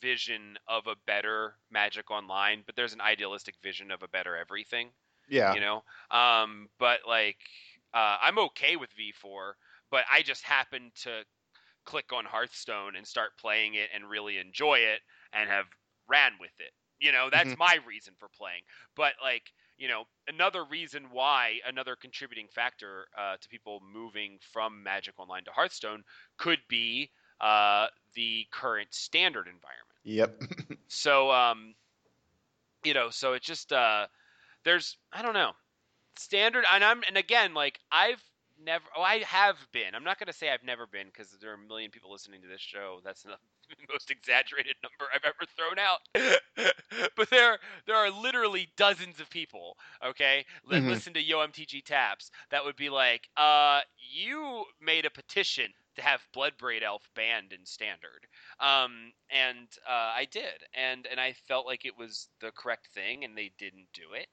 vision 0.01 0.59
of 0.69 0.87
a 0.87 0.97
better 1.07 1.57
Magic 1.71 2.11
Online, 2.11 2.63
but 2.67 2.75
there's 2.77 2.93
an 2.93 3.01
idealistic 3.01 3.57
vision 3.63 3.91
of 3.91 4.03
a 4.03 4.09
better 4.09 4.37
everything 4.37 4.93
Yeah. 5.29 5.57
you 5.57 5.61
know 5.61 5.83
um 6.11 6.69
but 6.79 7.01
like 7.09 7.39
uh 7.95 8.19
i'm 8.23 8.39
okay 8.39 8.77
with 8.77 8.91
v4 8.93 9.57
but 9.91 10.05
i 10.11 10.23
just 10.23 10.43
happened 10.45 10.93
to 10.95 11.25
click 11.85 12.13
on 12.13 12.25
hearthstone 12.27 12.97
and 12.97 13.07
start 13.07 13.39
playing 13.39 13.75
it 13.75 13.91
and 13.95 14.11
really 14.11 14.39
enjoy 14.39 14.77
it 14.79 15.01
and 15.33 15.51
have 15.51 15.67
ran 16.09 16.33
with 16.41 16.53
it 16.61 16.73
you 17.05 17.13
know 17.13 17.29
that's 17.31 17.57
my 17.59 17.79
reason 17.87 18.15
for 18.19 18.29
playing 18.29 18.63
but 18.97 19.13
like 19.23 19.53
you 19.77 19.89
know 19.89 20.05
another 20.29 20.65
reason 20.65 21.05
why 21.13 21.59
another 21.67 21.97
contributing 21.97 22.47
factor 22.49 23.07
uh, 23.19 23.37
to 23.41 23.49
people 23.49 23.81
moving 23.93 24.39
from 24.53 24.83
magic 24.83 25.15
online 25.19 25.45
to 25.45 25.51
hearthstone 25.51 26.03
could 26.37 26.61
be 26.69 27.11
uh, 27.41 27.87
the 28.15 28.47
current 28.51 28.89
standard 28.93 29.47
environment 29.47 29.95
Yep. 30.05 30.43
so 30.89 31.31
um 31.31 31.75
you 32.85 32.95
know, 32.95 33.11
so 33.11 33.33
it's 33.33 33.47
just 33.47 33.73
uh 33.73 34.07
there's 34.65 34.97
I 35.13 35.23
don't 35.23 35.35
know. 35.35 35.53
Standard 36.17 36.65
and 36.73 36.85
I'm 36.85 37.03
and 37.09 37.17
again 37.17 37.55
like 37.55 37.81
I've 37.91 38.23
never 38.63 38.85
oh 38.97 39.03
I 39.03 39.19
have 39.21 39.57
been. 39.73 39.95
I'm 39.95 40.05
not 40.05 40.19
going 40.19 40.29
to 40.29 40.33
say 40.33 40.51
I've 40.51 40.63
never 40.63 40.87
been 40.87 41.11
cuz 41.11 41.31
there 41.41 41.51
are 41.51 41.55
a 41.55 41.59
million 41.59 41.91
people 41.91 42.13
listening 42.13 42.43
to 42.43 42.49
this 42.49 42.61
show. 42.61 43.01
That's 43.03 43.25
the 43.79 43.93
most 43.93 44.11
exaggerated 44.11 44.77
number 44.83 45.11
I've 45.15 45.25
ever 45.25 45.45
thrown 45.57 45.79
out. 45.79 46.01
but 47.17 47.31
there 47.31 47.59
there 47.87 47.97
are 47.97 48.11
literally 48.11 48.69
dozens 48.77 49.21
of 49.21 49.31
people, 49.31 49.77
okay? 50.05 50.45
That 50.69 50.85
Mhm. 50.85 50.87
listen 50.87 51.15
to 51.15 51.23
Yo 51.23 51.41
MTG 51.41 51.83
Taps 51.83 52.31
that 52.51 52.65
would 52.65 52.77
be 52.77 52.91
like, 52.91 53.29
"Uh 53.37 53.81
you 53.97 54.65
made 54.81 55.07
a 55.07 55.11
petition 55.11 55.73
to 55.97 56.03
have 56.03 56.27
Bloodbraid 56.35 56.83
Elf 56.83 57.09
banned 57.15 57.53
in 57.53 57.65
standard." 57.67 58.27
um, 58.61 59.13
and 59.31 59.69
uh, 59.89 60.13
I 60.15 60.27
did, 60.31 60.63
and 60.75 61.07
and 61.07 61.21
I 61.21 61.33
felt 61.33 61.67
like 61.67 61.85
it 61.85 61.97
was 61.97 62.29
the 62.41 62.53
correct 62.53 62.89
thing, 62.95 63.25
and 63.25 63.37
they 63.37 63.53
didn't 63.59 63.89
do 63.93 64.13
it, 64.15 64.29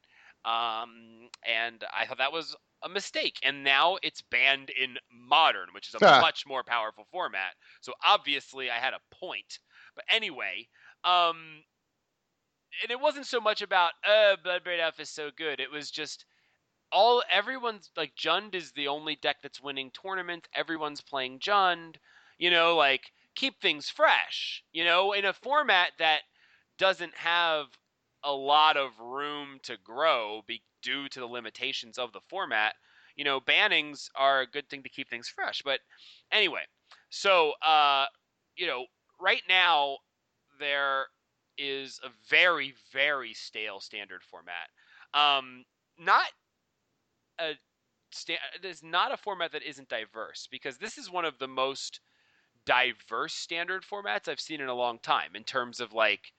um, 0.46 1.30
and 1.46 1.84
I 1.94 2.06
thought 2.06 2.18
that 2.20 2.32
was 2.34 2.56
a 2.84 2.90
mistake. 2.90 3.40
And 3.44 3.64
now 3.64 3.98
it's 4.04 4.22
banned 4.22 4.70
in 4.70 4.98
modern, 5.12 5.70
which 5.74 5.88
is 5.88 5.96
a 5.96 6.02
Ah. 6.02 6.20
much 6.20 6.46
more 6.46 6.64
powerful 6.64 7.06
format. 7.12 7.56
So 7.82 7.94
obviously, 8.04 8.70
I 8.72 8.78
had 8.80 8.94
a 8.94 9.00
point. 9.16 9.60
But 9.96 10.06
anyway, 10.10 10.68
um, 11.04 11.64
and 12.82 12.92
it 12.92 13.00
wasn't 13.00 13.28
so 13.28 13.40
much 13.40 13.62
about 13.62 13.94
uh, 14.04 14.36
Bloodbraid 14.44 14.80
Elf 14.80 15.00
is 15.00 15.10
so 15.10 15.32
good. 15.36 15.60
It 15.60 15.72
was 15.72 15.92
just 15.92 16.26
all 16.92 17.24
everyone's 17.30 17.92
like 17.96 18.16
Jund 18.16 18.56
is 18.56 18.72
the 18.74 18.88
only 18.88 19.16
deck 19.16 19.38
that's 19.42 19.62
winning 19.62 19.92
tournaments. 19.92 20.50
Everyone's 20.54 21.02
playing 21.02 21.40
Jund. 21.40 21.98
You 22.38 22.52
know, 22.52 22.76
like 22.76 23.12
keep 23.36 23.62
things 23.62 23.90
fresh. 23.90 24.64
You 24.72 24.84
know, 24.86 25.14
in 25.14 25.26
a 25.26 25.34
format 25.34 25.92
that 26.00 26.22
doesn't 26.78 27.16
have 27.16 27.68
a 28.24 28.32
lot 28.32 28.78
of 28.78 29.00
room 29.00 29.60
to 29.64 29.78
grow 29.84 30.42
be, 30.48 30.62
due 30.82 31.08
to 31.10 31.20
the 31.20 31.26
limitations 31.26 31.98
of 31.98 32.12
the 32.14 32.22
format. 32.30 32.76
You 33.16 33.26
know, 33.26 33.40
bannings 33.40 34.10
are 34.16 34.42
a 34.42 34.48
good 34.48 34.70
thing 34.70 34.84
to 34.84 34.90
keep 34.90 35.10
things 35.10 35.28
fresh. 35.28 35.62
But 35.64 35.80
anyway, 36.32 36.62
so 37.10 37.54
uh, 37.66 38.06
you 38.56 38.68
know, 38.68 38.86
right 39.20 39.44
now 39.48 39.98
there 40.60 41.08
is 41.58 42.00
a 42.04 42.10
very 42.30 42.74
very 42.92 43.34
stale 43.34 43.80
standard 43.80 44.24
format. 44.24 44.70
Um, 45.14 45.66
not 46.00 46.32
a 47.40 47.54
sta- 48.12 48.40
there's 48.62 48.84
not 48.84 49.12
a 49.12 49.18
format 49.18 49.52
that 49.52 49.64
isn't 49.64 49.90
diverse 49.90 50.48
because 50.50 50.78
this 50.78 50.98
is 50.98 51.10
one 51.10 51.26
of 51.26 51.40
the 51.40 51.48
most 51.48 52.00
diverse 52.66 53.34
standard 53.34 53.84
formats 53.84 54.28
I've 54.28 54.40
seen 54.40 54.62
in 54.62 54.68
a 54.68 54.74
long 54.74 55.00
time 55.00 55.36
in 55.36 55.44
terms 55.44 55.80
of 55.80 55.94
like 55.94 56.32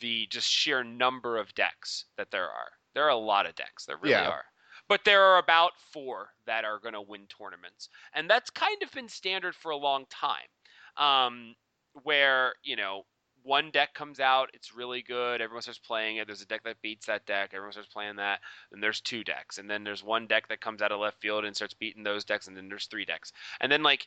the 0.00 0.26
just 0.26 0.48
sheer 0.48 0.82
number 0.84 1.36
of 1.36 1.54
decks 1.54 2.04
that 2.16 2.30
there 2.30 2.48
are. 2.48 2.70
There 2.94 3.04
are 3.04 3.10
a 3.10 3.16
lot 3.16 3.46
of 3.46 3.54
decks. 3.54 3.84
There 3.84 3.96
really 3.96 4.12
Yeah. 4.12 4.28
are. 4.28 4.44
But 4.88 5.04
there 5.04 5.22
are 5.22 5.38
about 5.38 5.72
four 5.92 6.34
that 6.46 6.64
are 6.64 6.78
going 6.78 6.94
to 6.94 7.02
win 7.02 7.26
tournaments, 7.26 7.90
and 8.14 8.28
that's 8.30 8.48
kind 8.48 8.82
of 8.82 8.90
been 8.92 9.08
standard 9.08 9.54
for 9.54 9.70
a 9.70 9.76
long 9.76 10.06
time. 10.06 10.48
Um, 10.96 11.54
where 12.02 12.54
you 12.62 12.76
know 12.76 13.04
one 13.42 13.70
deck 13.70 13.94
comes 13.94 14.20
out, 14.20 14.50
it's 14.52 14.74
really 14.74 15.02
good, 15.02 15.40
everyone 15.40 15.62
starts 15.62 15.78
playing 15.78 16.16
it. 16.16 16.26
There's 16.26 16.42
a 16.42 16.46
deck 16.46 16.64
that 16.64 16.82
beats 16.82 17.06
that 17.06 17.24
deck, 17.26 17.50
everyone 17.54 17.72
starts 17.72 17.92
playing 17.92 18.16
that. 18.16 18.40
And 18.72 18.82
there's 18.82 19.00
two 19.00 19.24
decks, 19.24 19.58
and 19.58 19.70
then 19.70 19.84
there's 19.84 20.02
one 20.02 20.26
deck 20.26 20.48
that 20.48 20.60
comes 20.60 20.82
out 20.82 20.92
of 20.92 21.00
left 21.00 21.20
field 21.20 21.44
and 21.44 21.54
starts 21.54 21.74
beating 21.74 22.02
those 22.02 22.24
decks, 22.24 22.46
and 22.48 22.56
then 22.56 22.68
there's 22.68 22.86
three 22.86 23.04
decks, 23.04 23.32
and 23.60 23.70
then 23.70 23.82
like 23.82 24.06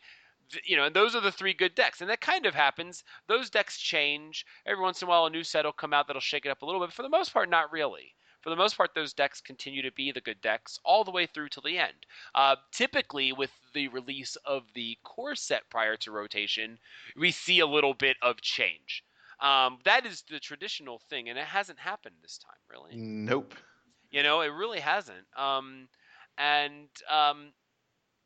you 0.65 0.77
know, 0.77 0.85
and 0.85 0.95
those 0.95 1.15
are 1.15 1.21
the 1.21 1.31
three 1.31 1.53
good 1.53 1.75
decks, 1.75 2.01
and 2.01 2.09
that 2.09 2.21
kind 2.21 2.45
of 2.45 2.55
happens. 2.55 3.03
Those 3.27 3.49
decks 3.49 3.77
change 3.77 4.45
every 4.65 4.83
once 4.83 5.01
in 5.01 5.07
a 5.07 5.09
while. 5.09 5.25
A 5.25 5.29
new 5.29 5.43
set 5.43 5.65
will 5.65 5.71
come 5.71 5.93
out 5.93 6.07
that'll 6.07 6.19
shake 6.19 6.45
it 6.45 6.49
up 6.49 6.61
a 6.61 6.65
little 6.65 6.81
bit. 6.81 6.89
But 6.89 6.95
For 6.95 7.03
the 7.03 7.09
most 7.09 7.33
part, 7.33 7.49
not 7.49 7.71
really. 7.71 8.15
For 8.41 8.49
the 8.49 8.55
most 8.55 8.75
part, 8.75 8.95
those 8.95 9.13
decks 9.13 9.39
continue 9.39 9.83
to 9.83 9.91
be 9.91 10.11
the 10.11 10.21
good 10.21 10.41
decks 10.41 10.79
all 10.83 11.03
the 11.03 11.11
way 11.11 11.27
through 11.27 11.49
to 11.49 11.61
the 11.61 11.77
end. 11.77 12.05
Uh, 12.33 12.55
typically, 12.71 13.31
with 13.31 13.51
the 13.73 13.87
release 13.89 14.35
of 14.45 14.63
the 14.73 14.97
core 15.03 15.35
set 15.35 15.69
prior 15.69 15.95
to 15.97 16.11
rotation, 16.11 16.79
we 17.15 17.31
see 17.31 17.59
a 17.59 17.67
little 17.67 17.93
bit 17.93 18.17
of 18.21 18.41
change. 18.41 19.03
Um, 19.41 19.79
that 19.85 20.05
is 20.05 20.23
the 20.23 20.39
traditional 20.39 20.99
thing, 21.09 21.29
and 21.29 21.37
it 21.37 21.45
hasn't 21.45 21.79
happened 21.79 22.15
this 22.21 22.39
time, 22.39 22.57
really. 22.69 22.95
Nope. 22.95 23.53
You 24.09 24.23
know, 24.23 24.41
it 24.41 24.47
really 24.47 24.79
hasn't. 24.79 25.25
Um, 25.37 25.87
and 26.37 26.89
um, 27.09 27.53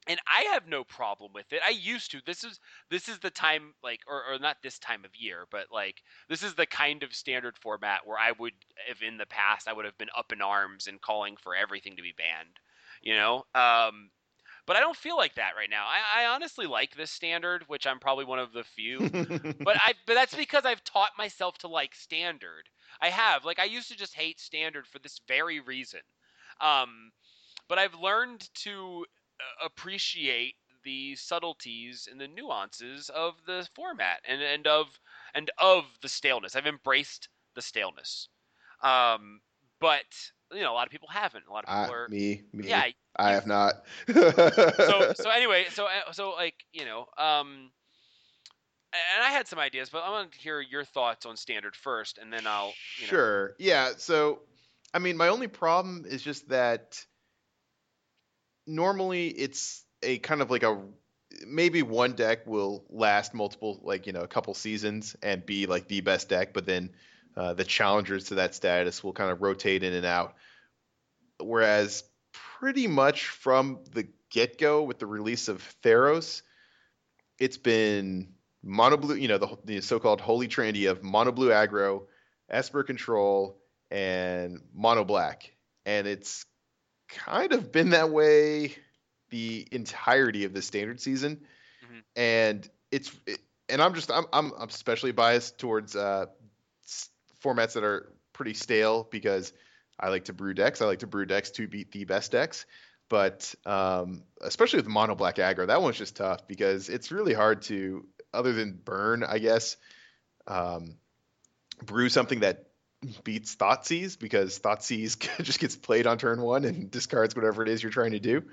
and 0.07 0.19
I 0.27 0.41
have 0.53 0.67
no 0.67 0.83
problem 0.83 1.31
with 1.33 1.51
it. 1.51 1.61
I 1.65 1.71
used 1.71 2.11
to. 2.11 2.21
This 2.25 2.43
is 2.43 2.59
this 2.89 3.09
is 3.09 3.19
the 3.19 3.29
time 3.29 3.73
like 3.83 4.01
or, 4.07 4.23
or 4.33 4.39
not 4.39 4.57
this 4.61 4.77
time 4.79 5.03
of 5.03 5.15
year, 5.15 5.45
but 5.49 5.67
like 5.71 6.01
this 6.29 6.43
is 6.43 6.53
the 6.53 6.65
kind 6.65 7.03
of 7.03 7.13
standard 7.13 7.57
format 7.57 8.05
where 8.05 8.17
I 8.17 8.31
would 8.37 8.53
if 8.89 9.01
in 9.01 9.17
the 9.17 9.25
past 9.25 9.67
I 9.67 9.73
would 9.73 9.85
have 9.85 9.97
been 9.97 10.09
up 10.15 10.31
in 10.31 10.41
arms 10.41 10.87
and 10.87 11.01
calling 11.01 11.37
for 11.37 11.55
everything 11.55 11.95
to 11.95 12.03
be 12.03 12.13
banned. 12.17 12.59
You 13.01 13.15
know? 13.15 13.45
Um 13.55 14.11
but 14.67 14.75
I 14.75 14.79
don't 14.79 14.97
feel 14.97 15.15
like 15.15 15.35
that 15.35 15.53
right 15.55 15.69
now. 15.69 15.85
I, 15.85 16.23
I 16.23 16.33
honestly 16.33 16.65
like 16.65 16.95
this 16.95 17.11
standard, 17.11 17.65
which 17.67 17.85
I'm 17.85 17.99
probably 17.99 18.25
one 18.25 18.39
of 18.39 18.51
the 18.51 18.63
few 18.63 18.99
but 18.99 19.77
I 19.79 19.93
but 20.05 20.13
that's 20.13 20.35
because 20.35 20.65
I've 20.65 20.83
taught 20.83 21.11
myself 21.17 21.57
to 21.59 21.67
like 21.67 21.95
standard. 21.95 22.69
I 23.01 23.09
have. 23.09 23.43
Like 23.43 23.59
I 23.59 23.65
used 23.65 23.89
to 23.89 23.97
just 23.97 24.13
hate 24.13 24.39
standard 24.39 24.85
for 24.85 24.99
this 24.99 25.19
very 25.27 25.59
reason. 25.61 26.01
Um 26.61 27.11
but 27.67 27.79
I've 27.79 27.95
learned 27.95 28.47
to 28.63 29.05
appreciate 29.63 30.55
the 30.83 31.15
subtleties 31.15 32.07
and 32.09 32.21
the 32.21 32.27
nuances 32.27 33.09
of 33.09 33.33
the 33.47 33.67
format 33.73 34.21
and 34.27 34.41
and 34.41 34.67
of 34.67 34.99
and 35.33 35.49
of 35.57 35.85
the 36.01 36.09
staleness. 36.09 36.55
I've 36.55 36.67
embraced 36.67 37.29
the 37.55 37.61
staleness. 37.61 38.29
Um 38.81 39.41
but 39.79 40.05
you 40.53 40.61
know, 40.61 40.71
a 40.71 40.75
lot 40.75 40.87
of 40.87 40.91
people 40.91 41.07
haven't. 41.09 41.45
A 41.49 41.51
lot 41.51 41.65
of 41.65 41.69
people 41.69 41.95
are 41.95 42.07
me, 42.07 42.43
me. 42.53 42.69
yeah, 42.69 42.85
I 43.15 43.31
have 43.31 43.47
not. 43.47 43.85
so 44.07 45.13
so 45.15 45.29
anyway, 45.29 45.65
so 45.71 45.85
uh, 45.85 46.11
so 46.11 46.31
like 46.31 46.55
you 46.71 46.85
know, 46.85 47.07
um, 47.17 47.71
and 49.15 49.23
I 49.23 49.31
had 49.31 49.47
some 49.47 49.59
ideas, 49.59 49.89
but 49.89 49.99
I 49.99 50.09
want 50.09 50.31
to 50.31 50.39
hear 50.39 50.61
your 50.61 50.83
thoughts 50.83 51.25
on 51.25 51.35
standard 51.37 51.75
first, 51.75 52.17
and 52.17 52.31
then 52.31 52.45
I'll 52.45 52.73
you 52.99 53.07
know, 53.07 53.09
Sure. 53.09 53.55
Yeah. 53.59 53.91
So, 53.97 54.39
I 54.93 54.99
mean, 54.99 55.17
my 55.17 55.29
only 55.29 55.47
problem 55.47 56.05
is 56.07 56.21
just 56.21 56.49
that 56.49 57.03
normally 58.67 59.27
it's 59.27 59.83
a 60.03 60.17
kind 60.19 60.41
of 60.41 60.51
like 60.51 60.63
a 60.63 60.81
maybe 61.45 61.81
one 61.81 62.13
deck 62.13 62.45
will 62.47 62.85
last 62.89 63.33
multiple, 63.33 63.79
like, 63.83 64.07
you 64.07 64.13
know, 64.13 64.21
a 64.21 64.27
couple 64.27 64.53
seasons 64.53 65.15
and 65.21 65.45
be 65.45 65.65
like 65.65 65.87
the 65.87 66.01
best 66.01 66.29
deck, 66.29 66.53
but 66.53 66.65
then 66.65 66.91
uh, 67.35 67.53
the 67.53 67.63
challengers 67.63 68.25
to 68.25 68.35
that 68.35 68.55
status 68.55 69.03
will 69.03 69.13
kind 69.13 69.31
of 69.31 69.41
rotate 69.41 69.83
in 69.83 69.93
and 69.93 70.05
out. 70.05 70.35
Whereas, 71.39 72.03
pretty 72.59 72.87
much 72.87 73.27
from 73.27 73.79
the 73.91 74.07
get 74.29 74.57
go 74.57 74.83
with 74.83 74.99
the 74.99 75.05
release 75.05 75.47
of 75.47 75.75
Theros, 75.83 76.41
it's 77.39 77.57
been 77.57 78.29
mono 78.63 78.97
blue, 78.97 79.15
you 79.15 79.27
know, 79.27 79.37
the, 79.37 79.57
the 79.65 79.81
so 79.81 79.99
called 79.99 80.21
holy 80.21 80.47
trinity 80.47 80.85
of 80.85 81.03
mono 81.03 81.31
blue 81.31 81.49
aggro, 81.49 82.03
Esper 82.49 82.83
control, 82.83 83.57
and 83.91 84.61
mono 84.73 85.03
black. 85.03 85.51
And 85.85 86.07
it's 86.07 86.45
kind 87.07 87.53
of 87.53 87.71
been 87.71 87.91
that 87.91 88.09
way 88.09 88.75
the 89.29 89.67
entirety 89.71 90.45
of 90.45 90.53
the 90.53 90.61
standard 90.61 90.99
season. 91.01 91.41
Mhm. 91.83 92.03
And 92.15 92.69
it's, 92.91 93.11
it, 93.25 93.39
and 93.69 93.81
I'm 93.81 93.93
just, 93.93 94.11
I'm, 94.11 94.25
I'm, 94.33 94.51
I'm 94.57 94.69
especially 94.69 95.11
biased 95.11 95.57
towards 95.57 95.95
uh, 95.95 96.27
s- 96.83 97.09
formats 97.43 97.73
that 97.73 97.83
are 97.83 98.13
pretty 98.33 98.53
stale 98.53 99.07
because 99.09 99.53
I 99.99 100.09
like 100.09 100.25
to 100.25 100.33
brew 100.33 100.53
decks. 100.53 100.81
I 100.81 100.85
like 100.85 100.99
to 100.99 101.07
brew 101.07 101.25
decks 101.25 101.51
to 101.51 101.67
beat 101.67 101.91
the 101.91 102.05
best 102.05 102.31
decks. 102.31 102.65
But 103.09 103.53
um, 103.65 104.23
especially 104.41 104.77
with 104.79 104.87
mono 104.87 105.15
black 105.15 105.35
aggro, 105.35 105.67
that 105.67 105.81
one's 105.81 105.97
just 105.97 106.15
tough 106.15 106.47
because 106.47 106.89
it's 106.89 107.11
really 107.11 107.33
hard 107.33 107.61
to, 107.63 108.07
other 108.33 108.53
than 108.53 108.73
burn, 108.73 109.23
I 109.23 109.37
guess, 109.39 109.77
um, 110.47 110.95
brew 111.83 112.09
something 112.09 112.41
that 112.41 112.65
beats 113.23 113.55
Thoughtseize 113.55 114.17
because 114.17 114.59
Thoughtseize 114.59 115.17
just 115.43 115.59
gets 115.59 115.75
played 115.75 116.07
on 116.07 116.17
turn 116.17 116.41
one 116.41 116.65
and 116.65 116.89
discards 116.89 117.35
whatever 117.35 117.63
it 117.63 117.69
is 117.69 117.83
you're 117.83 117.91
trying 117.91 118.11
to 118.11 118.19
do. 118.19 118.43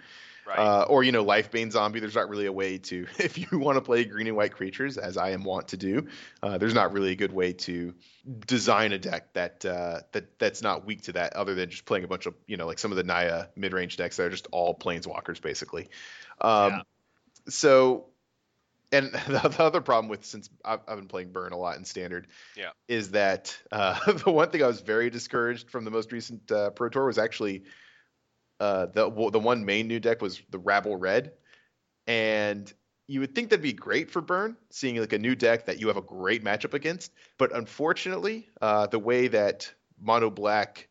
right? 0.46 0.58
Uh, 0.58 0.82
or 0.88 1.02
you 1.02 1.12
know, 1.12 1.24
Lifebane 1.24 1.70
Zombie. 1.70 2.00
There's 2.00 2.14
not 2.14 2.28
really 2.28 2.46
a 2.46 2.52
way 2.52 2.78
to, 2.78 3.06
if 3.18 3.38
you 3.38 3.58
want 3.58 3.76
to 3.76 3.80
play 3.80 4.04
green 4.04 4.26
and 4.26 4.36
white 4.36 4.52
creatures, 4.52 4.98
as 4.98 5.16
I 5.16 5.30
am 5.30 5.44
wont 5.44 5.68
to 5.68 5.76
do. 5.76 6.08
Uh, 6.42 6.58
there's 6.58 6.74
not 6.74 6.92
really 6.92 7.12
a 7.12 7.16
good 7.16 7.32
way 7.32 7.52
to 7.52 7.94
design 8.46 8.92
a 8.92 8.98
deck 8.98 9.32
that 9.34 9.64
uh, 9.64 10.00
that 10.12 10.38
that's 10.38 10.62
not 10.62 10.86
weak 10.86 11.02
to 11.02 11.12
that, 11.12 11.34
other 11.34 11.54
than 11.54 11.70
just 11.70 11.84
playing 11.84 12.04
a 12.04 12.08
bunch 12.08 12.26
of 12.26 12.34
you 12.46 12.56
know, 12.56 12.66
like 12.66 12.78
some 12.78 12.90
of 12.90 12.96
the 12.96 13.04
Naya 13.04 13.46
mid-range 13.56 13.96
decks 13.96 14.16
that 14.16 14.24
are 14.24 14.30
just 14.30 14.48
all 14.52 14.74
planeswalkers 14.74 15.40
basically. 15.40 15.88
Um, 16.40 16.72
Yeah. 16.72 16.82
So, 17.48 18.06
and 18.92 19.12
the, 19.26 19.48
the 19.48 19.62
other 19.62 19.80
problem 19.80 20.08
with 20.08 20.24
since 20.24 20.48
I've, 20.64 20.80
I've 20.86 20.96
been 20.98 21.08
playing 21.08 21.32
Burn 21.32 21.52
a 21.52 21.56
lot 21.56 21.76
in 21.78 21.84
Standard, 21.84 22.28
Yeah. 22.56 22.70
is 22.88 23.10
that 23.12 23.56
uh, 23.70 24.12
the 24.24 24.30
one 24.30 24.50
thing 24.50 24.62
I 24.62 24.66
was 24.66 24.80
very 24.80 25.10
discouraged 25.10 25.70
from 25.70 25.84
the 25.84 25.90
most 25.90 26.12
recent 26.12 26.50
uh, 26.52 26.70
Pro 26.70 26.88
Tour 26.88 27.06
was 27.06 27.18
actually 27.18 27.64
uh, 28.60 28.86
the 28.86 29.10
the 29.32 29.40
one 29.40 29.64
main 29.64 29.88
new 29.88 29.98
deck 29.98 30.22
was 30.22 30.40
the 30.50 30.58
Rabble 30.58 30.96
Red, 30.96 31.32
and 32.06 32.72
you 33.08 33.20
would 33.20 33.34
think 33.34 33.50
that'd 33.50 33.62
be 33.62 33.72
great 33.72 34.10
for 34.10 34.20
Burn, 34.20 34.56
seeing 34.70 34.96
like 34.96 35.12
a 35.12 35.18
new 35.18 35.34
deck 35.34 35.66
that 35.66 35.80
you 35.80 35.88
have 35.88 35.96
a 35.96 36.02
great 36.02 36.44
matchup 36.44 36.72
against. 36.72 37.12
But 37.38 37.54
unfortunately, 37.54 38.48
uh, 38.60 38.86
the 38.86 38.98
way 39.00 39.28
that 39.28 39.72
Mono 40.00 40.30
Black 40.30 40.88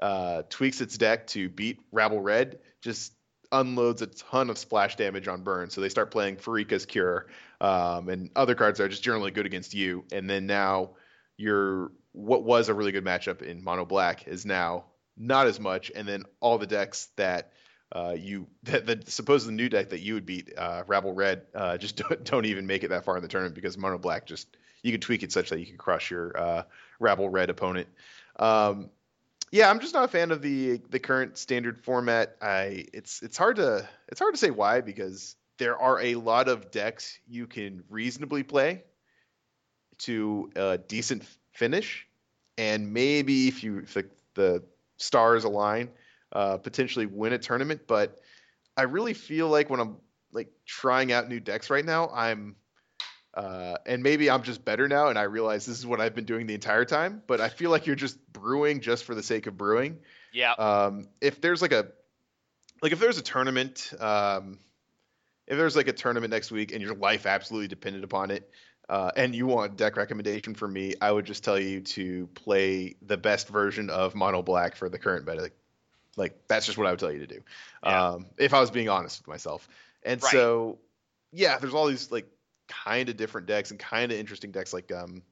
uh, 0.00 0.42
tweaks 0.50 0.80
its 0.80 0.98
deck 0.98 1.26
to 1.28 1.48
beat 1.48 1.80
Rabble 1.92 2.20
Red 2.20 2.58
just 2.82 3.14
unloads 3.54 4.02
a 4.02 4.06
ton 4.06 4.50
of 4.50 4.58
splash 4.58 4.96
damage 4.96 5.28
on 5.28 5.42
Burn. 5.42 5.70
So 5.70 5.80
they 5.80 5.88
start 5.88 6.10
playing 6.10 6.36
Pharika's 6.36 6.84
Cure 6.86 7.26
um, 7.60 8.08
and 8.08 8.30
other 8.34 8.54
cards 8.54 8.78
that 8.78 8.84
are 8.84 8.88
just 8.88 9.02
generally 9.02 9.30
good 9.30 9.46
against 9.46 9.74
you. 9.74 10.04
And 10.12 10.28
then 10.28 10.46
now 10.46 10.90
your 11.36 11.92
what 12.12 12.44
was 12.44 12.68
a 12.68 12.74
really 12.74 12.92
good 12.92 13.04
matchup 13.04 13.42
in 13.42 13.62
Mono 13.62 13.84
Black 13.84 14.28
is 14.28 14.44
now 14.44 14.84
not 15.16 15.46
as 15.46 15.58
much. 15.60 15.90
And 15.94 16.06
then 16.06 16.24
all 16.40 16.58
the 16.58 16.66
decks 16.66 17.08
that 17.16 17.52
uh, 17.92 18.16
you 18.18 18.46
that 18.64 18.86
the 18.86 19.02
supposed 19.06 19.48
new 19.50 19.68
deck 19.68 19.90
that 19.90 20.00
you 20.00 20.14
would 20.14 20.26
beat 20.26 20.52
uh, 20.56 20.82
Rabble 20.86 21.12
Red 21.12 21.42
uh, 21.54 21.78
just 21.78 21.96
don't, 21.96 22.24
don't 22.24 22.46
even 22.46 22.66
make 22.66 22.82
it 22.82 22.88
that 22.88 23.04
far 23.04 23.16
in 23.16 23.22
the 23.22 23.28
tournament 23.28 23.54
because 23.54 23.78
Mono 23.78 23.98
Black 23.98 24.26
just 24.26 24.48
you 24.82 24.92
can 24.92 25.00
tweak 25.00 25.22
it 25.22 25.32
such 25.32 25.50
that 25.50 25.60
you 25.60 25.66
can 25.66 25.78
crush 25.78 26.10
your 26.10 26.36
uh, 26.36 26.62
Rabble 26.98 27.28
Red 27.28 27.50
opponent. 27.50 27.88
Um, 28.36 28.90
yeah, 29.54 29.70
I'm 29.70 29.78
just 29.78 29.94
not 29.94 30.02
a 30.02 30.08
fan 30.08 30.32
of 30.32 30.42
the 30.42 30.80
the 30.90 30.98
current 30.98 31.38
standard 31.38 31.80
format. 31.84 32.36
I 32.42 32.86
it's 32.92 33.22
it's 33.22 33.36
hard 33.36 33.54
to 33.56 33.88
it's 34.08 34.18
hard 34.18 34.34
to 34.34 34.38
say 34.38 34.50
why 34.50 34.80
because 34.80 35.36
there 35.58 35.80
are 35.80 36.00
a 36.00 36.16
lot 36.16 36.48
of 36.48 36.72
decks 36.72 37.20
you 37.28 37.46
can 37.46 37.84
reasonably 37.88 38.42
play 38.42 38.82
to 39.98 40.50
a 40.56 40.78
decent 40.78 41.22
finish, 41.52 42.04
and 42.58 42.92
maybe 42.92 43.46
if 43.46 43.62
you 43.62 43.78
if 43.78 43.94
the, 43.94 44.10
the 44.34 44.64
stars 44.96 45.44
align, 45.44 45.88
uh, 46.32 46.56
potentially 46.56 47.06
win 47.06 47.32
a 47.32 47.38
tournament. 47.38 47.82
But 47.86 48.18
I 48.76 48.82
really 48.82 49.14
feel 49.14 49.48
like 49.48 49.70
when 49.70 49.78
I'm 49.78 49.98
like 50.32 50.50
trying 50.66 51.12
out 51.12 51.28
new 51.28 51.38
decks 51.38 51.70
right 51.70 51.84
now, 51.84 52.08
I'm 52.08 52.56
uh, 53.34 53.78
and 53.84 54.02
maybe 54.02 54.30
I'm 54.30 54.42
just 54.42 54.64
better 54.64 54.86
now, 54.88 55.08
and 55.08 55.18
I 55.18 55.22
realize 55.22 55.66
this 55.66 55.78
is 55.78 55.86
what 55.86 56.00
I've 56.00 56.14
been 56.14 56.24
doing 56.24 56.46
the 56.46 56.54
entire 56.54 56.84
time. 56.84 57.22
But 57.26 57.40
I 57.40 57.48
feel 57.48 57.70
like 57.70 57.86
you're 57.86 57.96
just 57.96 58.16
brewing 58.32 58.80
just 58.80 59.04
for 59.04 59.14
the 59.14 59.22
sake 59.22 59.46
of 59.46 59.56
brewing. 59.56 59.98
yeah, 60.32 60.52
Um, 60.52 61.08
if 61.20 61.40
there's 61.40 61.60
like 61.60 61.72
a 61.72 61.88
like 62.82 62.92
if 62.92 62.98
there's 63.00 63.18
a 63.18 63.22
tournament, 63.22 63.92
um, 63.98 64.58
if 65.46 65.56
there's 65.56 65.76
like 65.76 65.88
a 65.88 65.92
tournament 65.92 66.30
next 66.30 66.50
week 66.50 66.72
and 66.72 66.80
your 66.80 66.94
life 66.94 67.26
absolutely 67.26 67.68
depended 67.68 68.04
upon 68.04 68.30
it, 68.30 68.50
uh, 68.88 69.10
and 69.16 69.34
you 69.34 69.46
want 69.46 69.76
deck 69.76 69.96
recommendation 69.96 70.54
from 70.54 70.72
me, 70.72 70.94
I 71.00 71.10
would 71.10 71.24
just 71.24 71.42
tell 71.42 71.58
you 71.58 71.80
to 71.80 72.28
play 72.34 72.96
the 73.02 73.16
best 73.16 73.48
version 73.48 73.90
of 73.90 74.14
Mono 74.14 74.42
Black 74.42 74.76
for 74.76 74.88
the 74.88 74.98
current 74.98 75.26
meta. 75.26 75.42
Like, 75.42 75.56
like 76.16 76.46
that's 76.48 76.66
just 76.66 76.78
what 76.78 76.86
I 76.86 76.90
would 76.90 77.00
tell 77.00 77.12
you 77.12 77.20
to 77.20 77.26
do. 77.26 77.40
Yeah. 77.82 78.10
Um, 78.10 78.26
if 78.38 78.54
I 78.54 78.60
was 78.60 78.70
being 78.70 78.88
honest 78.88 79.20
with 79.20 79.28
myself. 79.28 79.68
And 80.02 80.22
Right. 80.22 80.30
so, 80.32 80.78
yeah, 81.32 81.58
there's 81.58 81.72
all 81.74 81.86
these 81.86 82.10
like 82.12 82.26
kind 82.68 83.08
of 83.08 83.16
different 83.16 83.46
decks 83.46 83.70
and 83.70 83.78
kind 83.78 84.10
of 84.12 84.18
interesting 84.18 84.50
decks 84.50 84.72
like 84.72 84.92
um 84.92 85.22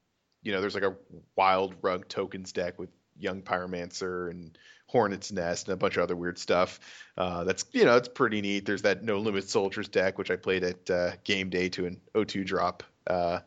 you 0.44 0.50
know, 0.50 0.60
there's 0.60 0.74
like 0.74 0.82
a 0.82 0.96
wild 1.36 1.74
rug 1.82 2.08
tokens 2.08 2.50
deck 2.52 2.78
with 2.78 2.90
young 3.16 3.42
pyromancer 3.42 4.28
and 4.30 4.58
hornet's 4.88 5.30
nest 5.30 5.68
and 5.68 5.74
a 5.74 5.76
bunch 5.76 5.96
of 5.96 6.02
other 6.02 6.16
weird 6.16 6.36
stuff. 6.36 6.80
Uh, 7.16 7.44
that's 7.44 7.64
you 7.72 7.84
know, 7.84 7.96
it's 7.96 8.08
pretty 8.08 8.40
neat. 8.40 8.66
There's 8.66 8.82
that 8.82 9.04
no 9.04 9.18
limit 9.20 9.48
soldiers 9.48 9.88
deck 9.88 10.18
which 10.18 10.30
I 10.32 10.36
played 10.36 10.64
at 10.64 10.90
uh, 10.90 11.12
game 11.22 11.48
day 11.48 11.68
to 11.70 11.86
an 11.86 12.00
O2 12.14 12.44
drop. 12.44 12.82
Uh, 13.06 13.38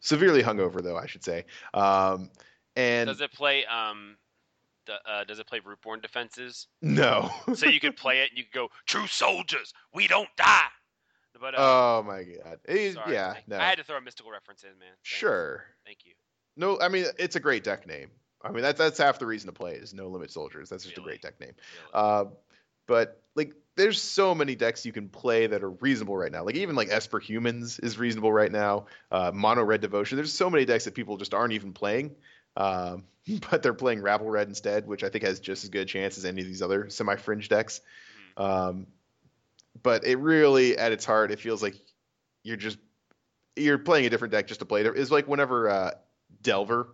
severely 0.00 0.42
hungover 0.42 0.82
though, 0.82 0.96
I 0.96 1.06
should 1.06 1.22
say. 1.24 1.44
Um, 1.72 2.30
and 2.76 3.06
Does 3.06 3.20
it 3.20 3.32
play 3.32 3.64
um, 3.66 4.16
the, 4.86 4.94
uh, 5.08 5.22
does 5.24 5.38
it 5.38 5.46
play 5.46 5.60
rootborn 5.60 6.02
defenses? 6.02 6.66
no. 6.82 7.30
So 7.54 7.66
you 7.66 7.78
could 7.78 7.96
play 7.96 8.22
it 8.22 8.30
and 8.30 8.38
you 8.38 8.44
could 8.44 8.52
go, 8.52 8.68
"True 8.86 9.06
soldiers, 9.06 9.72
we 9.94 10.08
don't 10.08 10.28
die." 10.36 10.66
But 11.40 11.54
uh, 11.54 11.58
oh 11.58 12.02
my 12.06 12.22
god. 12.22 12.58
Eh, 12.66 12.94
yeah, 13.08 13.34
thank- 13.34 13.48
no. 13.48 13.58
I 13.58 13.64
had 13.68 13.78
to 13.78 13.84
throw 13.84 13.96
a 13.96 14.00
Mystikal 14.00 14.30
reference 14.32 14.62
in, 14.62 14.70
man. 14.70 14.88
Thanks. 14.88 14.98
Sure. 15.02 15.64
Thank 15.84 15.98
you. 16.04 16.12
No, 16.56 16.78
I 16.80 16.88
mean 16.88 17.06
it's 17.18 17.36
a 17.36 17.40
great 17.40 17.64
deck 17.64 17.86
name. 17.86 18.10
I 18.42 18.50
mean 18.50 18.62
that's 18.62 18.78
that's 18.78 18.98
half 18.98 19.18
the 19.18 19.26
reason 19.26 19.48
to 19.48 19.52
play 19.52 19.74
is 19.74 19.92
no 19.94 20.08
limit 20.08 20.30
soldiers. 20.30 20.68
That's 20.68 20.84
just 20.84 20.96
Really? 20.96 21.06
a 21.06 21.10
great 21.12 21.22
deck 21.22 21.40
name. 21.40 21.52
Really. 21.92 22.04
Uh, 22.04 22.24
but 22.86 23.20
like 23.34 23.54
there's 23.76 24.00
so 24.00 24.34
many 24.34 24.54
decks 24.54 24.86
you 24.86 24.92
can 24.92 25.08
play 25.08 25.48
that 25.48 25.64
are 25.64 25.70
reasonable 25.70 26.16
right 26.16 26.30
now. 26.30 26.44
Like 26.44 26.54
even 26.54 26.76
like 26.76 26.88
Esper 26.90 27.18
Humans 27.18 27.80
is 27.80 27.98
reasonable 27.98 28.32
right 28.32 28.52
now. 28.52 28.86
Uh, 29.10 29.32
Mono 29.34 29.64
Red 29.64 29.80
Devotion. 29.80 30.16
There's 30.16 30.32
so 30.32 30.48
many 30.48 30.64
decks 30.64 30.84
that 30.84 30.94
people 30.94 31.16
just 31.16 31.34
aren't 31.34 31.54
even 31.54 31.72
playing. 31.72 32.14
Um, 32.56 33.04
but 33.50 33.62
they're 33.62 33.74
playing 33.74 34.02
Rabble 34.02 34.30
Red 34.30 34.46
instead, 34.48 34.86
which 34.86 35.02
I 35.02 35.08
think 35.08 35.24
has 35.24 35.40
just 35.40 35.64
as 35.64 35.70
good 35.70 35.82
a 35.82 35.86
chance 35.86 36.18
as 36.18 36.24
any 36.24 36.42
of 36.42 36.46
these 36.46 36.62
other 36.62 36.88
semi-fringe 36.90 37.48
decks. 37.48 37.80
Um, 38.36 38.86
but 39.82 40.04
it 40.04 40.16
really, 40.16 40.76
at 40.76 40.92
its 40.92 41.04
heart, 41.04 41.30
it 41.30 41.40
feels 41.40 41.62
like 41.62 41.74
you're 42.42 42.56
just 42.56 42.78
you're 43.56 43.78
playing 43.78 44.06
a 44.06 44.10
different 44.10 44.32
deck 44.32 44.46
just 44.46 44.60
to 44.60 44.66
play. 44.66 44.82
There 44.82 44.94
is 44.94 45.10
like 45.10 45.28
whenever 45.28 45.68
uh, 45.68 45.90
Delver 46.42 46.88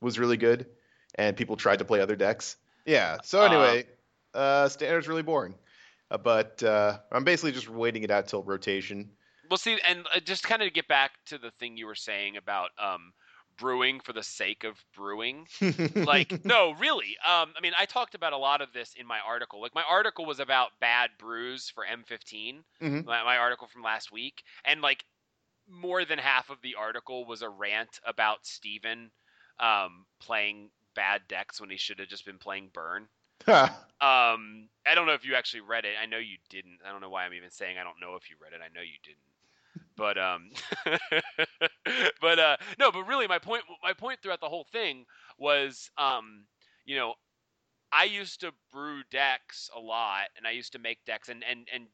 was 0.00 0.18
really 0.18 0.36
good, 0.36 0.66
and 1.14 1.36
people 1.36 1.56
tried 1.56 1.78
to 1.78 1.84
play 1.84 2.00
other 2.00 2.16
decks. 2.16 2.56
Yeah. 2.84 3.18
So 3.22 3.42
anyway, 3.42 3.86
uh, 4.34 4.68
standard's 4.68 5.08
really 5.08 5.22
boring. 5.22 5.54
Uh, 6.10 6.18
but 6.18 6.62
uh, 6.62 6.98
I'm 7.10 7.24
basically 7.24 7.52
just 7.52 7.68
waiting 7.68 8.02
it 8.02 8.10
out 8.10 8.28
till 8.28 8.42
rotation. 8.42 9.10
Well, 9.48 9.58
see, 9.58 9.78
and 9.88 10.06
uh, 10.14 10.20
just 10.20 10.42
kind 10.42 10.62
of 10.62 10.68
to 10.68 10.72
get 10.72 10.88
back 10.88 11.12
to 11.26 11.38
the 11.38 11.50
thing 11.52 11.76
you 11.76 11.86
were 11.86 11.94
saying 11.94 12.36
about 12.36 12.70
um, 12.82 13.12
brewing 13.58 14.00
for 14.00 14.12
the 14.12 14.22
sake 14.22 14.64
of 14.64 14.82
brewing. 14.96 15.46
like 16.06 16.34
no 16.44 16.72
really 16.80 17.16
um 17.26 17.52
i 17.56 17.60
mean 17.62 17.72
i 17.78 17.84
talked 17.84 18.14
about 18.14 18.32
a 18.32 18.36
lot 18.38 18.60
of 18.60 18.72
this 18.72 18.94
in 18.98 19.06
my 19.06 19.18
article 19.26 19.60
like 19.60 19.74
my 19.74 19.84
article 19.88 20.24
was 20.26 20.40
about 20.40 20.70
bad 20.80 21.10
brews 21.18 21.68
for 21.70 21.84
m15 21.84 22.64
Mhm. 22.80 23.04
my, 23.04 23.22
my 23.24 23.36
article 23.36 23.66
from 23.68 23.82
last 23.82 24.10
week 24.12 24.42
and 24.64 24.80
like 24.82 25.04
more 25.68 26.04
than 26.04 26.18
half 26.18 26.50
of 26.50 26.60
the 26.62 26.74
article 26.76 27.24
was 27.24 27.42
a 27.42 27.48
rant 27.48 28.00
about 28.04 28.46
Stephen 28.46 29.10
um 29.60 30.06
playing 30.20 30.70
bad 30.94 31.22
decks 31.28 31.60
when 31.60 31.70
he 31.70 31.76
should 31.76 31.98
have 31.98 32.08
just 32.08 32.26
been 32.26 32.38
playing 32.38 32.70
burn 32.72 33.08
um 34.00 34.68
i 34.86 34.94
don't 34.94 35.06
know 35.06 35.12
if 35.14 35.24
you 35.24 35.34
actually 35.34 35.60
read 35.60 35.84
it 35.84 35.94
i 36.00 36.06
know 36.06 36.18
you 36.18 36.36
didn't 36.50 36.78
i 36.86 36.90
don't 36.90 37.00
know 37.00 37.10
why 37.10 37.24
i'm 37.24 37.34
even 37.34 37.50
saying 37.50 37.78
i 37.78 37.84
don't 37.84 38.00
know 38.00 38.16
if 38.16 38.28
you 38.30 38.36
read 38.42 38.52
it 38.52 38.60
i 38.64 38.68
know 38.74 38.82
you 38.82 38.98
didn't 39.02 39.18
but 39.96 40.18
um 40.18 40.50
but 42.20 42.38
uh 42.38 42.56
no 42.78 42.90
but 42.92 43.04
really 43.04 43.26
my 43.26 43.38
point 43.38 43.64
my 43.82 43.92
point 43.92 44.20
throughout 44.22 44.40
the 44.40 44.48
whole 44.48 44.64
thing 44.72 45.04
was 45.38 45.90
um 45.98 46.46
you 46.84 46.96
know 46.96 47.14
i 47.92 48.04
used 48.04 48.40
to 48.40 48.52
brew 48.72 49.02
decks 49.10 49.70
a 49.74 49.80
lot 49.80 50.28
and 50.36 50.46
i 50.46 50.50
used 50.50 50.72
to 50.72 50.78
make 50.78 51.04
decks 51.04 51.28
and 51.28 51.44
and 51.44 51.68
and 51.72 51.88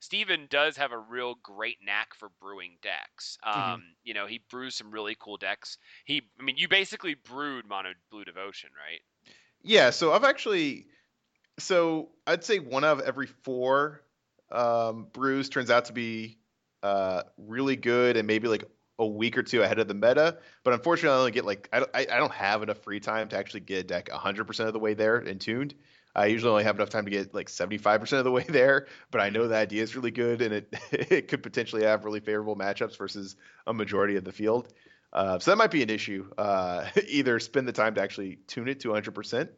Stephen 0.00 0.46
does 0.50 0.76
have 0.76 0.92
a 0.92 0.98
real 0.98 1.34
great 1.36 1.78
knack 1.82 2.14
for 2.14 2.28
brewing 2.38 2.76
decks. 2.82 3.38
Um, 3.42 3.80
Mhm. 3.80 3.82
You 4.02 4.12
know, 4.12 4.26
he 4.26 4.38
brews 4.50 4.74
some 4.76 4.90
really 4.90 5.16
cool 5.18 5.38
decks. 5.38 5.78
He, 6.04 6.30
I 6.38 6.42
mean, 6.42 6.58
you 6.58 6.68
basically 6.68 7.14
brewed 7.14 7.66
Mono 7.66 7.94
Blue 8.10 8.22
Devotion, 8.24 8.68
right? 8.78 9.00
Yeah, 9.62 9.90
so 9.90 10.12
I've 10.12 10.24
actually, 10.24 10.86
so 11.58 12.10
I'd 12.26 12.44
say 12.44 12.58
one 12.60 12.84
of 12.84 13.00
every 13.00 13.26
four 13.26 14.02
um, 14.52 15.08
brews 15.12 15.48
turns 15.48 15.70
out 15.70 15.86
to 15.86 15.92
be 15.94 16.38
uh, 16.84 17.22
really 17.38 17.76
good 17.76 18.16
and 18.16 18.26
maybe 18.26 18.46
like 18.46 18.64
a 18.98 19.06
week 19.06 19.36
or 19.36 19.42
two 19.42 19.62
ahead 19.62 19.78
of 19.78 19.88
the 19.88 19.94
meta. 19.94 20.38
But 20.62 20.74
unfortunately, 20.74 21.16
I 21.16 21.18
only 21.18 21.30
get 21.32 21.44
like 21.44 21.68
I 21.72 21.84
I 21.94 22.16
don't 22.18 22.32
have 22.32 22.62
enough 22.62 22.78
free 22.78 23.00
time 23.00 23.28
to 23.28 23.36
actually 23.36 23.60
get 23.60 23.78
a 23.78 23.84
deck 23.84 24.10
100% 24.10 24.66
of 24.66 24.72
the 24.72 24.78
way 24.78 24.94
there 24.94 25.16
and 25.16 25.40
tuned. 25.40 25.74
I 26.14 26.26
usually 26.26 26.50
only 26.50 26.62
have 26.62 26.76
enough 26.76 26.90
time 26.90 27.06
to 27.06 27.10
get 27.10 27.34
like 27.34 27.48
75% 27.48 28.18
of 28.18 28.24
the 28.24 28.30
way 28.30 28.44
there, 28.48 28.86
but 29.10 29.20
I 29.20 29.30
know 29.30 29.48
the 29.48 29.56
idea 29.56 29.82
is 29.82 29.96
really 29.96 30.12
good 30.12 30.42
and 30.42 30.54
it 30.54 30.74
it 30.92 31.28
could 31.28 31.42
potentially 31.42 31.84
have 31.84 32.04
really 32.04 32.20
favorable 32.20 32.54
matchups 32.54 32.96
versus 32.96 33.34
a 33.66 33.72
majority 33.72 34.16
of 34.16 34.24
the 34.24 34.32
field. 34.32 34.68
Uh, 35.12 35.38
so 35.38 35.50
that 35.50 35.56
might 35.56 35.70
be 35.70 35.82
an 35.82 35.90
issue. 35.90 36.28
Uh, 36.36 36.86
either 37.08 37.40
spend 37.40 37.66
the 37.66 37.72
time 37.72 37.94
to 37.94 38.02
actually 38.02 38.36
tune 38.46 38.68
it 38.68 38.80
to 38.80 38.88
100%, 38.88 39.48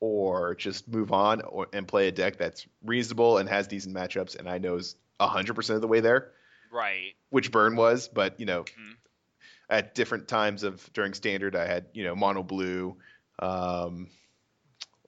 or 0.00 0.54
just 0.56 0.88
move 0.88 1.12
on 1.12 1.40
or, 1.42 1.68
and 1.72 1.86
play 1.86 2.08
a 2.08 2.12
deck 2.12 2.36
that's 2.36 2.66
reasonable 2.84 3.38
and 3.38 3.48
has 3.48 3.66
decent 3.66 3.94
matchups, 3.94 4.36
and 4.38 4.48
I 4.48 4.58
know 4.58 4.76
is 4.76 4.96
100% 5.20 5.74
of 5.74 5.80
the 5.80 5.88
way 5.88 6.00
there, 6.00 6.32
Right. 6.70 7.14
which 7.30 7.50
Burn 7.52 7.76
was. 7.76 8.08
But 8.08 8.38
you 8.40 8.46
know, 8.46 8.64
Mhm. 8.64 8.96
at 9.68 9.94
different 9.94 10.28
times 10.28 10.62
of 10.62 10.92
during 10.92 11.14
Standard, 11.14 11.54
I 11.56 11.66
had 11.66 11.86
you 11.92 12.04
know 12.04 12.14
Mono 12.14 12.42
Blue. 12.42 12.96
Um, 13.38 14.08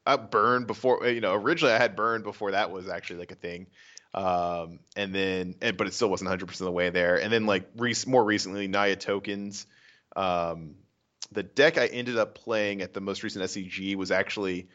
uh, 0.07 0.17
burn 0.17 0.65
before 0.65 1.07
you 1.07 1.21
know 1.21 1.35
originally 1.35 1.73
I 1.75 1.79
had 1.79 1.95
burn 1.97 2.23
before 2.23 2.53
that 2.53 2.71
was 2.71 2.89
actually 2.89 3.21
like 3.21 3.31
a 3.33 3.37
thing, 3.37 3.69
um, 4.15 4.81
and 4.97 5.15
then 5.15 5.55
and 5.61 5.77
but 5.77 5.87
it 5.87 5.95
still 5.95 6.11
wasn't 6.11 6.27
100 6.29 6.47
percent 6.47 6.63
of 6.63 6.67
the 6.67 6.73
way 6.73 6.91
there. 6.91 7.21
And 7.21 7.33
then 7.33 7.47
like 7.47 7.69
rec- 7.77 8.07
more 8.07 8.25
recently, 8.25 8.67
Naya 8.69 8.97
tokens. 8.97 9.67
Um, 10.17 10.77
the 11.31 11.43
deck 11.43 11.79
I 11.79 11.87
ended 11.87 12.19
up 12.19 12.35
playing 12.35 12.83
at 12.83 12.93
the 12.93 13.01
most 13.01 13.23
recent 13.23 13.45
SCG 13.45 13.95
was 13.97 14.11
actually 14.11 14.69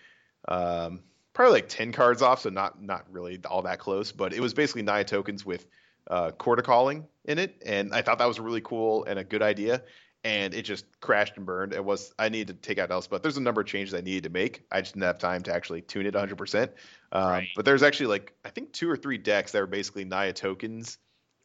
um, 0.47 1.03
probably 1.33 1.53
like 1.53 1.69
10 1.69 1.91
cards 1.91 2.21
off, 2.21 2.41
so 2.41 2.49
not 2.49 2.81
not 2.81 3.05
really 3.11 3.39
all 3.45 3.63
that 3.63 3.79
close, 3.79 4.11
but 4.11 4.33
it 4.33 4.39
was 4.39 4.53
basically 4.53 4.81
Naya 4.81 5.03
tokens 5.03 5.45
with 5.45 5.65
uh, 6.09 6.31
Chord 6.31 6.59
of 6.59 6.65
Calling 6.65 7.05
in 7.25 7.39
it, 7.39 7.61
and 7.65 7.93
I 7.93 8.01
thought 8.01 8.19
that 8.19 8.27
was 8.27 8.39
really 8.39 8.61
cool 8.61 9.03
and 9.05 9.19
a 9.19 9.23
good 9.23 9.41
idea 9.41 9.83
and 10.23 10.53
it 10.53 10.63
just 10.63 10.85
crashed 10.99 11.37
and 11.37 11.45
burned. 11.45 11.73
It 11.73 11.83
was 11.83 12.13
I 12.19 12.29
needed 12.29 12.61
to 12.61 12.67
take 12.67 12.79
out 12.79 12.91
else, 12.91 13.07
but 13.07 13.23
There's 13.23 13.37
a 13.37 13.41
number 13.41 13.61
of 13.61 13.67
changes 13.67 13.93
I 13.93 14.01
needed 14.01 14.23
to 14.23 14.29
make. 14.29 14.63
I 14.71 14.81
just 14.81 14.93
didn't 14.93 15.05
have 15.05 15.19
time 15.19 15.41
to 15.43 15.53
actually 15.53 15.81
tune 15.81 16.05
it 16.05 16.13
100%. 16.13 16.69
Um, 17.11 17.27
Right. 17.29 17.47
But 17.55 17.65
there's 17.65 17.83
actually 17.83 18.07
like 18.07 18.33
I 18.43 18.49
think 18.49 18.73
two 18.73 18.89
or 18.89 18.97
three 18.97 19.17
decks 19.17 19.51
that 19.53 19.61
are 19.61 19.67
basically 19.67 20.05
Naya 20.05 20.33
tokens 20.33 20.97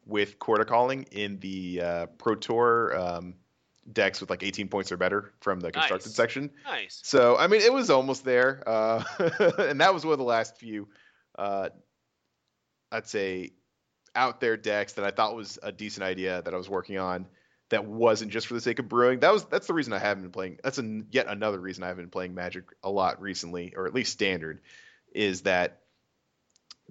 with 0.04 0.38
Chord 0.38 0.60
of 0.60 0.66
Calling 0.66 1.04
in 1.12 1.38
the 1.38 1.80
uh, 1.80 2.06
Pro 2.18 2.34
Tour 2.34 2.96
um, 2.98 3.34
decks 3.92 4.20
with 4.20 4.30
like 4.30 4.42
18 4.42 4.68
points 4.68 4.90
or 4.90 4.96
better 4.96 5.32
from 5.40 5.60
the 5.60 5.70
constructed 5.70 6.08
Nice. 6.08 6.16
section. 6.16 6.50
Nice. 6.64 7.00
So 7.04 7.36
I 7.36 7.46
mean, 7.46 7.60
it 7.60 7.72
was 7.72 7.88
almost 7.88 8.24
there, 8.24 8.64
uh, 8.66 9.04
and 9.58 9.80
that 9.80 9.94
was 9.94 10.04
one 10.04 10.12
of 10.12 10.18
the 10.18 10.24
last 10.24 10.56
few, 10.56 10.88
uh, 11.38 11.68
I'd 12.90 13.06
say, 13.06 13.52
out 14.14 14.40
there 14.40 14.56
decks 14.56 14.94
that 14.94 15.04
I 15.04 15.10
thought 15.10 15.34
was 15.34 15.58
a 15.62 15.72
decent 15.72 16.04
idea 16.04 16.42
that 16.42 16.52
I 16.52 16.56
was 16.56 16.68
working 16.68 16.98
on. 16.98 17.26
That 17.70 17.86
wasn't 17.86 18.32
just 18.32 18.46
for 18.46 18.54
the 18.54 18.60
sake 18.60 18.78
of 18.80 18.88
brewing. 18.88 19.20
That 19.20 19.32
was 19.32 19.46
that's 19.46 19.66
the 19.66 19.72
reason 19.72 19.94
I 19.94 19.98
haven't 19.98 20.24
been 20.24 20.32
playing. 20.32 20.58
That's 20.62 20.76
an, 20.76 21.06
yet 21.10 21.26
another 21.26 21.58
reason 21.58 21.82
I 21.82 21.88
haven't 21.88 22.04
been 22.04 22.10
playing 22.10 22.34
Magic 22.34 22.64
a 22.82 22.90
lot 22.90 23.22
recently, 23.22 23.72
or 23.74 23.86
at 23.86 23.94
least 23.94 24.12
Standard, 24.12 24.60
is 25.14 25.42
that 25.42 25.80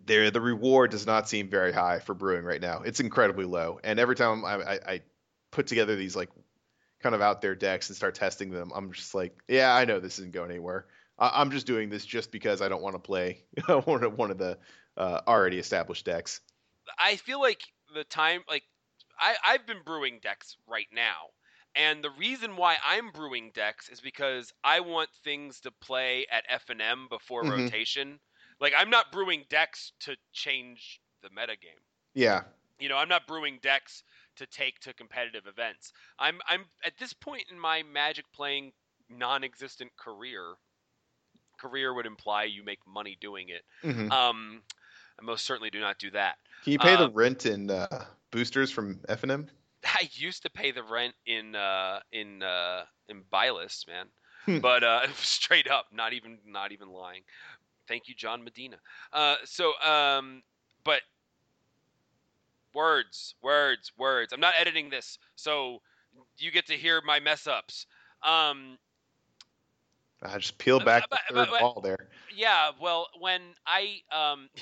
there 0.06 0.32
the 0.32 0.42
reward 0.42 0.90
does 0.90 1.06
not 1.06 1.30
seem 1.30 1.50
very 1.50 1.72
high 1.72 2.00
for 2.00 2.16
brewing 2.16 2.44
right 2.44 2.62
now. 2.62 2.82
It's 2.82 3.00
incredibly 3.00 3.46
low, 3.46 3.80
and 3.84 4.00
every 4.00 4.16
time 4.16 4.44
I, 4.44 4.56
I, 4.56 4.74
I 4.88 5.02
put 5.52 5.68
together 5.68 5.96
these 5.96 6.16
like 6.16 6.30
kind 7.04 7.14
of 7.14 7.22
out 7.22 7.42
there 7.42 7.54
decks 7.54 7.90
and 7.90 7.96
start 7.96 8.16
testing 8.16 8.50
them, 8.50 8.72
I'm 8.74 8.92
just 8.92 9.14
like, 9.14 9.38
yeah, 9.48 9.76
I 9.76 9.86
know 9.86 10.00
this 10.00 10.18
isn't 10.18 10.34
going 10.34 10.50
anywhere. 10.50 10.88
I, 11.20 11.32
I'm 11.36 11.52
just 11.52 11.68
doing 11.68 11.90
this 11.90 12.06
just 12.06 12.32
because 12.32 12.62
I 12.62 12.70
don't 12.70 12.82
want 12.82 12.96
to 12.96 13.00
play 13.00 13.44
one 13.86 14.04
of 14.04 14.18
one 14.18 14.32
of 14.32 14.40
the 14.40 14.58
uh, 14.98 15.22
already 15.28 15.60
established 15.60 16.06
decks. 16.06 16.42
I 16.98 17.16
feel 17.18 17.40
like 17.42 17.64
the 17.94 18.04
time, 18.04 18.44
like 18.48 18.64
I, 19.20 19.38
I've 19.44 19.66
been 19.66 19.84
brewing 19.84 20.20
decks 20.20 20.58
right 20.68 20.88
now, 20.92 21.30
and 21.76 22.04
the 22.04 22.10
reason 22.12 22.58
why 22.58 22.78
I'm 22.84 23.12
brewing 23.12 23.52
decks 23.52 23.90
is 23.90 24.02
because 24.02 24.52
I 24.64 24.80
want 24.82 25.10
things 25.14 25.60
to 25.62 25.72
play 25.72 26.26
at 26.28 26.46
FNM 26.50 27.08
before 27.10 27.44
Mhm. 27.44 27.46
rotation. 27.46 28.20
Like 28.60 28.74
I'm 28.78 28.90
not 28.90 29.12
brewing 29.12 29.46
decks 29.50 29.94
to 30.02 30.18
change 30.34 31.02
the 31.22 31.30
metagame. 31.30 31.86
Yeah, 32.14 32.44
You 32.80 32.90
know, 32.90 32.98
I'm 32.98 33.08
not 33.10 33.28
brewing 33.28 33.60
decks 33.60 34.04
to 34.36 34.46
take 34.46 34.80
to 34.82 34.94
competitive 34.94 35.48
events. 35.48 35.94
I'm 36.20 36.42
I'm 36.48 36.72
at 36.84 36.98
this 36.98 37.14
point 37.14 37.50
in 37.50 37.58
my 37.60 37.82
Magic 37.84 38.32
playing 38.34 38.74
non-existent 39.08 39.96
career. 39.98 40.58
Career 41.60 41.94
would 41.94 42.06
imply 42.06 42.44
you 42.44 42.64
make 42.64 42.86
money 42.88 43.16
doing 43.16 43.50
it. 43.50 43.64
Mhm. 43.84 44.10
Um, 44.10 44.64
I 45.20 45.24
most 45.24 45.46
certainly 45.46 45.70
do 45.70 45.80
not 45.80 46.00
do 46.00 46.10
that. 46.12 46.40
Can 46.64 46.74
you 46.74 46.80
pay 46.80 46.96
the 46.96 47.06
um, 47.06 47.14
rent 47.14 47.46
in 47.46 47.72
uh, 47.72 48.06
boosters 48.32 48.72
from 48.72 48.96
FNM? 49.10 49.48
I 49.84 50.08
used 50.14 50.44
to 50.44 50.50
pay 50.50 50.72
the 50.72 50.84
rent 50.84 51.16
in 51.26 51.56
uh, 51.56 52.00
in 52.12 52.44
uh, 52.44 52.84
in 53.10 53.24
man, 53.32 54.06
Hmm. 54.46 54.60
but 54.60 54.84
uh, 54.84 55.08
straight 55.16 55.70
up, 55.70 55.88
not 55.92 56.14
even 56.14 56.38
not 56.46 56.72
even 56.72 56.90
lying. 56.90 57.22
Thank 57.88 58.08
you, 58.08 58.16
John 58.16 58.44
Medina. 58.44 58.78
Uh, 59.12 59.36
so, 59.44 59.74
um, 59.82 60.44
but 60.84 61.02
words, 62.74 63.36
words, 63.42 63.92
words. 63.98 64.32
I'm 64.32 64.40
not 64.40 64.54
editing 64.60 64.90
this, 64.90 65.18
so 65.36 65.82
you 66.38 66.52
get 66.52 66.68
to 66.68 66.74
hear 66.74 67.02
my 67.06 67.20
mess 67.20 67.48
ups. 67.48 67.86
Um, 68.24 68.78
I 70.24 70.38
just 70.38 70.58
peel 70.60 70.78
But- 70.80 70.86
back 70.86 71.04
the 71.04 71.08
but- 71.10 71.20
third 71.30 71.36
but- 71.36 71.50
but- 71.52 71.62
wall 71.62 71.82
there. 71.82 72.08
yeah, 72.34 72.72
well, 72.80 73.08
when 73.20 73.42
I 73.66 74.02
um, 74.12 74.50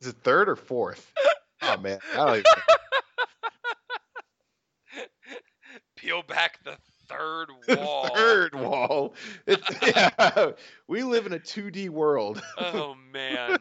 Is 0.00 0.08
it 0.08 0.16
third 0.22 0.48
or 0.48 0.56
fourth? 0.56 1.12
Oh 1.62 1.76
man, 1.76 1.98
I 2.14 2.16
don't 2.16 2.36
even. 2.38 2.44
peel 5.94 6.22
back 6.22 6.58
the 6.64 6.78
third 7.06 7.48
wall. 7.68 8.14
third 8.14 8.54
wall. 8.54 9.14
Yeah, 9.82 10.52
we 10.88 11.02
live 11.02 11.26
in 11.26 11.34
a 11.34 11.38
2D 11.38 11.90
world. 11.90 12.42
oh 12.56 12.94
man. 13.12 13.58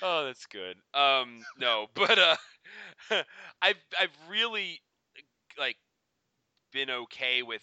Oh, 0.00 0.24
that's 0.26 0.46
good. 0.46 0.76
Um, 0.94 1.40
no, 1.58 1.86
but 1.94 2.18
uh, 2.18 2.36
I've 3.60 3.76
I've 4.00 4.16
really 4.30 4.80
like 5.58 5.76
been 6.72 6.88
okay 6.90 7.42
with 7.42 7.62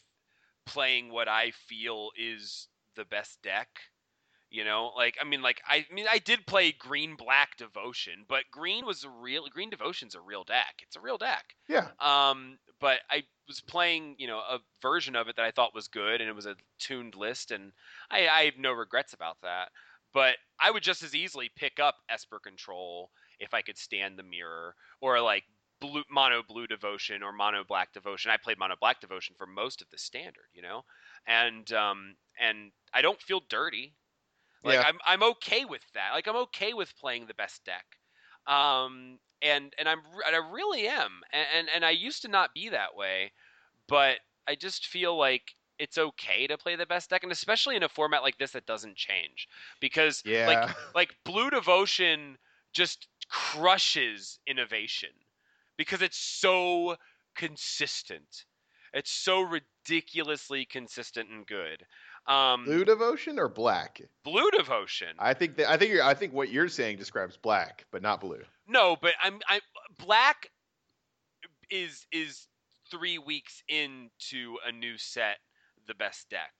playing 0.65 1.11
what 1.11 1.29
I 1.29 1.51
feel 1.51 2.09
is 2.17 2.67
the 2.95 3.05
best 3.05 3.41
deck. 3.41 3.69
You 4.51 4.63
know, 4.63 4.91
like 4.95 5.17
I 5.21 5.25
mean, 5.25 5.41
like 5.41 5.61
I, 5.67 5.85
mean, 5.91 6.05
I 6.09 6.17
did 6.17 6.47
play 6.47 6.71
Green 6.71 7.15
Black 7.15 7.55
Devotion, 7.57 8.25
but 8.27 8.45
Green 8.51 8.85
was 8.85 9.03
a 9.03 9.09
real 9.09 9.47
Green 9.47 9.69
Devotion's 9.69 10.15
a 10.15 10.21
real 10.21 10.43
deck. 10.43 10.81
It's 10.81 10.95
a 10.95 11.01
real 11.01 11.17
deck. 11.17 11.55
Yeah, 11.67 11.89
Um, 11.99 12.57
but 12.79 12.99
I 13.11 13.23
was 13.47 13.61
playing, 13.61 14.15
you 14.17 14.27
know, 14.27 14.39
a 14.39 14.59
version 14.81 15.15
of 15.15 15.27
it 15.27 15.35
that 15.35 15.45
I 15.45 15.51
thought 15.51 15.75
was 15.75 15.87
good, 15.87 16.19
and 16.19 16.29
it 16.29 16.35
was 16.35 16.47
a 16.47 16.55
tuned 16.79 17.15
list, 17.15 17.51
and 17.51 17.71
I, 18.09 18.27
I 18.27 18.45
have 18.45 18.57
no 18.57 18.71
regrets 18.71 19.13
about 19.13 19.37
that. 19.43 19.69
But 20.13 20.37
I 20.59 20.71
would 20.71 20.81
just 20.81 21.03
as 21.03 21.13
easily 21.13 21.51
pick 21.55 21.79
up 21.79 21.95
Esper 22.09 22.39
Control 22.39 23.11
if 23.39 23.53
I 23.53 23.61
could 23.61 23.77
stand 23.77 24.17
the 24.17 24.23
mirror, 24.23 24.75
or 24.99 25.21
like 25.21 25.43
blue 25.79 26.03
mono 26.09 26.43
blue 26.43 26.67
devotion 26.67 27.23
or 27.23 27.31
mono 27.31 27.63
black 27.63 27.93
devotion. 27.93 28.31
I 28.31 28.37
played 28.37 28.59
mono 28.59 28.75
black 28.79 28.99
devotion 28.99 29.35
for 29.37 29.47
most 29.47 29.81
of 29.81 29.89
the 29.91 29.97
standard, 29.97 30.49
you 30.53 30.61
know, 30.61 30.83
and 31.25 31.71
um, 31.73 32.15
and 32.39 32.71
I 32.93 33.01
don't 33.01 33.21
feel 33.21 33.41
dirty. 33.49 33.95
Like 34.63 34.79
Yeah. 34.79 34.85
I'm 34.87 34.97
I'm 35.05 35.23
okay 35.31 35.65
with 35.65 35.83
that. 35.93 36.11
Like 36.13 36.27
I'm 36.27 36.35
okay 36.35 36.73
with 36.73 36.95
playing 36.97 37.27
the 37.27 37.33
best 37.33 37.63
deck. 37.65 37.85
Um, 38.47 39.19
and 39.41 39.73
and 39.77 39.87
I'm 39.87 39.99
and 40.25 40.35
I 40.35 40.51
really 40.51 40.87
am. 40.87 41.21
And, 41.31 41.47
and 41.57 41.67
and 41.75 41.85
I 41.85 41.91
used 41.91 42.21
to 42.23 42.27
not 42.27 42.53
be 42.53 42.69
that 42.69 42.95
way, 42.95 43.31
but 43.87 44.17
I 44.47 44.55
just 44.55 44.87
feel 44.87 45.17
like 45.17 45.55
it's 45.77 45.97
okay 45.97 46.45
to 46.47 46.57
play 46.57 46.75
the 46.75 46.85
best 46.85 47.09
deck, 47.09 47.23
and 47.23 47.31
especially 47.31 47.75
in 47.75 47.83
a 47.83 47.89
format 47.89 48.21
like 48.21 48.37
this 48.37 48.51
that 48.51 48.65
doesn't 48.65 48.97
change, 48.97 49.47
because 49.79 50.21
yeah. 50.25 50.47
like 50.47 50.75
like 50.95 51.15
Blue 51.23 51.49
Devotion 51.49 52.37
just 52.73 53.07
crushes 53.29 54.39
innovation 54.45 55.09
because 55.77 56.01
it's 56.01 56.17
so 56.17 56.97
consistent. 57.35 58.45
It's 58.93 59.11
so 59.11 59.41
ridiculously 59.41 60.65
consistent 60.65 61.29
and 61.29 61.45
good. 61.45 61.85
Um, 62.29 62.65
Blue 62.65 62.85
devotion 62.85 63.39
or 63.39 63.49
black? 63.49 64.01
Blue 64.23 64.51
Devotion. 64.51 65.09
I 65.17 65.33
think 65.33 65.57
that 65.57 65.69
I 65.69 65.77
think 65.77 65.91
you're, 65.91 66.03
I 66.03 66.13
think 66.13 66.31
what 66.31 66.49
you're 66.49 66.67
saying 66.67 66.97
describes 66.97 67.35
black, 67.37 67.85
but 67.91 68.03
not 68.03 68.21
blue. 68.21 68.41
No, 68.67 68.95
but 69.01 69.13
I'm 69.23 69.39
I 69.47 69.61
black 69.97 70.51
is 71.71 72.05
is 72.11 72.47
three 72.91 73.17
weeks 73.17 73.63
into 73.67 74.57
a 74.67 74.71
new 74.71 74.97
set 74.97 75.37
the 75.87 75.95
best 75.95 76.29
deck. 76.29 76.53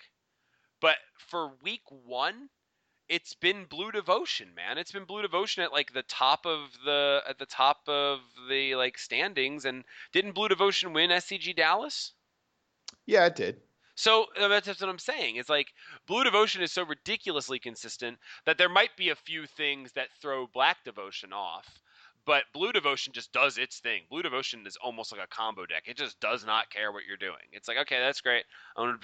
But 0.82 0.96
for 1.30 1.52
week 1.64 1.84
one, 2.06 2.50
it's 3.08 3.36
been 3.36 3.66
Blue 3.66 3.92
Devotion, 3.92 4.50
man. 4.56 4.78
It's 4.78 4.92
been 4.92 5.06
Blue 5.06 5.22
Devotion 5.22 5.64
at 5.64 5.72
like 5.72 5.94
the 5.94 6.04
top 6.04 6.46
of 6.46 6.70
the 6.84 7.22
at 7.28 7.38
the 7.38 7.46
top 7.46 7.82
of 7.88 8.20
the 8.50 8.76
like 8.76 8.98
standings. 8.98 9.66
And 9.66 9.84
didn't 10.14 10.34
Blue 10.34 10.48
Devotion 10.48 10.94
win 10.94 11.12
SCG 11.12 11.56
Dallas? 11.56 12.14
Yeah, 13.06 13.26
it 13.26 13.36
did. 13.36 13.62
So 14.00 14.28
uh, 14.40 14.48
that's 14.48 14.66
that's 14.66 14.80
what 14.80 14.90
I'm 14.90 14.98
saying. 14.98 15.36
It's 15.36 15.50
like 15.50 15.74
Blue 16.08 16.24
Devotion 16.24 16.62
is 16.62 16.72
so 16.72 16.84
ridiculously 16.84 17.60
consistent 17.60 18.18
that 18.46 18.58
there 18.58 18.70
might 18.70 18.96
be 18.96 19.10
a 19.10 19.16
few 19.16 19.46
things 19.46 19.92
that 19.92 20.08
throw 20.22 20.48
Black 20.48 20.78
Devotion 20.86 21.34
off, 21.34 21.68
but 22.26 22.44
Blue 22.54 22.72
Devotion 22.72 23.12
just 23.12 23.34
does 23.34 23.58
its 23.58 23.80
thing. 23.80 24.04
Blue 24.10 24.22
Devotion 24.22 24.66
is 24.66 24.78
almost 24.78 25.12
like 25.12 25.20
a 25.22 25.28
combo 25.28 25.66
deck. 25.66 25.84
It 25.86 25.98
just 25.98 26.18
does 26.22 26.46
not 26.46 26.70
care 26.70 26.94
what 26.94 27.04
you're 27.06 27.18
doing. 27.18 27.44
It's 27.52 27.68
like, 27.68 27.76
okay, 27.80 28.00
that's 28.00 28.22
great. 28.22 28.46
I'm 28.78 28.98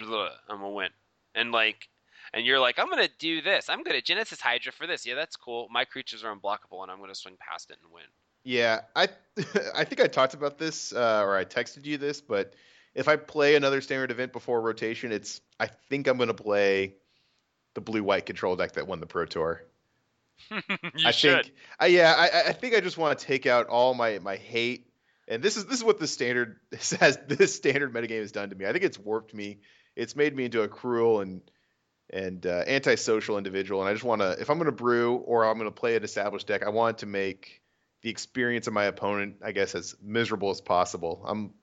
gonna, 0.47 0.69
win, 0.69 0.91
and 1.35 1.51
like, 1.51 1.89
and 2.33 2.45
you're 2.45 2.61
like, 2.61 2.79
I'm 2.79 2.89
gonna 2.89 3.09
do 3.19 3.41
this. 3.41 3.67
I'm 3.67 3.83
gonna 3.83 4.01
Genesis 4.01 4.39
Hydra 4.39 4.71
for 4.71 4.87
this. 4.87 5.05
Yeah, 5.05 5.15
that's 5.15 5.35
cool. 5.35 5.67
My 5.69 5.83
creatures 5.83 6.23
are 6.23 6.33
unblockable, 6.33 6.83
and 6.83 6.89
I'm 6.89 7.01
gonna 7.01 7.15
swing 7.15 7.35
past 7.37 7.69
it 7.69 7.79
and 7.83 7.91
win. 7.91 8.05
Yeah, 8.45 8.83
I 8.95 9.09
I 9.75 9.83
think 9.83 9.99
I 9.99 10.07
talked 10.07 10.35
about 10.35 10.57
this 10.57 10.93
uh, 10.93 11.21
or 11.21 11.35
I 11.35 11.43
texted 11.43 11.85
you 11.85 11.97
this, 11.97 12.21
but 12.21 12.53
if 12.95 13.09
I 13.09 13.17
play 13.17 13.55
another 13.55 13.81
standard 13.81 14.09
event 14.09 14.31
before 14.31 14.61
rotation, 14.61 15.11
it's 15.11 15.41
I 15.59 15.67
think 15.67 16.07
I'm 16.07 16.17
going 16.17 16.27
to 16.27 16.33
play 16.33 16.95
the 17.73 17.81
blue 17.81 18.03
white 18.03 18.25
control 18.25 18.55
deck 18.55 18.73
that 18.73 18.87
won 18.87 19.01
the 19.01 19.05
Pro 19.05 19.25
Tour. 19.25 19.61
you 20.51 20.61
I 21.05 21.11
should. 21.11 21.45
think 21.45 21.55
I, 21.79 21.87
yeah, 21.87 22.13
I, 22.17 22.49
I 22.49 22.53
think 22.53 22.73
I 22.73 22.79
just 22.79 22.97
want 22.97 23.19
to 23.19 23.25
take 23.25 23.45
out 23.45 23.67
all 23.67 23.93
my 23.93 24.19
my 24.19 24.37
hate, 24.37 24.87
and 25.27 25.43
this 25.43 25.57
is 25.57 25.65
this 25.65 25.77
is 25.77 25.83
what 25.83 25.99
the 25.99 26.07
standard 26.07 26.57
this 26.71 26.91
has 26.91 27.17
this 27.27 27.53
standard 27.53 27.93
metagame 27.93 28.21
has 28.21 28.31
done 28.31 28.49
to 28.49 28.55
me. 28.55 28.65
I 28.65 28.71
think 28.71 28.83
it's 28.83 28.97
warped 28.97 29.33
me. 29.33 29.59
It's 29.95 30.15
made 30.15 30.35
me 30.35 30.45
into 30.45 30.61
a 30.61 30.67
cruel 30.67 31.19
and 31.21 31.41
and 32.09 32.45
uh, 32.45 32.63
antisocial 32.67 33.37
individual, 33.37 33.81
and 33.81 33.89
I 33.89 33.93
just 33.93 34.05
want 34.05 34.21
to 34.21 34.31
if 34.39 34.49
I'm 34.49 34.57
going 34.57 34.65
to 34.67 34.71
brew 34.71 35.15
or 35.15 35.45
I'm 35.45 35.57
going 35.57 35.69
to 35.69 35.75
play 35.75 35.95
an 35.95 36.03
established 36.03 36.47
deck, 36.47 36.63
I 36.63 36.69
want 36.69 36.99
to 36.99 37.05
make 37.05 37.61
the 38.03 38.09
experience 38.09 38.67
of 38.67 38.73
my 38.73 38.85
opponent, 38.85 39.37
I 39.43 39.51
guess, 39.51 39.73
as 39.75 39.95
miserable 40.01 40.49
as 40.49 40.61
possible. 40.61 41.23
I'm. 41.27 41.53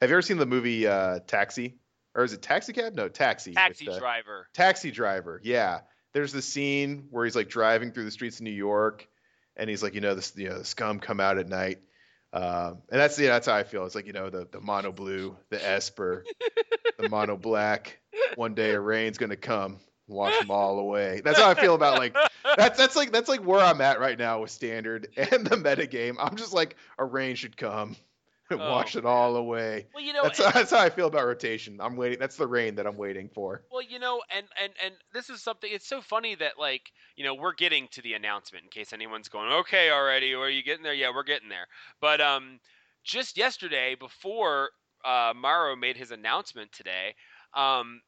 Have 0.00 0.10
you 0.10 0.16
ever 0.16 0.22
seen 0.22 0.38
the 0.38 0.46
movie 0.46 0.86
uh, 0.86 1.20
Taxi? 1.26 1.76
Or 2.14 2.24
is 2.24 2.32
it 2.32 2.40
Taxi 2.40 2.72
Cab? 2.72 2.94
No, 2.94 3.08
Taxi. 3.08 3.50
with, 3.50 3.56
Taxi 3.56 3.88
uh, 3.88 3.98
driver. 3.98 4.48
Taxi 4.54 4.90
driver, 4.90 5.40
yeah. 5.44 5.80
There's 6.14 6.32
the 6.32 6.40
scene 6.40 7.08
where 7.10 7.26
he's 7.26 7.36
like 7.36 7.48
driving 7.48 7.92
through 7.92 8.04
the 8.04 8.10
streets 8.10 8.38
of 8.38 8.44
New 8.44 8.50
York, 8.50 9.06
and 9.54 9.68
he's 9.68 9.82
like, 9.82 9.94
you 9.94 10.00
know, 10.00 10.14
this, 10.14 10.32
you 10.34 10.48
know, 10.48 10.58
the 10.58 10.64
scum 10.64 10.98
come 10.98 11.20
out 11.20 11.36
at 11.36 11.46
night, 11.46 11.78
um, 12.32 12.82
and 12.90 13.00
that's 13.00 13.18
yeah, 13.18 13.28
that's 13.28 13.46
how 13.46 13.54
I 13.54 13.64
feel. 13.64 13.84
It's 13.84 13.94
like 13.94 14.06
you 14.06 14.12
know, 14.12 14.30
the 14.30 14.48
the 14.50 14.60
mono 14.60 14.92
blue, 14.92 15.36
the 15.50 15.62
Esper, 15.62 16.24
the 16.98 17.08
mono 17.08 17.36
black. 17.36 17.98
One 18.34 18.54
day 18.54 18.70
a 18.70 18.80
rain's 18.80 19.18
gonna 19.18 19.36
come, 19.36 19.78
wash 20.08 20.38
them 20.38 20.50
all 20.50 20.78
away. 20.78 21.20
That's 21.24 21.38
how 21.38 21.50
I 21.50 21.54
feel 21.54 21.74
about 21.74 21.98
like 21.98 22.16
that's 22.56 22.78
that's 22.78 22.96
like 22.96 23.12
that's 23.12 23.28
like 23.28 23.40
where 23.40 23.60
I'm 23.60 23.80
at 23.80 24.00
right 24.00 24.18
now 24.18 24.40
with 24.40 24.50
standard 24.50 25.08
and 25.16 25.46
the 25.46 25.56
metagame. 25.56 26.16
I'm 26.18 26.36
just 26.36 26.52
like 26.52 26.76
a 26.98 27.04
rain 27.04 27.36
should 27.36 27.56
come, 27.56 27.96
Oh, 28.50 28.56
wash 28.58 28.94
it 28.94 29.04
all 29.04 29.34
away. 29.36 29.86
Well, 29.92 30.04
you 30.04 30.12
know, 30.12 30.22
That's 30.22 30.38
and- 30.38 30.54
that's 30.54 30.70
how 30.70 30.78
I 30.78 30.90
feel 30.90 31.08
about 31.08 31.26
rotation. 31.26 31.80
I'm 31.80 31.96
waiting. 31.96 32.18
That's 32.18 32.36
the 32.36 32.46
rain 32.46 32.76
that 32.76 32.86
I'm 32.86 32.96
waiting 32.96 33.28
for. 33.28 33.62
Well, 33.72 33.82
you 33.82 33.98
know, 33.98 34.22
and 34.34 34.46
and 34.62 34.72
and 34.84 34.94
this 35.12 35.30
is 35.30 35.42
something. 35.42 35.68
It's 35.72 35.88
so 35.88 36.00
funny 36.00 36.34
that 36.36 36.52
like 36.58 36.92
you 37.16 37.24
know 37.24 37.34
we're 37.34 37.54
getting 37.54 37.88
to 37.88 38.02
the 38.02 38.14
announcement 38.14 38.64
in 38.64 38.70
case 38.70 38.92
anyone's 38.92 39.28
going, 39.28 39.50
okay, 39.52 39.90
already, 39.90 40.32
or 40.32 40.46
are 40.46 40.50
you 40.50 40.62
getting 40.62 40.84
there? 40.84 40.94
Yeah, 40.94 41.10
we're 41.14 41.24
getting 41.24 41.48
there. 41.48 41.66
But 42.00 42.20
um, 42.20 42.60
just 43.02 43.36
yesterday 43.36 43.96
before 43.98 44.70
uh, 45.04 45.32
Maro 45.34 45.74
made 45.74 45.96
his 45.96 46.12
announcement 46.12 46.70
today, 46.72 47.14
um, 47.54 48.00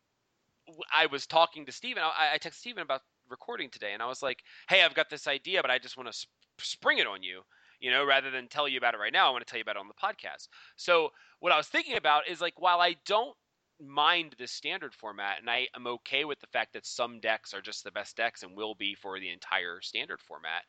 I 0.97 1.07
was 1.07 1.27
talking 1.27 1.67
to 1.67 1.73
Stephen. 1.73 2.03
I, 2.03 2.35
I 2.35 2.39
texted 2.39 2.55
Stephen 2.55 2.83
about 2.83 3.01
recording 3.29 3.71
today, 3.71 3.93
and 3.93 4.03
I 4.03 4.07
was 4.07 4.23
like, 4.23 4.43
hey, 4.69 4.83
I've 4.85 4.95
got 4.95 5.11
this 5.11 5.27
idea, 5.27 5.63
but 5.63 5.71
I 5.71 5.79
just 5.79 5.97
want 5.97 6.09
to 6.09 6.13
sp- 6.15 6.31
spring 6.61 6.99
it 6.99 7.07
on 7.07 7.23
you. 7.23 7.43
You 7.81 7.91
know, 7.91 8.05
rather 8.05 8.31
than 8.31 8.49
tell 8.49 8.69
you 8.69 8.79
about 8.79 8.95
it 8.95 8.99
right 8.99 9.13
now, 9.13 9.29
I 9.29 9.31
want 9.31 9.47
to 9.47 9.51
tell 9.51 9.59
you 9.59 9.63
about 9.63 9.77
it 9.77 9.81
on 9.81 9.89
the 9.89 9.95
podcast. 9.95 10.49
So 10.77 11.11
what 11.41 11.53
I 11.53 11.57
was 11.57 11.69
thinking 11.69 11.97
about 11.97 12.29
is 12.29 12.41
like, 12.41 12.61
while 12.61 12.81
I 12.81 12.97
don't 13.07 13.37
mind 13.81 14.35
the 14.39 14.47
standard 14.49 14.95
format, 14.95 15.39
and 15.41 15.49
I 15.49 15.69
am 15.77 15.87
okay 15.87 16.25
with 16.25 16.41
the 16.41 16.49
fact 16.49 16.73
that 16.73 16.87
some 16.87 17.21
decks 17.21 17.55
are 17.55 17.61
just 17.61 17.85
the 17.85 17.93
best 17.93 18.17
decks 18.17 18.43
and 18.43 18.57
will 18.57 18.75
be 18.75 18.95
for 18.95 19.21
the 19.21 19.31
entire 19.31 19.81
standard 19.81 20.21
format. 20.21 20.63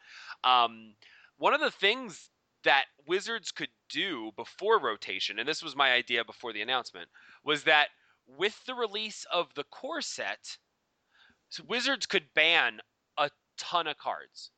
Um, 0.43 0.93
one 1.38 1.53
of 1.53 1.62
the 1.62 1.72
things 1.72 2.30
that 2.64 2.86
Wizards 3.07 3.51
could 3.51 3.70
do 3.89 4.32
before 4.36 4.80
rotation, 4.80 5.39
and 5.39 5.47
this 5.47 5.64
was 5.64 5.76
my 5.76 5.91
idea 5.91 6.24
before 6.24 6.53
the 6.53 6.62
announcement, 6.62 7.07
was 7.43 7.64
that 7.64 7.88
with 8.28 8.64
the 8.66 8.76
release 8.76 9.26
of 9.34 9.53
the 9.55 9.64
core 9.64 10.01
set, 10.01 10.57
so 11.49 11.64
Wizards 11.68 12.05
could 12.05 12.26
ban 12.36 12.80
a 13.18 13.32
ton 13.57 13.88
of 13.88 13.97
cards. 13.97 14.51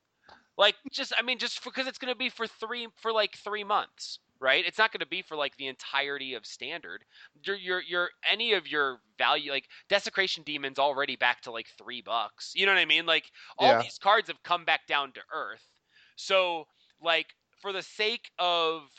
Like 0.62 0.78
just 0.91 1.14
I 1.20 1.24
mean 1.24 1.39
just 1.39 1.64
because 1.66 1.88
it's 1.88 1.99
going 1.99 2.14
to 2.14 2.18
be 2.18 2.30
for 2.30 2.47
3 2.47 2.89
for 2.97 3.12
like 3.14 3.36
3 3.38 3.66
months, 3.66 4.20
right? 4.39 4.66
It's 4.66 4.78
not 4.80 4.93
going 4.93 5.01
to 5.01 5.07
be 5.07 5.24
for 5.24 5.36
like 5.38 5.57
the 5.57 5.68
entirety 5.68 6.36
of 6.36 6.45
standard. 6.45 7.05
Your 7.45 7.57
your 7.57 7.82
your 7.82 8.12
any 8.30 8.53
of 8.53 8.68
your 8.68 9.01
value 9.18 9.51
like 9.51 9.70
desecration 9.89 10.43
demons 10.43 10.80
already 10.80 11.18
back 11.18 11.41
to 11.43 11.51
like 11.51 11.68
3 11.78 12.01
bucks. 12.01 12.53
You 12.55 12.68
know 12.68 12.74
what 12.74 12.80
I 12.82 12.86
mean? 12.86 13.07
Like 13.07 13.32
all 13.57 13.76
Yeah. 13.76 13.78
these 13.78 13.97
cards 13.99 14.30
have 14.30 14.43
come 14.43 14.66
back 14.66 14.88
down 14.88 15.14
to 15.14 15.22
earth. 15.34 15.66
So 16.18 16.68
like 17.01 17.36
for 17.62 17.74
the 17.74 17.84
sake 17.84 18.32
of 18.39 18.89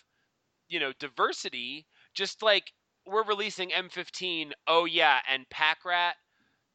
you 0.69 0.81
know 0.81 0.93
diversity, 0.95 1.87
just 2.15 2.43
like 2.43 2.73
we're 3.07 3.25
releasing 3.25 3.73
M15, 3.73 4.55
oh 4.67 4.85
yeah, 4.87 5.21
and 5.29 5.49
Pack 5.51 5.85
Rat, 5.85 6.17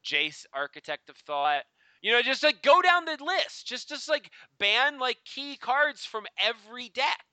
Jace, 0.04 0.46
Architect 0.54 1.10
of 1.10 1.16
Thought. 1.18 1.64
You 2.02 2.12
know, 2.12 2.22
just 2.22 2.42
like 2.42 2.62
go 2.62 2.80
down 2.82 3.04
the 3.04 3.18
list. 3.22 3.66
Just 3.66 3.88
just 3.88 4.08
like 4.08 4.30
ban 4.58 4.98
like 4.98 5.18
key 5.24 5.56
cards 5.56 6.04
from 6.04 6.26
every 6.38 6.88
deck. 6.90 7.24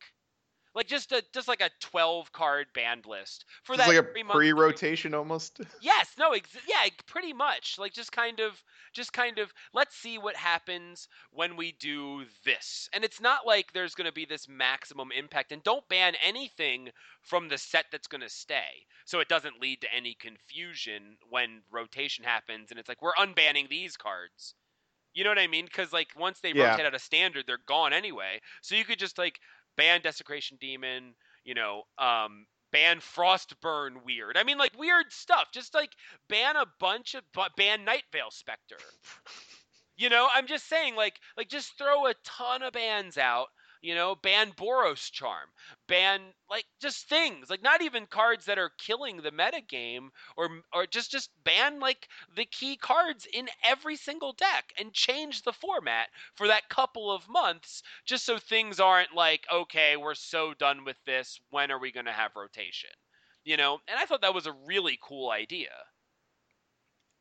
Like 0.76 0.88
just 0.88 1.12
a 1.12 1.24
just 1.34 1.48
like 1.48 1.62
a 1.62 1.72
12 1.82 2.32
card 2.32 2.68
band 2.74 3.06
list 3.06 3.46
for 3.64 3.76
It's 3.76 3.86
that 3.86 3.88
like 3.88 3.98
a 3.98 4.04
pre-rotation 4.04 5.14
almost. 5.14 5.60
Yes, 5.80 6.18
no, 6.18 6.32
ex- 6.34 6.58
yeah, 6.68 6.88
pretty 7.06 7.32
much. 7.34 7.78
Like 7.78 7.94
just 7.94 8.12
kind 8.12 8.40
of 8.40 8.64
just 8.94 9.12
kind 9.14 9.40
of 9.40 9.54
let's 9.74 9.96
see 9.96 10.18
what 10.18 10.36
happens 10.38 11.08
when 11.32 11.56
we 11.58 11.72
do 11.74 12.26
this. 12.46 12.90
And 12.94 13.04
it's 13.04 13.20
not 13.22 13.46
like 13.46 13.72
there's 13.74 13.94
going 13.96 14.06
to 14.06 14.12
be 14.14 14.26
this 14.26 14.48
maximum 14.48 15.12
impact 15.12 15.52
and 15.52 15.62
don't 15.64 15.88
ban 15.90 16.16
anything 16.24 16.92
from 17.22 17.50
the 17.50 17.58
set 17.58 17.86
that's 17.92 18.08
going 18.08 18.22
to 18.22 18.30
stay. 18.30 18.86
So 19.06 19.20
it 19.20 19.28
doesn't 19.28 19.60
lead 19.62 19.82
to 19.82 19.94
any 19.94 20.14
confusion 20.14 21.18
when 21.30 21.64
rotation 21.70 22.24
happens 22.24 22.72
and 22.72 22.80
it's 22.80 22.88
like 22.90 23.02
we're 23.02 23.14
unbanning 23.16 23.68
these 23.70 23.98
cards. 23.98 24.56
You 25.14 25.24
know 25.24 25.32
what 25.32 25.40
I 25.40 25.48
mean? 25.48 25.68
Cuz 25.68 25.92
like 25.94 26.10
once 26.16 26.42
they 26.42 26.54
Yeah. 26.54 26.54
rotate 26.54 26.86
out 26.86 26.94
of 26.96 27.02
standard, 27.02 27.48
they're 27.48 27.58
gone 27.58 27.94
anyway. 27.94 28.42
So 28.62 28.76
you 28.76 28.86
could 28.86 29.00
just 29.00 29.18
like 29.18 29.40
ban 29.78 30.02
desecration 30.02 30.58
demon, 30.60 31.16
you 31.44 31.54
know, 31.54 31.84
um 31.98 32.46
ban 32.72 33.00
frostburn 33.00 34.04
weird. 34.06 34.38
I 34.38 34.44
mean 34.44 34.58
like 34.58 34.78
weird 34.78 35.12
stuff. 35.12 35.48
Just 35.54 35.74
like 35.74 35.92
ban 36.30 36.56
a 36.56 36.66
bunch 36.80 37.16
of 37.16 37.24
ban 37.56 37.86
Nightveil 37.86 38.32
Specter. 38.32 38.78
You 39.98 40.10
know, 40.10 40.28
I'm 40.34 40.48
just 40.48 40.68
saying, 40.68 40.96
like, 40.96 41.20
like 41.38 41.48
just 41.48 41.78
throw 41.78 42.08
a 42.08 42.14
ton 42.26 42.64
of 42.64 42.74
bans 42.74 43.18
out. 43.18 43.48
You 43.82 43.96
know, 43.96 44.16
ban 44.16 44.52
Boros 44.52 45.12
Charm, 45.12 45.50
ban 45.88 46.34
like 46.50 46.66
just 46.82 47.08
things, 47.08 47.50
like 47.50 47.62
not 47.62 47.82
even 47.82 48.06
cards 48.08 48.46
that 48.46 48.58
are 48.58 48.72
killing 48.78 49.18
the 49.18 49.32
meta 49.32 49.62
game, 49.62 50.12
or 50.38 50.62
or 50.74 50.86
just 50.88 51.12
just 51.12 51.30
ban 51.44 51.80
like 51.80 52.08
the 52.36 52.46
key 52.46 52.78
cards 52.78 53.28
in 53.32 53.48
every 53.64 53.96
single 53.96 54.34
deck 54.34 54.74
and 54.80 54.94
change 54.94 55.42
the 55.42 55.54
format 55.54 56.10
for 56.36 56.48
that 56.48 56.70
couple 56.70 57.12
of 57.12 57.30
months, 57.30 57.84
just 58.06 58.26
so 58.26 58.38
things 58.38 58.80
aren't 58.80 59.14
like, 59.14 59.46
okay, 59.52 59.98
we're 59.98 60.16
so 60.16 60.54
done 60.54 60.84
with 60.86 60.98
this. 61.06 61.40
When 61.50 61.72
are 61.72 61.80
we 61.80 61.92
going 61.92 62.06
to 62.06 62.12
have 62.12 62.36
rotation? 62.36 62.92
You 63.44 63.58
know, 63.58 63.80
and 63.88 64.00
I 64.00 64.06
thought 64.06 64.22
that 64.22 64.34
was 64.34 64.48
a 64.48 64.56
really 64.66 64.98
cool 65.02 65.30
idea. 65.30 65.70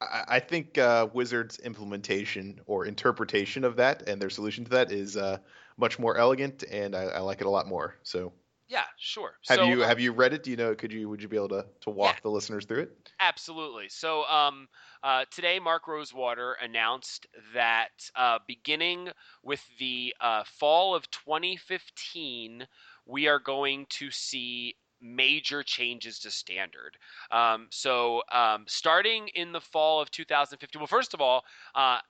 I, 0.01 0.41
think 0.41 0.77
uh, 0.79 1.09
Wizards' 1.13 1.59
implementation 1.61 2.61
or 2.67 2.85
interpretation 2.85 3.65
of 3.65 3.77
that 3.77 4.09
and 4.09 4.21
their 4.21 4.31
solution 4.31 4.65
to 4.65 4.71
that 4.71 4.93
is 4.93 5.17
uh, 5.17 5.39
much 5.77 5.99
more 5.99 6.17
elegant, 6.17 6.63
and 6.65 6.95
I, 6.95 7.05
I 7.05 7.19
like 7.21 7.41
it 7.41 7.47
a 7.47 7.51
lot 7.51 7.67
more. 7.67 7.97
So, 8.03 8.33
Yeah, 8.67 8.87
sure. 8.99 9.39
have 9.47 9.63
So, 9.63 9.63
you 9.63 9.81
uh, 9.81 9.85
have 9.85 10.01
you 10.01 10.13
read 10.13 10.33
it? 10.33 10.43
Do 10.43 10.51
you 10.51 10.57
know? 10.57 10.75
Could 10.75 10.93
you 10.93 11.09
would 11.09 11.23
you 11.23 11.29
be 11.29 11.37
able 11.37 11.49
to 11.51 11.67
to 11.83 11.91
walk 11.91 12.17
Yeah. 12.17 12.21
the 12.23 12.31
listeners 12.31 12.65
through 12.67 12.83
it? 12.83 13.11
Absolutely. 13.21 13.89
So 13.89 14.25
um, 14.25 14.69
uh, 15.03 15.25
today, 15.31 15.61
Mark 15.61 15.87
Rosewater 15.87 16.55
announced 16.55 17.27
that 17.55 18.11
uh, 18.17 18.41
beginning 18.47 19.11
with 19.43 19.65
the 19.79 20.15
uh, 20.21 20.45
fall 20.45 20.95
of 20.95 21.11
2015, 21.11 22.67
we 23.07 23.29
are 23.29 23.39
going 23.39 23.87
to 23.91 24.11
see 24.11 24.77
major 25.01 25.63
changes 25.63 26.19
to 26.21 26.31
standard. 26.31 26.99
Um, 27.31 27.69
so 27.71 28.23
um, 28.33 28.65
starting 28.67 29.29
in 29.29 29.53
the 29.53 29.61
fall 29.61 30.01
of 30.01 30.11
2015, 30.11 30.81
well, 30.81 30.87
first 30.89 31.15
of 31.15 31.21
all, 31.21 31.45
uh, 31.75 32.01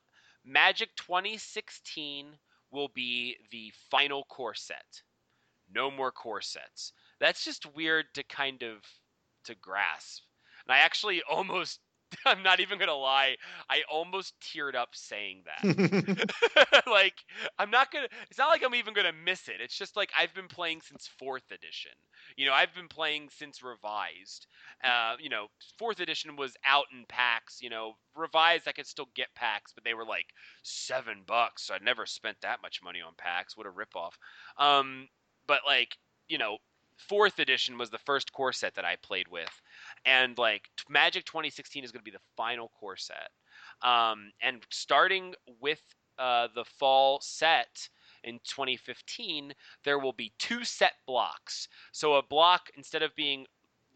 Magic 0.45 0.97
2016 0.97 2.39
will 2.75 2.91
be 2.95 3.37
the 3.51 3.73
final 3.91 4.25
core 4.25 4.55
set. 4.55 5.03
No 5.73 5.91
more 5.91 6.13
core 6.13 6.43
sets. 6.43 6.93
That's 7.21 7.45
just 7.45 7.75
weird 7.75 8.07
to 8.15 8.23
kind 8.25 8.63
of 8.63 8.85
to 9.45 9.55
grasp. 9.55 10.25
And 10.67 10.75
I 10.75 10.81
actually 10.81 11.23
almost 11.31 11.81
I'm 12.27 12.43
not 12.43 12.61
even 12.61 12.79
gonna 12.79 12.95
lie, 12.95 13.37
I 13.69 13.83
almost 13.91 14.35
teared 14.41 14.75
up 14.75 14.91
saying 14.93 15.45
that. 15.45 16.83
like 16.87 17.15
I'm 17.59 17.71
not 17.71 17.91
gonna 17.93 18.09
it's 18.31 18.39
not 18.39 18.49
like 18.49 18.63
I'm 18.65 18.75
even 18.75 18.95
gonna 18.95 19.13
miss 19.25 19.49
it. 19.49 19.57
It's 19.61 19.77
just 19.77 19.97
like 19.97 20.11
I've 20.19 20.35
been 20.35 20.49
playing 20.49 20.81
since 20.81 21.09
fourth 21.19 21.51
edition. 21.51 21.93
You 22.37 22.47
know, 22.47 22.53
I've 22.53 22.75
been 22.75 22.89
playing 22.89 23.29
since 23.31 23.63
revised. 23.63 24.47
Uh, 24.83 25.17
you 25.21 25.29
know, 25.29 25.49
fourth 25.79 26.01
edition 26.01 26.37
was 26.37 26.57
out 26.65 26.87
in 26.93 27.05
packs, 27.09 27.61
you 27.63 27.71
know, 27.71 27.97
revised 28.15 28.69
I 28.69 28.73
could 28.73 28.87
still 28.87 29.09
get 29.15 29.35
packs, 29.35 29.73
but 29.73 29.85
they 29.85 29.95
were 29.95 30.05
like 30.05 30.27
seven 30.63 31.23
bucks. 31.27 31.63
So 31.63 31.75
I'd 31.75 31.83
never 31.83 32.07
spent 32.07 32.41
that 32.43 32.63
much 32.63 32.83
money 32.83 33.01
on 33.01 33.13
packs. 33.17 33.57
What 33.57 33.67
a 33.67 33.71
ripoff. 33.71 34.13
Um 34.59 35.09
but 35.47 35.61
like, 35.67 35.97
you 36.29 36.39
know, 36.39 36.59
fourth 36.97 37.39
edition 37.39 37.79
was 37.79 37.91
the 37.91 37.99
first 37.99 38.33
core 38.33 38.53
set 38.53 38.75
that 38.75 38.85
I 38.85 38.97
played 38.97 39.29
with, 39.29 39.61
and 40.05 40.37
like 40.39 40.69
Magic 40.89 41.25
2016 41.25 41.85
is 41.85 41.93
going 41.93 42.01
to 42.01 42.11
be 42.11 42.11
the 42.11 42.23
final 42.37 42.71
core 42.79 42.97
set. 42.97 43.31
Um, 43.83 44.31
and 44.43 44.63
starting 44.71 45.35
with 45.61 45.83
uh, 46.19 46.49
the 46.55 46.65
fall 46.65 47.21
set 47.23 47.89
in 48.23 48.39
2015, 48.45 49.53
there 49.85 49.99
will 49.99 50.13
be 50.13 50.33
two 50.39 50.65
set 50.65 50.93
blocks. 51.07 51.69
So 51.93 52.15
a 52.15 52.23
block 52.23 52.71
instead 52.77 53.03
of 53.03 53.15
being 53.15 53.47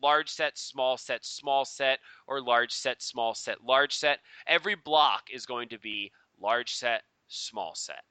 large 0.03 0.29
set, 0.29 0.59
small 0.59 0.97
set, 0.97 1.25
small 1.25 1.65
set, 1.65 1.99
or 2.27 2.41
large 2.41 2.73
set, 2.73 3.03
small 3.03 3.35
set, 3.35 3.65
large 3.65 3.95
set, 3.95 4.21
every 4.47 4.75
block 4.75 5.25
is 5.33 5.47
going 5.47 5.69
to 5.69 5.79
be 5.79 6.13
large 6.41 6.75
set, 6.75 7.03
small 7.29 7.75
set, 7.75 8.03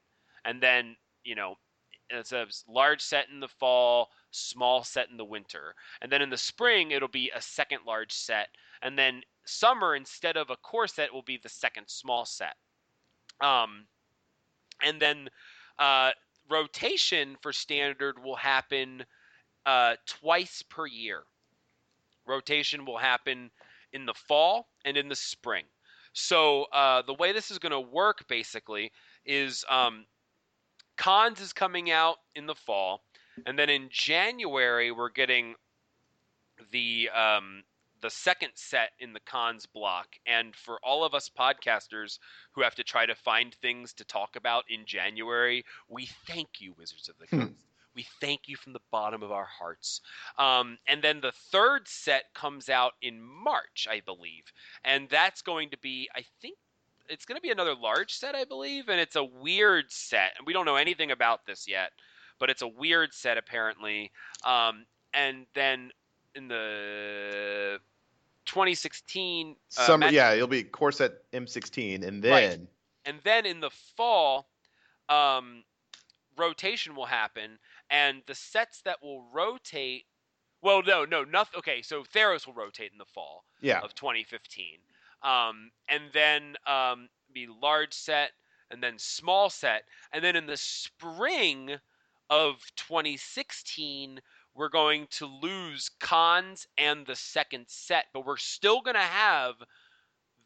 and 0.44 0.62
then 0.62 0.96
you 1.24 1.34
know. 1.34 1.54
It's 2.10 2.32
a 2.32 2.46
large 2.68 3.00
set 3.00 3.28
in 3.28 3.40
the 3.40 3.48
fall, 3.48 4.10
small 4.30 4.84
set 4.84 5.10
in 5.10 5.16
the 5.16 5.24
winter. 5.24 5.74
And 6.00 6.10
then 6.10 6.22
in 6.22 6.30
the 6.30 6.36
spring, 6.38 6.90
it'll 6.90 7.08
be 7.08 7.30
a 7.34 7.40
second 7.40 7.80
large 7.86 8.12
set. 8.12 8.48
And 8.82 8.98
then 8.98 9.22
summer, 9.44 9.94
instead 9.94 10.36
of 10.36 10.50
a 10.50 10.56
core 10.56 10.86
set, 10.86 11.12
will 11.12 11.22
be 11.22 11.38
the 11.42 11.48
second 11.48 11.84
small 11.88 12.24
set. 12.24 12.54
Um, 13.40 13.86
and 14.82 15.00
then 15.00 15.28
uh, 15.78 16.10
rotation 16.50 17.36
for 17.42 17.52
standard 17.52 18.22
will 18.22 18.36
happen 18.36 19.04
uh, 19.66 19.96
twice 20.06 20.62
per 20.62 20.86
year. 20.86 21.22
Rotation 22.26 22.84
will 22.84 22.98
happen 22.98 23.50
in 23.92 24.06
the 24.06 24.14
fall 24.14 24.68
and 24.84 24.96
in 24.96 25.08
the 25.08 25.16
spring. 25.16 25.64
So 26.12 26.64
uh, 26.72 27.02
the 27.02 27.14
way 27.14 27.32
this 27.32 27.50
is 27.50 27.58
going 27.58 27.72
to 27.72 27.80
work 27.80 28.26
basically 28.28 28.92
is 29.24 29.64
um, 29.68 30.06
Khans 30.98 31.40
is 31.40 31.52
coming 31.52 31.90
out 31.90 32.16
in 32.34 32.46
the 32.46 32.54
fall, 32.54 33.02
and 33.46 33.58
then 33.58 33.70
in 33.70 33.88
January 33.90 34.90
we're 34.90 35.10
getting 35.10 35.54
the 36.70 37.08
um, 37.10 37.62
the 38.00 38.10
second 38.10 38.50
set 38.54 38.90
in 38.98 39.12
the 39.12 39.20
Khans 39.20 39.66
block. 39.66 40.16
And 40.26 40.54
for 40.54 40.78
all 40.82 41.04
of 41.04 41.14
us 41.14 41.28
podcasters 41.30 42.18
who 42.52 42.62
have 42.62 42.74
to 42.76 42.84
try 42.84 43.06
to 43.06 43.14
find 43.14 43.54
things 43.54 43.92
to 43.94 44.04
talk 44.04 44.36
about 44.36 44.64
in 44.68 44.84
January, 44.86 45.64
we 45.88 46.06
thank 46.26 46.60
you, 46.60 46.74
Wizards 46.76 47.08
of 47.08 47.16
the 47.18 47.26
Hmm. 47.26 47.40
Coast. 47.46 47.64
We 47.94 48.06
thank 48.20 48.46
you 48.46 48.56
from 48.56 48.74
the 48.74 48.80
bottom 48.92 49.24
of 49.24 49.32
our 49.32 49.44
hearts. 49.46 50.00
Um, 50.36 50.78
and 50.86 51.02
then 51.02 51.20
the 51.20 51.32
third 51.32 51.88
set 51.88 52.32
comes 52.32 52.68
out 52.68 52.92
in 53.02 53.20
March, 53.20 53.88
I 53.90 54.00
believe, 54.00 54.52
and 54.84 55.08
that's 55.08 55.42
going 55.42 55.70
to 55.70 55.78
be, 55.78 56.08
I 56.14 56.22
think 56.40 56.58
it's 57.08 57.24
going 57.24 57.36
to 57.36 57.42
be 57.42 57.50
another 57.50 57.74
large 57.74 58.12
set, 58.12 58.34
I 58.34 58.44
believe, 58.44 58.88
and 58.88 59.00
it's 59.00 59.16
a 59.16 59.24
weird 59.24 59.90
set, 59.90 60.32
and 60.38 60.46
we 60.46 60.52
don't 60.52 60.64
know 60.66 60.76
anything 60.76 61.10
about 61.10 61.46
this 61.46 61.66
yet, 61.68 61.90
but 62.38 62.50
it's 62.50 62.62
a 62.62 62.68
weird 62.68 63.14
set 63.14 63.38
apparently. 63.38 64.10
Um, 64.44 64.86
and 65.14 65.46
then 65.54 65.90
in 66.34 66.48
the 66.48 67.80
2016 68.46 69.50
uh, 69.50 69.54
Summer, 69.82 69.98
Magic- 69.98 70.16
yeah, 70.16 70.32
it'll 70.32 70.46
be 70.46 70.62
core 70.64 70.92
set 70.92 71.30
M16, 71.32 72.06
and 72.06 72.22
then 72.22 72.30
Right. 72.32 72.60
and 73.04 73.20
then 73.22 73.46
in 73.46 73.60
the 73.60 73.70
fall, 73.70 74.48
um, 75.08 75.64
rotation 76.36 76.94
will 76.94 77.06
happen, 77.06 77.58
and 77.90 78.22
the 78.26 78.34
sets 78.34 78.82
that 78.82 79.02
will 79.02 79.22
rotate. 79.32 80.06
Well, 80.60 80.82
no, 80.82 81.04
no, 81.04 81.24
nothing. 81.24 81.58
Okay, 81.58 81.82
so 81.82 82.02
Theros 82.02 82.46
will 82.46 82.54
rotate 82.54 82.90
in 82.92 82.98
the 82.98 83.04
fall 83.04 83.44
yeah, 83.60 83.80
of 83.80 83.94
2015, 83.94 84.78
um, 85.22 85.70
and 85.88 86.12
then 86.12 86.56
um, 86.66 87.08
be 87.32 87.46
large 87.46 87.94
set, 87.94 88.32
and 88.70 88.82
then 88.82 88.98
small 88.98 89.50
set, 89.50 89.84
and 90.12 90.22
then 90.24 90.36
in 90.36 90.46
the 90.46 90.56
spring 90.56 91.78
of 92.30 92.62
2016, 92.76 94.20
we're 94.54 94.68
going 94.68 95.06
to 95.08 95.26
lose 95.26 95.88
Khans 96.00 96.66
and 96.76 97.06
the 97.06 97.16
second 97.16 97.68
set, 97.68 98.06
but 98.12 98.26
we're 98.26 98.36
still 98.36 98.80
going 98.82 98.96
to 98.96 99.00
have 99.00 99.56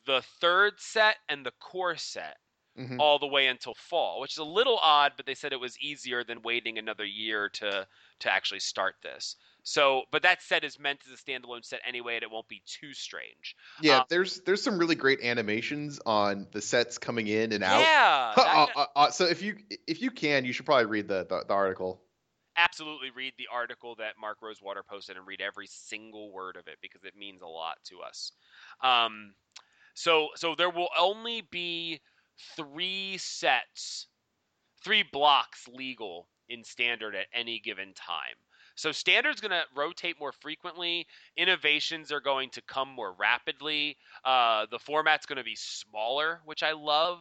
the 0.04 0.22
third 0.22 0.80
set 0.80 1.18
and 1.28 1.46
the 1.46 1.50
core 1.52 1.96
set 1.96 2.38
Mhm. 2.76 3.00
all 3.00 3.18
the 3.18 3.26
way 3.26 3.48
until 3.48 3.74
fall, 3.74 4.20
which 4.20 4.32
is 4.32 4.38
a 4.38 4.44
little 4.44 4.78
odd, 4.78 5.14
but 5.16 5.26
they 5.26 5.34
said 5.34 5.52
it 5.52 5.60
was 5.60 5.78
easier 5.80 6.24
than 6.24 6.42
waiting 6.42 6.78
another 6.78 7.04
year 7.06 7.48
to 7.50 7.88
to 8.20 8.30
actually 8.32 8.60
start 8.60 8.96
this. 9.02 9.36
So, 9.64 10.02
but 10.10 10.22
that 10.22 10.42
set 10.42 10.64
is 10.64 10.78
meant 10.78 11.00
as 11.06 11.12
a 11.12 11.22
standalone 11.22 11.64
set 11.64 11.80
anyway, 11.86 12.16
and 12.16 12.22
it 12.24 12.30
won't 12.30 12.48
be 12.48 12.62
too 12.66 12.92
strange. 12.94 13.56
yeah. 13.80 13.98
um, 13.98 14.04
there's 14.08 14.40
there's 14.40 14.62
some 14.62 14.78
really 14.78 14.96
great 14.96 15.22
animations 15.22 16.00
on 16.04 16.48
the 16.50 16.60
sets 16.60 16.98
coming 16.98 17.28
in 17.28 17.52
and 17.52 17.62
out. 17.62 17.80
Yeah, 17.80 18.34
Uh, 18.52 18.66
uh, 18.74 18.86
uh, 18.96 19.10
so 19.10 19.24
if 19.26 19.40
you 19.40 19.56
if 19.86 20.02
you 20.02 20.10
can, 20.10 20.44
you 20.44 20.52
should 20.52 20.66
probably 20.66 20.86
read 20.86 21.08
the 21.08 21.26
the, 21.28 21.44
the 21.46 21.54
article. 21.54 22.02
absolutely 22.56 23.10
read 23.10 23.32
the 23.38 23.48
article 23.52 23.94
that 23.96 24.14
Mark 24.20 24.38
Rosewater 24.42 24.82
posted 24.82 25.16
and 25.16 25.26
read 25.26 25.40
every 25.40 25.66
single 25.68 26.32
word 26.32 26.56
of 26.56 26.66
it 26.66 26.78
because 26.82 27.04
it 27.04 27.16
means 27.16 27.40
a 27.42 27.46
lot 27.46 27.78
to 27.84 28.00
us. 28.00 28.32
Um, 28.82 29.34
so 29.94 30.28
so 30.34 30.54
there 30.56 30.70
will 30.70 30.90
only 30.98 31.42
be 31.50 32.00
three 32.56 33.16
sets, 33.18 34.08
three 34.84 35.04
blocks 35.04 35.68
legal 35.68 36.28
in 36.48 36.64
standard 36.64 37.14
at 37.14 37.26
any 37.32 37.60
given 37.60 37.94
time. 37.94 38.36
So 38.74 38.92
standard's 38.92 39.40
going 39.40 39.50
to 39.50 39.64
rotate 39.74 40.18
more 40.18 40.32
frequently. 40.32 41.06
Innovations 41.36 42.10
are 42.12 42.20
going 42.20 42.50
to 42.50 42.62
come 42.62 42.88
more 42.88 43.12
rapidly. 43.18 43.96
Uh, 44.24 44.66
the 44.70 44.78
format's 44.78 45.26
going 45.26 45.38
to 45.38 45.44
be 45.44 45.56
smaller, 45.56 46.40
which 46.44 46.62
I 46.62 46.72
love. 46.72 47.18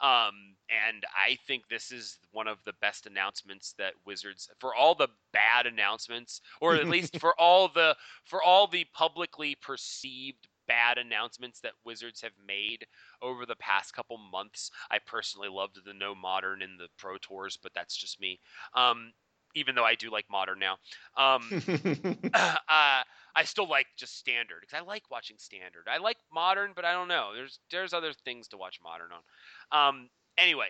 Um, 0.00 0.56
and 0.68 1.04
I 1.14 1.38
think 1.46 1.68
this 1.68 1.90
is 1.90 2.18
one 2.32 2.48
of 2.48 2.58
the 2.64 2.74
best 2.80 3.06
announcements 3.06 3.74
that 3.78 3.94
Wizards, 4.04 4.48
for 4.58 4.74
all 4.74 4.94
the 4.94 5.08
bad 5.32 5.66
announcements, 5.66 6.42
or 6.60 6.74
at 6.74 6.88
least 6.88 7.18
for 7.20 7.38
all 7.40 7.68
the 7.68 7.96
for 8.24 8.42
all 8.42 8.66
the 8.66 8.84
publicly 8.92 9.54
perceived 9.54 10.48
bad 10.66 10.98
announcements 10.98 11.60
that 11.60 11.72
Wizards 11.84 12.20
have 12.20 12.32
made 12.46 12.86
over 13.22 13.46
the 13.46 13.56
past 13.56 13.94
couple 13.94 14.18
months. 14.18 14.70
I 14.90 14.98
personally 14.98 15.48
loved 15.48 15.78
the 15.84 15.94
no 15.94 16.14
modern 16.14 16.62
in 16.62 16.76
the 16.76 16.88
Pro 16.98 17.16
Tours, 17.18 17.58
but 17.62 17.72
that's 17.74 17.96
just 17.96 18.20
me. 18.20 18.40
Um, 18.74 19.12
even 19.56 19.74
though 19.74 19.84
I 19.84 19.96
do 19.96 20.10
like 20.10 20.26
modern 20.30 20.60
now. 20.60 20.76
Um, 21.16 21.42
uh, 22.34 23.02
I 23.34 23.44
still 23.44 23.68
like 23.68 23.86
just 23.96 24.16
standard 24.18 24.58
because 24.60 24.80
I 24.80 24.86
like 24.86 25.10
watching 25.10 25.36
standard. 25.38 25.88
I 25.90 25.98
like 25.98 26.18
modern, 26.32 26.72
but 26.76 26.84
I 26.84 26.92
don't 26.92 27.08
know. 27.08 27.32
There's 27.34 27.58
there's 27.70 27.92
other 27.92 28.12
things 28.24 28.48
to 28.48 28.56
watch 28.56 28.78
modern 28.82 29.08
on. 29.12 29.88
Um, 29.88 30.08
anyway, 30.38 30.68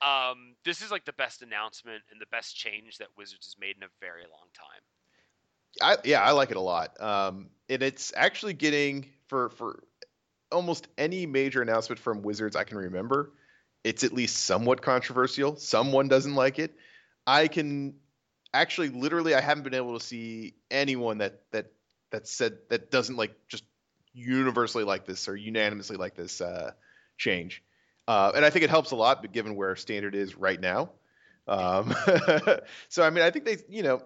um, 0.00 0.54
this 0.64 0.82
is 0.82 0.90
like 0.90 1.04
the 1.04 1.12
best 1.14 1.42
announcement 1.42 2.02
and 2.10 2.20
the 2.20 2.26
best 2.30 2.54
change 2.54 2.98
that 2.98 3.08
Wizards 3.16 3.46
has 3.46 3.56
made 3.60 3.76
in 3.76 3.82
a 3.82 3.90
very 4.00 4.22
long 4.22 4.48
time. 4.54 4.82
I, 5.80 5.96
yeah, 6.04 6.20
I 6.20 6.32
like 6.32 6.50
it 6.50 6.56
a 6.56 6.60
lot. 6.60 7.00
Um, 7.00 7.48
and 7.68 7.82
it's 7.82 8.12
actually 8.14 8.52
getting 8.52 9.06
for 9.28 9.48
for 9.50 9.82
almost 10.50 10.86
any 10.98 11.24
major 11.24 11.62
announcement 11.62 11.98
from 11.98 12.22
Wizards 12.22 12.56
I 12.56 12.64
can 12.64 12.76
remember. 12.76 13.32
It's 13.84 14.04
at 14.04 14.12
least 14.12 14.44
somewhat 14.44 14.82
controversial. 14.82 15.56
Someone 15.56 16.08
doesn't 16.08 16.34
like 16.34 16.58
it. 16.58 16.74
I 17.26 17.48
can 17.48 17.94
actually, 18.54 18.90
literally, 18.90 19.34
I 19.34 19.40
haven't 19.40 19.64
been 19.64 19.74
able 19.74 19.98
to 19.98 20.04
see 20.04 20.54
anyone 20.70 21.18
that 21.18 21.40
that 21.52 21.72
that 22.10 22.28
said 22.28 22.58
that 22.68 22.90
doesn't 22.90 23.16
like 23.16 23.34
just 23.48 23.64
universally 24.14 24.84
like 24.84 25.06
this 25.06 25.28
or 25.28 25.36
unanimously 25.36 25.96
like 25.96 26.14
this 26.14 26.40
uh, 26.40 26.72
change. 27.16 27.62
Uh, 28.06 28.32
and 28.34 28.44
I 28.44 28.50
think 28.50 28.64
it 28.64 28.70
helps 28.70 28.90
a 28.90 28.96
lot, 28.96 29.22
but 29.22 29.32
given 29.32 29.54
where 29.54 29.76
standard 29.76 30.14
is 30.14 30.36
right 30.36 30.60
now. 30.60 30.90
Um, 31.46 31.94
so 32.88 33.02
I 33.02 33.10
mean, 33.10 33.24
I 33.24 33.30
think 33.30 33.44
they, 33.44 33.58
you 33.68 33.82
know, 33.82 34.02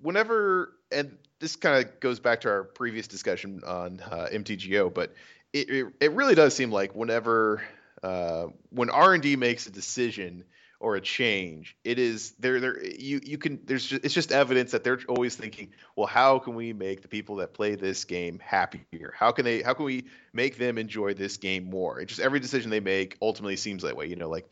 whenever 0.00 0.72
and 0.90 1.16
this 1.38 1.56
kind 1.56 1.84
of 1.84 2.00
goes 2.00 2.20
back 2.20 2.42
to 2.42 2.48
our 2.48 2.64
previous 2.64 3.08
discussion 3.08 3.62
on 3.66 4.00
uh, 4.00 4.28
MTGO, 4.32 4.92
but 4.92 5.14
it, 5.52 5.68
it, 5.68 5.86
it 6.00 6.12
really 6.12 6.34
does 6.34 6.54
seem 6.54 6.70
like 6.70 6.94
whenever 6.94 7.62
uh, 8.02 8.46
when 8.70 8.90
R 8.90 9.14
and 9.14 9.22
D 9.22 9.36
makes 9.36 9.66
a 9.66 9.70
decision 9.70 10.44
or 10.82 10.96
a 10.96 11.00
change, 11.00 11.76
it 11.84 11.98
is 11.98 12.32
there. 12.40 12.60
There 12.60 12.84
you 12.84 13.20
you 13.24 13.38
can 13.38 13.60
there's 13.64 13.86
just, 13.86 14.04
it's 14.04 14.14
just 14.14 14.32
evidence 14.32 14.72
that 14.72 14.84
they're 14.84 15.00
always 15.08 15.36
thinking, 15.36 15.70
well, 15.96 16.06
how 16.08 16.38
can 16.40 16.54
we 16.54 16.72
make 16.74 17.02
the 17.02 17.08
people 17.08 17.36
that 17.36 17.54
play 17.54 17.76
this 17.76 18.04
game 18.04 18.40
happier? 18.44 19.14
How 19.16 19.32
can 19.32 19.44
they 19.44 19.62
how 19.62 19.74
can 19.74 19.86
we 19.86 20.04
make 20.32 20.58
them 20.58 20.78
enjoy 20.78 21.14
this 21.14 21.36
game 21.38 21.64
more? 21.70 22.00
It 22.00 22.06
just 22.06 22.20
every 22.20 22.40
decision 22.40 22.70
they 22.70 22.80
make 22.80 23.16
ultimately 23.22 23.56
seems 23.56 23.82
that 23.84 23.96
way. 23.96 24.06
You 24.06 24.16
know, 24.16 24.28
like. 24.28 24.48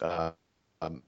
Uh, 0.00 0.32
um, 0.80 1.02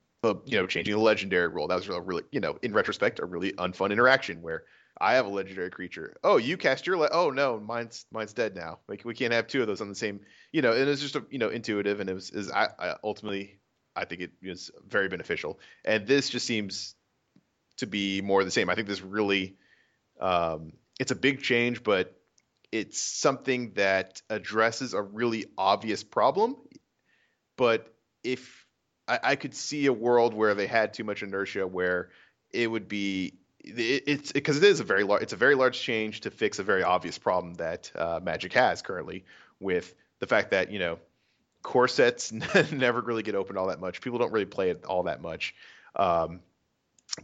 you 0.46 0.58
know, 0.58 0.66
changing 0.66 0.94
the 0.94 1.00
legendary 1.00 1.48
rule. 1.48 1.68
That 1.68 1.76
was 1.76 1.88
a 1.88 2.00
really, 2.00 2.22
you 2.32 2.40
know, 2.40 2.58
in 2.62 2.72
retrospect, 2.72 3.20
a 3.20 3.26
really 3.26 3.52
unfun 3.52 3.92
interaction 3.92 4.40
where 4.42 4.64
I 4.98 5.14
have 5.14 5.26
a 5.26 5.28
legendary 5.28 5.70
creature. 5.70 6.16
Oh, 6.24 6.36
you 6.38 6.56
cast 6.56 6.86
your 6.86 6.96
le- 6.96 7.10
oh 7.12 7.30
no, 7.30 7.60
mine's 7.60 8.06
mine's 8.10 8.32
dead 8.32 8.54
now. 8.54 8.78
Like 8.88 9.04
we 9.04 9.14
can't 9.14 9.32
have 9.32 9.46
two 9.46 9.60
of 9.60 9.66
those 9.66 9.80
on 9.82 9.88
the 9.88 9.94
same. 9.94 10.20
You 10.52 10.62
know, 10.62 10.72
and 10.72 10.88
it's 10.88 11.02
just 11.02 11.16
a, 11.16 11.24
you 11.30 11.38
know 11.38 11.50
intuitive, 11.50 12.00
and 12.00 12.08
it 12.08 12.14
was 12.14 12.30
is 12.30 12.50
I, 12.50 12.68
I 12.78 12.94
ultimately 13.04 13.58
I 13.96 14.04
think 14.04 14.22
it 14.22 14.32
is 14.42 14.70
very 14.86 15.08
beneficial. 15.08 15.58
And 15.84 16.06
this 16.06 16.30
just 16.30 16.46
seems 16.46 16.94
to 17.76 17.86
be 17.86 18.20
more 18.20 18.44
the 18.44 18.50
same. 18.50 18.70
I 18.70 18.74
think 18.74 18.88
this 18.88 19.02
really 19.02 19.56
um, 20.20 20.72
it's 21.00 21.10
a 21.10 21.16
big 21.16 21.42
change, 21.42 21.82
but 21.82 22.16
it's 22.72 23.00
something 23.00 23.72
that 23.74 24.22
addresses 24.30 24.94
a 24.94 25.02
really 25.02 25.46
obvious 25.56 26.02
problem. 26.02 26.56
But 27.56 27.92
if 28.22 28.66
I, 29.06 29.20
I 29.22 29.36
could 29.36 29.54
see 29.54 29.86
a 29.86 29.92
world 29.92 30.34
where 30.34 30.54
they 30.54 30.66
had 30.66 30.94
too 30.94 31.04
much 31.04 31.22
inertia, 31.22 31.66
where 31.66 32.10
it 32.52 32.70
would 32.70 32.88
be 32.88 33.34
it's 33.66 34.32
because 34.32 34.58
it 34.58 34.64
is 34.64 34.80
a 34.80 34.84
very 34.84 35.04
large 35.04 35.22
it's 35.22 35.32
a 35.32 35.36
very 35.36 35.54
large 35.54 35.80
change 35.80 36.20
to 36.20 36.30
fix 36.30 36.58
a 36.58 36.62
very 36.62 36.82
obvious 36.82 37.16
problem 37.16 37.54
that 37.54 37.90
uh, 37.94 38.20
Magic 38.22 38.52
has 38.52 38.82
currently 38.82 39.24
with 39.58 39.94
the 40.20 40.26
fact 40.26 40.50
that 40.50 40.70
you 40.70 40.78
know 40.78 40.98
core 41.64 41.88
sets 41.88 42.30
never 42.72 43.00
really 43.00 43.24
get 43.24 43.34
opened 43.34 43.58
all 43.58 43.66
that 43.66 43.80
much. 43.80 44.00
People 44.00 44.20
don't 44.20 44.32
really 44.32 44.44
play 44.44 44.70
it 44.70 44.84
all 44.84 45.02
that 45.04 45.20
much, 45.20 45.56
um, 45.96 46.40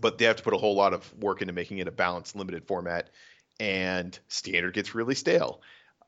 but 0.01 0.19
they 0.19 0.25
have 0.25 0.37
to 0.37 0.43
put 0.43 0.55
a 0.55 0.59
whole 0.59 0.75
lot 0.75 0.93
of 0.93 1.15
work 1.23 1.43
into 1.43 1.53
making 1.53 1.79
it 1.79 1.87
a 1.87 1.93
balanced, 1.93 2.35
limited 2.35 2.67
format, 2.67 3.11
and 3.61 4.19
standard 4.27 4.75
gets 4.75 4.95
really 4.97 5.15
stale. 5.15 5.61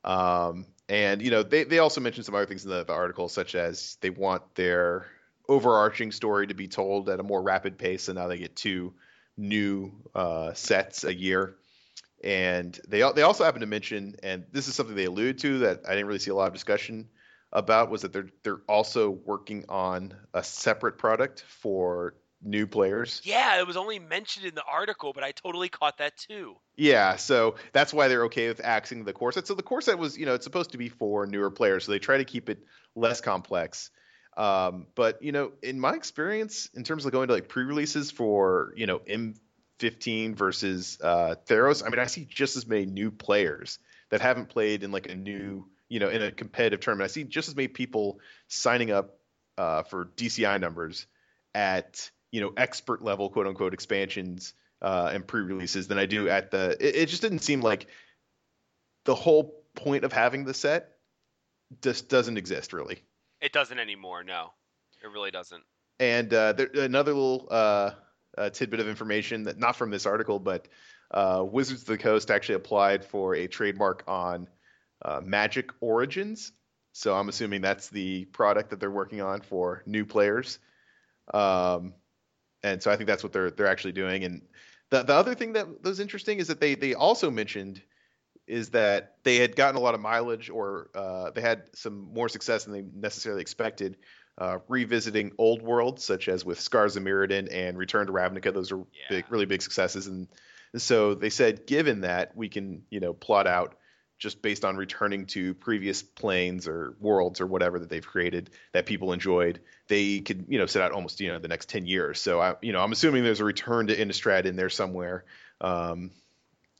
Um, 0.02 0.66
and 0.88 1.22
you 1.22 1.30
know 1.30 1.44
they 1.44 1.62
they 1.62 1.78
also 1.78 2.00
mentioned 2.00 2.26
some 2.26 2.34
other 2.34 2.46
things 2.46 2.64
in 2.64 2.70
the, 2.70 2.84
the 2.84 2.92
article, 2.92 3.28
such 3.28 3.54
as 3.54 3.96
they 4.00 4.10
want 4.10 4.56
their 4.56 5.06
overarching 5.48 6.10
story 6.10 6.46
to 6.48 6.54
be 6.54 6.66
told 6.66 7.08
at 7.08 7.20
a 7.20 7.22
more 7.22 7.40
rapid 7.40 7.78
pace, 7.78 8.08
and 8.08 8.18
now 8.18 8.26
they 8.26 8.38
get 8.38 8.56
two 8.56 8.94
new 9.36 9.92
uh, 10.14 10.52
sets 10.54 11.04
a 11.04 11.14
year. 11.14 11.54
And 12.24 12.78
they 12.88 13.08
they 13.12 13.22
also 13.22 13.44
happen 13.44 13.60
to 13.60 13.66
mention, 13.66 14.16
and 14.22 14.44
this 14.52 14.68
is 14.68 14.74
something 14.74 14.96
they 14.96 15.04
allude 15.04 15.38
to 15.40 15.58
that 15.60 15.82
I 15.86 15.90
didn't 15.90 16.06
really 16.06 16.18
see 16.18 16.30
a 16.30 16.34
lot 16.34 16.48
of 16.48 16.54
discussion 16.54 17.08
about, 17.52 17.90
was 17.90 18.02
that 18.02 18.12
they're 18.12 18.28
they're 18.42 18.62
also 18.68 19.10
working 19.10 19.64
on 19.68 20.14
a 20.32 20.42
separate 20.42 20.98
product 20.98 21.44
for 21.48 22.14
new 22.44 22.66
players. 22.66 23.20
Yeah, 23.24 23.58
it 23.60 23.66
was 23.66 23.76
only 23.76 23.98
mentioned 23.98 24.46
in 24.46 24.54
the 24.54 24.64
article, 24.64 25.12
but 25.12 25.22
I 25.22 25.32
totally 25.32 25.68
caught 25.68 25.98
that 25.98 26.16
too. 26.16 26.56
Yeah, 26.76 27.16
so 27.16 27.56
that's 27.72 27.92
why 27.92 28.08
they're 28.08 28.24
okay 28.24 28.48
with 28.48 28.60
axing 28.64 29.04
the 29.04 29.12
core 29.12 29.32
set. 29.32 29.46
So 29.46 29.54
the 29.54 29.62
core 29.62 29.80
set 29.80 29.98
was, 29.98 30.16
you 30.18 30.26
know, 30.26 30.34
it's 30.34 30.44
supposed 30.44 30.72
to 30.72 30.78
be 30.78 30.88
for 30.88 31.26
newer 31.26 31.50
players, 31.50 31.84
so 31.84 31.92
they 31.92 31.98
try 31.98 32.18
to 32.18 32.24
keep 32.24 32.48
it 32.48 32.58
less 32.94 33.20
complex. 33.20 33.90
Um, 34.36 34.86
but 34.94 35.22
you 35.22 35.32
know, 35.32 35.52
in 35.62 35.78
my 35.78 35.94
experience, 35.94 36.68
in 36.74 36.84
terms 36.84 37.04
of 37.04 37.12
going 37.12 37.28
to 37.28 37.34
like 37.34 37.48
pre-releases 37.48 38.10
for 38.10 38.72
you 38.76 38.86
know 38.86 38.98
M15 39.00 40.34
versus 40.34 40.98
uh, 41.02 41.34
Theros, 41.46 41.84
I 41.84 41.90
mean, 41.90 41.98
I 41.98 42.06
see 42.06 42.24
just 42.24 42.56
as 42.56 42.66
many 42.66 42.86
new 42.86 43.10
players 43.10 43.78
that 44.10 44.20
haven't 44.20 44.48
played 44.48 44.82
in 44.82 44.92
like 44.92 45.08
a 45.08 45.14
new, 45.14 45.66
you 45.92 46.00
know, 46.00 46.08
in 46.08 46.22
a 46.22 46.32
competitive 46.32 46.80
tournament. 46.80 47.10
I 47.10 47.12
see 47.12 47.24
just 47.24 47.48
as 47.48 47.54
many 47.54 47.68
people 47.68 48.18
signing 48.48 48.90
up 48.90 49.18
uh, 49.58 49.82
for 49.82 50.06
DCI 50.16 50.58
numbers 50.58 51.06
at 51.54 52.10
you 52.30 52.40
know 52.40 52.54
expert 52.56 53.02
level, 53.02 53.28
quote 53.28 53.46
unquote, 53.46 53.74
expansions 53.74 54.54
uh, 54.80 55.10
and 55.12 55.26
pre-releases 55.26 55.88
than 55.88 55.98
I 55.98 56.06
do 56.06 56.30
at 56.30 56.50
the. 56.50 56.78
It, 56.80 56.96
it 56.96 57.06
just 57.10 57.20
didn't 57.20 57.40
seem 57.40 57.60
like 57.60 57.88
the 59.04 59.14
whole 59.14 59.62
point 59.74 60.04
of 60.04 60.14
having 60.14 60.46
the 60.46 60.54
set 60.54 60.92
just 61.82 62.08
doesn't 62.08 62.38
exist 62.38 62.72
really. 62.72 63.02
It 63.42 63.52
doesn't 63.52 63.78
anymore. 63.78 64.24
No, 64.24 64.54
it 65.04 65.08
really 65.08 65.30
doesn't. 65.30 65.62
And 66.00 66.32
uh, 66.32 66.54
there, 66.54 66.70
another 66.74 67.12
little 67.12 67.48
uh, 67.50 67.90
uh, 68.38 68.48
tidbit 68.48 68.80
of 68.80 68.88
information 68.88 69.42
that 69.42 69.58
not 69.58 69.76
from 69.76 69.90
this 69.90 70.06
article, 70.06 70.38
but 70.38 70.68
uh, 71.10 71.44
Wizards 71.46 71.82
of 71.82 71.88
the 71.88 71.98
Coast 71.98 72.30
actually 72.30 72.54
applied 72.54 73.04
for 73.04 73.34
a 73.34 73.46
trademark 73.46 74.04
on 74.08 74.48
uh, 75.04 75.20
Magic 75.22 75.70
Origins. 75.80 76.52
So 76.92 77.14
I'm 77.14 77.28
assuming 77.28 77.62
that's 77.62 77.88
the 77.88 78.26
product 78.26 78.70
that 78.70 78.80
they're 78.80 78.90
working 78.90 79.20
on 79.20 79.40
for 79.40 79.82
new 79.86 80.04
players. 80.04 80.58
Um, 81.32 81.94
and 82.62 82.82
so 82.82 82.90
I 82.90 82.96
think 82.96 83.08
that's 83.08 83.22
what 83.22 83.32
they're 83.32 83.50
they're 83.50 83.66
actually 83.66 83.92
doing. 83.92 84.24
And 84.24 84.42
the 84.90 85.02
the 85.02 85.14
other 85.14 85.34
thing 85.34 85.54
that 85.54 85.82
was 85.82 86.00
interesting 86.00 86.38
is 86.38 86.48
that 86.48 86.60
they 86.60 86.74
they 86.74 86.94
also 86.94 87.30
mentioned 87.30 87.82
is 88.46 88.70
that 88.70 89.14
they 89.22 89.36
had 89.36 89.56
gotten 89.56 89.76
a 89.76 89.80
lot 89.80 89.94
of 89.94 90.00
mileage 90.00 90.50
or 90.50 90.90
uh, 90.94 91.30
they 91.30 91.40
had 91.40 91.62
some 91.74 92.12
more 92.12 92.28
success 92.28 92.64
than 92.64 92.74
they 92.74 92.84
necessarily 92.94 93.40
expected 93.40 93.96
uh, 94.38 94.58
revisiting 94.68 95.32
old 95.38 95.62
worlds 95.62 96.04
such 96.04 96.28
as 96.28 96.44
with 96.44 96.60
Scars 96.60 96.96
of 96.96 97.02
Mirrodin 97.02 97.48
and 97.52 97.78
Return 97.78 98.06
to 98.06 98.12
Ravnica. 98.12 98.52
Those 98.52 98.72
are 98.72 98.78
yeah. 98.78 99.06
big, 99.08 99.24
really 99.30 99.46
big 99.46 99.62
successes, 99.62 100.06
and, 100.06 100.26
and 100.72 100.82
so 100.82 101.14
they 101.14 101.30
said, 101.30 101.66
given 101.66 102.00
that 102.00 102.36
we 102.36 102.48
can, 102.48 102.82
you 102.90 102.98
know, 103.00 103.12
plot 103.12 103.46
out 103.46 103.76
just 104.22 104.40
based 104.40 104.64
on 104.64 104.76
returning 104.76 105.26
to 105.26 105.52
previous 105.54 106.00
planes 106.00 106.68
or 106.68 106.94
worlds 107.00 107.40
or 107.40 107.46
whatever 107.46 107.80
that 107.80 107.88
they've 107.88 108.06
created 108.06 108.50
that 108.70 108.86
people 108.86 109.12
enjoyed, 109.12 109.58
they 109.88 110.20
could, 110.20 110.44
you 110.48 110.58
know, 110.58 110.66
set 110.66 110.80
out 110.80 110.92
almost, 110.92 111.20
you 111.20 111.26
know, 111.26 111.40
the 111.40 111.48
next 111.48 111.68
10 111.68 111.86
years. 111.86 112.20
So 112.20 112.40
I, 112.40 112.54
you 112.62 112.72
know, 112.72 112.80
I'm 112.80 112.92
assuming 112.92 113.24
there's 113.24 113.40
a 113.40 113.44
return 113.44 113.88
to 113.88 113.96
Innistrad 113.96 114.44
in 114.44 114.54
there 114.54 114.70
somewhere. 114.70 115.24
Um, 115.60 116.12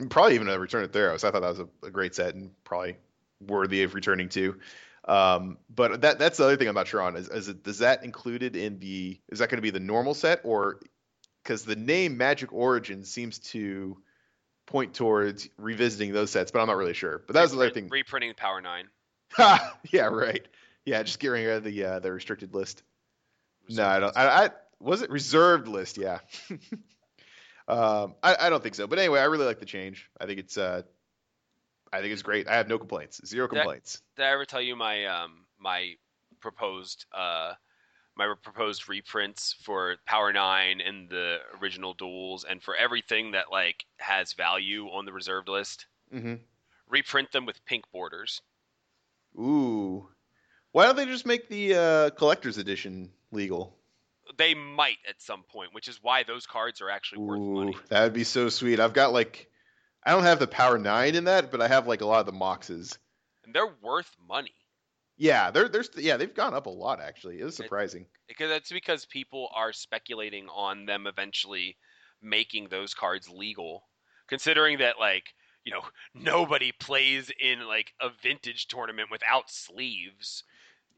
probably 0.08 0.36
even 0.36 0.48
a 0.48 0.56
return 0.56 0.84
of 0.84 0.92
Theros. 0.92 1.24
I 1.24 1.32
thought 1.32 1.42
that 1.42 1.48
was 1.48 1.58
a, 1.58 1.68
a 1.84 1.90
great 1.90 2.14
set 2.14 2.36
and 2.36 2.52
probably 2.62 2.96
worthy 3.40 3.82
of 3.82 3.94
returning 3.94 4.28
to. 4.30 4.60
Um, 5.04 5.58
but 5.68 6.02
that 6.02 6.20
that's 6.20 6.38
the 6.38 6.44
other 6.44 6.56
thing 6.56 6.68
I'm 6.68 6.76
not 6.76 6.86
sure 6.86 7.02
on 7.02 7.16
is, 7.16 7.28
is 7.28 7.78
that 7.78 8.04
included 8.04 8.54
in 8.54 8.78
the 8.78 9.18
is 9.30 9.40
that 9.40 9.48
going 9.48 9.58
to 9.58 9.62
be 9.62 9.70
the 9.70 9.80
normal 9.80 10.14
set 10.14 10.42
or 10.44 10.78
because 11.42 11.64
the 11.64 11.74
name 11.74 12.16
Magic 12.16 12.52
Origins 12.52 13.10
seems 13.10 13.40
to 13.40 13.96
point 14.72 14.94
towards 14.94 15.48
revisiting 15.58 16.12
those 16.12 16.30
sets, 16.30 16.50
but 16.50 16.60
I'm 16.60 16.66
not 16.66 16.76
really 16.76 16.94
sure. 16.94 17.22
But 17.26 17.34
that 17.34 17.42
was 17.42 17.52
the 17.52 17.58
other 17.58 17.70
thing. 17.70 17.88
Reprinting 17.88 18.32
Power 18.34 18.60
Nine. 18.60 18.88
yeah, 19.38 20.06
right. 20.06 20.46
Yeah, 20.84 21.02
just 21.02 21.20
getting 21.20 21.44
rid 21.44 21.58
of 21.58 21.64
the 21.64 21.84
uh, 21.84 21.98
the 22.00 22.10
restricted 22.10 22.54
list. 22.54 22.82
Reserved 23.68 23.78
no, 23.78 23.86
I 23.86 24.00
don't. 24.00 24.16
I, 24.16 24.44
I 24.46 24.50
was 24.80 25.02
it 25.02 25.10
reserved 25.10 25.68
list. 25.68 25.98
Yeah. 25.98 26.18
Um, 27.68 28.16
I, 28.24 28.36
I 28.40 28.50
don't 28.50 28.60
think 28.60 28.74
so. 28.74 28.88
But 28.88 28.98
anyway, 28.98 29.20
I 29.20 29.24
really 29.26 29.46
like 29.46 29.60
the 29.60 29.66
change. 29.66 30.10
I 30.20 30.26
think 30.26 30.40
it's 30.40 30.58
uh, 30.58 30.82
I 31.92 32.00
think 32.00 32.12
it's 32.12 32.22
great. 32.22 32.48
I 32.48 32.56
have 32.56 32.68
no 32.68 32.76
complaints. 32.76 33.20
Zero 33.24 33.46
complaints. 33.46 34.02
Did 34.16 34.24
I 34.24 34.32
ever 34.32 34.44
tell 34.44 34.60
you 34.60 34.74
my 34.74 35.06
um 35.06 35.44
my 35.60 35.94
proposed 36.40 37.06
uh 37.14 37.52
my 38.16 38.32
proposed 38.42 38.88
reprints 38.88 39.54
for 39.62 39.96
Power 40.06 40.32
Nine 40.32 40.80
and 40.80 41.08
the 41.08 41.38
original 41.60 41.94
duels 41.94 42.44
and 42.48 42.62
for 42.62 42.76
everything 42.76 43.32
that 43.32 43.50
like 43.50 43.84
has 43.98 44.32
value 44.34 44.86
on 44.86 45.04
the 45.04 45.12
reserved 45.12 45.48
list? 45.48 45.86
hmm 46.10 46.34
Reprint 46.88 47.32
them 47.32 47.46
with 47.46 47.64
pink 47.64 47.84
borders. 47.90 48.42
Ooh. 49.38 50.08
Why 50.72 50.84
don't 50.86 50.96
they 50.96 51.06
just 51.06 51.24
make 51.24 51.48
the 51.48 51.74
uh, 51.74 52.10
collector's 52.10 52.58
edition 52.58 53.10
legal? 53.30 53.76
They 54.36 54.54
might 54.54 54.98
at 55.08 55.20
some 55.20 55.42
point, 55.42 55.74
which 55.74 55.88
is 55.88 55.98
why 56.02 56.22
those 56.22 56.46
cards 56.46 56.80
are 56.80 56.90
actually 56.90 57.22
worth 57.22 57.40
money. 57.40 57.76
That 57.88 58.04
would 58.04 58.12
be 58.12 58.24
so 58.24 58.48
sweet. 58.48 58.80
I've 58.80 58.92
got 58.94 59.12
like, 59.12 59.50
I 60.04 60.12
don't 60.12 60.24
have 60.24 60.38
the 60.38 60.46
Power 60.46 60.78
Nine 60.78 61.14
in 61.14 61.24
that, 61.24 61.50
but 61.50 61.60
I 61.60 61.68
have 61.68 61.86
like 61.86 62.02
a 62.02 62.06
lot 62.06 62.20
of 62.20 62.26
the 62.26 62.32
Moxes. 62.32 62.96
And 63.44 63.54
they're 63.54 63.74
worth 63.82 64.10
money. 64.28 64.54
Yeah, 65.22 65.52
they're 65.52 65.68
they're 65.68 65.84
yeah 65.96 66.16
they've 66.16 66.34
gone 66.34 66.52
up 66.52 66.66
a 66.66 66.70
lot 66.70 67.00
actually. 67.00 67.38
It 67.38 67.46
is 67.46 67.54
surprising. 67.54 68.06
because 68.26 68.48
that's 68.48 68.72
because 68.72 69.06
people 69.06 69.48
are 69.54 69.72
speculating 69.72 70.48
on 70.48 70.84
them 70.84 71.06
eventually 71.06 71.76
making 72.20 72.68
those 72.68 72.92
cards 72.92 73.28
legal 73.28 73.84
considering 74.26 74.78
that 74.78 74.98
like 74.98 75.32
you 75.64 75.72
know 75.72 75.82
nobody 76.14 76.72
plays 76.72 77.30
in 77.40 77.60
like 77.68 77.92
a 78.00 78.10
vintage 78.20 78.66
tournament 78.66 79.12
without 79.12 79.48
sleeves 79.48 80.42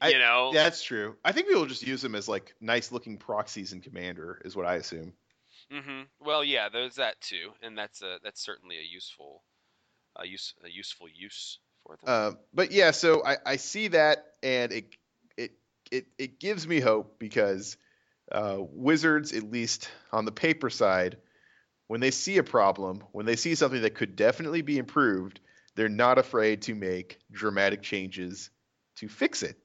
I- 0.01 0.09
you 0.09 0.17
know 0.17 0.51
that's 0.53 0.81
true. 0.83 1.17
I 1.23 1.31
think 1.31 1.47
people 1.47 1.67
just 1.67 1.85
use 1.85 2.01
them 2.01 2.15
as 2.15 2.27
like 2.27 2.55
nice 2.59 2.91
looking 2.91 3.19
proxies 3.19 3.73
in 3.73 3.81
Commander 3.81 4.41
is 4.43 4.55
what 4.55 4.65
I 4.65 4.75
assume. 4.75 5.13
hmm 5.71 6.01
well 6.19 6.43
yeah 6.43 6.69
there's 6.69 6.95
that 6.95 7.19
too 7.21 7.51
and 7.61 7.77
that's 7.77 8.01
a 8.01 8.19
that's 8.23 8.41
certainly 8.43 8.77
a 8.77 8.81
useful 8.81 9.43
a 10.17 10.25
use 10.27 10.53
a 10.63 10.69
useful 10.69 11.07
use 11.09 11.59
for 11.85 11.97
them 12.03 12.13
Um, 12.13 12.37
but 12.53 12.71
yeah, 12.71 12.91
so 12.91 13.23
I, 13.25 13.37
I 13.45 13.55
see 13.57 13.89
that, 13.89 14.25
and 14.43 14.71
it 14.71 14.95
it 15.37 15.51
it 15.91 16.07
it 16.17 16.39
gives 16.39 16.67
me 16.67 16.79
hope 16.79 17.19
because 17.19 17.77
uh, 18.31 18.57
Wizards, 18.59 19.33
at 19.33 19.43
least 19.51 19.89
on 20.11 20.25
the 20.25 20.31
paper 20.31 20.69
side, 20.69 21.17
when 21.87 21.99
they 21.99 22.11
see 22.11 22.37
a 22.37 22.43
problem, 22.43 23.03
when 23.11 23.25
they 23.25 23.35
see 23.35 23.55
something 23.55 23.81
that 23.81 23.95
could 23.95 24.15
definitely 24.15 24.61
be 24.61 24.77
improved, 24.77 25.39
they're 25.75 25.89
not 25.89 26.17
afraid 26.17 26.63
to 26.63 26.73
make 26.73 27.19
dramatic 27.31 27.81
changes 27.81 28.49
to 28.97 29.07
fix 29.07 29.43
it. 29.43 29.57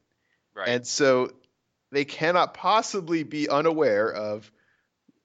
right 0.54 0.68
And 0.68 0.86
so 0.86 1.30
they 1.92 2.04
cannot 2.04 2.54
possibly 2.54 3.22
be 3.22 3.48
unaware 3.48 4.12
of 4.12 4.50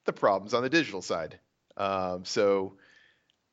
the 0.05 0.13
problems 0.13 0.53
on 0.53 0.63
the 0.63 0.69
digital 0.69 1.01
side. 1.01 1.39
Um, 1.77 2.23
so 2.25 2.77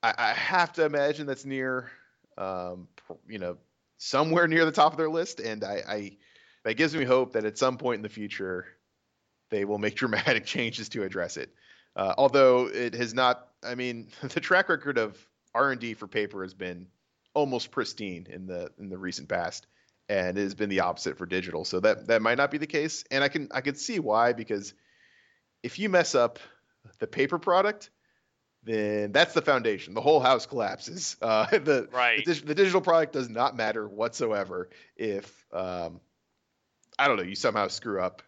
I, 0.03 0.15
I 0.17 0.33
have 0.35 0.73
to 0.75 0.85
imagine 0.85 1.27
that's 1.27 1.45
near, 1.45 1.91
um, 2.39 2.89
you 3.29 3.39
know, 3.39 3.59
somewhere 3.99 4.49
near 4.49 4.65
the 4.65 4.73
top 4.73 4.93
of 4.93 4.99
their 4.99 5.11
list. 5.11 5.41
And 5.41 5.65
I, 5.65 5.83
I 5.89 6.17
that 6.65 6.75
gives 6.75 6.95
me 6.95 7.05
hope 7.05 7.33
that 7.33 7.45
at 7.45 7.59
some 7.59 7.79
point 7.79 7.97
in 7.97 8.03
the 8.03 8.09
future 8.09 8.67
they 9.51 9.65
will 9.65 9.79
make 9.79 9.95
dramatic 9.97 10.45
changes 10.45 10.89
to 10.91 11.03
address 11.03 11.37
it. 11.37 11.55
Uh, 11.95 12.15
although 12.17 12.69
it 12.69 12.95
has 12.95 13.13
not, 13.13 13.49
I 13.63 13.75
mean, 13.75 14.09
the 14.23 14.41
track 14.41 14.69
record 14.69 14.99
of 14.99 15.17
R 15.55 15.71
and 15.71 15.81
D 15.81 15.95
for 15.95 16.07
paper 16.07 16.43
has 16.43 16.55
been 16.55 16.89
almost 17.35 17.71
pristine 17.71 18.27
in 18.31 18.47
the 18.47 18.71
in 18.79 18.89
the 18.91 18.99
recent 18.99 19.29
past 19.29 19.67
and 20.09 20.37
it 20.37 20.43
has 20.43 20.55
been 20.55 20.69
the 20.69 20.81
opposite 20.81 21.17
for 21.17 21.27
digital. 21.27 21.65
So 21.65 21.81
that 21.81 22.09
that 22.09 22.23
might 22.23 22.37
not 22.37 22.51
be 22.51 22.59
the 22.59 22.67
case, 22.67 23.05
and 23.11 23.25
I 23.25 23.29
can 23.29 23.49
I 23.53 23.61
can 23.61 23.75
see 23.75 23.99
why 23.99 24.33
because 24.33 24.75
if 25.63 25.79
you 25.79 25.89
mess 25.89 26.15
up 26.15 26.39
the 26.99 27.07
paper 27.07 27.39
product, 27.39 27.91
then 28.65 29.13
that's 29.13 29.35
the 29.35 29.43
foundation. 29.43 29.95
The 29.95 30.01
whole 30.01 30.21
house 30.21 30.47
collapses. 30.47 31.17
Uh, 31.23 31.47
the, 31.51 31.89
Right. 31.93 32.25
the 32.25 32.35
the 32.35 32.55
digital 32.55 32.81
product 32.81 33.13
does 33.13 33.29
not 33.29 33.57
matter 33.57 33.87
whatsoever 33.89 34.69
if 34.97 35.45
um, 35.53 36.01
I 36.99 37.09
don't 37.09 37.17
know 37.17 37.23
you 37.23 37.35
somehow 37.35 37.69
screw 37.69 38.01
up 38.01 38.23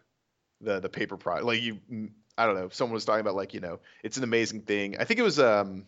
the 0.61 0.79
the 0.79 0.89
paper 0.89 1.17
product. 1.17 1.45
Like 1.45 1.61
you, 1.61 1.79
I 2.37 2.45
don't 2.45 2.55
know. 2.55 2.69
Someone 2.69 2.93
was 2.95 3.05
talking 3.05 3.21
about 3.21 3.35
like 3.35 3.53
you 3.53 3.59
know 3.61 3.79
it's 4.03 4.17
an 4.17 4.23
amazing 4.23 4.61
thing. 4.61 4.97
I 4.99 5.03
think 5.05 5.19
it 5.19 5.23
was 5.23 5.39
um, 5.39 5.85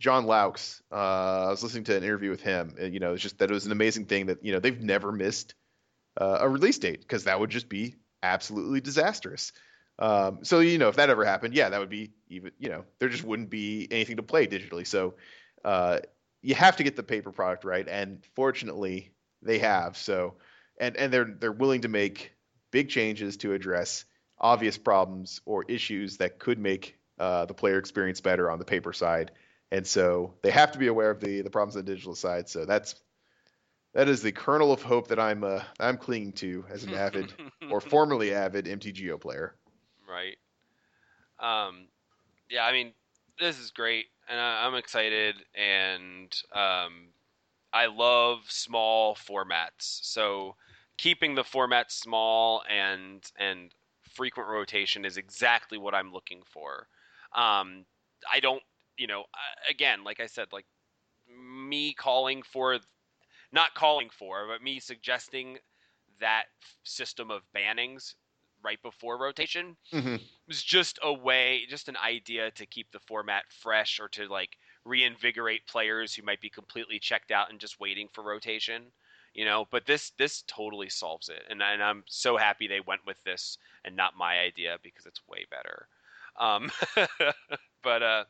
John 0.00 0.24
Laux. 0.26 0.80
Uh, 0.92 1.46
I 1.46 1.50
was 1.50 1.62
listening 1.62 1.84
to 1.84 1.96
an 1.96 2.04
interview 2.04 2.30
with 2.30 2.40
him. 2.40 2.76
and, 2.78 2.94
You 2.94 3.00
know, 3.00 3.14
it's 3.14 3.22
just 3.22 3.38
that 3.38 3.50
it 3.50 3.54
was 3.54 3.66
an 3.66 3.72
amazing 3.72 4.06
thing 4.06 4.26
that 4.26 4.44
you 4.44 4.52
know 4.52 4.60
they've 4.60 4.80
never 4.80 5.10
missed 5.12 5.54
uh, 6.20 6.38
a 6.40 6.48
release 6.48 6.78
date 6.78 7.00
because 7.00 7.24
that 7.24 7.40
would 7.40 7.50
just 7.50 7.68
be 7.68 7.96
absolutely 8.22 8.80
disastrous. 8.80 9.52
Um, 9.98 10.44
so 10.44 10.60
you 10.60 10.78
know, 10.78 10.88
if 10.88 10.96
that 10.96 11.10
ever 11.10 11.24
happened, 11.24 11.54
yeah, 11.54 11.68
that 11.70 11.80
would 11.80 11.90
be 11.90 12.12
even. 12.28 12.52
You 12.58 12.68
know, 12.70 12.84
there 12.98 13.08
just 13.08 13.24
wouldn't 13.24 13.50
be 13.50 13.88
anything 13.90 14.16
to 14.16 14.22
play 14.22 14.46
digitally. 14.46 14.86
So 14.86 15.14
uh, 15.64 15.98
you 16.42 16.54
have 16.54 16.76
to 16.76 16.84
get 16.84 16.96
the 16.96 17.02
paper 17.02 17.32
product 17.32 17.64
right, 17.64 17.86
and 17.88 18.24
fortunately, 18.34 19.12
they 19.42 19.58
have. 19.58 19.96
So 19.96 20.34
and 20.78 20.96
and 20.96 21.12
they're 21.12 21.24
they're 21.24 21.52
willing 21.52 21.82
to 21.82 21.88
make 21.88 22.32
big 22.70 22.88
changes 22.88 23.36
to 23.38 23.52
address 23.52 24.04
obvious 24.38 24.78
problems 24.78 25.40
or 25.44 25.64
issues 25.68 26.18
that 26.18 26.38
could 26.38 26.58
make 26.58 26.96
uh, 27.18 27.44
the 27.46 27.54
player 27.54 27.78
experience 27.78 28.20
better 28.20 28.50
on 28.50 28.58
the 28.58 28.64
paper 28.64 28.92
side. 28.92 29.32
And 29.70 29.86
so 29.86 30.34
they 30.42 30.50
have 30.50 30.72
to 30.72 30.78
be 30.78 30.86
aware 30.86 31.10
of 31.10 31.20
the 31.20 31.42
the 31.42 31.50
problems 31.50 31.76
on 31.76 31.84
the 31.84 31.90
digital 31.90 32.14
side. 32.14 32.48
So 32.48 32.64
that's 32.64 32.94
that 33.94 34.08
is 34.08 34.22
the 34.22 34.32
kernel 34.32 34.72
of 34.72 34.82
hope 34.82 35.08
that 35.08 35.18
I'm 35.18 35.44
uh, 35.44 35.62
I'm 35.80 35.98
clinging 35.98 36.32
to 36.34 36.64
as 36.70 36.84
an 36.84 36.94
avid 36.94 37.32
or 37.70 37.80
formerly 37.80 38.32
avid 38.32 38.66
MTGO 38.66 39.20
player. 39.20 39.54
Um 41.40 41.86
yeah 42.50 42.64
i 42.64 42.72
mean 42.72 42.92
this 43.38 43.58
is 43.58 43.70
great 43.70 44.06
and 44.28 44.40
I, 44.40 44.66
i'm 44.66 44.74
excited 44.74 45.36
and 45.54 46.34
um 46.54 47.08
i 47.72 47.86
love 47.86 48.40
small 48.48 49.14
formats. 49.14 50.00
So 50.02 50.56
keeping 50.96 51.34
the 51.34 51.44
format 51.44 51.92
small 51.92 52.62
and 52.68 53.22
and 53.38 53.70
frequent 54.02 54.48
rotation 54.48 55.04
is 55.04 55.16
exactly 55.16 55.78
what 55.78 55.94
i'm 55.94 56.12
looking 56.12 56.42
for. 56.44 56.88
Um 57.34 57.84
i 58.32 58.40
don't 58.40 58.62
you 58.96 59.06
know 59.06 59.24
again 59.70 60.02
like 60.04 60.20
i 60.20 60.26
said 60.26 60.48
like 60.52 60.66
me 61.28 61.92
calling 61.92 62.42
for 62.42 62.78
not 63.52 63.74
calling 63.74 64.10
for 64.10 64.46
but 64.48 64.62
me 64.62 64.80
suggesting 64.80 65.58
that 66.20 66.44
system 66.84 67.30
of 67.30 67.42
bannings 67.54 68.14
right 68.68 68.82
before 68.82 69.18
rotation 69.18 69.76
Mm-hmm. 69.92 70.16
was 70.46 70.62
just 70.62 70.98
a 71.02 71.12
way, 71.12 71.66
just 71.68 71.88
an 71.88 71.96
idea 71.96 72.50
to 72.52 72.66
keep 72.66 72.90
the 72.92 73.00
format 73.00 73.44
fresh 73.50 74.00
or 74.00 74.08
to 74.10 74.28
like 74.28 74.56
reinvigorate 74.84 75.66
players 75.66 76.14
who 76.14 76.22
might 76.22 76.40
be 76.40 76.50
completely 76.50 76.98
checked 76.98 77.30
out 77.30 77.50
and 77.50 77.60
just 77.60 77.80
waiting 77.80 78.08
for 78.12 78.24
rotation. 78.24 78.92
You 79.34 79.44
know, 79.44 79.66
but 79.70 79.86
this 79.86 80.10
this 80.18 80.42
totally 80.48 80.88
solves 80.88 81.28
it, 81.28 81.44
and, 81.48 81.62
and 81.62 81.82
I'm 81.82 82.04
so 82.08 82.36
happy 82.36 82.66
they 82.66 82.80
went 82.80 83.06
with 83.06 83.22
this 83.24 83.58
and 83.84 83.96
not 83.96 84.16
my 84.16 84.38
idea 84.40 84.78
because 84.82 85.06
it's 85.06 85.26
way 85.28 85.46
better. 85.50 85.88
Um, 86.38 86.70
but 87.82 88.02
uh, 88.02 88.24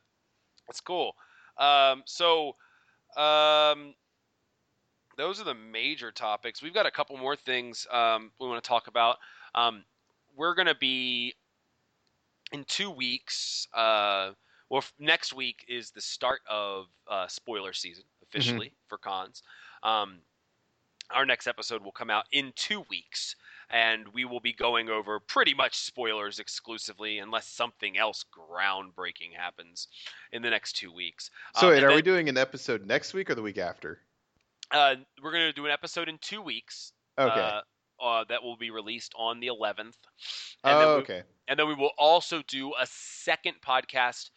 it's 0.69 0.81
cool. 0.81 1.15
Um, 1.59 2.03
so 2.07 2.57
um, 3.17 3.95
those 5.17 5.41
are 5.41 5.45
the 5.45 5.55
major 5.55 6.13
topics. 6.13 6.63
We've 6.63 6.75
got 6.75 6.87
a 6.87 6.91
couple 6.91 7.17
more 7.19 7.37
things 7.37 7.87
um, 7.91 8.33
we 8.41 8.49
want 8.49 8.63
to 8.63 8.69
talk 8.69 8.89
about. 8.89 9.19
Um, 9.55 9.85
we're 10.39 10.55
going 10.55 10.67
to 10.69 10.75
be 10.75 11.35
in 12.53 12.65
two 12.65 12.91
weeks. 12.91 13.67
Uh, 13.75 14.31
well, 14.71 14.79
f- 14.79 14.93
next 14.99 15.33
week 15.35 15.65
is 15.69 15.91
the 15.91 16.01
start 16.01 16.41
of 16.49 16.87
uh, 17.11 17.27
spoiler 17.27 17.73
season 17.73 18.05
officially 18.23 18.73
for 18.89 18.99
Khans. 18.99 19.43
Um, 19.83 20.19
our 21.11 21.25
next 21.25 21.47
episode 21.47 21.83
will 21.83 21.93
come 21.93 22.11
out 22.11 22.25
in 22.33 22.53
two 22.55 22.85
weeks, 22.91 23.35
and 23.71 24.07
we 24.09 24.27
will 24.27 24.41
be 24.41 24.53
going 24.53 24.91
over 24.91 25.19
pretty 25.21 25.55
much 25.55 25.75
spoilers 25.77 26.39
exclusively, 26.39 27.19
unless 27.19 27.49
something 27.49 27.97
else 27.97 28.25
groundbreaking 28.31 29.33
happens 29.35 29.89
in 30.33 30.43
the 30.43 30.51
next 30.51 30.75
two 30.75 30.93
weeks. 30.93 31.31
So 31.57 31.69
Um, 31.69 31.75
wait, 31.75 31.83
are 31.83 31.95
we 31.95 32.03
doing 32.03 32.29
an 32.29 32.37
episode 32.37 32.87
next 32.87 33.15
week 33.15 33.31
or 33.31 33.35
the 33.35 33.43
week 33.43 33.57
after? 33.59 34.01
Uh, 34.71 34.97
we're 35.23 35.33
going 35.33 35.47
to 35.47 35.53
do 35.53 35.65
an 35.65 35.73
episode 35.73 36.11
in 36.11 36.19
two 36.19 36.43
weeks. 36.43 36.93
Okay. 37.19 37.41
Uh, 37.41 37.63
uh, 38.03 38.25
that 38.29 38.43
will 38.43 38.57
be 38.57 38.71
released 38.71 39.13
on 39.17 39.41
the 39.41 39.49
11th. 39.49 39.97
oh, 40.65 40.97
we, 40.97 41.03
okay. 41.03 41.23
and 41.47 41.59
then 41.59 41.69
we 41.69 41.75
will 41.75 41.93
also 41.99 42.43
do 42.49 42.73
a 42.81 42.87
second 42.87 43.55
podcast 43.65 44.31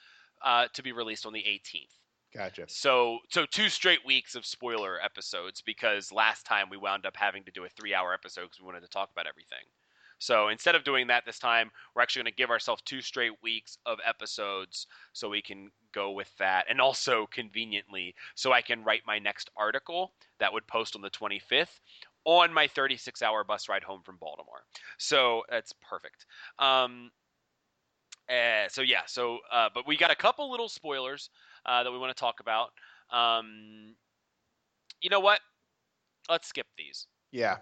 uh, 0.44 0.68
to 0.74 0.84
be 0.84 0.92
released 0.92 1.26
on 1.26 1.34
the 1.34 1.40
18th. 1.40 1.94
Gotcha. 2.34 2.64
So, 2.68 3.20
so 3.30 3.46
two 3.46 3.68
straight 3.68 4.06
weeks 4.06 4.36
of 4.36 4.46
spoiler 4.46 4.98
episodes 5.04 5.62
because 5.62 6.12
last 6.12 6.46
time 6.46 6.70
we 6.70 6.78
wound 6.78 7.06
up 7.06 7.18
having 7.18 7.44
to 7.44 7.52
do 7.52 7.66
a 7.66 7.70
three-hour 7.70 8.14
episode 8.14 8.44
because 8.44 8.60
we 8.62 8.66
wanted 8.66 8.82
to 8.82 8.90
talk 8.90 9.10
about 9.12 9.28
everything. 9.28 9.66
So 10.22 10.50
instead 10.50 10.76
of 10.76 10.84
doing 10.84 11.08
that 11.08 11.26
this 11.26 11.40
time, 11.40 11.72
we're 11.96 12.04
actually 12.04 12.22
going 12.22 12.34
to 12.34 12.38
give 12.38 12.52
ourselves 12.52 12.84
two 12.86 13.02
straight 13.02 13.32
weeks 13.42 13.80
of 13.88 13.98
episodes 14.06 14.86
so 15.14 15.28
we 15.28 15.42
can 15.42 15.72
go 15.94 16.12
with 16.12 16.32
that. 16.38 16.66
And 16.70 16.80
also 16.80 17.28
conveniently, 17.32 18.14
so 18.36 18.54
I 18.54 18.62
can 18.62 18.84
write 18.84 19.02
my 19.08 19.18
next 19.18 19.50
article 19.58 20.14
that 20.40 20.54
would 20.54 20.68
post 20.68 20.96
on 20.96 21.02
the 21.02 21.10
25th 21.10 21.80
on 22.26 22.54
my 22.54 22.68
36 22.68 23.22
hour 23.22 23.44
bus 23.44 23.70
ride 23.70 23.84
home 23.84 24.02
from 24.04 24.18
Baltimore. 24.18 24.62
So 24.98 25.44
that's 25.50 25.74
perfect. 25.74 26.26
Um, 26.60 27.12
Uh, 28.30 28.70
so 28.70 28.82
yeah, 28.82 29.02
so 29.08 29.40
uh, 29.52 29.70
but 29.74 29.86
we 29.88 29.98
got 29.98 30.12
a 30.12 30.16
couple 30.16 30.50
little 30.50 30.70
spoilers 30.70 31.30
uh, 31.66 31.84
that 31.84 31.92
we 31.92 31.98
want 31.98 32.16
to 32.16 32.20
talk 32.20 32.40
about. 32.40 32.70
Um, 33.12 33.96
you 35.02 35.10
know 35.10 35.20
what? 35.20 35.40
Let's 36.30 36.48
skip 36.48 36.68
these. 36.78 37.08
Yeah. 37.32 37.58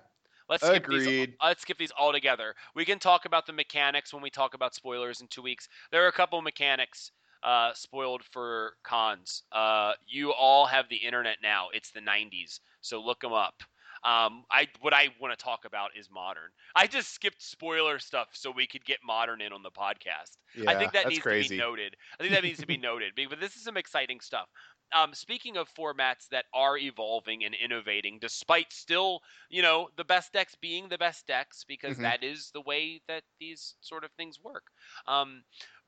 Let's 0.49 0.65
skip 0.65 0.87
these. 0.87 1.03
Agreed. 1.03 1.35
Let's 1.43 1.61
skip 1.61 1.77
these 1.77 1.91
altogether. 1.97 2.55
We 2.75 2.85
can 2.85 2.99
talk 2.99 3.25
about 3.25 3.45
the 3.45 3.53
mechanics 3.53 4.13
when 4.13 4.21
we 4.23 4.29
talk 4.29 4.53
about 4.53 4.75
spoilers 4.75 5.21
in 5.21 5.27
two 5.27 5.41
weeks. 5.41 5.67
There 5.91 6.03
are 6.03 6.07
a 6.07 6.11
couple 6.11 6.41
mechanics 6.41 7.11
uh, 7.43 7.73
spoiled 7.73 8.23
for 8.23 8.73
Khans. 8.83 9.43
Uh, 9.51 9.93
you 10.07 10.33
all 10.33 10.65
have 10.65 10.89
the 10.89 10.97
internet 10.97 11.37
now. 11.41 11.69
It's 11.73 11.91
the 11.91 12.01
'90s, 12.01 12.59
so 12.81 13.01
look 13.01 13.21
them 13.21 13.33
up. 13.33 13.63
Um, 14.03 14.45
I 14.51 14.67
what 14.81 14.93
I 14.93 15.09
want 15.19 15.37
to 15.37 15.43
talk 15.43 15.65
about 15.65 15.91
is 15.97 16.09
modern. 16.09 16.49
I 16.75 16.87
just 16.87 17.13
skipped 17.13 17.41
spoiler 17.41 17.99
stuff 17.99 18.29
so 18.33 18.51
we 18.51 18.67
could 18.67 18.85
get 18.85 18.99
modern 19.03 19.41
in 19.41 19.51
on 19.51 19.63
the 19.63 19.71
podcast. 19.71 20.37
Yeah. 20.55 20.71
I 20.71 20.75
think 20.75 20.93
that 20.93 21.07
needs 21.07 21.21
crazy. 21.21 21.49
to 21.49 21.49
be 21.49 21.57
noted. 21.57 21.95
I 22.19 22.23
think 22.23 22.33
that 22.33 22.43
needs 22.43 22.59
to 22.59 22.67
be 22.67 22.77
noted. 22.89 23.13
But 23.29 23.39
this 23.39 23.55
is 23.55 23.63
some 23.63 23.77
exciting 23.77 24.19
stuff. 24.21 24.47
Um, 24.91 25.13
speaking 25.13 25.57
of 25.57 25.69
formats 25.73 26.27
that 26.31 26.45
are 26.53 26.77
evolving 26.77 27.43
and 27.45 27.53
innovating, 27.53 28.17
despite 28.19 28.73
still, 28.73 29.21
you 29.49 29.61
know, 29.61 29.89
the 29.97 30.03
best 30.03 30.33
decks 30.33 30.55
being 30.55 30.89
the 30.89 30.97
best 30.97 31.27
decks, 31.27 31.63
because 31.67 31.97
Mhm. 31.97 32.01
that 32.01 32.23
is 32.23 32.49
the 32.51 32.61
way 32.61 33.01
that 33.07 33.23
these 33.39 33.75
sort 33.81 34.03
of 34.03 34.11
things 34.13 34.39
work. 34.41 34.63
Um, 35.07 35.43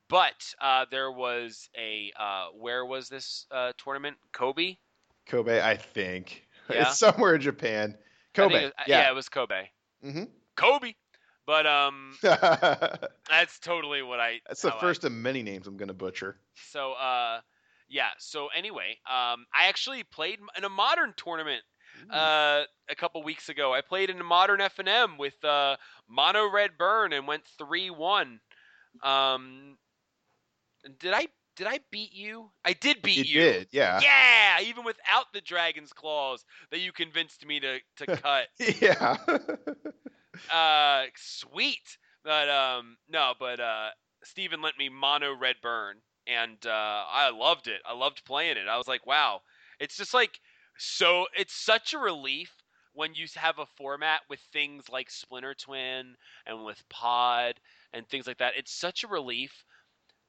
but 0.08 0.54
uh, 0.60 0.84
there 0.90 1.10
was 1.10 1.68
a 1.76 2.12
uh, 2.16 2.48
where 2.48 2.84
was 2.84 3.08
this 3.08 3.46
uh, 3.50 3.72
tournament? 3.78 4.18
Kobe. 4.32 4.76
Kobe, 5.26 5.60
I 5.62 5.76
think. 5.76 6.46
Yeah? 6.70 6.82
It's 6.88 6.98
somewhere 6.98 7.34
in 7.34 7.40
Japan. 7.40 7.96
Kobe. 8.34 8.54
it- 8.64 8.74
uh, 8.78 8.82
yeah. 8.86 9.10
it 9.10 9.14
was 9.14 9.28
Kobe. 9.28 9.68
hmm 10.02 10.24
Kobe. 10.56 10.94
But 11.44 11.66
um, 11.66 12.16
That's 12.22 13.58
totally 13.60 14.02
what 14.02 14.20
I. 14.20 14.40
That's 14.46 14.62
the 14.62 14.70
how 14.70 14.76
I- 14.76 14.80
first 14.80 15.04
of 15.04 15.12
many 15.12 15.42
names 15.42 15.66
I'm 15.66 15.76
gonna 15.76 15.92
butcher. 15.94 16.38
So 16.70 16.92
uh, 16.92 17.40
yeah. 17.88 18.10
So 18.18 18.48
anyway, 18.56 18.98
um, 19.06 19.46
I 19.54 19.66
actually 19.68 20.04
played 20.04 20.38
in 20.56 20.64
a 20.64 20.68
modern 20.68 21.14
tournament 21.16 21.62
uh, 22.10 22.62
a 22.88 22.94
couple 22.94 23.22
weeks 23.22 23.48
ago. 23.48 23.74
I 23.74 23.80
played 23.80 24.08
in 24.08 24.20
a 24.20 24.24
modern 24.24 24.60
FNM 24.60 25.18
with 25.18 25.44
uh, 25.44 25.76
Mono 26.08 26.48
Red 26.50 26.78
Burn 26.78 27.12
and 27.12 27.26
went 27.26 27.42
three 27.58 27.90
one. 27.90 28.40
Um, 29.02 29.76
did 31.00 31.12
I 31.12 31.26
did 31.56 31.66
I 31.66 31.80
beat 31.90 32.12
you? 32.14 32.50
I 32.64 32.72
did 32.72 33.02
beat 33.02 33.28
you 33.28 33.34
you. 33.34 33.40
did, 33.40 33.68
yeah. 33.72 34.00
Yeah, 34.02 34.60
even 34.66 34.84
without 34.84 35.32
the 35.32 35.40
dragon's 35.40 35.92
claws 35.92 36.44
that 36.70 36.80
you 36.80 36.92
convinced 36.92 37.44
me 37.46 37.60
to 37.60 37.78
to 37.98 38.06
cut. 38.16 38.48
Yeah. 38.80 39.16
uh, 40.52 41.04
sweet. 41.16 41.98
But 42.24 42.48
um, 42.48 42.96
no, 43.08 43.34
but 43.38 43.60
uh, 43.60 43.88
Stephen 44.24 44.62
lent 44.62 44.78
me 44.78 44.88
Mono 44.88 45.34
Red 45.36 45.56
Burn, 45.62 45.96
and 46.26 46.56
uh, 46.64 47.04
I 47.08 47.30
loved 47.30 47.66
it. 47.68 47.80
I 47.86 47.94
loved 47.94 48.24
playing 48.24 48.56
it. 48.56 48.68
I 48.68 48.78
was 48.78 48.86
like, 48.88 49.06
wow, 49.06 49.40
it's 49.80 49.96
just 49.96 50.14
like 50.14 50.38
so. 50.78 51.26
It's 51.36 51.54
such 51.54 51.94
a 51.94 51.98
relief 51.98 52.52
when 52.94 53.14
you 53.14 53.26
have 53.36 53.58
a 53.58 53.66
format 53.76 54.20
with 54.28 54.40
things 54.52 54.84
like 54.88 55.10
Splinter 55.10 55.54
Twin 55.54 56.14
and 56.46 56.64
with 56.64 56.82
Pod 56.88 57.54
and 57.92 58.06
things 58.06 58.26
like 58.26 58.38
that. 58.38 58.52
It's 58.56 58.72
such 58.72 59.02
a 59.02 59.08
relief 59.08 59.64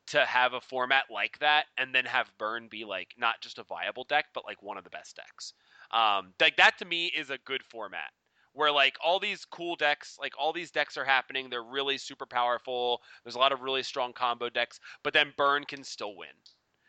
to 0.08 0.26
have 0.26 0.54
a 0.54 0.62
format 0.62 1.06
like 1.10 1.40
that 1.40 1.66
and 1.78 1.94
then 1.96 2.06
have 2.06 2.32
Burn 2.38 2.68
be 2.68 2.86
like 2.86 3.14
not 3.18 3.42
just 3.42 3.58
a 3.60 3.64
viable 3.64 4.04
deck, 4.04 4.26
but 4.34 4.46
like 4.46 4.62
one 4.62 4.78
of 4.78 4.84
the 4.84 4.90
best 4.90 5.16
decks. 5.16 5.54
Um, 5.92 6.34
like 6.40 6.58
that 6.58 6.78
to 6.80 6.86
me 6.86 7.08
is 7.08 7.30
a 7.30 7.38
good 7.38 7.64
format 7.64 8.12
where 8.54 8.72
like 8.72 8.98
all 9.04 9.20
these 9.20 9.46
cool 9.46 9.76
decks, 9.76 10.18
like 10.20 10.34
all 10.38 10.54
these 10.54 10.72
decks 10.72 10.98
are 10.98 11.06
happening. 11.06 11.50
They're 11.50 11.64
really 11.64 11.98
super 11.98 12.26
powerful. 12.26 13.02
There's 13.24 13.36
a 13.36 13.40
lot 13.40 13.52
of 13.52 13.62
really 13.62 13.84
strong 13.84 14.14
combo 14.14 14.50
decks, 14.50 14.80
but 15.04 15.14
then 15.14 15.34
Burn 15.38 15.64
can 15.64 15.84
still 15.84 16.16
win. 16.16 16.30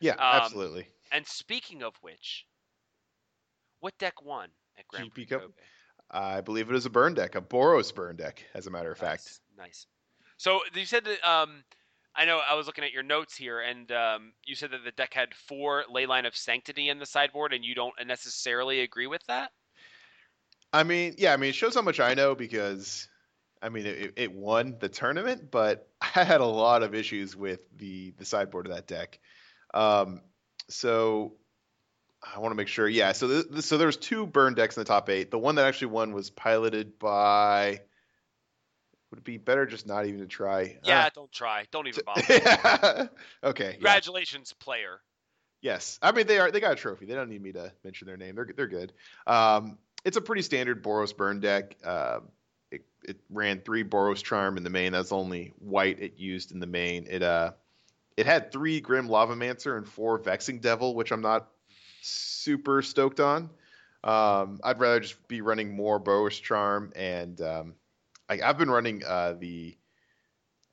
yeah, 0.01 0.13
Um, 0.13 0.43
absolutely. 0.43 0.89
And 1.13 1.27
speaking 1.27 1.83
of 1.83 1.95
which, 2.03 2.47
what 3.81 3.97
deck 3.99 4.23
won 4.23 4.51
at 4.79 4.89
Grand 4.89 5.13
Prix 5.15 5.27
Cup? 5.27 5.43
I 6.11 6.41
believe 6.41 6.71
it 6.71 6.77
is 6.77 6.87
a 6.87 6.91
burn 6.91 7.15
deck, 7.15 7.35
a 7.35 7.41
Boros 7.41 7.95
burn 7.95 8.17
deck, 8.17 8.45
as 8.55 8.67
a 8.67 8.71
matter 8.71 8.93
of 8.93 8.99
fact. 8.99 9.25
Nice, 9.25 9.41
nice. 9.57 9.87
So 10.37 10.61
you 10.75 10.85
said 10.85 11.05
that. 11.05 11.29
Um, 11.29 11.65
I 12.17 12.25
know 12.27 12.41
I 12.49 12.55
was 12.55 12.67
looking 12.67 12.85
at 12.85 12.93
your 12.93 13.03
notes 13.03 13.37
here, 13.37 13.61
and 13.61 13.91
um, 13.91 14.33
you 14.45 14.55
said 14.55 14.71
that 14.71 14.85
the 14.85 14.93
deck 14.93 15.15
had 15.15 15.35
four 15.35 15.85
Leyline 15.93 16.27
of 16.27 16.37
Sanctity 16.37 16.89
in 16.89 16.99
the 16.99 17.07
sideboard, 17.07 17.53
and 17.53 17.65
you 17.65 17.75
don't 17.75 17.95
necessarily 18.07 18.81
agree 18.81 19.09
with 19.09 19.23
that. 19.27 19.51
I 20.73 20.85
mean, 20.85 21.15
yeah, 21.19 21.33
I 21.33 21.37
mean, 21.37 21.51
it 21.51 21.55
shows 21.55 21.75
how 21.75 21.83
much 21.83 22.01
I 22.01 22.15
know 22.15 22.35
because, 22.35 23.09
I 23.63 23.69
mean, 23.69 23.87
it, 23.87 24.15
it 24.17 24.33
won 24.33 24.77
the 24.81 24.89
tournament, 24.89 25.51
but 25.51 25.89
I 26.01 26.25
had 26.25 26.41
a 26.41 26.47
lot 26.47 26.83
of 26.83 26.95
issues 26.95 27.37
with 27.37 27.61
the 27.77 28.13
the 28.19 28.25
sideboard 28.25 28.67
of 28.67 28.75
that 28.75 28.87
deck. 28.87 29.19
Um, 29.73 30.21
so 30.69 31.35
I 32.23 32.39
want 32.39 32.53
to 32.53 32.57
make 32.57 32.69
sure. 32.69 32.89
Yeah, 32.89 33.13
so 33.13 33.43
th- 33.43 33.65
so 33.65 33.77
there 33.77 33.87
was 33.87 33.97
two 33.97 34.27
burn 34.27 34.55
decks 34.55 34.77
in 34.77 34.83
the 34.83 34.87
top 34.87 35.11
eight. 35.11 35.31
The 35.31 35.39
one 35.39 35.57
that 35.57 35.67
actually 35.67 35.89
won 35.89 36.13
was 36.13 36.31
piloted 36.31 36.99
by. 36.99 37.81
Would 39.15 39.21
it 39.21 39.25
be 39.25 39.37
better 39.37 39.65
just 39.65 39.87
not 39.87 40.07
even 40.07 40.19
to 40.19 40.27
try? 40.27 40.77
Yeah, 40.83 41.09
don't 41.15 41.31
try. 41.31 41.67
Don't 41.71 41.87
even 41.87 42.03
bother. 42.05 43.11
Okay. 43.45 43.65
yeah. 43.67 43.73
Congratulations, 43.75 44.53
player. 44.55 44.99
Yes, 45.61 46.01
I 46.03 46.11
mean 46.11 46.27
they 46.27 46.41
are. 46.41 46.51
They 46.51 46.59
got 46.59 46.73
a 46.73 46.75
trophy. 46.75 47.07
They 47.07 47.15
don't 47.15 47.29
need 47.29 47.41
me 47.41 47.53
to 47.53 47.71
mention 47.85 48.09
their 48.09 48.17
name. 48.17 48.35
They're 48.35 48.49
they're 48.57 48.67
good. 48.67 48.93
Um, 49.25 49.79
it's 50.05 50.17
a 50.17 50.21
pretty 50.21 50.43
standard 50.43 50.83
Boros 50.83 51.17
burn 51.17 51.39
deck. 51.39 51.77
Uh, 51.85 52.21
it, 52.73 52.85
it 53.05 53.21
ran 53.31 53.61
three 53.61 53.85
Boros 53.85 54.21
charm 54.21 54.57
in 54.57 54.65
the 54.65 54.71
main. 54.71 54.91
That's 54.91 55.13
only 55.13 55.53
white 55.61 56.01
it 56.01 56.15
used 56.19 56.51
in 56.51 56.59
the 56.59 56.67
main. 56.67 57.07
It 57.09 57.23
uh, 57.23 57.53
it 58.17 58.27
had 58.27 58.51
three 58.51 58.81
Grim 58.81 59.07
Lavamancer 59.07 59.79
and 59.79 59.87
four 59.87 60.19
Vexing 60.19 60.59
Devil, 60.59 60.97
which 60.97 61.13
I'm 61.13 61.23
not 61.23 61.47
super 62.03 62.83
stoked 62.83 63.21
on. 63.21 63.49
Um, 64.03 64.59
I'd 64.65 64.81
rather 64.81 64.99
just 64.99 65.29
be 65.29 65.41
running 65.41 65.77
more 65.77 66.01
Boros 66.01 66.43
charm, 66.43 66.93
and 66.97 67.41
um, 67.41 67.75
I, 68.29 68.41
I've 68.43 68.59
been 68.59 68.71
running 68.71 69.03
uh, 69.05 69.35
the 69.39 69.77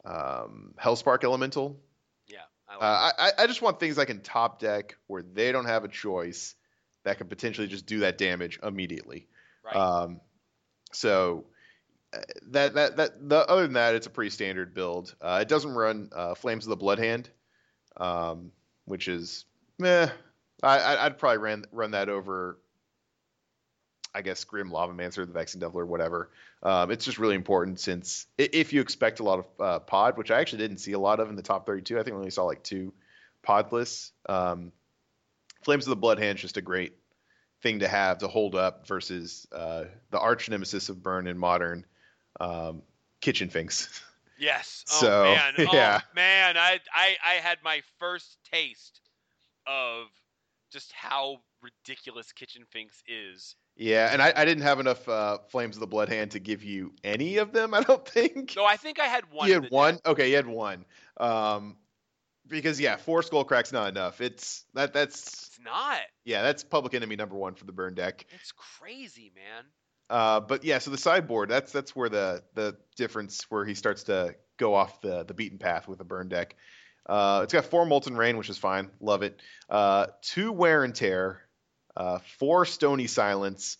um, 0.06 0.73
Hellspark 0.82 1.23
Elemental 1.23 1.80
Yeah, 2.28 2.40
I 2.68 2.73
like 2.73 2.82
uh, 2.84 3.11
I, 3.19 3.44
I 3.44 3.48
just 3.48 3.61
want 3.61 3.80
things 3.80 3.98
I 3.98 4.06
can 4.06 4.22
top 4.22 4.60
deck 4.60 4.98
where 5.07 5.22
they 5.22 5.52
don't 5.52 5.65
have 5.65 5.84
a 5.84 5.88
choice 5.88 6.56
that 7.03 7.18
can 7.18 7.28
potentially 7.28 7.68
just 7.68 7.86
do 7.86 7.99
that 7.99 8.18
damage 8.18 8.60
immediately. 8.64 9.28
right. 9.64 9.76
Um, 9.76 10.22
so 10.91 11.45
uh, 12.14 12.19
that 12.52 12.73
that 12.76 12.98
that 12.98 13.30
the, 13.30 13.38
other 13.48 13.64
than 13.64 13.73
that, 13.73 13.95
it's 13.95 14.07
a 14.07 14.11
pretty 14.11 14.32
standard 14.32 14.73
build. 14.73 15.15
Uh, 15.22 15.40
it 15.41 15.48
doesn't 15.48 15.73
run 15.73 16.10
uh, 16.15 16.36
Flames 16.36 16.65
of 16.65 16.69
the 16.69 16.76
Bloodhand, 16.76 17.30
um, 17.98 18.52
which 18.86 19.07
is 19.07 19.45
meh. 19.80 20.10
I, 20.64 20.80
I- 20.80 21.06
I'd 21.06 21.18
probably 21.18 21.38
run 21.40 21.65
run 21.72 21.91
that 21.91 22.10
over. 22.10 22.60
I 24.13 24.21
guess 24.21 24.43
Grim 24.43 24.69
Lavamancer, 24.69 25.25
the 25.25 25.33
Vexing 25.33 25.61
Devil, 25.61 25.79
or 25.79 25.85
whatever. 25.85 26.29
Um, 26.63 26.91
it's 26.91 27.05
just 27.05 27.17
really 27.17 27.35
important 27.35 27.79
since 27.79 28.27
if 28.38 28.73
you 28.73 28.81
expect 28.81 29.19
a 29.19 29.23
lot 29.23 29.39
of 29.39 29.45
uh, 29.59 29.79
pod, 29.79 30.17
which 30.17 30.31
I 30.31 30.39
actually 30.39 30.59
didn't 30.59 30.77
see 30.77 30.91
a 30.91 30.99
lot 30.99 31.19
of 31.19 31.29
in 31.29 31.35
the 31.35 31.41
top 31.41 31.65
32, 31.65 31.97
I 31.97 32.03
think 32.03 32.13
I 32.13 32.17
only 32.17 32.29
saw 32.29 32.43
like 32.43 32.63
two 32.63 32.93
podless. 33.45 34.11
Um, 34.27 34.71
Flames 35.63 35.85
of 35.85 35.91
the 35.91 35.95
Blood 35.95 36.19
Hand 36.19 36.38
is 36.38 36.41
just 36.41 36.57
a 36.57 36.61
great 36.61 36.93
thing 37.61 37.79
to 37.79 37.88
have 37.88 38.19
to 38.19 38.27
hold 38.27 38.55
up 38.55 38.88
versus 38.88 39.47
uh, 39.51 39.85
the 40.09 40.19
arch 40.19 40.49
nemesis 40.49 40.89
of 40.89 41.01
Burn 41.01 41.27
in 41.27 41.38
modern 41.38 41.85
um, 42.39 42.81
Kitchen 43.21 43.49
Finks. 43.49 44.01
yes. 44.39 44.83
Oh 44.91 45.01
so, 45.01 45.23
man. 45.23 45.53
Oh, 45.71 45.75
yeah. 45.75 46.01
man. 46.15 46.57
I, 46.57 46.79
I 46.93 47.15
I 47.25 47.33
had 47.35 47.59
my 47.63 47.81
first 47.99 48.38
taste 48.51 49.01
of 49.67 50.07
just 50.71 50.91
how 50.91 51.41
ridiculous 51.61 52.31
Kitchen 52.31 52.63
Finks 52.71 53.03
is. 53.07 53.55
Yeah, 53.81 54.09
and 54.13 54.21
I, 54.21 54.31
I 54.35 54.45
didn't 54.45 54.63
have 54.63 54.79
enough 54.79 55.07
uh, 55.09 55.39
Flames 55.49 55.75
of 55.75 55.79
the 55.79 55.87
Blood 55.87 56.09
Hand 56.09 56.31
to 56.31 56.39
give 56.39 56.63
you 56.63 56.93
any 57.03 57.37
of 57.37 57.51
them. 57.51 57.73
I 57.73 57.81
don't 57.81 58.07
think. 58.07 58.53
No, 58.55 58.63
I 58.65 58.77
think 58.77 58.99
I 58.99 59.05
had 59.05 59.23
one. 59.31 59.47
you 59.47 59.55
had 59.55 59.71
one. 59.71 59.99
Okay, 60.05 60.29
you 60.29 60.35
had 60.35 60.47
one. 60.47 60.85
Um, 61.17 61.77
because 62.47 62.79
yeah, 62.79 62.97
four 62.97 63.23
skull 63.23 63.43
cracks 63.43 63.71
not 63.71 63.89
enough. 63.89 64.21
It's 64.21 64.65
that 64.73 64.93
that's 64.93 65.17
It's 65.47 65.59
not. 65.63 65.97
yeah, 66.25 66.41
that's 66.43 66.63
public 66.63 66.93
enemy 66.93 67.15
number 67.15 67.35
one 67.35 67.55
for 67.55 67.65
the 67.65 67.71
burn 67.71 67.95
deck. 67.95 68.25
It's 68.35 68.51
crazy, 68.79 69.31
man. 69.35 69.63
Uh, 70.09 70.41
but 70.41 70.63
yeah, 70.65 70.77
so 70.79 70.91
the 70.91 70.97
sideboard 70.97 71.49
that's 71.49 71.71
that's 71.71 71.95
where 71.95 72.09
the 72.09 72.43
the 72.53 72.75
difference 72.97 73.45
where 73.49 73.63
he 73.65 73.73
starts 73.73 74.03
to 74.03 74.35
go 74.57 74.75
off 74.75 74.99
the 75.01 75.23
the 75.23 75.33
beaten 75.33 75.57
path 75.57 75.87
with 75.87 75.97
the 75.99 76.03
burn 76.03 76.27
deck. 76.27 76.55
Uh, 77.07 77.41
it's 77.43 77.53
got 77.53 77.65
four 77.65 77.85
molten 77.85 78.15
rain, 78.17 78.37
which 78.37 78.49
is 78.49 78.57
fine, 78.57 78.91
love 78.99 79.23
it. 79.23 79.39
Uh, 79.69 80.07
two 80.21 80.51
wear 80.51 80.83
and 80.83 80.93
tear, 80.93 81.41
uh, 81.95 82.19
four 82.19 82.65
stony 82.65 83.07
silence, 83.07 83.77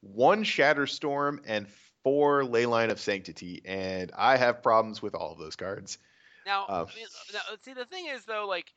one 0.00 0.44
Shatterstorm, 0.44 1.40
and 1.46 1.68
four 2.02 2.42
leyline 2.42 2.90
of 2.90 3.00
sanctity. 3.00 3.62
And 3.64 4.12
I 4.14 4.36
have 4.36 4.62
problems 4.62 5.00
with 5.02 5.14
all 5.14 5.32
of 5.32 5.38
those 5.38 5.56
cards. 5.56 5.98
Now, 6.44 6.68
Uh, 6.68 6.86
I 6.90 6.94
mean, 6.94 7.06
now, 7.32 7.40
see, 7.62 7.72
the 7.72 7.86
thing 7.86 8.06
is 8.06 8.24
though, 8.24 8.46
like, 8.46 8.72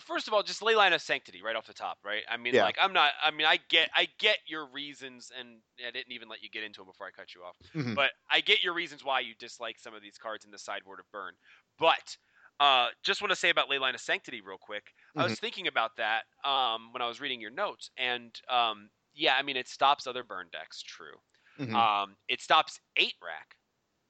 first 0.00 0.28
of 0.28 0.34
all, 0.34 0.42
just 0.42 0.60
leyline 0.60 0.94
of 0.94 1.02
sanctity 1.02 1.42
right 1.42 1.56
off 1.56 1.66
the 1.66 1.74
top, 1.74 1.98
right? 2.04 2.22
I 2.28 2.36
mean, 2.36 2.54
Yeah. 2.54 2.62
like, 2.62 2.76
I'm 2.80 2.92
not. 2.92 3.12
I 3.20 3.32
mean, 3.32 3.46
I 3.46 3.56
get, 3.56 3.90
I 3.94 4.06
get 4.18 4.38
your 4.46 4.66
reasons, 4.66 5.32
and 5.36 5.62
I 5.84 5.90
didn't 5.90 6.12
even 6.12 6.28
let 6.28 6.42
you 6.42 6.48
get 6.50 6.62
into 6.62 6.80
them 6.80 6.86
before 6.86 7.06
I 7.06 7.10
cut 7.10 7.34
you 7.34 7.42
off. 7.42 7.56
Mhm. 7.74 7.94
But 7.94 8.12
I 8.30 8.40
get 8.40 8.62
your 8.62 8.74
reasons 8.74 9.02
why 9.02 9.20
you 9.20 9.34
dislike 9.34 9.78
some 9.80 9.94
of 9.94 10.02
these 10.02 10.18
cards 10.18 10.44
in 10.44 10.50
the 10.52 10.58
sideboard 10.58 11.00
of 11.00 11.10
burn. 11.10 11.34
But 11.78 12.16
Uh, 12.62 12.86
just 13.02 13.20
want 13.20 13.30
to 13.30 13.36
say 13.36 13.50
about 13.50 13.68
Leyline 13.68 13.92
of 13.94 14.00
Sanctity 14.00 14.40
real 14.40 14.56
quick. 14.56 14.84
I 15.16 15.24
was 15.24 15.40
thinking 15.40 15.66
about 15.66 15.96
that 15.96 16.22
um, 16.44 16.92
when 16.92 17.02
I 17.02 17.08
was 17.08 17.20
reading 17.20 17.40
your 17.40 17.50
notes, 17.50 17.90
and 17.96 18.30
um, 18.48 18.88
yeah, 19.14 19.34
I 19.36 19.42
mean 19.42 19.56
it 19.56 19.66
stops 19.66 20.06
other 20.06 20.22
burn 20.22 20.46
decks. 20.52 20.80
True. 20.80 21.16
Mhm. 21.58 21.74
Um, 21.74 22.14
it 22.28 22.40
stops 22.40 22.78
eight 22.96 23.14
rack, 23.20 23.56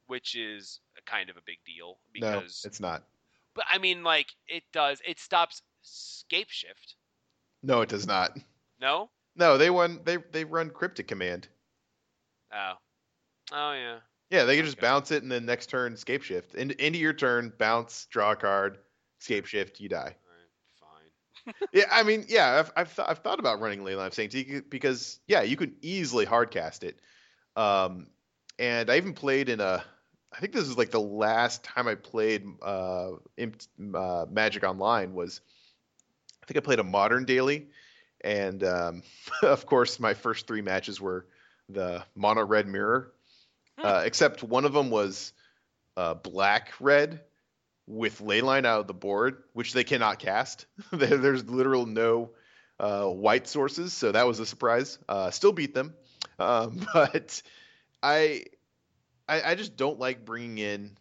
which 0.06 0.34
is 0.34 0.80
kind 1.06 1.30
of 1.30 1.38
a 1.38 1.42
big 1.46 1.56
deal 1.64 1.96
no, 2.14 2.40
because, 2.40 2.62
it's 2.66 2.78
not. 2.78 3.04
but 3.54 3.64
I 3.72 3.78
mean, 3.78 4.04
like 4.04 4.28
it 4.48 4.64
does. 4.70 5.00
It 5.08 5.18
stops 5.18 5.62
scape 5.80 6.50
shift. 6.50 6.96
No, 7.62 7.80
it 7.80 7.88
does 7.88 8.06
not. 8.06 8.36
No. 8.78 9.08
No, 9.34 9.56
they 9.56 9.70
run 9.70 10.00
they 10.04 10.18
they 10.30 10.44
run 10.44 10.68
cryptic 10.68 11.08
command. 11.08 11.48
Oh. 12.52 12.74
Oh 13.50 13.72
yeah. 13.72 14.00
Yeah, 14.32 14.44
they 14.44 14.56
can 14.56 14.64
just 14.66 14.78
Okay. 14.78 14.86
bounce 14.88 15.12
it 15.12 15.22
and 15.22 15.30
then 15.30 15.46
next 15.46 15.68
turn 15.68 15.96
scape 15.96 16.22
shift. 16.24 16.54
Into, 16.56 16.84
into 16.84 16.98
your 16.98 17.14
turn, 17.14 17.52
bounce, 17.58 18.06
draw 18.10 18.32
a 18.32 18.36
card, 18.36 18.78
scape 19.20 19.46
shift, 19.46 19.80
you 19.80 19.88
die. 19.88 20.16
All 20.24 20.32
right. 20.32 20.50
Fine. 20.80 21.64
Yeah, 21.72 21.84
I 21.90 22.02
mean, 22.02 22.26
yeah, 22.28 22.58
I've 22.60 22.72
I've, 22.76 22.96
th- 22.96 23.08
I've 23.08 23.18
thought 23.20 23.40
about 23.40 23.60
running 23.60 23.80
Leyline 23.80 24.08
of 24.08 24.14
Sanctity 24.14 24.60
because 24.60 25.20
yeah, 25.28 25.42
you 25.42 25.56
can 25.56 25.76
easily 25.82 26.26
hardcast 26.26 26.84
it. 26.84 27.00
Um, 27.56 28.08
and 28.58 28.90
I 28.90 28.96
even 28.96 29.14
played 29.14 29.48
in 29.48 29.60
a. 29.60 29.84
I 30.32 30.40
think 30.40 30.52
this 30.54 30.68
is 30.68 30.78
like 30.78 30.90
the 30.90 31.00
last 31.00 31.62
time 31.64 31.88
I 31.88 31.94
played 31.94 32.46
uh, 32.62 33.12
Imp- 33.36 33.62
uh, 33.94 34.26
Magic 34.30 34.64
Online 34.64 35.14
was. 35.14 35.40
I 36.42 36.46
think 36.46 36.58
I 36.58 36.60
played 36.60 36.80
a 36.80 36.84
modern 36.84 37.24
daily, 37.24 37.68
and 38.22 38.62
um, 38.64 39.02
of 39.42 39.66
course 39.66 40.00
my 40.00 40.14
first 40.14 40.46
three 40.46 40.62
matches 40.62 41.00
were 41.00 41.26
the 41.68 42.04
mono 42.14 42.44
red 42.44 42.66
mirror. 42.66 43.12
Uh, 43.82 44.02
except 44.04 44.42
one 44.42 44.64
of 44.64 44.72
them 44.72 44.90
was 44.90 45.32
uh, 45.96 46.14
black 46.14 46.72
red 46.80 47.20
with 47.86 48.20
leyline 48.20 48.64
out 48.66 48.80
of 48.80 48.86
the 48.86 48.94
board, 48.94 49.42
which 49.52 49.72
they 49.72 49.84
cannot 49.84 50.18
cast. 50.18 50.66
There's 50.92 51.44
literal 51.48 51.86
no 51.86 52.30
uh, 52.80 53.06
white 53.06 53.48
sources, 53.48 53.92
so 53.92 54.12
that 54.12 54.26
was 54.26 54.40
a 54.40 54.46
surprise. 54.46 54.98
Uh, 55.08 55.30
still 55.30 55.52
beat 55.52 55.74
them, 55.74 55.94
um, 56.38 56.86
but 56.94 57.42
I, 58.02 58.44
I 59.28 59.42
I 59.52 59.54
just 59.54 59.76
don't 59.76 59.98
like 59.98 60.24
bringing 60.24 60.58
in. 60.58 60.96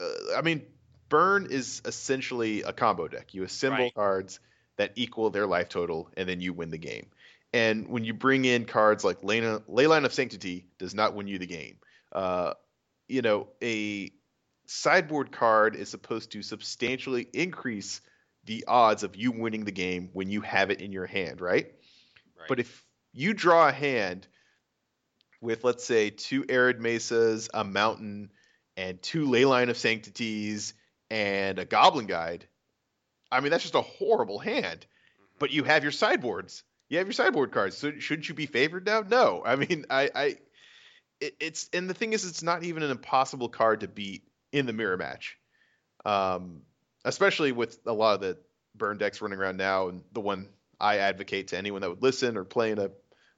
Uh, 0.00 0.36
I 0.36 0.42
mean, 0.42 0.64
burn 1.08 1.46
is 1.50 1.82
essentially 1.84 2.62
a 2.62 2.72
combo 2.72 3.08
deck. 3.08 3.34
You 3.34 3.42
assemble 3.44 3.84
Right. 3.84 3.94
cards 3.94 4.40
that 4.76 4.92
equal 4.96 5.30
their 5.30 5.46
life 5.46 5.68
total, 5.68 6.10
and 6.16 6.28
then 6.28 6.40
you 6.40 6.52
win 6.52 6.70
the 6.70 6.78
game. 6.78 7.06
And 7.52 7.88
when 7.88 8.04
you 8.04 8.12
bring 8.12 8.44
in 8.44 8.66
cards 8.66 9.04
like 9.04 9.22
Leyline, 9.22 9.62
Leyline 9.68 10.04
of 10.04 10.12
Sanctity, 10.12 10.66
does 10.78 10.94
not 10.94 11.14
win 11.14 11.26
you 11.28 11.38
the 11.38 11.46
game. 11.46 11.78
Uh, 12.12 12.54
you 13.08 13.22
know, 13.22 13.48
a 13.62 14.10
sideboard 14.66 15.32
card 15.32 15.74
is 15.74 15.88
supposed 15.88 16.32
to 16.32 16.42
substantially 16.42 17.26
increase 17.32 18.02
the 18.44 18.64
odds 18.68 19.02
of 19.02 19.16
you 19.16 19.32
winning 19.32 19.64
the 19.64 19.72
game 19.72 20.10
when 20.12 20.30
you 20.30 20.42
have 20.42 20.70
it 20.70 20.80
in 20.80 20.92
your 20.92 21.06
hand, 21.06 21.40
right? 21.40 21.72
Right. 22.38 22.48
But 22.48 22.60
if 22.60 22.84
you 23.12 23.32
draw 23.34 23.68
a 23.68 23.72
hand 23.72 24.26
with, 25.40 25.64
let's 25.64 25.84
say, 25.84 26.10
two 26.10 26.44
Arid 26.48 26.80
Mesas, 26.80 27.48
a 27.54 27.64
Mountain, 27.64 28.30
and 28.76 29.00
two 29.02 29.26
Leyline 29.26 29.70
of 29.70 29.76
Sanctities, 29.76 30.74
and 31.10 31.58
a 31.58 31.64
Goblin 31.64 32.06
Guide, 32.06 32.46
I 33.32 33.40
mean, 33.40 33.50
that's 33.50 33.64
just 33.64 33.74
a 33.74 33.82
horrible 33.82 34.38
hand. 34.38 34.86
Mhm. 34.86 35.38
But 35.38 35.50
you 35.50 35.64
have 35.64 35.82
your 35.82 35.92
sideboards. 35.92 36.62
You 36.88 36.98
have 36.98 37.06
your 37.06 37.12
sideboard 37.12 37.52
cards. 37.52 37.76
So 37.76 37.92
shouldn't 37.98 38.28
you 38.28 38.34
be 38.34 38.46
favored 38.46 38.86
now? 38.86 39.02
No. 39.06 39.42
I 39.44 39.56
mean, 39.56 39.84
I, 39.90 40.10
I 40.14 40.36
it, 41.20 41.34
it's 41.40 41.68
and 41.72 41.88
the 41.88 41.94
thing 41.94 42.12
is, 42.12 42.24
it's 42.24 42.42
not 42.42 42.64
even 42.64 42.82
an 42.82 42.90
impossible 42.90 43.48
card 43.48 43.80
to 43.80 43.88
beat 43.88 44.22
in 44.52 44.66
the 44.66 44.72
mirror 44.72 44.96
match. 44.96 45.36
Um, 46.04 46.62
especially 47.04 47.52
with 47.52 47.78
a 47.86 47.92
lot 47.92 48.14
of 48.14 48.20
the 48.20 48.38
burn 48.74 48.98
decks 48.98 49.20
running 49.20 49.38
around 49.38 49.56
now, 49.56 49.88
and 49.88 50.02
the 50.12 50.20
one 50.20 50.48
I 50.80 50.98
advocate 50.98 51.48
to 51.48 51.58
anyone 51.58 51.82
that 51.82 51.90
would 51.90 52.02
listen 52.02 52.36
or 52.36 52.44
play 52.44 52.70
in 52.70 52.78
a 52.78 52.90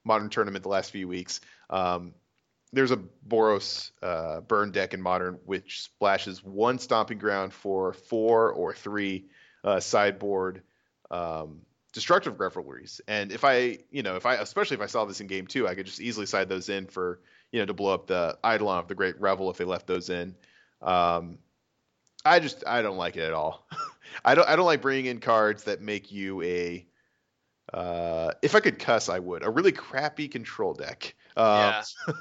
modern 0.04 0.30
tournament 0.30 0.62
the 0.62 0.68
last 0.68 0.90
few 0.90 1.08
weeks. 1.08 1.40
Um, 1.68 2.14
there's 2.72 2.92
a 2.92 3.00
Boros 3.26 3.90
uh, 4.02 4.40
burn 4.42 4.70
deck 4.70 4.94
in 4.94 5.00
modern 5.00 5.40
which 5.44 5.82
splashes 5.82 6.44
one 6.44 6.78
stomping 6.78 7.18
ground 7.18 7.52
for 7.52 7.92
four 7.92 8.52
or 8.52 8.72
three 8.74 9.26
uh, 9.64 9.80
sideboard 9.80 10.62
um, 11.10 11.62
destructive 11.92 12.40
revelries. 12.40 13.00
And 13.08 13.32
if 13.32 13.44
I, 13.44 13.78
you 13.90 14.02
know, 14.02 14.16
if 14.16 14.26
I, 14.26 14.34
especially 14.34 14.76
if 14.76 14.80
I 14.80 14.86
saw 14.86 15.04
this 15.04 15.20
in 15.20 15.26
game 15.26 15.46
two, 15.46 15.66
I 15.66 15.74
could 15.74 15.86
just 15.86 16.00
easily 16.00 16.26
side 16.26 16.48
those 16.48 16.68
in 16.68 16.86
for, 16.86 17.20
you 17.52 17.60
know, 17.60 17.66
to 17.66 17.74
blow 17.74 17.94
up 17.94 18.06
the 18.06 18.38
Eidolon 18.44 18.78
of 18.78 18.88
the 18.88 18.94
Great 18.94 19.20
Revel 19.20 19.50
if 19.50 19.56
they 19.56 19.64
left 19.64 19.86
those 19.86 20.10
in. 20.10 20.34
Um, 20.82 21.38
I 22.24 22.38
just, 22.38 22.64
I 22.66 22.82
don't 22.82 22.96
like 22.96 23.16
it 23.16 23.22
at 23.22 23.32
all. 23.32 23.66
I 24.24 24.34
don't, 24.34 24.48
I 24.48 24.56
don't 24.56 24.66
like 24.66 24.82
bringing 24.82 25.06
in 25.06 25.20
cards 25.20 25.64
that 25.64 25.80
make 25.80 26.12
you 26.12 26.42
a, 26.42 26.86
uh, 27.72 28.32
if 28.42 28.54
I 28.54 28.60
could 28.60 28.78
cuss, 28.78 29.08
I 29.08 29.18
would 29.18 29.44
a 29.44 29.50
really 29.50 29.72
crappy 29.72 30.28
control 30.28 30.74
deck. 30.74 31.14
Um, 31.36 31.46
Yeah. 31.46 31.82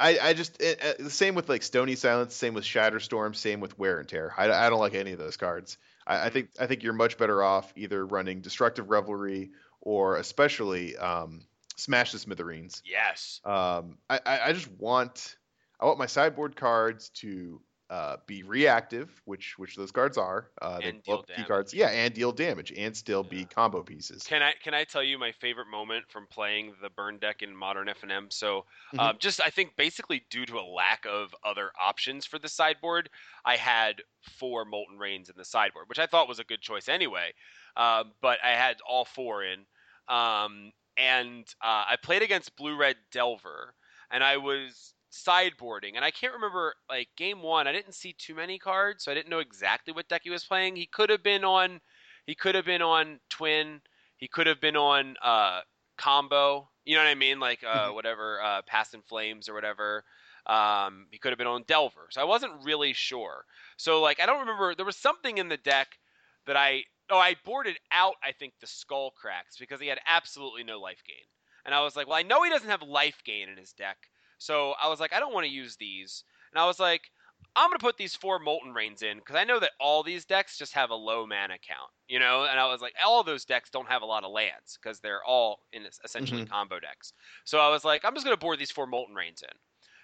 I, 0.00 0.18
I 0.22 0.32
just 0.32 0.60
it, 0.62 0.80
uh, 0.82 1.02
the 1.02 1.10
same 1.10 1.34
with 1.34 1.48
like 1.48 1.62
Stony 1.62 1.96
Silence, 1.96 2.34
same 2.34 2.54
with 2.54 2.64
Shatterstorm, 2.64 3.34
same 3.34 3.60
with 3.60 3.78
Wear 3.78 3.98
and 3.98 4.08
Tear. 4.08 4.32
I, 4.36 4.50
I 4.50 4.70
don't 4.70 4.78
like 4.78 4.94
any 4.94 5.12
of 5.12 5.18
those 5.18 5.36
cards. 5.36 5.76
I, 6.08 6.26
I 6.26 6.30
think 6.30 6.50
I 6.58 6.66
think 6.66 6.82
you're 6.82 6.92
much 6.92 7.18
better 7.18 7.42
off 7.42 7.72
either 7.76 8.04
running 8.04 8.40
Destructive 8.40 8.90
Revelry 8.90 9.50
or 9.80 10.16
especially 10.16 10.96
um, 10.96 11.42
Smash 11.76 12.10
to 12.12 12.18
Smithereens. 12.18 12.82
Yes. 12.84 13.40
Um, 13.44 13.98
I, 14.10 14.20
I, 14.26 14.40
I 14.46 14.52
just 14.52 14.70
want 14.72 15.36
I 15.80 15.86
want 15.86 15.98
my 15.98 16.06
sideboard 16.06 16.56
cards 16.56 17.10
to 17.20 17.60
uh, 17.90 18.18
be 18.26 18.42
reactive, 18.42 19.20
which 19.24 19.58
which 19.58 19.76
those 19.76 19.92
cards 19.92 20.18
are. 20.18 20.52
Uh, 20.62 20.80
they 20.80 20.92
And 20.92 21.02
deal 21.04 21.24
key 21.34 21.44
cards, 21.44 21.72
yeah, 21.74 21.88
and 21.88 22.14
deal 22.14 22.32
damage, 22.32 22.72
and 22.72 22.96
still 22.96 23.22
Yeah. 23.22 23.24
be 23.24 23.46
combo 23.46 23.82
pieces. 23.82 24.30
Can 24.30 24.42
I 24.42 24.52
can 24.54 24.74
I 24.74 24.84
tell 24.84 25.02
you 25.02 25.18
my 25.18 25.32
favorite 25.32 25.68
moment 25.68 26.10
from 26.10 26.26
playing 26.28 26.76
the 26.82 26.90
burn 26.90 27.18
deck 27.18 27.42
in 27.42 27.56
modern 27.56 27.88
FNM? 27.88 28.30
So, 28.30 28.66
Mhm. 28.92 29.10
um, 29.10 29.18
just 29.18 29.40
I 29.40 29.50
think 29.50 29.76
basically 29.76 30.26
due 30.30 30.46
to 30.46 30.58
a 30.58 30.62
lack 30.62 31.06
of 31.06 31.34
other 31.44 31.72
options 31.80 32.26
for 32.26 32.38
the 32.38 32.48
sideboard, 32.48 33.10
I 33.44 33.56
had 33.56 34.02
four 34.22 34.64
Molten 34.66 34.98
Rains 34.98 35.30
in 35.30 35.36
the 35.38 35.44
sideboard, 35.46 35.88
which 35.88 35.98
I 35.98 36.06
thought 36.06 36.28
was 36.28 36.40
a 36.40 36.44
good 36.44 36.62
choice 36.62 36.88
anyway. 36.88 37.32
Um, 37.76 38.14
but 38.20 38.38
I 38.44 38.50
had 38.50 38.80
all 38.86 39.06
four 39.06 39.44
in, 39.44 39.66
um, 40.08 40.72
and 40.96 41.46
uh, 41.62 41.86
I 41.88 41.96
played 42.02 42.22
against 42.22 42.56
Blue 42.56 42.76
Red 42.76 42.98
Delver, 43.12 43.74
and 44.10 44.24
I 44.24 44.36
was 44.38 44.94
sideboarding, 45.10 45.92
and 45.96 46.04
I 46.04 46.10
can't 46.10 46.34
remember 46.34 46.74
like 46.88 47.08
game 47.16 47.42
one. 47.42 47.66
I 47.66 47.72
didn't 47.72 47.94
see 47.94 48.12
too 48.12 48.34
many 48.34 48.58
cards, 48.58 49.04
so 49.04 49.12
I 49.12 49.14
didn't 49.14 49.30
know 49.30 49.38
exactly 49.40 49.92
what 49.92 50.08
deck 50.08 50.22
he 50.24 50.30
was 50.30 50.44
playing. 50.44 50.76
He 50.76 50.86
could 50.86 51.10
have 51.10 51.22
been 51.22 51.44
on, 51.44 51.80
he 52.26 52.34
could 52.34 52.54
have 52.54 52.64
been 52.64 52.82
on 52.82 53.20
Twin. 53.28 53.80
He 54.16 54.28
could 54.28 54.46
have 54.46 54.60
been 54.60 54.76
on 54.76 55.16
uh, 55.22 55.62
combo. 55.96 56.70
You 56.84 56.96
know 56.96 57.02
what 57.04 57.10
I 57.10 57.14
mean? 57.14 57.40
Like 57.40 57.62
uh, 57.64 57.90
Mhm. 57.90 57.92
whatever, 57.92 58.40
uh, 58.42 58.62
Past 58.62 58.94
in 58.94 59.02
Flames 59.02 59.48
or 59.48 59.54
whatever. 59.54 60.04
Um, 60.46 61.08
he 61.10 61.18
could 61.18 61.30
have 61.30 61.38
been 61.38 61.46
on 61.46 61.64
Delver. 61.66 62.08
So 62.10 62.20
I 62.20 62.24
wasn't 62.24 62.64
really 62.64 62.92
sure. 62.92 63.44
So 63.76 64.00
like 64.00 64.20
I 64.20 64.26
don't 64.26 64.40
remember. 64.40 64.74
There 64.74 64.86
was 64.86 64.96
something 64.96 65.38
in 65.38 65.48
the 65.48 65.56
deck 65.58 65.98
that 66.46 66.56
I 66.56 66.84
oh 67.10 67.18
I 67.18 67.36
boarded 67.44 67.78
out. 67.90 68.14
I 68.22 68.32
think 68.32 68.54
the 68.60 68.66
Skull 68.66 69.10
Cracks 69.10 69.56
because 69.58 69.80
he 69.80 69.88
had 69.88 70.00
absolutely 70.06 70.64
no 70.64 70.80
life 70.80 71.02
gain. 71.06 71.24
And 71.64 71.74
I 71.74 71.82
was 71.82 71.96
like, 71.96 72.06
well, 72.06 72.16
I 72.16 72.22
know 72.22 72.42
he 72.42 72.50
doesn't 72.50 72.68
have 72.70 72.82
life 72.82 73.22
gain 73.24 73.48
in 73.48 73.58
his 73.58 73.72
deck. 73.72 73.98
So 74.38 74.72
I 74.82 74.88
was 74.88 75.00
like, 75.00 75.12
I 75.12 75.20
don't 75.20 75.34
want 75.34 75.46
to 75.46 75.52
use 75.52 75.76
these. 75.76 76.24
And 76.52 76.60
I 76.60 76.66
was 76.66 76.78
like, 76.80 77.10
I'm 77.56 77.70
gonna 77.70 77.78
put 77.78 77.96
these 77.96 78.14
four 78.14 78.38
Molten 78.38 78.72
Rains 78.72 79.02
in 79.02 79.18
because 79.18 79.34
I 79.36 79.44
know 79.44 79.58
that 79.60 79.72
all 79.80 80.02
these 80.02 80.24
decks 80.24 80.58
just 80.58 80.72
have 80.74 80.90
a 80.90 80.94
low 80.94 81.26
mana 81.26 81.58
count, 81.58 81.90
you 82.08 82.18
know. 82.18 82.44
And 82.44 82.58
I 82.60 82.66
was 82.66 82.80
like, 82.80 82.94
all 83.04 83.24
those 83.24 83.44
decks 83.44 83.70
don't 83.70 83.88
have 83.88 84.02
a 84.02 84.06
lot 84.06 84.24
of 84.24 84.30
lands 84.30 84.78
because 84.80 85.00
they're 85.00 85.24
all 85.24 85.60
in 85.72 85.86
es- 85.86 85.98
essentially 86.04 86.42
combo 86.44 86.78
decks. 86.80 87.12
So 87.44 87.58
I 87.58 87.68
was 87.68 87.84
like, 87.84 88.04
I'm 88.04 88.14
just 88.14 88.24
gonna 88.24 88.36
board 88.36 88.58
these 88.58 88.70
four 88.70 88.86
Molten 88.86 89.14
Rains 89.14 89.42
in. 89.42 89.56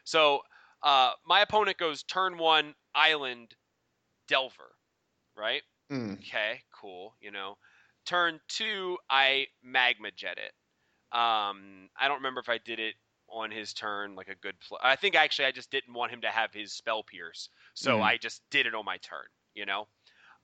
So 0.04 0.40
uh, 0.82 1.12
my 1.24 1.40
opponent 1.40 1.78
goes 1.78 2.02
turn 2.02 2.38
one 2.38 2.74
Island 2.94 3.54
Delver, 4.28 4.76
right? 5.36 5.62
Mm. 5.90 6.18
Okay, 6.18 6.62
cool. 6.72 7.16
You 7.20 7.30
know, 7.30 7.56
turn 8.06 8.40
two, 8.48 8.98
I 9.10 9.48
magma 9.62 10.10
jet 10.10 10.38
it. 10.38 10.52
Um, 11.16 11.90
I 11.96 12.08
don't 12.08 12.18
remember 12.18 12.40
if 12.40 12.48
I 12.48 12.58
did 12.58 12.80
it 12.80 12.96
on 13.34 13.50
his 13.50 13.74
turn, 13.74 14.16
like 14.16 14.28
a 14.28 14.36
good 14.36 14.58
play. 14.60 14.78
I 14.82 14.96
think 14.96 15.16
actually 15.16 15.46
I 15.46 15.52
just 15.52 15.70
didn't 15.70 15.94
want 15.94 16.12
him 16.12 16.22
to 16.22 16.28
have 16.30 16.52
his 16.54 16.72
spell 16.72 17.02
pierce, 17.04 17.50
so 17.74 18.00
Mhm. 18.00 18.02
I 18.02 18.18
just 18.18 18.42
did 18.50 18.66
it 18.66 18.74
on 18.74 18.84
my 18.86 18.98
turn. 18.98 19.26
You 19.54 19.66
know, 19.66 19.88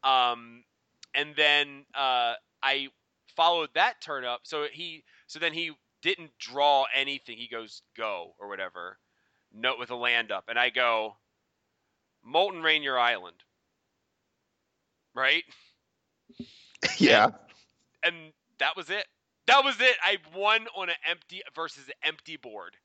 um, 0.05 0.65
and 1.15 1.35
then 1.37 1.87
uh, 1.95 2.35
I 2.62 2.89
followed 3.37 3.71
that 3.75 4.01
turn 4.03 4.25
up. 4.25 4.43
So 4.45 4.67
he, 4.73 5.05
so 5.27 5.39
then 5.41 5.53
he 5.55 5.73
didn't 6.03 6.39
draw 6.39 6.87
anything. 6.95 7.39
He 7.39 7.49
goes 7.49 7.83
go 7.97 8.35
or 8.39 8.49
whatever, 8.49 8.99
note 9.53 9.79
with 9.79 9.91
a 9.91 9.97
land 9.97 10.33
up, 10.33 10.45
and 10.49 10.59
I 10.59 10.71
go, 10.71 11.19
Molten 12.23 12.62
Rain 12.62 12.83
your 12.83 12.99
island, 12.99 13.45
right? 15.15 15.45
yeah. 16.99 17.31
and 18.03 18.33
that 18.59 18.77
was 18.77 18.91
it. 18.91 19.07
That 19.51 19.64
was 19.64 19.81
it. 19.81 19.97
I 20.02 20.18
won 20.35 20.68
on 20.77 20.89
an 20.90 20.94
empty 21.09 21.43
versus 21.55 21.89
an 21.89 21.94
empty 22.05 22.36
board. 22.36 22.77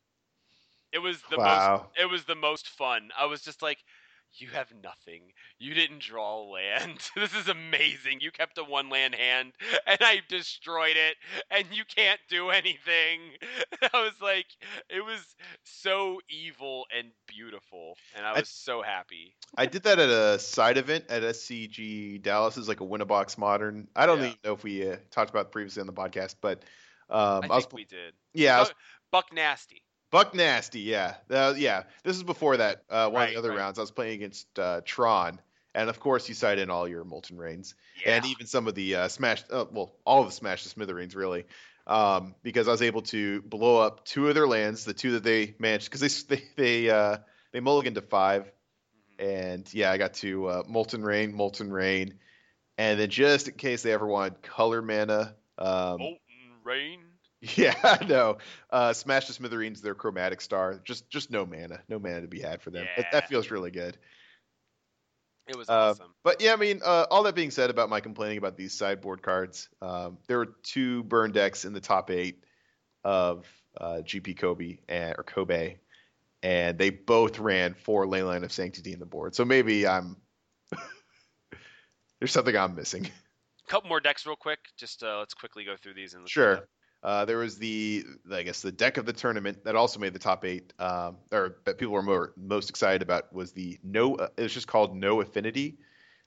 It 0.92 1.00
was 1.00 1.22
the 1.30 1.38
most 1.38 1.84
it 2.00 2.06
was 2.10 2.26
the 2.26 2.36
most 2.36 2.68
fun. 2.70 3.10
I 3.20 3.26
was 3.26 3.42
just 3.42 3.62
like, 3.62 3.80
You 4.38 4.50
have 4.50 4.68
nothing. 4.84 5.32
You 5.60 5.74
didn't 5.74 6.00
draw 6.02 6.42
a 6.42 6.44
land. 6.52 7.00
This 7.16 7.34
is 7.34 7.48
amazing. 7.48 8.20
You 8.20 8.32
kept 8.32 8.58
a 8.58 8.64
one 8.64 8.90
land 8.90 9.16
hand 9.16 9.54
and 9.88 9.98
I 10.02 10.22
destroyed 10.28 10.96
it 10.98 11.16
and 11.50 11.66
you 11.72 11.84
can't 11.86 12.20
do 12.30 12.50
anything. 12.50 13.20
I 13.94 14.02
was 14.02 14.14
like, 14.22 14.48
it 14.90 15.04
was 15.06 15.22
so 15.64 16.20
evil 16.30 16.86
and 16.96 17.08
beautiful. 17.28 17.96
And 18.16 18.26
I 18.26 18.32
I- 18.34 18.40
was 18.42 18.50
so 18.50 18.82
happy. 18.82 19.34
I 19.58 19.66
did 19.66 19.84
that 19.84 20.00
at 20.00 20.10
a 20.10 20.38
side 20.40 20.78
event 20.78 21.06
at 21.10 21.24
SCG 21.24 22.22
Dallas. 22.22 22.58
Is 22.58 22.68
like 22.68 22.82
a 22.82 22.86
Winnabox 22.86 23.38
Modern. 23.38 23.88
I 23.96 24.06
don't 24.06 24.20
Yeah. 24.20 24.26
even 24.28 24.38
know 24.44 24.54
if 24.54 24.64
we 24.64 24.90
uh, 24.90 24.98
talked 25.12 25.30
about 25.30 25.46
it 25.48 25.52
previously 25.54 25.80
on 25.82 25.88
the 25.88 25.94
podcast, 25.94 26.36
but 26.42 26.64
um, 27.10 27.44
I 27.44 27.48
I 27.52 27.56
was 27.56 27.66
think 27.66 27.74
we 27.74 27.86
did. 27.86 28.14
yeah, 28.34 28.58
I 28.58 28.60
was 28.60 28.70
Buck, 29.12 29.28
Buck 29.30 29.34
Nasty. 29.34 29.82
Buck 30.16 30.34
Nasty, 30.34 30.80
yeah, 30.80 31.16
uh, 31.30 31.54
yeah. 31.58 31.84
This 32.06 32.16
is 32.16 32.24
before 32.24 32.56
that. 32.56 32.84
Uh, 32.90 33.10
one 33.10 33.24
of 33.24 33.30
the 33.32 33.36
other 33.36 33.50
right. 33.50 33.58
rounds, 33.58 33.78
I 33.78 33.82
was 33.82 33.92
playing 33.92 34.14
against 34.14 34.58
uh, 34.58 34.80
Tron, 34.86 35.42
and 35.74 35.90
of 35.90 36.00
course, 36.00 36.30
you 36.30 36.36
cite 36.36 36.58
in 36.58 36.70
all 36.70 36.88
your 36.88 37.04
Molten 37.04 37.38
Rains, 37.38 37.76
Yeah. 38.02 38.16
and 38.16 38.26
even 38.26 38.48
some 38.48 38.70
of 38.70 38.76
the 38.76 38.96
uh, 38.96 39.08
Smash, 39.10 39.44
uh, 39.52 39.66
well, 39.70 39.94
all 40.06 40.22
of 40.22 40.28
the 40.28 40.32
Smash 40.32 40.64
to 40.64 40.70
Smithereens, 40.70 41.18
really, 41.18 41.44
um, 41.86 42.34
because 42.44 42.70
I 42.70 42.72
was 42.72 42.82
able 42.82 43.02
to 43.02 43.42
blow 43.42 43.82
up 43.82 44.06
two 44.06 44.30
of 44.30 44.36
their 44.36 44.48
lands, 44.48 44.86
the 44.86 44.94
two 44.94 45.12
that 45.12 45.24
they 45.26 45.54
managed, 45.60 45.92
because 45.92 46.00
they 46.28 46.38
they 46.38 46.44
they, 46.56 46.90
uh, 46.90 47.18
they 47.52 47.60
mulliganed 47.60 47.96
to 47.96 48.02
five, 48.02 48.50
Mhm. 49.20 49.52
and 49.52 49.74
yeah, 49.74 49.92
I 49.92 49.98
got 49.98 50.14
to 50.14 50.48
uh, 50.48 50.64
Molten 50.66 51.04
Rain, 51.04 51.36
Molten 51.36 51.74
Rain, 51.74 52.20
and 52.78 52.98
then 52.98 53.10
just 53.10 53.50
in 53.50 53.56
case 53.56 53.84
they 53.84 53.92
ever 53.92 54.08
wanted 54.08 54.42
color 54.44 54.82
mana. 54.82 55.36
Um, 55.58 55.98
Molten 56.00 56.18
Rain. 56.64 57.02
yeah, 57.56 57.76
I 57.84 58.04
know. 58.06 58.38
Uh, 58.70 58.94
Smash 58.94 59.28
to 59.28 59.34
Smithereens, 59.34 59.82
their 59.82 59.96
chromatic 59.96 60.42
star. 60.42 60.80
Just 60.84 61.10
just 61.10 61.32
no 61.32 61.46
mana. 61.46 61.82
No 61.90 62.00
mana 62.00 62.22
to 62.22 62.28
be 62.28 62.40
had 62.42 62.62
for 62.62 62.72
them. 62.72 62.88
It- 62.98 63.08
that 63.12 63.28
feels 63.28 63.52
really 63.52 63.72
good. 63.72 63.98
It 65.48 65.56
was 65.56 65.70
Uh, 65.70 65.92
awesome. 65.92 66.16
But 66.24 66.42
yeah, 66.42 66.54
I 66.54 66.56
mean, 66.56 66.82
uh, 66.84 67.06
all 67.12 67.22
that 67.24 67.36
being 67.36 67.52
said 67.52 67.70
about 67.70 67.88
my 67.88 68.00
complaining 68.00 68.40
about 68.40 68.58
these 68.58 68.74
sideboard 68.74 69.22
cards, 69.22 69.70
um, 69.80 70.18
there 70.28 70.40
were 70.40 70.56
two 70.64 71.04
burn 71.04 71.34
decks 71.34 71.66
in 71.66 71.74
the 71.74 71.80
top 71.80 72.10
eight 72.10 72.44
of 73.04 73.46
uh, 73.80 74.02
GP 74.04 74.38
Kobe 74.40 74.80
and, 74.90 75.14
or 75.16 75.24
Kobe, 75.24 75.78
and 76.42 76.80
they 76.80 76.90
both 76.90 77.38
ran 77.38 77.76
four 77.76 78.08
Leyline 78.08 78.44
of 78.44 78.52
Sanctity 78.52 78.92
in 78.92 79.00
the 79.00 79.06
board. 79.06 79.36
So 79.36 79.46
maybe 79.46 79.86
I'm 79.86 80.18
there's 82.20 82.32
something 82.32 82.56
I'm 82.58 82.74
missing. 82.74 83.06
A 83.06 83.70
couple 83.70 83.90
more 83.90 84.00
decks 84.00 84.26
real 84.26 84.36
quick. 84.36 84.60
Just 84.78 85.04
uh, 85.04 85.20
let's 85.20 85.36
quickly 85.36 85.64
go 85.64 85.76
through 85.78 85.94
these 85.94 86.16
and 86.16 86.28
Sure. 86.28 86.68
Uh, 87.06 87.24
there 87.24 87.38
was 87.38 87.60
the, 87.60 88.04
I 88.32 88.42
guess, 88.42 88.64
the 88.64 88.72
deck 88.72 88.98
of 88.98 89.06
the 89.06 89.14
tournament 89.14 89.66
that 89.66 89.76
also 89.76 90.00
made 90.00 90.14
the 90.14 90.20
top 90.20 90.44
eight, 90.44 90.74
um, 90.80 91.18
or 91.32 91.58
that 91.66 91.78
people 91.78 91.94
were 91.94 92.02
more, 92.02 92.34
most 92.36 92.72
excited 92.72 93.04
about 93.04 93.32
was 93.32 93.52
the 93.52 93.78
no. 93.84 94.16
Uh, 94.16 94.30
it's 94.40 94.56
just 94.56 94.68
called 94.68 94.96
No 94.98 95.22
Affinity. 95.22 95.78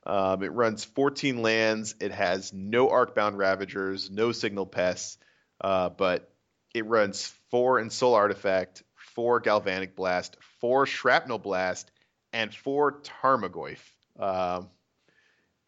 Um, 0.06 0.44
it 0.44 0.52
runs 0.52 0.84
14 0.84 1.42
lands. 1.42 1.96
It 2.00 2.12
has 2.12 2.52
no 2.52 2.86
Arcbound 2.90 3.36
Ravagers, 3.38 4.08
no 4.08 4.30
Signal 4.30 4.66
Pests, 4.66 5.18
uh, 5.60 5.88
but 5.88 6.32
it 6.72 6.86
runs 6.86 7.26
four 7.50 7.80
Ensoul 7.80 8.14
Artifact, 8.14 8.84
four 8.94 9.40
Galvanic 9.40 9.96
Blast, 9.96 10.36
four 10.60 10.86
Shrapnel 10.86 11.40
Blast, 11.40 11.90
and 12.32 12.54
four 12.54 13.00
Tarmogoyf. 13.00 13.80
Um, 14.16 14.68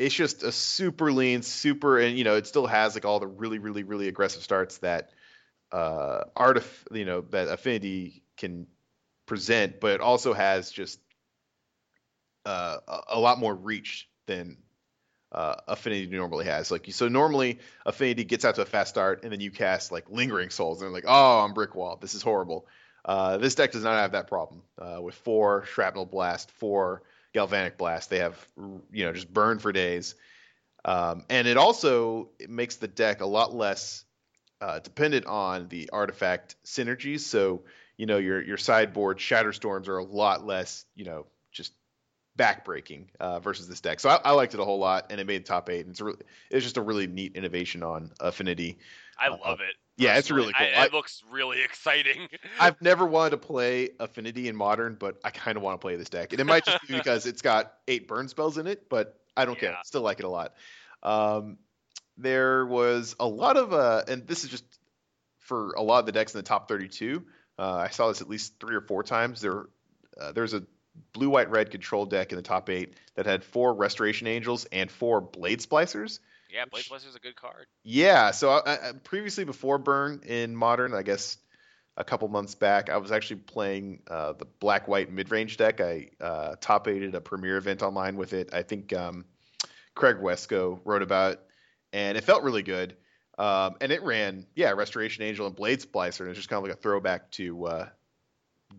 it's 0.01 0.15
just 0.15 0.43
a 0.43 0.51
super 0.51 1.13
lean, 1.13 1.43
super, 1.43 1.99
and 1.99 2.17
you 2.17 2.25
know, 2.25 2.37
it 2.37 2.47
still 2.47 2.67
has 2.67 2.95
like 2.95 3.05
all 3.05 3.21
the 3.21 3.27
really, 3.27 3.59
really, 3.59 3.83
really 3.83 4.09
aggressive 4.09 4.43
starts 4.43 4.79
that 4.79 5.11
uh, 5.71 6.25
artif, 6.35 6.65
you 6.91 7.05
know, 7.05 7.21
that 7.31 7.49
Affinity 7.49 8.23
can 8.39 8.67
present, 9.27 9.79
but 9.79 9.93
it 9.93 10.01
also 10.01 10.33
has 10.33 10.71
just 10.71 10.99
uh, 12.47 12.79
a, 13.09 13.21
lot 13.21 13.39
more 13.39 13.55
reach 13.55 14.09
than 14.27 14.57
uh, 15.33 15.57
Affinity 15.69 16.07
normally 16.07 16.47
has. 16.47 16.71
Like, 16.71 16.87
so 16.93 17.09
normally 17.09 17.59
Affinity 17.85 18.25
gets 18.25 18.47
out 18.47 18.55
to 18.55 18.63
a 18.63 18.67
fast 18.67 18.89
start, 18.89 19.23
and 19.23 19.31
then 19.31 19.41
you 19.41 19.51
cast 19.51 19.93
like 19.93 20.11
Lingering 20.11 20.49
Souls, 20.49 20.81
and 20.81 20.87
they're 20.87 20.95
like, 20.95 21.05
oh, 21.07 21.41
I'm 21.41 21.53
brick 21.53 21.75
wall. 21.75 21.99
This 22.01 22.15
is 22.15 22.23
horrible. 22.23 22.67
Uh, 23.05 23.37
this 23.37 23.55
deck 23.55 23.73
does 23.73 23.85
not 23.85 23.99
have 23.99 24.13
that 24.13 24.29
problem. 24.29 24.63
Uh, 24.79 25.01
with 25.03 25.15
four 25.15 25.67
Shrapnel 25.67 26.07
Blast, 26.07 26.51
four 26.53 27.03
Galvanic 27.35 27.79
Blast, 27.79 28.11
they 28.11 28.19
have 28.19 28.47
you 28.93 29.05
know 29.05 29.13
just 29.13 29.33
burn 29.33 29.59
for 29.59 29.73
days, 29.73 30.15
um, 30.85 31.25
and 31.29 31.47
it 31.47 31.57
also 31.57 32.31
it 32.39 32.51
makes 32.51 32.77
the 32.77 32.89
deck 32.89 33.21
a 33.21 33.27
lot 33.27 33.55
less 33.55 34.05
uh, 34.61 34.79
dependent 34.81 35.27
on 35.27 35.69
the 35.69 35.91
artifact 35.93 36.57
synergies. 36.65 37.21
So 37.21 37.65
you 37.97 38.07
know 38.07 38.19
your 38.19 38.43
your 38.43 38.57
sideboard 38.57 39.19
Shatterstorms 39.19 39.89
are 39.89 39.99
a 39.99 40.05
lot 40.05 40.45
less 40.45 40.85
you 40.95 41.05
know 41.05 41.27
just 41.53 41.73
backbreaking 42.39 43.07
uh, 43.19 43.41
versus 43.41 43.69
this 43.69 43.81
deck. 43.81 44.01
So 44.01 44.09
I, 44.09 44.21
I 44.25 44.31
liked 44.33 44.55
it 44.55 44.61
a 44.61 44.65
whole 44.65 44.79
lot, 44.79 45.07
and 45.11 45.21
it 45.21 45.27
made 45.27 45.45
top 45.45 45.69
eight. 45.69 45.81
And 45.81 45.91
it's 45.91 46.01
really, 46.01 46.19
it's 46.51 46.65
just 46.65 46.77
a 46.77 46.83
really 46.83 47.07
neat 47.07 47.37
innovation 47.37 47.83
on 47.83 48.13
Affinity. 48.21 48.79
I 49.19 49.29
Uh, 49.29 49.37
love 49.45 49.61
it. 49.61 49.77
Yeah, 50.01 50.17
it's 50.19 50.31
really 50.31 50.53
cool. 50.53 50.67
I, 50.67 50.87
it 50.87 50.93
looks 50.93 51.23
really 51.31 51.63
exciting. 51.63 52.29
I've 52.61 52.81
never 52.81 53.07
wanted 53.07 53.31
to 53.31 53.37
play 53.39 53.91
Affinity 53.99 54.49
in 54.49 54.57
Modern, 54.57 54.97
but 54.99 55.21
I 55.25 55.31
kind 55.31 55.57
of 55.57 55.63
want 55.63 55.81
to 55.81 55.85
play 55.85 55.97
this 55.97 56.09
deck, 56.09 56.33
and 56.33 56.41
it 56.41 56.45
might 56.45 56.65
just 56.65 56.87
be 56.87 56.95
because 56.97 57.27
it's 57.27 57.43
got 57.43 57.75
eight 57.87 58.09
burn 58.09 58.29
spells 58.29 58.59
in 58.59 58.67
it, 58.67 58.89
but 58.89 59.21
I 59.37 59.45
don't 59.45 59.59
care. 59.59 59.73
Yeah. 59.73 59.83
Still 59.85 60.03
like 60.03 60.19
it 60.19 60.25
a 60.25 60.29
lot. 60.29 60.55
Um, 61.03 61.59
there 62.17 62.67
was 62.67 63.17
a 63.19 63.27
lot 63.27 63.57
of, 63.57 63.73
uh, 63.73 64.03
and 64.09 64.27
this 64.27 64.45
is 64.45 64.51
just 64.51 64.65
for 65.39 65.73
a 65.73 65.83
lot 65.83 66.01
of 66.01 66.07
the 66.07 66.13
decks 66.13 66.35
in 66.35 66.39
the 66.39 66.45
top 66.45 66.69
32. 66.69 67.25
Uh, 67.59 67.77
I 67.77 67.89
saw 67.89 68.09
this 68.09 68.21
at 68.21 68.29
least 68.29 68.61
three 68.61 68.75
or 68.75 68.81
four 68.81 69.03
times. 69.03 69.41
There, 69.41 69.67
uh, 70.21 70.33
there's 70.33 70.55
a 70.55 70.63
blue, 71.13 71.31
white, 71.31 71.51
red 71.51 71.71
control 71.71 72.07
deck 72.07 72.33
in 72.33 72.37
the 72.37 72.43
top 72.43 72.71
eight 72.71 72.95
that 73.15 73.27
had 73.27 73.45
four 73.45 73.75
Restoration 73.75 74.27
Angels 74.27 74.67
and 74.67 74.91
four 74.91 75.21
Blade 75.21 75.61
Splicers. 75.61 76.21
Yeah, 76.53 76.65
Blade 76.71 76.85
Splicer's 76.85 77.15
a 77.15 77.21
good 77.21 77.37
card. 77.37 77.67
Yeah. 77.83 78.31
So 78.31 78.51
I, 78.51 78.89
I, 78.89 78.93
previously, 79.05 79.45
before 79.45 79.79
Burn 79.79 80.23
in 80.27 80.55
Modern, 80.55 80.95
I 80.95 81.03
guess 81.03 81.39
a 81.97 82.05
couple 82.05 82.29
months 82.29 82.55
back, 82.55 82.89
I 82.91 82.97
was 82.97 83.13
actually 83.13 83.41
playing 83.41 84.01
uh, 84.09 84.33
the 84.33 84.47
black 84.47 84.89
white 84.89 85.13
mid 85.13 85.31
range 85.31 85.57
deck. 85.57 85.81
I 85.81 86.09
uh, 86.21 86.57
top 86.61 86.89
aided 86.89 87.15
a 87.15 87.21
premiere 87.21 87.57
event 87.57 87.83
online 87.83 88.17
with 88.17 88.33
it. 88.33 88.53
I 88.53 88.63
think 88.63 88.93
um, 88.93 89.25
Craig 89.95 90.17
Wescoe 90.17 90.81
wrote 90.85 91.03
about, 91.03 91.33
it, 91.33 91.41
and 91.93 92.17
it 92.17 92.25
felt 92.25 92.43
really 92.43 92.63
good. 92.63 92.97
Um, 93.39 93.77
and 93.81 93.91
it 93.91 94.03
ran, 94.03 94.47
yeah, 94.55 94.73
Restoration 94.73 95.25
Angel 95.25 95.47
and 95.47 95.57
Blade 95.57 95.81
Splicer, 95.81 96.21
and 96.21 96.29
it's 96.29 96.39
just 96.39 96.49
kind 96.49 96.59
of 96.59 96.69
like 96.69 96.77
a 96.77 96.81
throwback 96.81 97.31
to 97.33 97.67
uh, 97.67 97.89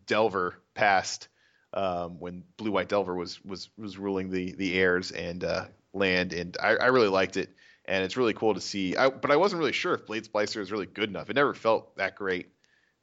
Delver 0.05 0.61
past 0.75 1.29
um, 1.73 2.19
when 2.19 2.43
Blue 2.57 2.71
White 2.71 2.89
Delver 2.89 3.15
was 3.15 3.43
was 3.43 3.69
was 3.77 3.97
ruling 3.97 4.29
the 4.29 4.53
the 4.53 4.77
airs 4.77 5.11
and 5.11 5.43
uh, 5.43 5.65
land, 5.93 6.33
and 6.33 6.55
I, 6.61 6.75
I 6.75 6.85
really 6.87 7.07
liked 7.09 7.37
it 7.37 7.49
and 7.85 8.03
it's 8.03 8.15
really 8.15 8.33
cool 8.33 8.53
to 8.53 8.61
see. 8.61 8.95
I, 8.95 9.09
but 9.09 9.31
I 9.31 9.35
wasn't 9.35 9.59
really 9.59 9.71
sure 9.73 9.93
if 9.93 10.05
Blade 10.05 10.23
Splicer 10.23 10.61
is 10.61 10.71
really 10.71 10.85
good 10.85 11.09
enough. 11.09 11.29
It 11.29 11.35
never 11.35 11.53
felt 11.53 11.97
that 11.97 12.15
great 12.15 12.49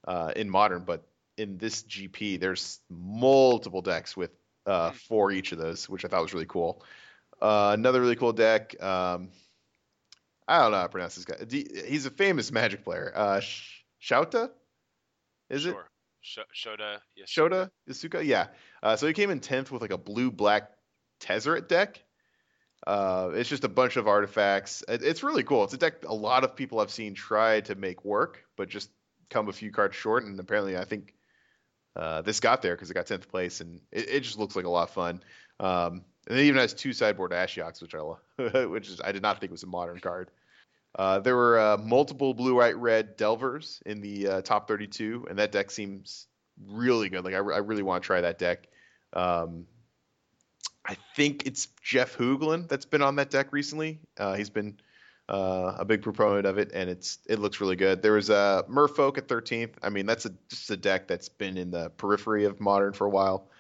uh, 0.07 0.33
in 0.37 0.49
modern, 0.49 0.85
but 0.85 1.07
in 1.37 1.59
this 1.59 1.83
GP, 1.83 2.41
there's 2.41 2.81
multiple 2.89 3.83
decks 3.83 4.17
with 4.17 4.31
uh, 4.67 4.93
for 4.93 5.31
each 5.33 5.53
of 5.53 5.59
those, 5.59 5.89
which 5.89 6.05
I 6.05 6.09
thought 6.09 6.23
was 6.23 6.33
really 6.33 6.47
cool. 6.47 6.85
Uh, 7.41 7.73
another 7.75 8.01
really 8.01 8.17
cool 8.17 8.33
deck. 8.33 8.81
Um, 8.83 9.31
I 10.47 10.61
don't 10.61 10.71
know 10.71 10.79
how 10.79 10.83
to 10.85 10.89
pronounce 10.89 11.17
this 11.17 11.25
guy. 11.25 11.37
D- 11.47 11.69
He's 11.87 12.07
a 12.07 12.11
famous 12.11 12.51
Magic 12.51 12.83
player. 12.85 13.13
Uh, 13.15 13.41
Sh- 13.41 13.83
Shouta, 14.03 14.51
is 15.51 15.67
it? 15.67 15.71
sure. 15.73 15.89
Sh- 16.21 16.39
Shoda. 16.67 16.99
Yes. 17.17 17.31
Shota 17.31 17.71
Yasooka, 17.89 18.25
yeah. 18.25 18.49
Uh, 18.83 18.97
so 18.97 19.07
he 19.07 19.13
came 19.13 19.31
in 19.31 19.41
tenth 19.41 19.71
with 19.71 19.83
like 19.83 19.93
a 19.93 19.99
blue 19.99 20.31
black 20.31 20.71
Tezzeret 21.21 21.69
deck. 21.69 22.03
Uh, 22.87 23.31
it's 23.35 23.49
just 23.49 23.65
a 23.65 23.69
bunch 23.69 23.97
of 23.97 24.07
artifacts. 24.07 24.83
It, 24.89 25.03
it's 25.03 25.23
really 25.23 25.43
cool. 25.43 25.65
It's 25.65 25.75
a 25.75 25.79
deck 25.79 26.05
a 26.07 26.15
lot 26.15 26.45
of 26.45 26.57
people 26.57 26.81
I've 26.81 26.91
seen 26.91 27.15
try 27.15 27.61
to 27.63 27.75
make 27.75 28.05
work, 28.05 28.45
but 28.57 28.69
just 28.69 28.91
come 29.31 29.49
a 29.49 29.53
few 29.53 29.71
cards 29.71 29.97
short. 29.97 30.25
And 30.25 30.39
apparently, 30.39 30.77
I 30.77 30.85
think 30.85 31.15
uh, 31.97 32.23
this 32.23 32.41
got 32.41 32.63
there 32.63 32.75
because 32.75 32.91
it 32.91 32.95
got 32.95 33.07
tenth 33.07 33.29
place, 33.29 33.61
and 33.61 33.81
it, 33.91 34.09
it 34.09 34.21
just 34.21 34.39
looks 34.39 34.57
like 34.57 34.65
a 34.65 34.71
lot 34.71 34.89
of 34.89 34.95
fun. 34.95 35.23
Um, 35.61 36.05
and 36.29 36.39
it 36.39 36.43
even 36.45 36.61
has 36.61 36.75
two 36.75 36.93
sideboard 36.93 37.33
Ashioks, 37.33 37.83
which 37.83 37.95
I 37.95 38.01
love, 38.01 38.71
which 38.71 38.89
is 38.89 39.01
I 39.03 39.13
did 39.13 39.23
not 39.23 39.41
think 39.41 39.51
was 39.51 39.63
a 39.63 39.67
modern 39.67 39.99
card. 39.99 40.31
Uh, 40.99 41.19
there 41.21 41.37
were 41.37 41.59
uh, 41.59 41.77
multiple 41.77 42.35
blue, 42.35 42.55
white, 42.57 42.77
red 42.77 43.17
Delvers 43.17 43.83
in 43.87 44.01
the 44.01 44.29
uh, 44.29 44.43
top 44.43 44.69
32, 44.69 45.27
and 45.29 45.39
that 45.39 45.53
deck 45.53 45.71
seems 45.71 46.27
really 46.67 47.09
good. 47.09 47.25
Like 47.25 47.35
I, 47.35 47.39
re- 47.39 47.55
I 47.55 47.59
really 47.59 47.83
want 47.83 48.03
to 48.03 48.07
try 48.07 48.21
that 48.23 48.39
deck. 48.39 48.69
Um, 49.13 49.67
I 50.89 50.97
think 51.15 51.47
it's 51.47 51.69
Jeff 51.83 52.17
Hoogland 52.17 52.69
that's 52.69 52.87
been 52.87 53.03
on 53.03 53.17
that 53.17 53.31
deck 53.31 53.53
recently. 53.53 54.01
Uh, 54.17 54.35
he's 54.35 54.49
been 54.49 54.79
uh, 55.29 55.75
a 55.79 55.85
big 55.85 56.01
proponent 56.01 56.47
of 56.47 56.57
it, 56.57 56.71
and 56.73 56.89
it's 56.89 57.19
it 57.29 57.39
looks 57.39 57.61
really 57.61 57.77
good. 57.77 58.01
There 58.01 58.15
was 58.15 58.31
a 58.31 58.37
uh, 58.37 58.63
Merfolk 58.63 59.19
at 59.19 59.29
13th. 59.29 59.75
I 59.83 59.91
mean, 59.91 60.07
that's 60.07 60.25
a 60.25 60.31
just 60.49 60.71
a 60.71 60.77
deck 60.77 61.07
that's 61.07 61.29
been 61.29 61.59
in 61.59 61.71
the 61.71 61.91
periphery 61.91 62.47
of 62.47 62.59
modern 62.59 62.95
for 62.95 63.07
a 63.07 63.11
while, 63.11 63.51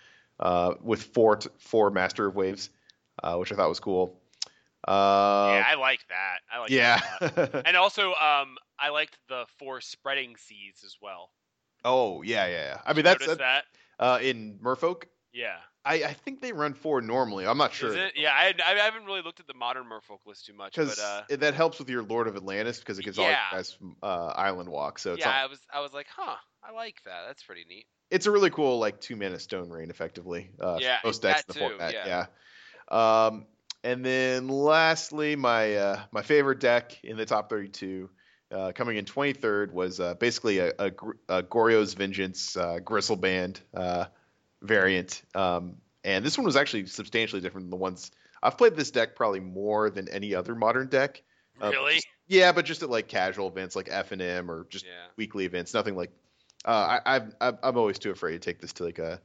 uh, 0.40 0.74
with 0.80 1.02
four 1.02 1.36
t- 1.36 1.50
four 1.58 1.90
Master 1.90 2.26
of 2.26 2.34
Waves, 2.34 2.70
uh, 3.22 3.36
which 3.36 3.52
I 3.52 3.56
thought 3.56 3.68
was 3.68 3.80
cool. 3.80 4.18
Uh, 4.86 5.60
yeah, 5.60 5.64
I 5.68 5.74
like 5.74 6.00
that. 6.08 6.38
I 6.50 6.60
like 6.60 6.70
yeah. 6.70 7.00
that. 7.20 7.62
And 7.66 7.76
also, 7.76 8.10
um, 8.14 8.56
I 8.78 8.88
liked 8.88 9.18
the 9.28 9.44
four 9.58 9.82
Spreading 9.82 10.36
Seas 10.36 10.82
as 10.82 10.96
well. 11.02 11.28
oh 11.84 12.22
yeah, 12.22 12.46
yeah, 12.46 12.52
yeah. 12.52 12.80
I 12.86 12.92
mean 12.92 12.98
you 12.98 13.02
that's 13.02 13.20
notice 13.20 13.36
that. 13.36 13.64
uh, 13.98 14.18
in 14.22 14.58
Merfolk. 14.62 15.04
Yeah. 15.34 15.56
I, 15.88 15.94
I 16.08 16.12
think 16.12 16.40
they 16.40 16.52
run 16.52 16.74
four 16.74 17.00
normally. 17.00 17.46
I'm 17.46 17.56
not 17.56 17.72
sure 17.72 17.88
Is 17.90 17.96
it? 17.96 18.12
Yeah, 18.16 18.32
I, 18.32 18.52
I 18.64 18.74
haven't 18.74 19.04
really 19.06 19.22
looked 19.22 19.40
at 19.40 19.46
the 19.46 19.54
modern 19.54 19.84
Merfolk 19.84 20.18
list 20.26 20.46
too 20.46 20.52
much, 20.52 20.74
because 20.74 20.98
uh, 20.98 21.22
that 21.30 21.54
helps 21.54 21.78
with 21.78 21.88
your 21.88 22.02
Lord 22.02 22.28
of 22.28 22.36
Atlantis 22.36 22.78
because 22.78 22.98
it 22.98 23.04
gives 23.04 23.18
all 23.18 23.28
you 23.28 23.36
guys 23.50 23.76
uh, 24.02 24.26
Island 24.36 24.68
Walk. 24.68 24.98
So 24.98 25.14
it's 25.14 25.20
yeah, 25.20 25.30
on- 25.30 25.34
I 25.34 25.46
was 25.46 25.60
I 25.72 25.80
was 25.80 25.92
like, 25.94 26.06
huh, 26.14 26.36
I 26.62 26.72
like 26.72 26.96
that. 27.04 27.22
That's 27.26 27.42
pretty 27.42 27.64
neat. 27.68 27.86
it's 28.10 28.26
a 28.26 28.30
really 28.30 28.50
cool 28.50 28.78
like 28.78 29.00
two 29.00 29.16
mana 29.16 29.38
stone 29.38 29.70
rain 29.70 29.88
effectively. 29.90 30.50
Uh, 30.60 30.78
Yeah, 30.80 30.98
most 31.04 31.22
decks 31.22 31.40
in 31.40 31.44
the 31.48 31.54
too, 31.54 31.60
format. 31.60 31.92
yeah. 31.94 32.26
Yeah. 32.90 33.26
Um, 33.26 33.46
and 33.84 34.04
then 34.04 34.48
lastly, 34.48 35.36
my 35.36 35.74
uh, 35.74 36.00
my 36.12 36.22
favorite 36.22 36.60
deck 36.60 36.98
in 37.04 37.16
the 37.16 37.24
top 37.24 37.48
32, 37.48 38.10
uh, 38.50 38.72
coming 38.74 38.96
in 38.96 39.04
23rd, 39.04 39.72
was 39.72 40.00
uh, 40.00 40.14
basically 40.14 40.58
a, 40.58 40.72
a, 40.78 40.90
a 41.28 41.42
Goryo's 41.42 41.94
Vengeance 41.94 42.56
uh, 42.56 42.78
Griselbrand 42.82 43.60
uh, 43.74 44.06
variant. 44.62 45.22
Um, 45.34 45.76
and 46.04 46.24
this 46.24 46.36
one 46.38 46.44
was 46.44 46.56
actually 46.56 46.86
substantially 46.86 47.40
different 47.42 47.66
than 47.66 47.70
the 47.70 47.76
ones 47.76 48.10
I've 48.42 48.56
played. 48.58 48.76
This 48.76 48.90
deck 48.90 49.16
probably 49.16 49.40
more 49.40 49.90
than 49.90 50.08
any 50.08 50.34
other 50.34 50.54
modern 50.54 50.88
deck. 50.88 51.22
Uh, 51.60 51.70
Really? 51.70 51.94
just- 51.94 52.06
yeah, 52.26 52.52
but 52.52 52.64
just 52.66 52.82
at 52.82 52.90
like 52.90 53.08
casual 53.08 53.48
events 53.48 53.74
like 53.74 53.88
FNM 53.88 54.48
or 54.50 54.66
just 54.68 54.84
Yeah. 54.84 55.06
weekly 55.16 55.44
events. 55.46 55.72
Nothing 55.74 55.96
like. 55.96 56.10
Uh, 56.64 56.98
I, 57.04 57.16
I've, 57.16 57.34
I've- 57.40 57.58
I'm 57.62 57.76
always 57.78 57.98
too 57.98 58.10
afraid 58.10 58.32
to 58.32 58.38
take 58.38 58.60
this 58.60 58.72
to 58.74 58.84
like 58.84 58.98
a. 58.98 59.20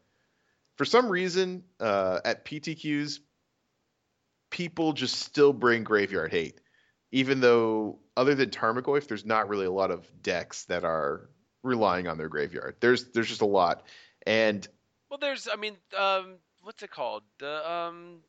For 0.78 0.86
some 0.86 1.10
reason, 1.10 1.64
uh, 1.80 2.20
at 2.26 2.46
PTQs, 2.46 3.20
people 4.50 4.94
just 4.94 5.20
still 5.20 5.54
bring 5.54 5.84
graveyard 5.84 6.32
hate, 6.32 6.60
even 7.12 7.40
though 7.40 8.00
other 8.16 8.36
than 8.36 8.50
Tarmogoyf, 8.50 9.08
there's 9.08 9.26
not 9.26 9.50
really 9.50 9.66
a 9.66 9.72
lot 9.72 9.92
of 9.92 10.08
decks 10.22 10.66
that 10.66 10.84
are 10.84 11.30
relying 11.64 12.08
on 12.08 12.18
their 12.18 12.30
graveyard. 12.30 12.76
There's 12.80 13.12
there's 13.12 13.28
just 13.30 13.42
a 13.42 13.46
lot, 13.48 13.84
and 14.26 14.68
Well, 15.14 15.20
there's 15.20 15.48
I 15.48 15.58
mean, 15.58 15.78
um, 15.96 16.38
what's 16.64 16.82
it 16.82 16.90
called? 16.90 17.22
The 17.38 17.72
um, 17.72 18.22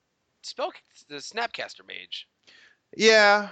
spell 0.42 0.70
the 1.08 1.16
Snapcaster 1.16 1.80
Mage 1.88 2.28
yeah, 2.96 3.48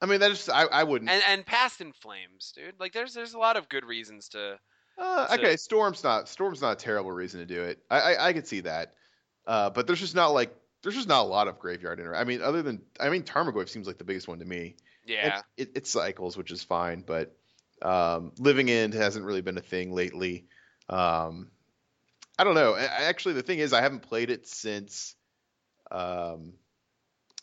I 0.00 0.06
mean 0.06 0.20
that 0.20 0.28
just 0.30 0.48
I, 0.50 0.64
I 0.64 0.84
wouldn't. 0.84 1.10
and 1.10 1.22
and 1.28 1.44
Past 1.44 1.80
in 1.80 1.92
Flames, 1.92 2.52
dude. 2.54 2.74
Like 2.78 2.92
there's 2.92 3.14
there's 3.14 3.34
a 3.34 3.38
lot 3.38 3.56
of 3.56 3.68
good 3.68 3.84
reasons 3.84 4.28
to. 4.30 4.58
Uh, 4.96 5.26
So- 5.26 5.34
okay, 5.34 5.56
Storm's 5.56 6.04
not 6.04 6.28
Storm's 6.28 6.62
not 6.62 6.72
a 6.72 6.76
terrible 6.76 7.10
reason 7.10 7.40
to 7.40 7.46
do 7.46 7.62
it. 7.62 7.80
I 7.90 8.00
I, 8.14 8.28
I 8.28 8.32
could 8.32 8.46
see 8.46 8.60
that, 8.60 8.94
uh, 9.46 9.70
but 9.70 9.86
there's 9.86 10.00
just 10.00 10.14
not 10.14 10.28
like 10.28 10.54
there's 10.82 10.94
just 10.94 11.08
not 11.08 11.22
a 11.22 11.28
lot 11.28 11.48
of 11.48 11.58
graveyard 11.58 11.98
inter. 11.98 12.14
I 12.14 12.24
mean, 12.24 12.42
other 12.42 12.62
than 12.62 12.82
I 13.00 13.08
mean, 13.08 13.22
Tarmogoyf 13.22 13.68
seems 13.68 13.86
like 13.86 13.98
the 13.98 14.04
biggest 14.04 14.28
one 14.28 14.38
to 14.38 14.44
me. 14.44 14.76
Yeah. 15.04 15.42
It, 15.56 15.68
it, 15.68 15.76
it 15.78 15.86
cycles, 15.86 16.36
which 16.36 16.50
is 16.50 16.62
fine, 16.62 17.02
but 17.06 17.36
um, 17.82 18.32
living 18.38 18.68
in 18.68 18.92
hasn't 18.92 19.24
really 19.24 19.42
been 19.42 19.58
a 19.58 19.62
thing 19.62 19.92
lately. 19.92 20.46
Um, 20.88 21.50
I 22.38 22.44
don't 22.44 22.54
know. 22.54 22.74
I, 22.74 22.82
I- 22.84 23.04
actually, 23.04 23.34
the 23.34 23.42
thing 23.42 23.58
is, 23.58 23.72
I 23.72 23.80
haven't 23.82 24.00
played 24.02 24.30
it 24.30 24.46
since. 24.46 25.14
Um, 25.90 26.54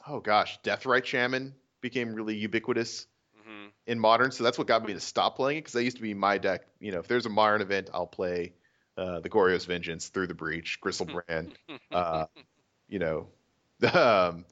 oh 0.08 0.20
gosh, 0.20 0.60
Deathrite 0.64 1.06
Shaman 1.06 1.54
became 1.82 2.14
really 2.14 2.36
ubiquitous 2.36 3.08
hmm 3.44 3.68
in 3.88 4.00
modern, 4.00 4.32
so 4.32 4.44
that's 4.44 4.58
what 4.60 4.68
got 4.68 4.86
me 4.86 4.94
to 4.94 5.00
stop 5.00 5.36
playing 5.38 5.58
it 5.58 5.62
because 5.62 5.74
that 5.74 5.84
used 5.84 5.98
to 5.98 6.04
be 6.04 6.14
my 6.14 6.38
deck. 6.38 6.62
You 6.80 6.92
know, 6.92 7.00
if 7.00 7.08
there's 7.08 7.26
a 7.26 7.30
modern 7.30 7.62
event, 7.62 7.90
I'll 7.94 8.06
play 8.08 8.54
uh, 8.98 9.20
the 9.22 9.30
Goryo's 9.30 9.66
Vengeance, 9.66 10.10
Through 10.10 10.28
the 10.28 10.36
Breach, 10.36 10.80
Griselbrand, 10.82 11.54
uh, 11.92 12.26
you 12.88 13.00
know, 13.00 13.28
um, 13.94 14.46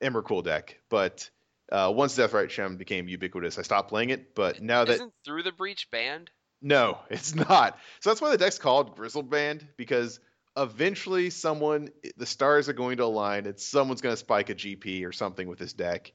Emrakul 0.00 0.44
deck. 0.44 0.78
But 0.88 1.28
uh, 1.72 1.92
once 1.94 2.16
Deathrite 2.16 2.50
Shaman 2.50 2.76
became 2.76 3.08
ubiquitous, 3.08 3.58
I 3.58 3.62
stopped 3.62 3.88
playing 3.88 4.10
it. 4.10 4.34
But 4.34 4.62
now 4.62 4.84
that 4.84 4.94
Isn't 4.94 5.12
Through 5.24 5.42
the 5.42 5.52
Breach 5.52 5.90
banned? 5.90 6.30
No, 6.62 6.98
it's 7.10 7.34
not. 7.34 7.78
So 8.00 8.10
that's 8.10 8.20
why 8.20 8.30
the 8.30 8.38
deck's 8.38 8.58
called 8.58 8.96
Griselbrand 8.96 9.66
because 9.76 10.20
eventually 10.56 11.30
someone, 11.30 11.90
the 12.16 12.26
stars 12.26 12.68
are 12.68 12.74
going 12.74 12.98
to 12.98 13.04
align 13.04 13.46
and 13.46 13.58
someone's 13.58 14.00
going 14.00 14.12
to 14.12 14.18
spike 14.18 14.50
a 14.50 14.54
GP 14.54 15.06
or 15.06 15.12
something 15.12 15.48
with 15.48 15.58
this 15.58 15.72
deck, 15.72 16.12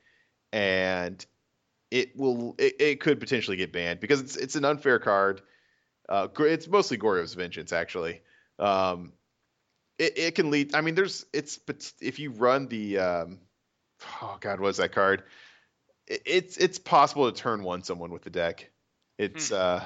and 0.51 1.25
it 1.91 2.17
will. 2.17 2.55
It, 2.57 2.75
it 2.79 2.99
could 2.99 3.19
potentially 3.19 3.57
get 3.57 3.71
banned 3.71 3.99
because 3.99 4.21
it's 4.21 4.35
it's 4.35 4.55
an 4.55 4.65
unfair 4.65 4.99
card. 4.99 5.41
Uh, 6.07 6.27
it's 6.39 6.67
mostly 6.67 6.97
Goryo's 6.97 7.33
Vengeance 7.33 7.73
actually. 7.73 8.21
Um, 8.59 9.13
it, 9.97 10.17
it 10.17 10.35
can 10.35 10.51
lead. 10.51 10.75
I 10.75 10.81
mean, 10.81 10.95
there's 10.95 11.25
it's 11.33 11.57
but 11.57 11.91
if 12.01 12.19
you 12.19 12.31
run 12.31 12.67
the 12.67 12.99
um, 12.99 13.39
oh 14.21 14.37
god, 14.39 14.59
what 14.59 14.69
is 14.69 14.77
that 14.77 14.91
card? 14.91 15.23
It, 16.07 16.21
it's 16.25 16.57
it's 16.57 16.79
possible 16.79 17.31
to 17.31 17.37
turn 17.37 17.63
one 17.63 17.83
someone 17.83 18.11
with 18.11 18.23
the 18.23 18.29
deck. 18.29 18.69
It's 19.17 19.51
uh 19.51 19.85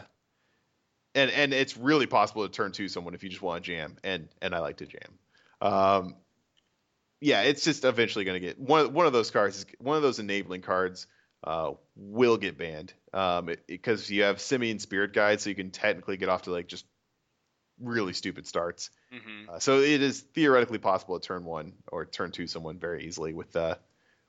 and 1.15 1.31
and 1.31 1.53
it's 1.53 1.77
really 1.77 2.07
possible 2.07 2.47
to 2.47 2.51
turn 2.51 2.71
to 2.73 2.87
someone 2.87 3.13
if 3.13 3.23
you 3.23 3.29
just 3.29 3.41
want 3.41 3.63
to 3.63 3.71
jam 3.71 3.97
and 4.03 4.29
and 4.41 4.53
I 4.53 4.59
like 4.59 4.77
to 4.77 4.85
jam. 4.85 5.19
Um 5.61 6.15
yeah, 7.21 7.41
it's 7.41 7.63
just 7.65 7.83
eventually 7.83 8.23
going 8.23 8.41
to 8.41 8.47
get 8.47 8.59
one 8.59 8.93
one 8.93 9.05
of 9.05 9.13
those 9.13 9.31
cards 9.31 9.57
is 9.57 9.65
one 9.79 9.97
of 9.97 10.03
those 10.03 10.19
enabling 10.19 10.61
cards 10.61 11.07
uh 11.43 11.71
will 11.95 12.37
get 12.37 12.57
banned. 12.57 12.93
Um 13.13 13.49
because 13.67 14.09
you 14.09 14.23
have 14.23 14.39
Simian 14.39 14.79
Spirit 14.79 15.13
Guide 15.13 15.41
so 15.41 15.49
you 15.49 15.55
can 15.55 15.71
technically 15.71 16.17
get 16.17 16.29
off 16.29 16.43
to 16.43 16.51
like 16.51 16.67
just 16.67 16.85
really 17.81 18.13
stupid 18.13 18.47
starts. 18.47 18.89
hmm 19.11 19.49
Uh, 19.49 19.59
so 19.59 19.79
it 19.79 20.01
is 20.01 20.21
theoretically 20.21 20.77
possible 20.77 21.19
to 21.19 21.27
turn 21.27 21.43
one 21.43 21.73
or 21.91 22.05
turn 22.05 22.31
two 22.31 22.45
someone 22.45 22.77
very 22.77 23.05
easily 23.05 23.33
with 23.33 23.55
uh, 23.55 23.75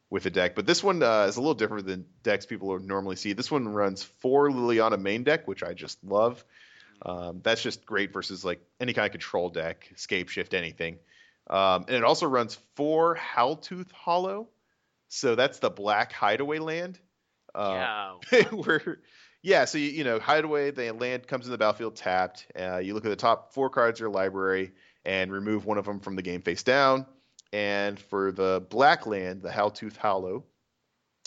with 0.09 0.27
a 0.27 0.31
deck. 0.31 0.55
But 0.55 0.67
this 0.67 0.83
one 0.83 1.03
uh, 1.03 1.27
is 1.29 1.37
a 1.37 1.41
little 1.41 1.55
different 1.55 1.87
than 1.87 2.07
decks 2.23 2.47
people 2.47 2.69
would 2.69 2.85
normally 2.85 3.17
see. 3.17 3.33
This 3.33 3.51
one 3.51 3.69
runs 3.69 4.03
four 4.03 4.51
Liliana 4.51 5.01
main 5.01 5.23
deck, 5.25 5.47
which 5.47 5.63
I 5.63 5.75
just 5.75 6.03
love. 6.03 6.45
Um, 7.03 7.41
that's 7.43 7.63
just 7.63 7.87
great 7.87 8.13
versus 8.13 8.45
like 8.45 8.61
any 8.81 8.93
kind 8.93 9.07
of 9.07 9.13
control 9.13 9.49
deck, 9.49 9.89
escape 9.95 10.29
shift, 10.29 10.55
anything. 10.55 10.99
Um, 11.49 11.85
and 11.89 11.97
it 11.97 12.05
also 12.05 12.27
runs 12.27 12.59
four 12.75 13.17
Howltooth 13.17 13.91
Hollow. 13.93 14.49
So 15.09 15.35
that's 15.35 15.59
the 15.59 15.71
black 15.71 16.13
hideaway 16.13 16.59
land. 16.59 16.99
Uh, 17.55 18.17
yeah. 18.33 18.43
where 18.53 19.01
yeah 19.43 19.65
so 19.65 19.79
you, 19.79 19.89
you 19.89 20.05
know 20.05 20.21
hideaway 20.21 20.71
the 20.71 20.93
land 20.93 21.27
comes 21.27 21.47
in 21.47 21.53
the 21.53 21.59
battlefield 21.59 21.97
tapped 21.97 22.47
uh, 22.59 22.79
you 22.79 22.95
look 22.95 23.05
at 23.05 23.09
the 23.09 23.17
top 23.17 23.53
four 23.53 23.71
cards 23.71 23.99
of 23.99 24.03
your 24.03 24.11
library 24.11 24.73
and 25.05 25.33
remove 25.33 25.65
one 25.65 25.79
of 25.79 25.85
them 25.85 26.01
from 26.01 26.15
the 26.15 26.23
game 26.23 26.43
face 26.43 26.63
down 26.63 27.07
and 27.53 27.99
for 27.99 28.31
the 28.33 28.65
black 28.71 29.07
land 29.07 29.43
the 29.43 29.49
howltooth 29.49 29.97
hollow 29.97 30.45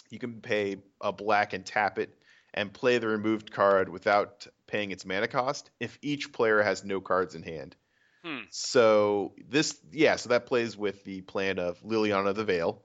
you 0.09 0.19
can 0.19 0.41
pay 0.41 0.77
a 1.01 1.11
black 1.11 1.53
and 1.53 1.65
tap 1.65 1.97
it 1.99 2.15
and 2.53 2.71
play 2.71 2.99
the 2.99 3.07
removed 3.07 3.51
card 3.51 3.89
without 3.89 4.47
paying 4.73 4.91
its 4.91 5.05
mana 5.05 5.27
cost 5.27 5.69
if 5.79 5.97
each 6.01 6.33
player 6.33 6.61
has 6.61 6.83
no 6.83 6.99
cards 6.99 7.35
in 7.35 7.43
hand 7.43 7.75
Hmm. 8.25 8.43
so 8.49 9.33
this 9.49 9.79
yeah 9.91 10.15
so 10.15 10.29
that 10.29 10.45
plays 10.45 10.77
with 10.77 11.03
the 11.03 11.21
plan 11.21 11.59
of 11.59 11.81
liliana 11.83 12.33
the 12.33 12.45
veil 12.45 12.81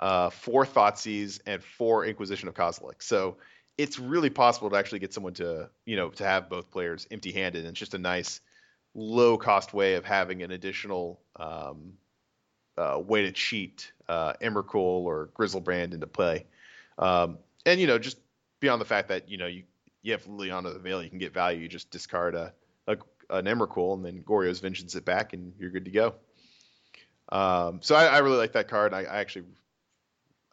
uh, 0.00 0.30
four 0.30 0.64
Thoughtseize, 0.64 1.40
and 1.46 1.62
four 1.62 2.06
Inquisition 2.06 2.48
of 2.48 2.54
Kozilek. 2.54 3.02
So 3.02 3.36
it's 3.78 3.98
really 3.98 4.30
possible 4.30 4.70
to 4.70 4.76
actually 4.76 4.98
get 4.98 5.12
someone 5.12 5.34
to, 5.34 5.68
you 5.84 5.96
know, 5.96 6.08
to 6.10 6.24
have 6.24 6.48
both 6.48 6.70
players 6.70 7.06
empty-handed. 7.10 7.60
And 7.60 7.68
it's 7.68 7.78
just 7.78 7.94
a 7.94 7.98
nice, 7.98 8.40
low-cost 8.94 9.72
way 9.72 9.94
of 9.94 10.04
having 10.04 10.42
an 10.42 10.50
additional 10.50 11.20
um, 11.36 11.92
uh, 12.78 12.98
way 12.98 13.22
to 13.22 13.32
cheat 13.32 13.92
uh, 14.08 14.32
Emrakul 14.42 15.04
or 15.04 15.28
Griselbrand 15.38 15.92
into 15.92 16.06
play. 16.06 16.46
Um, 16.98 17.38
and 17.66 17.78
you 17.78 17.86
know, 17.86 17.98
just 17.98 18.18
beyond 18.58 18.80
the 18.80 18.86
fact 18.86 19.08
that 19.08 19.28
you 19.28 19.36
know 19.36 19.46
you 19.46 19.64
you 20.02 20.12
have 20.12 20.24
Liliana 20.24 20.72
the 20.72 20.78
Veil, 20.78 21.02
you 21.02 21.10
can 21.10 21.18
get 21.18 21.34
value. 21.34 21.60
You 21.60 21.68
just 21.68 21.90
discard 21.90 22.34
a, 22.34 22.52
a 22.86 22.96
an 23.30 23.44
Emrakul, 23.44 23.94
and 23.94 24.04
then 24.04 24.22
Goryo's 24.22 24.60
Vengeance 24.60 24.94
it 24.94 25.04
back, 25.04 25.32
and 25.32 25.52
you're 25.58 25.70
good 25.70 25.84
to 25.84 25.90
go. 25.90 26.14
Um, 27.30 27.80
so 27.82 27.94
I, 27.94 28.06
I 28.06 28.18
really 28.18 28.38
like 28.38 28.52
that 28.52 28.68
card. 28.68 28.92
I, 28.92 29.00
I 29.02 29.20
actually 29.20 29.44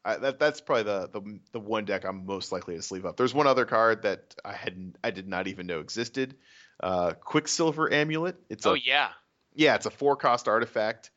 I, 0.07 0.15
that 0.18 0.40
that's 0.40 0.61
probably 0.61 0.84
the, 0.84 1.10
the 1.11 1.40
the 1.52 1.60
one 1.60 1.84
deck 1.84 2.06
I'm 2.06 2.26
most 2.26 2.53
likely 2.53 2.76
to 2.76 2.82
sleeve 2.82 3.06
up. 3.06 3.18
There's 3.18 3.34
one 3.34 3.45
other 3.45 3.65
card 3.65 4.03
that 4.03 4.36
I 4.45 4.53
hadn't 4.53 4.95
I 5.03 5.11
did 5.11 5.28
not 5.28 5.48
even 5.48 5.68
know 5.68 5.82
existed. 5.82 6.36
Uh, 6.82 7.14
Quicksilver 7.14 7.91
Amulet. 7.91 8.38
It's 8.49 8.65
Oh 8.65 8.76
a 8.76 8.78
yeah. 8.78 9.10
yeah, 9.53 9.76
it's 9.76 9.86
a 9.86 9.91
four 9.91 10.15
cost 10.15 10.48
artifact, 10.48 11.11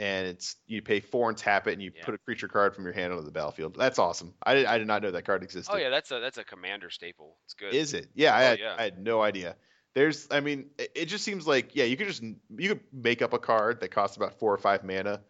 and 0.00 0.26
it's 0.26 0.56
you 0.66 0.82
pay 0.82 1.00
four 1.00 1.28
and 1.28 1.38
tap 1.38 1.66
it, 1.68 1.72
and 1.74 1.82
you 1.82 1.92
Yeah. 1.94 2.04
put 2.04 2.14
a 2.14 2.18
creature 2.18 2.48
card 2.48 2.74
from 2.74 2.84
your 2.84 2.92
hand 2.92 3.12
onto 3.12 3.24
the 3.24 3.30
battlefield. 3.30 3.76
That's 3.78 3.98
awesome. 3.98 4.34
I 4.42 4.54
did, 4.54 4.66
I 4.66 4.78
did 4.78 4.86
not 4.86 5.02
know 5.02 5.10
that 5.12 5.24
card 5.24 5.42
existed. 5.42 5.72
Oh 5.72 5.76
yeah. 5.78 5.90
That's 5.90 6.10
a 6.10 6.20
that's 6.20 6.38
a 6.38 6.44
commander 6.44 6.90
staple. 6.90 7.36
It's 7.44 7.54
good. 7.54 7.72
Is 7.74 7.94
it? 7.94 8.08
Yeah, 8.14 8.34
I 8.34 8.42
Oh, 8.44 8.48
had, 8.48 8.58
yeah. 8.58 8.74
I 8.78 8.82
had 8.82 8.98
no 8.98 9.22
idea. 9.22 9.56
There's, 9.94 10.26
I 10.30 10.40
mean, 10.40 10.70
it, 10.76 10.90
it 10.96 11.04
just 11.06 11.24
seems 11.24 11.46
like 11.46 11.76
yeah, 11.76 11.84
you 11.84 11.96
could 11.96 12.08
just 12.08 12.22
you 12.22 12.68
could 12.68 12.80
make 12.92 13.22
up 13.22 13.32
a 13.32 13.38
card 13.38 13.80
that 13.80 13.90
costs 13.92 14.16
about 14.16 14.38
four 14.40 14.52
or 14.52 14.58
five 14.58 14.82
mana 14.82 15.20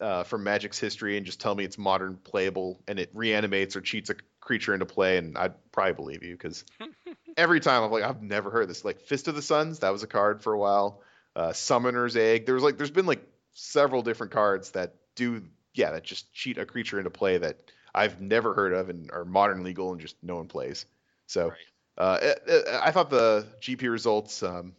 uh, 0.00 0.24
from 0.24 0.44
Magic's 0.44 0.78
history 0.78 1.16
and 1.16 1.24
just 1.24 1.40
tell 1.40 1.54
me 1.54 1.64
it's 1.64 1.78
modern 1.78 2.16
playable 2.16 2.82
and 2.88 2.98
it 2.98 3.10
reanimates 3.14 3.76
or 3.76 3.80
cheats 3.80 4.10
a 4.10 4.14
creature 4.40 4.74
into 4.74 4.84
play, 4.84 5.16
and 5.16 5.38
I'd 5.38 5.54
probably 5.72 5.94
believe 5.94 6.22
you 6.24 6.32
because 6.34 6.64
every 7.38 7.60
time 7.60 7.82
I'm 7.84 7.90
like, 7.90 8.02
I've 8.02 8.20
never 8.20 8.50
heard 8.50 8.68
this. 8.68 8.84
Like 8.84 9.00
Fist 9.00 9.28
of 9.28 9.34
the 9.34 9.40
Suns, 9.42 9.78
that 9.78 9.90
was 9.90 10.02
a 10.02 10.06
card 10.08 10.42
for 10.42 10.52
a 10.52 10.58
while. 10.58 11.00
Uh, 11.34 11.52
Summoner's 11.54 12.14
Egg. 12.16 12.44
There 12.44 12.54
was 12.54 12.64
like, 12.64 12.76
there's 12.76 12.90
been 12.90 13.06
like 13.06 13.26
several 13.54 14.02
different 14.02 14.32
cards 14.32 14.70
that 14.72 14.94
do, 15.14 15.42
yeah, 15.74 15.92
that 15.92 16.04
just 16.04 16.32
cheat 16.32 16.58
a 16.58 16.66
creature 16.66 16.98
into 16.98 17.10
play 17.10 17.38
that 17.38 17.70
I've 17.94 18.20
never 18.20 18.54
heard 18.54 18.72
of 18.72 18.88
and 18.90 19.10
are 19.10 19.24
modern 19.24 19.62
legal 19.62 19.92
and 19.92 20.00
just 20.00 20.16
no 20.22 20.36
one 20.36 20.48
plays. 20.48 20.86
So 21.26 21.48
Right. 21.48 21.58
uh, 21.98 22.18
it- 22.22 22.42
it- 22.46 22.68
I 22.68 22.90
thought 22.90 23.10
the 23.10 23.46
GP 23.60 23.88
results 23.88 24.42
um, 24.42 24.74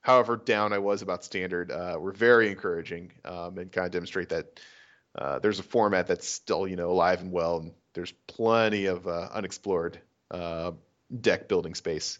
however 0.00 0.36
down 0.36 0.72
I 0.72 0.78
was 0.78 1.02
about 1.02 1.24
standard, 1.24 1.70
uh, 1.70 1.96
were 2.00 2.12
very 2.12 2.48
encouraging 2.50 3.12
um, 3.24 3.58
and 3.58 3.70
kind 3.70 3.86
of 3.86 3.92
demonstrate 3.92 4.30
that 4.30 4.60
uh, 5.16 5.38
there's 5.40 5.58
a 5.58 5.62
format 5.64 6.06
that's 6.06 6.28
still 6.28 6.66
you 6.68 6.76
know 6.76 6.90
alive 6.90 7.20
and 7.20 7.32
well, 7.32 7.58
and 7.58 7.72
there's 7.94 8.12
plenty 8.28 8.86
of 8.86 9.06
uh, 9.06 9.28
unexplored 9.32 10.00
uh, 10.30 10.72
deck 11.20 11.48
building 11.48 11.74
space 11.74 12.18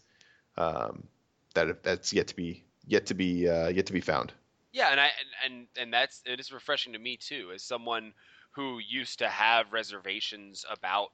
um, 0.57 1.07
that 1.53 1.83
that's 1.83 2.13
yet 2.13 2.27
to 2.27 2.35
be 2.35 2.63
yet 2.85 3.05
to 3.07 3.13
be 3.13 3.47
uh, 3.47 3.69
yet 3.69 3.85
to 3.87 3.93
be 3.93 4.01
found. 4.01 4.33
Yeah, 4.73 4.89
and 4.89 4.99
I 4.99 5.05
and, 5.45 5.53
and 5.53 5.67
and 5.77 5.93
that's 5.93 6.21
it 6.25 6.39
is 6.39 6.51
refreshing 6.51 6.93
to 6.93 6.99
me 6.99 7.17
too, 7.17 7.51
as 7.53 7.63
someone 7.63 8.13
who 8.51 8.79
used 8.79 9.19
to 9.19 9.27
have 9.27 9.71
reservations 9.73 10.65
about 10.69 11.09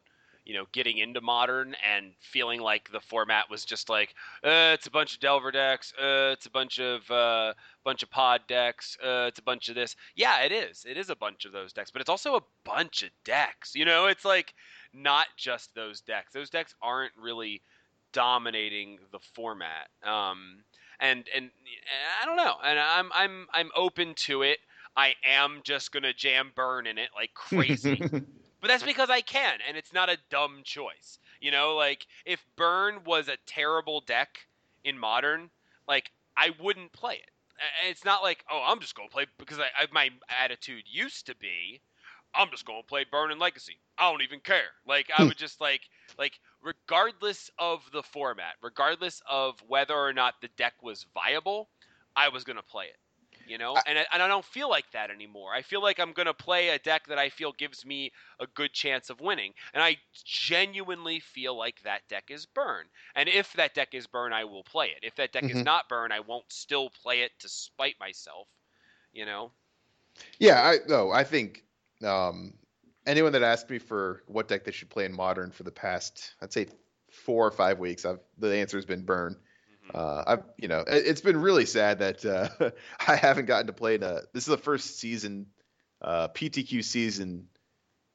you 0.45 0.53
know 0.53 0.65
getting 0.71 0.97
into 0.99 1.21
modern 1.21 1.75
and 1.85 2.13
feeling 2.19 2.61
like 2.61 2.89
the 2.91 3.01
format 3.01 3.49
was 3.49 3.65
just 3.65 3.89
like 3.89 4.13
uh, 4.43 4.71
it's 4.73 4.87
a 4.87 4.91
bunch 4.91 5.13
of 5.13 5.19
delver 5.19 5.51
decks 5.51 5.91
uh, 5.99 6.31
it's 6.33 6.45
a 6.45 6.51
bunch 6.51 6.79
of 6.79 7.09
uh, 7.11 7.53
bunch 7.83 8.01
of 8.03 8.09
pod 8.11 8.41
decks 8.47 8.95
uh, 9.03 9.25
it's 9.27 9.39
a 9.39 9.43
bunch 9.43 9.69
of 9.69 9.75
this. 9.75 9.95
Yeah 10.15 10.41
it 10.43 10.51
is. 10.51 10.85
It 10.87 10.97
is 10.97 11.09
a 11.09 11.15
bunch 11.15 11.45
of 11.45 11.51
those 11.51 11.73
decks 11.73 11.91
but 11.91 12.01
it's 12.01 12.09
also 12.09 12.35
a 12.35 12.41
bunch 12.63 13.03
of 13.03 13.09
decks 13.25 13.73
you 13.75 13.85
know? 13.85 14.07
It's 14.07 14.23
like 14.25 14.53
not 14.93 15.27
just 15.37 15.75
those 15.75 16.01
decks. 16.01 16.31
Those 16.33 16.49
decks 16.49 16.73
aren't 16.81 17.11
really 17.17 17.61
dominating 18.13 18.99
the 19.11 19.19
format 19.35 19.89
um, 20.03 20.63
and 20.99 21.25
and 21.35 21.51
I 22.21 22.25
don't 22.25 22.37
know 22.37 22.55
and 22.63 22.79
I'm 22.79 23.11
I'm 23.13 23.47
I'm 23.53 23.69
open 23.75 24.13
to 24.15 24.41
it 24.41 24.59
I 24.95 25.13
am 25.25 25.61
just 25.63 25.91
gonna 25.91 26.13
jam 26.13 26.51
burn 26.55 26.87
in 26.87 26.97
it 26.97 27.09
like 27.15 27.33
crazy 27.33 28.01
but 28.61 28.67
that's 28.67 28.83
because 28.83 29.09
I 29.09 29.21
can, 29.21 29.59
and 29.67 29.77
it's 29.77 29.93
not 29.93 30.09
a 30.09 30.17
dumb 30.29 30.61
choice. 30.63 31.19
You 31.39 31.51
know, 31.51 31.75
like 31.75 32.07
if 32.25 32.43
Burn 32.55 33.03
was 33.05 33.27
a 33.27 33.37
terrible 33.45 34.01
deck 34.01 34.47
in 34.83 34.97
Modern, 34.97 35.49
like 35.87 36.11
I 36.35 36.51
wouldn't 36.59 36.91
play 36.91 37.13
it. 37.13 37.31
And 37.81 37.91
It's 37.91 38.05
not 38.05 38.23
like, 38.23 38.43
oh, 38.51 38.63
I'm 38.65 38.79
just 38.79 38.95
gonna 38.95 39.09
play 39.09 39.27
because 39.37 39.59
I, 39.59 39.67
I 39.77 39.87
my 39.91 40.09
attitude 40.43 40.83
used 40.85 41.27
to 41.27 41.35
be, 41.35 41.81
I'm 42.33 42.49
just 42.49 42.65
gonna 42.65 42.83
play 42.83 43.05
Burn 43.09 43.31
and 43.31 43.39
Legacy. 43.39 43.79
I 43.97 44.09
don't 44.09 44.23
even 44.23 44.39
care. 44.39 44.73
Like 44.87 45.09
I 45.15 45.21
hmm. 45.21 45.29
would 45.29 45.37
just 45.37 45.61
like 45.61 45.81
like 46.17 46.39
regardless 46.67 47.51
of 47.59 47.91
the 47.91 48.03
format, 48.03 48.55
regardless 48.61 49.21
of 49.29 49.61
whether 49.67 49.95
or 49.95 50.13
not 50.13 50.41
the 50.41 50.49
deck 50.49 50.83
was 50.83 51.05
viable, 51.13 51.69
I 52.15 52.29
was 52.29 52.43
gonna 52.43 52.63
play 52.63 52.85
it 52.85 52.97
you 53.45 53.57
know? 53.57 53.81
And 53.85 53.97
I, 53.99 54.05
and 54.13 54.21
I 54.23 54.27
don't 54.27 54.45
feel 54.45 54.69
like 54.69 54.91
that 54.91 55.09
anymore. 55.11 55.53
I 55.53 55.61
feel 55.61 55.81
like 55.81 55.99
i'm 55.99 56.13
going 56.13 56.27
to 56.27 56.33
play 56.33 56.69
a 56.69 56.79
deck 56.79 57.07
that 57.07 57.17
i 57.19 57.29
feel 57.29 57.53
gives 57.53 57.85
me 57.85 58.11
a 58.39 58.47
good 58.47 58.73
chance 58.73 59.09
of 59.09 59.21
winning 59.21 59.53
and 59.73 59.83
i 59.83 59.97
genuinely 60.25 61.19
feel 61.19 61.57
like 61.57 61.81
that 61.83 62.07
deck 62.09 62.25
is 62.29 62.45
burn. 62.45 62.87
And 63.15 63.29
if 63.29 63.53
that 63.53 63.73
deck 63.75 63.93
is 63.93 64.07
burn 64.07 64.33
i 64.33 64.45
will 64.45 64.63
play 64.63 64.87
it. 64.89 64.99
If 65.03 65.15
that 65.15 65.31
deck 65.33 65.49
Mhm. 65.49 65.63
is 65.63 65.63
not 65.63 65.89
burn 65.89 66.11
i 66.11 66.19
won't 66.21 66.51
still 66.51 66.89
play 66.89 67.21
it 67.21 67.31
to 67.39 67.49
spite 67.49 67.95
myself 67.99 68.49
you 69.13 69.25
know? 69.25 69.53
Yeah, 70.39 70.61
I 70.63 70.77
no, 70.87 71.11
I 71.11 71.23
think 71.23 71.63
um, 72.03 72.53
anyone 73.07 73.31
that 73.33 73.41
asked 73.43 73.69
me 73.69 73.79
for 73.79 74.21
what 74.27 74.47
deck 74.47 74.65
they 74.65 74.71
should 74.71 74.89
play 74.89 75.05
in 75.05 75.13
modern 75.13 75.51
for 75.51 75.63
the 75.63 75.71
past, 75.71 76.33
I'd 76.41 76.53
say 76.53 76.67
four 77.09 77.47
or 77.47 77.51
five 77.51 77.79
weeks, 77.79 78.05
I've 78.05 78.19
the 78.37 78.55
answer 78.55 78.77
has 78.77 78.85
been 78.85 79.03
burn. 79.05 79.37
Mhm. 79.87 79.95
Uh, 79.95 80.23
I've 80.27 80.43
you 80.57 80.67
know 80.67 80.81
it, 80.81 81.07
it's 81.07 81.21
been 81.21 81.37
really 81.37 81.65
sad 81.65 81.99
that 81.99 82.25
uh, 82.25 82.71
I 83.07 83.15
haven't 83.15 83.45
gotten 83.45 83.67
to 83.67 83.73
play 83.73 83.95
in 83.95 84.03
a. 84.03 84.21
This 84.33 84.43
is 84.43 84.51
the 84.51 84.57
first 84.57 84.99
season, 84.99 85.47
uh, 86.01 86.27
PTQ 86.27 86.83
season 86.83 87.47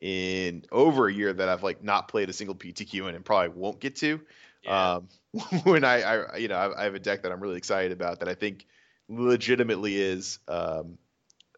in 0.01 0.65
over 0.71 1.07
a 1.09 1.13
year 1.13 1.33
that 1.33 1.49
I've 1.49 1.63
like 1.63 1.83
not 1.83 2.09
played 2.09 2.29
a 2.29 2.33
single 2.33 2.57
PTQ 2.57 3.09
in 3.09 3.15
and 3.15 3.25
probably 3.25 3.49
won't 3.49 3.81
get 3.81 3.97
to. 3.97 4.21
yeah. 4.63 4.95
Um, 4.95 5.09
when 5.65 5.85
I, 5.85 6.03
I 6.03 6.37
you 6.37 6.49
know 6.49 6.57
I, 6.57 6.83
I 6.83 6.85
have 6.85 6.95
a 6.95 7.01
deck 7.01 7.23
that 7.23 7.33
I'm 7.33 7.41
really 7.41 7.57
excited 7.57 7.93
about 7.93 8.21
that 8.21 8.29
I 8.29 8.35
think 8.35 8.67
legitimately 9.09 9.97
is 9.97 10.39
um, 10.49 10.99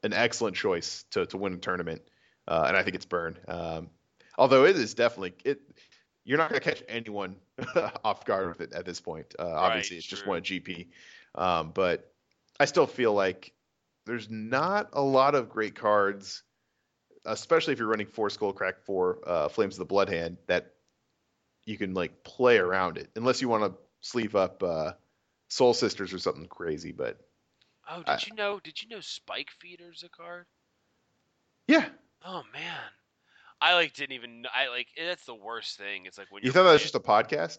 an 0.02 0.12
excellent 0.12 0.56
choice 0.56 1.05
to 1.11 1.27
to 1.27 1.36
win 1.39 1.55
a 1.55 1.59
tournament, 1.59 2.02
uh, 2.49 2.65
and 2.69 2.77
I 2.77 2.83
think 2.83 2.95
it's 2.97 3.05
Burn. 3.07 3.39
Um, 3.49 3.91
although 4.39 4.65
it 4.65 4.77
is 4.77 4.95
definitely 4.95 5.35
it, 5.45 5.61
you're 6.25 6.39
not 6.39 6.51
going 6.51 6.61
to 6.61 6.69
catch 6.69 6.83
anyone 6.89 7.37
off 8.05 8.25
guard 8.25 8.49
with 8.49 8.61
it 8.61 8.73
at 8.73 8.85
this 8.85 9.01
point. 9.01 9.35
Uh, 9.39 9.53
obviously, 9.53 9.97
it's 9.97 10.07
just 10.07 10.27
one 10.27 10.43
GP, 10.43 10.89
um, 11.35 11.71
but 11.73 12.12
I 12.61 12.65
still 12.65 12.87
feel 12.87 13.12
like 13.12 13.53
there's 14.07 14.29
not 14.31 14.91
a 14.93 15.03
lot 15.03 15.35
of 15.35 15.49
great 15.49 15.75
cards, 15.75 16.43
especially 17.25 17.73
if 17.73 17.79
you're 17.79 17.89
running 17.89 18.07
four 18.07 18.29
Skullcrack, 18.29 18.75
four 18.85 19.21
uh, 19.27 19.49
Flames 19.49 19.75
of 19.75 19.79
the 19.79 19.85
Blood 19.87 20.09
Hand 20.09 20.37
that 20.47 20.73
you 21.65 21.79
can 21.79 21.95
like 21.95 22.25
play 22.25 22.59
around 22.59 22.99
it, 22.99 23.09
unless 23.16 23.41
you 23.41 23.49
want 23.49 23.65
to 23.65 23.73
sleeve 24.01 24.37
up 24.37 24.62
uh, 24.62 24.93
Soul 25.49 25.73
Sisters 25.73 26.12
or 26.12 26.19
something 26.19 26.47
crazy. 26.47 26.93
But 26.93 27.19
oh 27.89 27.99
did 27.99 28.09
I- 28.09 28.19
you 28.27 28.35
know 28.35 28.61
did 28.62 28.83
you 28.83 28.89
know 28.89 29.01
spike 29.01 29.51
feeder's 29.59 30.03
a 30.03 30.09
card 30.11 30.47
yeah, 31.66 31.87
oh 32.24 32.42
man 32.52 32.90
i 33.60 33.74
like 33.74 33.92
didn't 33.94 34.12
even 34.12 34.44
i 34.55 34.68
like 34.68 34.88
that's 34.98 35.24
the 35.26 35.34
worst 35.34 35.78
thing 35.78 36.06
it's 36.06 36.18
like 36.18 36.26
when 36.30 36.42
you 36.42 36.51
thought 36.52 36.64
that 36.64 36.72
was 36.72 36.82
just 36.82 36.94
a 36.94 37.01
podcast? 37.01 37.59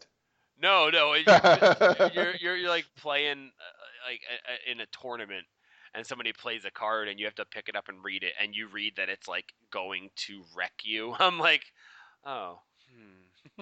No, 0.62 0.90
no, 0.90 1.14
it- 1.14 1.26
you're 2.16 2.34
you're 2.40 2.56
you're 2.56 2.70
like 2.70 2.86
playing 2.98 3.52
uh, 3.60 4.10
like 4.10 4.22
a, 4.66 4.70
a, 4.70 4.72
in 4.72 4.80
a 4.80 4.86
tournament, 4.86 5.46
and 5.94 6.06
somebody 6.06 6.32
plays 6.32 6.64
a 6.64 6.72
card, 6.72 7.10
and 7.10 7.20
you 7.20 7.26
have 7.26 7.36
to 7.36 7.46
pick 7.46 7.68
it 7.68 7.76
up 7.76 7.90
and 7.90 8.04
read 8.04 8.24
it, 8.24 8.34
and 8.42 8.56
you 8.56 8.68
read 8.68 8.96
that 8.96 9.10
it's 9.10 9.28
like 9.28 9.52
going 9.72 10.10
to 10.16 10.44
wreck 10.56 10.72
you. 10.84 11.14
I'm 11.20 11.40
like, 11.40 11.64
oh. 12.26 12.60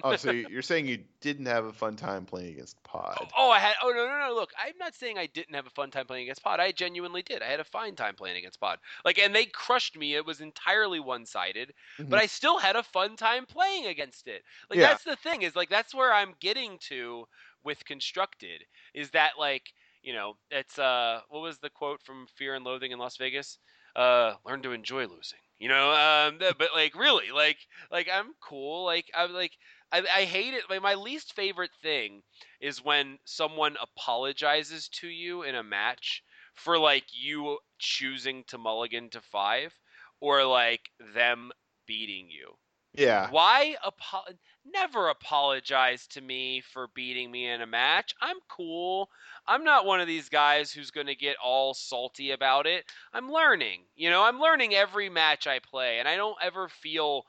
Oh, 0.03 0.15
so 0.15 0.31
you're 0.31 0.61
saying 0.61 0.88
you 0.88 0.99
didn't 1.22 1.45
have 1.45 1.65
a 1.65 1.73
fun 1.73 1.95
time 1.95 2.26
playing 2.26 2.53
against 2.53 2.81
Pod? 2.84 3.18
Oh, 3.38 3.49
I 3.49 3.60
had. 3.60 3.73
Oh 3.81 3.89
no, 3.89 4.07
no, 4.07 4.27
no. 4.30 4.35
Look, 4.35 4.51
I'm 4.57 4.77
not 4.80 4.95
saying 4.95 5.18
I 5.18 5.27
didn't 5.27 5.55
have 5.55 5.68
a 5.68 5.72
fun 5.72 5.91
time 5.91 6.05
playing 6.05 6.23
against 6.23 6.43
Pod. 6.43 6.60
I 6.60 6.72
genuinely 6.72 7.22
did. 7.22 7.41
I 7.41 7.47
had 7.47 7.60
a 7.60 7.64
fine 7.65 7.95
time 7.95 8.15
playing 8.15 8.38
against 8.38 8.60
Pod. 8.60 8.80
Like, 9.05 9.19
and 9.19 9.35
they 9.35 9.45
crushed 9.45 9.97
me. 9.97 10.15
It 10.15 10.26
was 10.26 10.41
entirely 10.41 10.99
one-sided, 10.99 11.73
but 11.99 12.19
I 12.19 12.26
still 12.26 12.57
had 12.57 12.76
a 12.76 12.84
fun 12.84 13.15
time 13.15 13.45
playing 13.45 13.88
against 13.88 14.27
it. 14.27 14.43
Like, 14.69 14.80
Yeah. 14.80 14.88
that's 14.88 15.03
the 15.03 15.15
thing. 15.15 15.41
Is 15.41 15.55
like 15.55 15.69
that's 15.69 15.93
where 15.93 16.14
I'm 16.14 16.34
getting 16.39 16.77
to 16.89 17.26
with 17.64 17.85
constructed. 17.85 18.64
Is 18.93 19.11
that 19.11 19.31
like 19.39 19.73
you 20.01 20.14
know 20.14 20.35
it's 20.51 20.77
uh 20.77 21.22
what 21.30 21.41
was 21.41 21.60
the 21.60 21.69
quote 21.69 22.01
from 22.01 22.27
Fear 22.35 22.55
and 22.55 22.65
Loathing 22.65 22.91
in 22.91 22.99
Las 22.99 23.18
Vegas? 23.18 23.57
Uh, 23.95 24.34
learn 24.43 24.61
to 24.64 24.72
enjoy 24.72 25.03
losing. 25.05 25.38
You 25.59 25.69
know, 25.69 25.91
um, 25.91 26.38
but 26.39 26.73
like 26.73 26.95
really, 26.95 27.31
like 27.31 27.57
like 27.91 28.09
I'm 28.09 28.34
cool. 28.41 28.85
Like 28.85 29.09
I'm 29.15 29.34
like 29.34 29.57
I, 29.91 29.99
I 30.01 30.25
hate 30.25 30.53
it. 30.53 30.69
Like 30.69 30.81
my 30.81 30.95
least 30.95 31.34
favorite 31.34 31.71
thing 31.81 32.23
is 32.59 32.84
when 32.84 33.19
someone 33.25 33.77
apologizes 33.81 34.89
to 34.89 35.07
you 35.07 35.43
in 35.43 35.55
a 35.55 35.63
match 35.63 36.23
for 36.55 36.77
like 36.77 37.05
you 37.13 37.59
choosing 37.80 38.43
to 38.45 38.57
mulligan 38.57 39.09
to 39.11 39.21
five 39.21 39.80
or 40.19 40.43
like 40.45 40.89
them 40.99 41.51
beating 41.88 42.30
you. 42.30 42.55
yeah, 42.93 43.31
Why 43.31 43.75
apo- 43.84 44.38
never 44.65 45.10
apologize 45.10 46.07
to 46.07 46.22
me 46.22 46.61
for 46.61 46.88
beating 46.95 47.31
me 47.31 47.48
in 47.48 47.61
a 47.61 47.68
match? 47.68 48.14
I'm 48.22 48.38
cool. 48.49 49.10
I'm 49.48 49.64
not 49.64 49.85
one 49.85 49.99
of 49.99 50.07
these 50.07 50.30
guys 50.30 50.72
who's 50.72 50.91
going 50.91 51.07
to 51.07 51.15
get 51.15 51.38
all 51.44 51.73
salty 51.73 52.31
about 52.31 52.65
it. 52.68 52.85
I'm 53.14 53.31
learning. 53.31 53.81
You 53.95 54.10
know, 54.10 54.23
I'm 54.23 54.40
learning 54.40 54.73
every 54.73 55.10
match 55.10 55.48
I 55.48 55.60
play 55.60 55.99
and 55.99 56.07
I 56.07 56.15
don't 56.15 56.38
ever 56.41 56.69
feel 56.69 57.26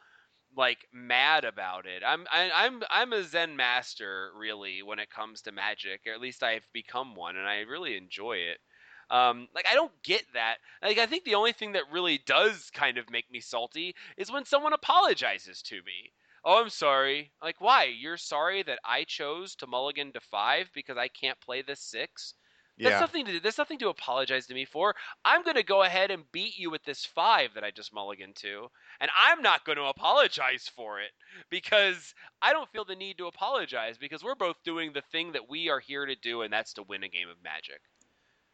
like 0.56 0.86
mad 0.92 1.44
about 1.44 1.86
it. 1.86 2.02
I'm 2.06 2.26
I, 2.30 2.50
I'm 2.54 2.82
I'm 2.90 3.12
a 3.12 3.24
Zen 3.24 3.56
master 3.56 4.30
really 4.38 4.82
when 4.82 4.98
it 4.98 5.10
comes 5.10 5.42
to 5.42 5.52
magic, 5.52 6.02
or 6.06 6.12
at 6.12 6.20
least 6.20 6.42
I've 6.42 6.66
become 6.72 7.14
one, 7.14 7.36
and 7.36 7.46
I 7.46 7.60
really 7.60 7.96
enjoy 7.96 8.34
it. 8.36 8.58
Um, 9.10 9.48
like 9.54 9.66
I 9.70 9.74
don't 9.74 9.92
get 10.02 10.24
that. 10.34 10.56
Like 10.82 10.98
I 10.98 11.06
think 11.06 11.24
the 11.24 11.34
only 11.34 11.52
thing 11.52 11.72
that 11.72 11.90
really 11.92 12.18
does 12.24 12.70
kind 12.72 12.98
of 12.98 13.10
make 13.10 13.30
me 13.30 13.40
salty 13.40 13.94
is 14.16 14.30
when 14.30 14.44
someone 14.44 14.72
apologizes 14.72 15.62
to 15.62 15.76
me. 15.76 16.12
Oh, 16.44 16.60
I'm 16.60 16.68
sorry. 16.68 17.32
Like 17.42 17.60
why? 17.60 17.84
You're 17.84 18.18
sorry 18.18 18.62
that 18.64 18.78
I 18.84 19.04
chose 19.04 19.54
to 19.56 19.66
mulligan 19.66 20.12
to 20.12 20.20
five 20.20 20.70
because 20.74 20.98
I 20.98 21.08
can't 21.08 21.40
play 21.40 21.62
this 21.62 21.80
six. 21.80 22.34
That's 22.76 22.94
yeah. 22.94 23.00
nothing 23.00 23.24
to 23.26 23.40
there's 23.40 23.56
nothing 23.56 23.78
to 23.78 23.88
apologize 23.88 24.46
to 24.48 24.54
me 24.54 24.64
for. 24.64 24.96
I'm 25.24 25.44
gonna 25.44 25.62
go 25.62 25.84
ahead 25.84 26.10
and 26.10 26.30
beat 26.32 26.58
you 26.58 26.70
with 26.70 26.82
this 26.84 27.06
five 27.06 27.54
that 27.54 27.62
I 27.62 27.70
just 27.70 27.94
mulliganed 27.94 28.34
to, 28.36 28.68
and 29.00 29.10
I'm 29.16 29.42
not 29.42 29.64
gonna 29.64 29.84
apologize 29.84 30.68
for 30.74 31.00
it 31.00 31.12
because 31.50 32.14
I 32.42 32.52
don't 32.52 32.68
feel 32.70 32.84
the 32.84 32.96
need 32.96 33.16
to 33.18 33.26
apologize 33.26 33.96
because 33.96 34.24
we're 34.24 34.34
both 34.34 34.56
doing 34.64 34.92
the 34.92 35.02
thing 35.02 35.32
that 35.32 35.48
we 35.48 35.70
are 35.70 35.78
here 35.78 36.04
to 36.04 36.16
do, 36.16 36.42
and 36.42 36.52
that's 36.52 36.72
to 36.74 36.82
win 36.82 37.04
a 37.04 37.08
game 37.08 37.28
of 37.28 37.42
magic. 37.44 37.80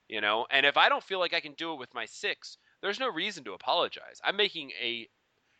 You 0.06 0.20
know, 0.20 0.46
and 0.50 0.66
if 0.66 0.76
I 0.76 0.90
don't 0.90 1.02
feel 1.04 1.18
like 1.18 1.32
I 1.32 1.40
can 1.40 1.54
do 1.54 1.72
it 1.72 1.78
with 1.78 1.94
my 1.94 2.04
six, 2.04 2.58
there's 2.82 3.00
no 3.00 3.08
reason 3.08 3.42
to 3.44 3.54
apologize. 3.54 4.20
I'm 4.22 4.36
making 4.36 4.72
a 4.72 5.08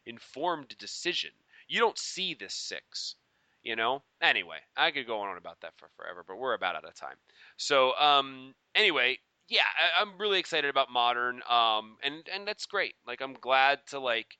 informed 0.05 0.77
decision. 0.79 1.31
You 1.71 1.79
don't 1.79 1.99
see 1.99 2.35
this 2.35 2.55
six. 2.55 3.15
You 3.63 3.77
know? 3.77 4.03
Anyway, 4.23 4.59
I 4.77 4.91
could 4.91 5.07
go 5.07 5.21
on 5.21 5.37
about 5.37 5.61
that 5.61 5.75
for 5.77 5.89
forever, 5.97 6.25
but 6.27 6.37
we're 6.39 6.55
about 6.55 6.77
out 6.77 6.85
of 6.85 6.95
time. 6.95 7.17
So, 7.59 7.95
um, 7.97 8.55
anyway, 8.75 9.19
yeah, 9.49 9.63
I, 9.63 10.03
I'm 10.03 10.19
really 10.19 10.39
excited 10.39 10.71
about 10.71 10.91
modern, 10.91 11.43
um, 11.49 11.99
and 12.03 12.27
and 12.33 12.49
that's 12.49 12.67
great. 12.67 12.95
Like, 13.07 13.21
I'm 13.21 13.35
glad 13.35 13.81
to 13.89 14.01
like 14.01 14.39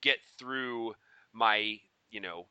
get 0.00 0.16
through 0.38 0.94
my, 1.32 1.78
you 2.10 2.20
know, 2.20 2.46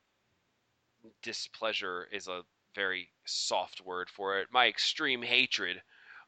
displeasure 1.23 2.07
is 2.11 2.27
a 2.27 2.43
very 2.75 3.09
soft 3.25 3.81
word 3.81 4.09
for 4.09 4.39
it. 4.39 4.47
My 4.51 4.67
extreme 4.67 5.21
hatred 5.23 5.81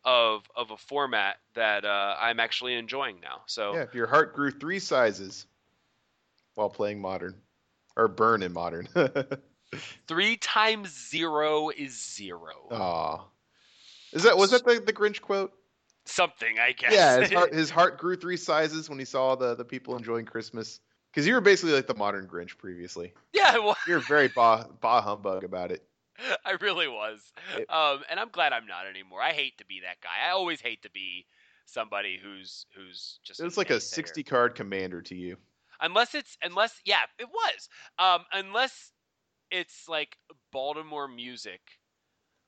of 0.03 0.43
of 0.55 0.71
a 0.71 0.77
format 0.77 1.37
that 1.53 1.85
uh, 1.85 2.15
I'm 2.19 2.39
actually 2.39 2.73
enjoying 2.73 3.19
now. 3.21 3.43
So 3.45 3.75
Yeah, 3.75 3.83
if 3.83 3.93
your 3.93 4.07
heart 4.07 4.33
grew 4.33 4.51
three 4.51 4.79
sizes 4.79 5.45
while 6.55 6.69
playing 6.69 6.99
modern, 6.99 7.42
or 7.95 8.07
burn 8.07 8.43
in 8.43 8.53
modern. 8.53 8.87
three 10.07 10.37
times 10.37 11.09
zero 11.09 11.69
is 11.69 11.99
zero. 12.15 12.53
Aw. 12.71 13.25
Is 14.13 14.23
that 14.23 14.37
was 14.37 14.51
that 14.51 14.65
the, 14.65 14.79
the 14.85 14.93
Grinch 14.93 15.21
quote? 15.21 15.53
Something, 16.05 16.59
I 16.59 16.73
guess. 16.73 16.91
Yeah, 16.93 17.19
his 17.21 17.31
heart, 17.31 17.53
his 17.53 17.69
heart 17.69 17.97
grew 17.97 18.15
three 18.15 18.37
sizes 18.37 18.89
when 18.89 18.99
he 18.99 19.05
saw 19.05 19.35
the, 19.35 19.55
the 19.55 19.63
people 19.65 19.95
enjoying 19.95 20.25
Christmas. 20.25 20.79
Because 21.11 21.27
you 21.27 21.33
were 21.35 21.41
basically 21.41 21.73
like 21.73 21.87
the 21.87 21.93
modern 21.95 22.27
Grinch 22.27 22.57
previously. 22.57 23.13
yeah, 23.33 23.57
well, 23.59 23.77
You're 23.87 23.99
very 23.99 24.27
bah, 24.29 24.65
bah 24.81 25.01
humbug 25.01 25.43
about 25.43 25.71
it. 25.71 25.83
I 26.45 26.51
really 26.59 26.87
was. 26.87 27.31
It- 27.57 27.69
Um, 27.69 28.01
and 28.09 28.19
I'm 28.19 28.29
glad 28.29 28.51
I'm 28.51 28.65
not 28.67 28.87
anymore. 28.87 29.21
I 29.21 29.31
hate 29.31 29.57
to 29.59 29.65
be 29.65 29.81
that 29.81 30.01
guy. 30.01 30.27
I 30.27 30.31
always 30.31 30.59
hate 30.59 30.81
to 30.83 30.89
be 30.89 31.25
somebody 31.65 32.19
who's 32.21 32.65
who's 32.75 33.19
just. 33.23 33.39
It's 33.39 33.57
like 33.57 33.69
a 33.69 33.79
60 33.79 34.23
card 34.23 34.55
commander 34.55 35.01
to 35.03 35.15
you. 35.15 35.37
Unless 35.81 36.15
it's 36.15 36.37
unless 36.41 36.79
yeah 36.85 37.01
it 37.19 37.27
was. 37.27 37.69
Um 37.99 38.25
unless 38.33 38.91
it's 39.51 39.87
like 39.87 40.17
baltimore 40.51 41.07
music 41.07 41.61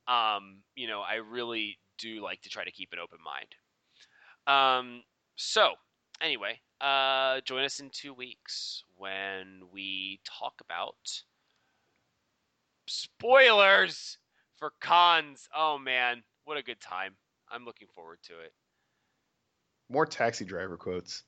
um 0.08 0.62
you 0.76 0.88
know 0.88 1.02
i 1.02 1.16
really 1.16 1.78
do 2.00 2.22
like 2.22 2.42
to 2.42 2.50
try 2.50 2.64
to 2.64 2.72
keep 2.72 2.94
an 2.94 3.00
open 3.00 3.20
mind. 3.24 3.56
Um 4.48 5.04
so 5.36 5.74
anyway 6.22 6.60
uh 6.82 7.42
join 7.42 7.64
us 7.64 7.80
in 7.80 7.90
two 7.90 8.14
weeks 8.14 8.84
when 8.96 9.62
we 9.72 10.20
talk 10.26 10.54
about 10.62 11.24
spoilers 12.88 14.18
for 14.58 14.72
Khans. 14.82 15.48
Oh 15.56 15.78
man 15.78 16.24
what 16.46 16.58
a 16.58 16.64
good 16.64 16.80
time. 16.80 17.16
I'm 17.52 17.66
looking 17.66 17.88
forward 17.94 18.20
to 18.24 18.40
it. 18.40 18.54
More 19.90 20.06
taxi 20.06 20.46
driver 20.46 20.78
quotes. 20.78 21.24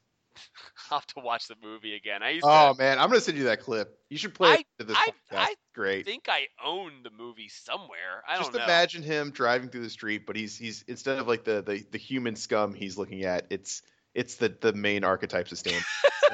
i'll 0.91 0.99
have 0.99 1.07
to 1.07 1.19
watch 1.19 1.47
the 1.47 1.55
movie 1.63 1.95
again 1.95 2.21
i 2.23 2.31
used 2.31 2.45
Oh 2.47 2.73
to 2.73 2.77
man, 2.77 2.99
I'm 2.99 3.09
gonna 3.09 3.21
send 3.21 3.37
you 3.37 3.45
that 3.45 3.61
clip. 3.61 3.97
You 4.09 4.17
should 4.17 4.33
play 4.33 4.49
I- 4.49 4.53
it 4.55 4.65
to 4.79 4.85
this 4.85 4.97
I- 4.97 5.11
I 5.31 5.55
Great. 5.73 6.05
think 6.05 6.27
I 6.27 6.47
own 6.65 7.03
the 7.03 7.11
movie 7.11 7.49
somewhere. 7.49 8.23
I 8.27 8.37
Just 8.37 8.51
don't 8.51 8.59
know. 8.59 8.63
imagine 8.65 9.03
him 9.03 9.29
driving 9.31 9.69
through 9.69 9.83
the 9.83 9.89
street, 9.89 10.25
but 10.25 10.35
he's 10.35 10.57
he's 10.57 10.83
instead 10.87 11.19
of 11.19 11.27
like 11.27 11.43
the, 11.43 11.61
the, 11.61 11.85
the 11.91 11.97
human 11.99 12.35
scum 12.35 12.73
he's 12.73 12.97
looking 12.97 13.23
at, 13.25 13.45
it's 13.51 13.83
it's 14.15 14.35
the, 14.35 14.49
the 14.61 14.73
main 14.73 15.03
archetypes 15.03 15.51
of 15.51 15.59
Stan. 15.59 15.79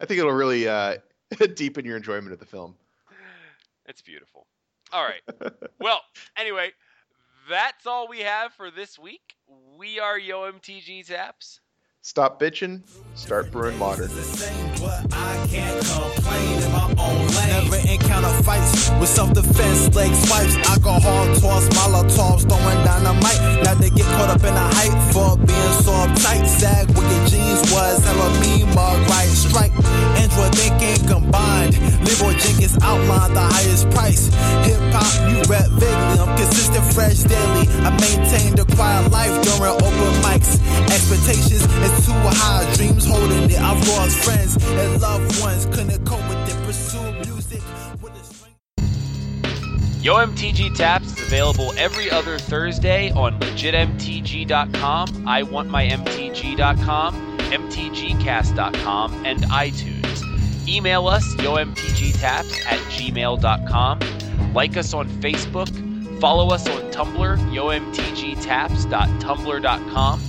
I 0.00 0.04
think 0.06 0.20
it'll 0.20 0.32
really 0.32 0.68
uh, 0.68 0.96
deepen 1.54 1.84
your 1.86 1.96
enjoyment 1.96 2.32
of 2.32 2.38
the 2.38 2.44
film. 2.46 2.74
It's 3.86 4.02
beautiful. 4.02 4.46
All 4.92 5.02
right. 5.04 5.22
well, 5.80 6.00
anyway, 6.36 6.72
that's 7.48 7.86
all 7.86 8.08
we 8.08 8.20
have 8.20 8.52
for 8.52 8.70
this 8.70 8.98
week. 8.98 9.36
We 9.76 9.98
are 9.98 10.18
Yo 10.18 10.50
MTG 10.52 11.06
Taps. 11.06 11.60
Stop 12.02 12.40
bitching, 12.40 12.82
start 13.14 13.50
brewing 13.50 13.76
modern. 13.76 14.08
Never 17.48 17.76
encounter 17.90 18.32
fights 18.42 18.90
with 19.00 19.08
self-defense, 19.08 19.94
leg 19.94 20.14
swipes, 20.14 20.56
alcohol 20.68 21.26
toss, 21.36 21.68
molotovs, 21.74 22.48
throwing 22.48 22.84
dynamite. 22.84 23.64
Now 23.64 23.74
they 23.74 23.90
get 23.90 24.06
caught 24.16 24.30
up 24.30 24.44
in 24.44 24.54
the 24.54 24.68
hype 24.78 25.12
for 25.12 25.36
being 25.36 25.72
so 25.82 25.92
uptight. 25.92 26.46
Sag 26.46 26.86
wicked 26.88 27.28
jeans 27.28 27.60
was 27.72 28.02
hella 28.04 28.30
mean, 28.40 28.72
mug 28.74 29.00
right 29.10 29.28
strike. 29.28 29.72
Android 30.16 30.54
thinking 30.54 31.04
combined. 31.06 31.76
Leroy 32.06 32.32
Jenkins 32.38 32.78
outlined 32.80 33.34
the 33.34 33.42
highest 33.42 33.90
price. 33.90 34.30
Hip 34.64 34.80
hop, 34.94 35.12
you 35.28 35.42
rap 35.50 35.68
vaguely. 35.76 36.20
I'm 36.22 36.36
consistent, 36.38 36.84
fresh 36.94 37.26
daily. 37.26 37.66
I 37.84 37.90
maintain 38.00 38.54
the 38.54 38.64
quiet 38.76 39.10
life 39.10 39.34
during 39.44 39.76
open 39.76 40.14
mics. 40.22 40.56
Expectations 40.88 41.66
is 41.90 42.06
too 42.06 42.12
high, 42.12 42.74
dreams 42.74 43.06
holding 43.06 43.50
it. 43.50 43.60
I've 43.60 43.86
lost 43.88 44.16
friends 44.24 44.56
and 44.56 45.00
loved 45.00 45.40
ones, 45.40 45.66
couldn't 45.66 46.04
cope 46.06 46.26
with 46.28 46.48
it. 46.48 46.56
Pursue 46.64 47.12
music 47.12 47.62
with. 48.02 48.18
Yo 50.00 50.14
MTG 50.14 50.76
Taps 50.76 51.08
is 51.08 51.18
available 51.26 51.72
every 51.76 52.08
other 52.08 52.38
Thursday 52.38 53.10
on 53.10 53.36
legitmtg.com, 53.40 55.08
iwantmymtg.com, 55.08 57.38
mtgcast.com, 57.38 59.26
and 59.26 59.42
iTunes. 59.42 60.68
Email 60.68 61.08
us, 61.08 61.34
yomtgtaps 61.36 62.64
at 62.64 62.78
gmail.com. 62.92 63.98
Like 64.54 64.76
us 64.76 64.94
on 64.94 65.08
Facebook. 65.20 66.20
Follow 66.20 66.54
us 66.54 66.68
on 66.68 66.80
Tumblr, 66.92 67.36
yomtgtaps.tumblr.com. 67.52 70.20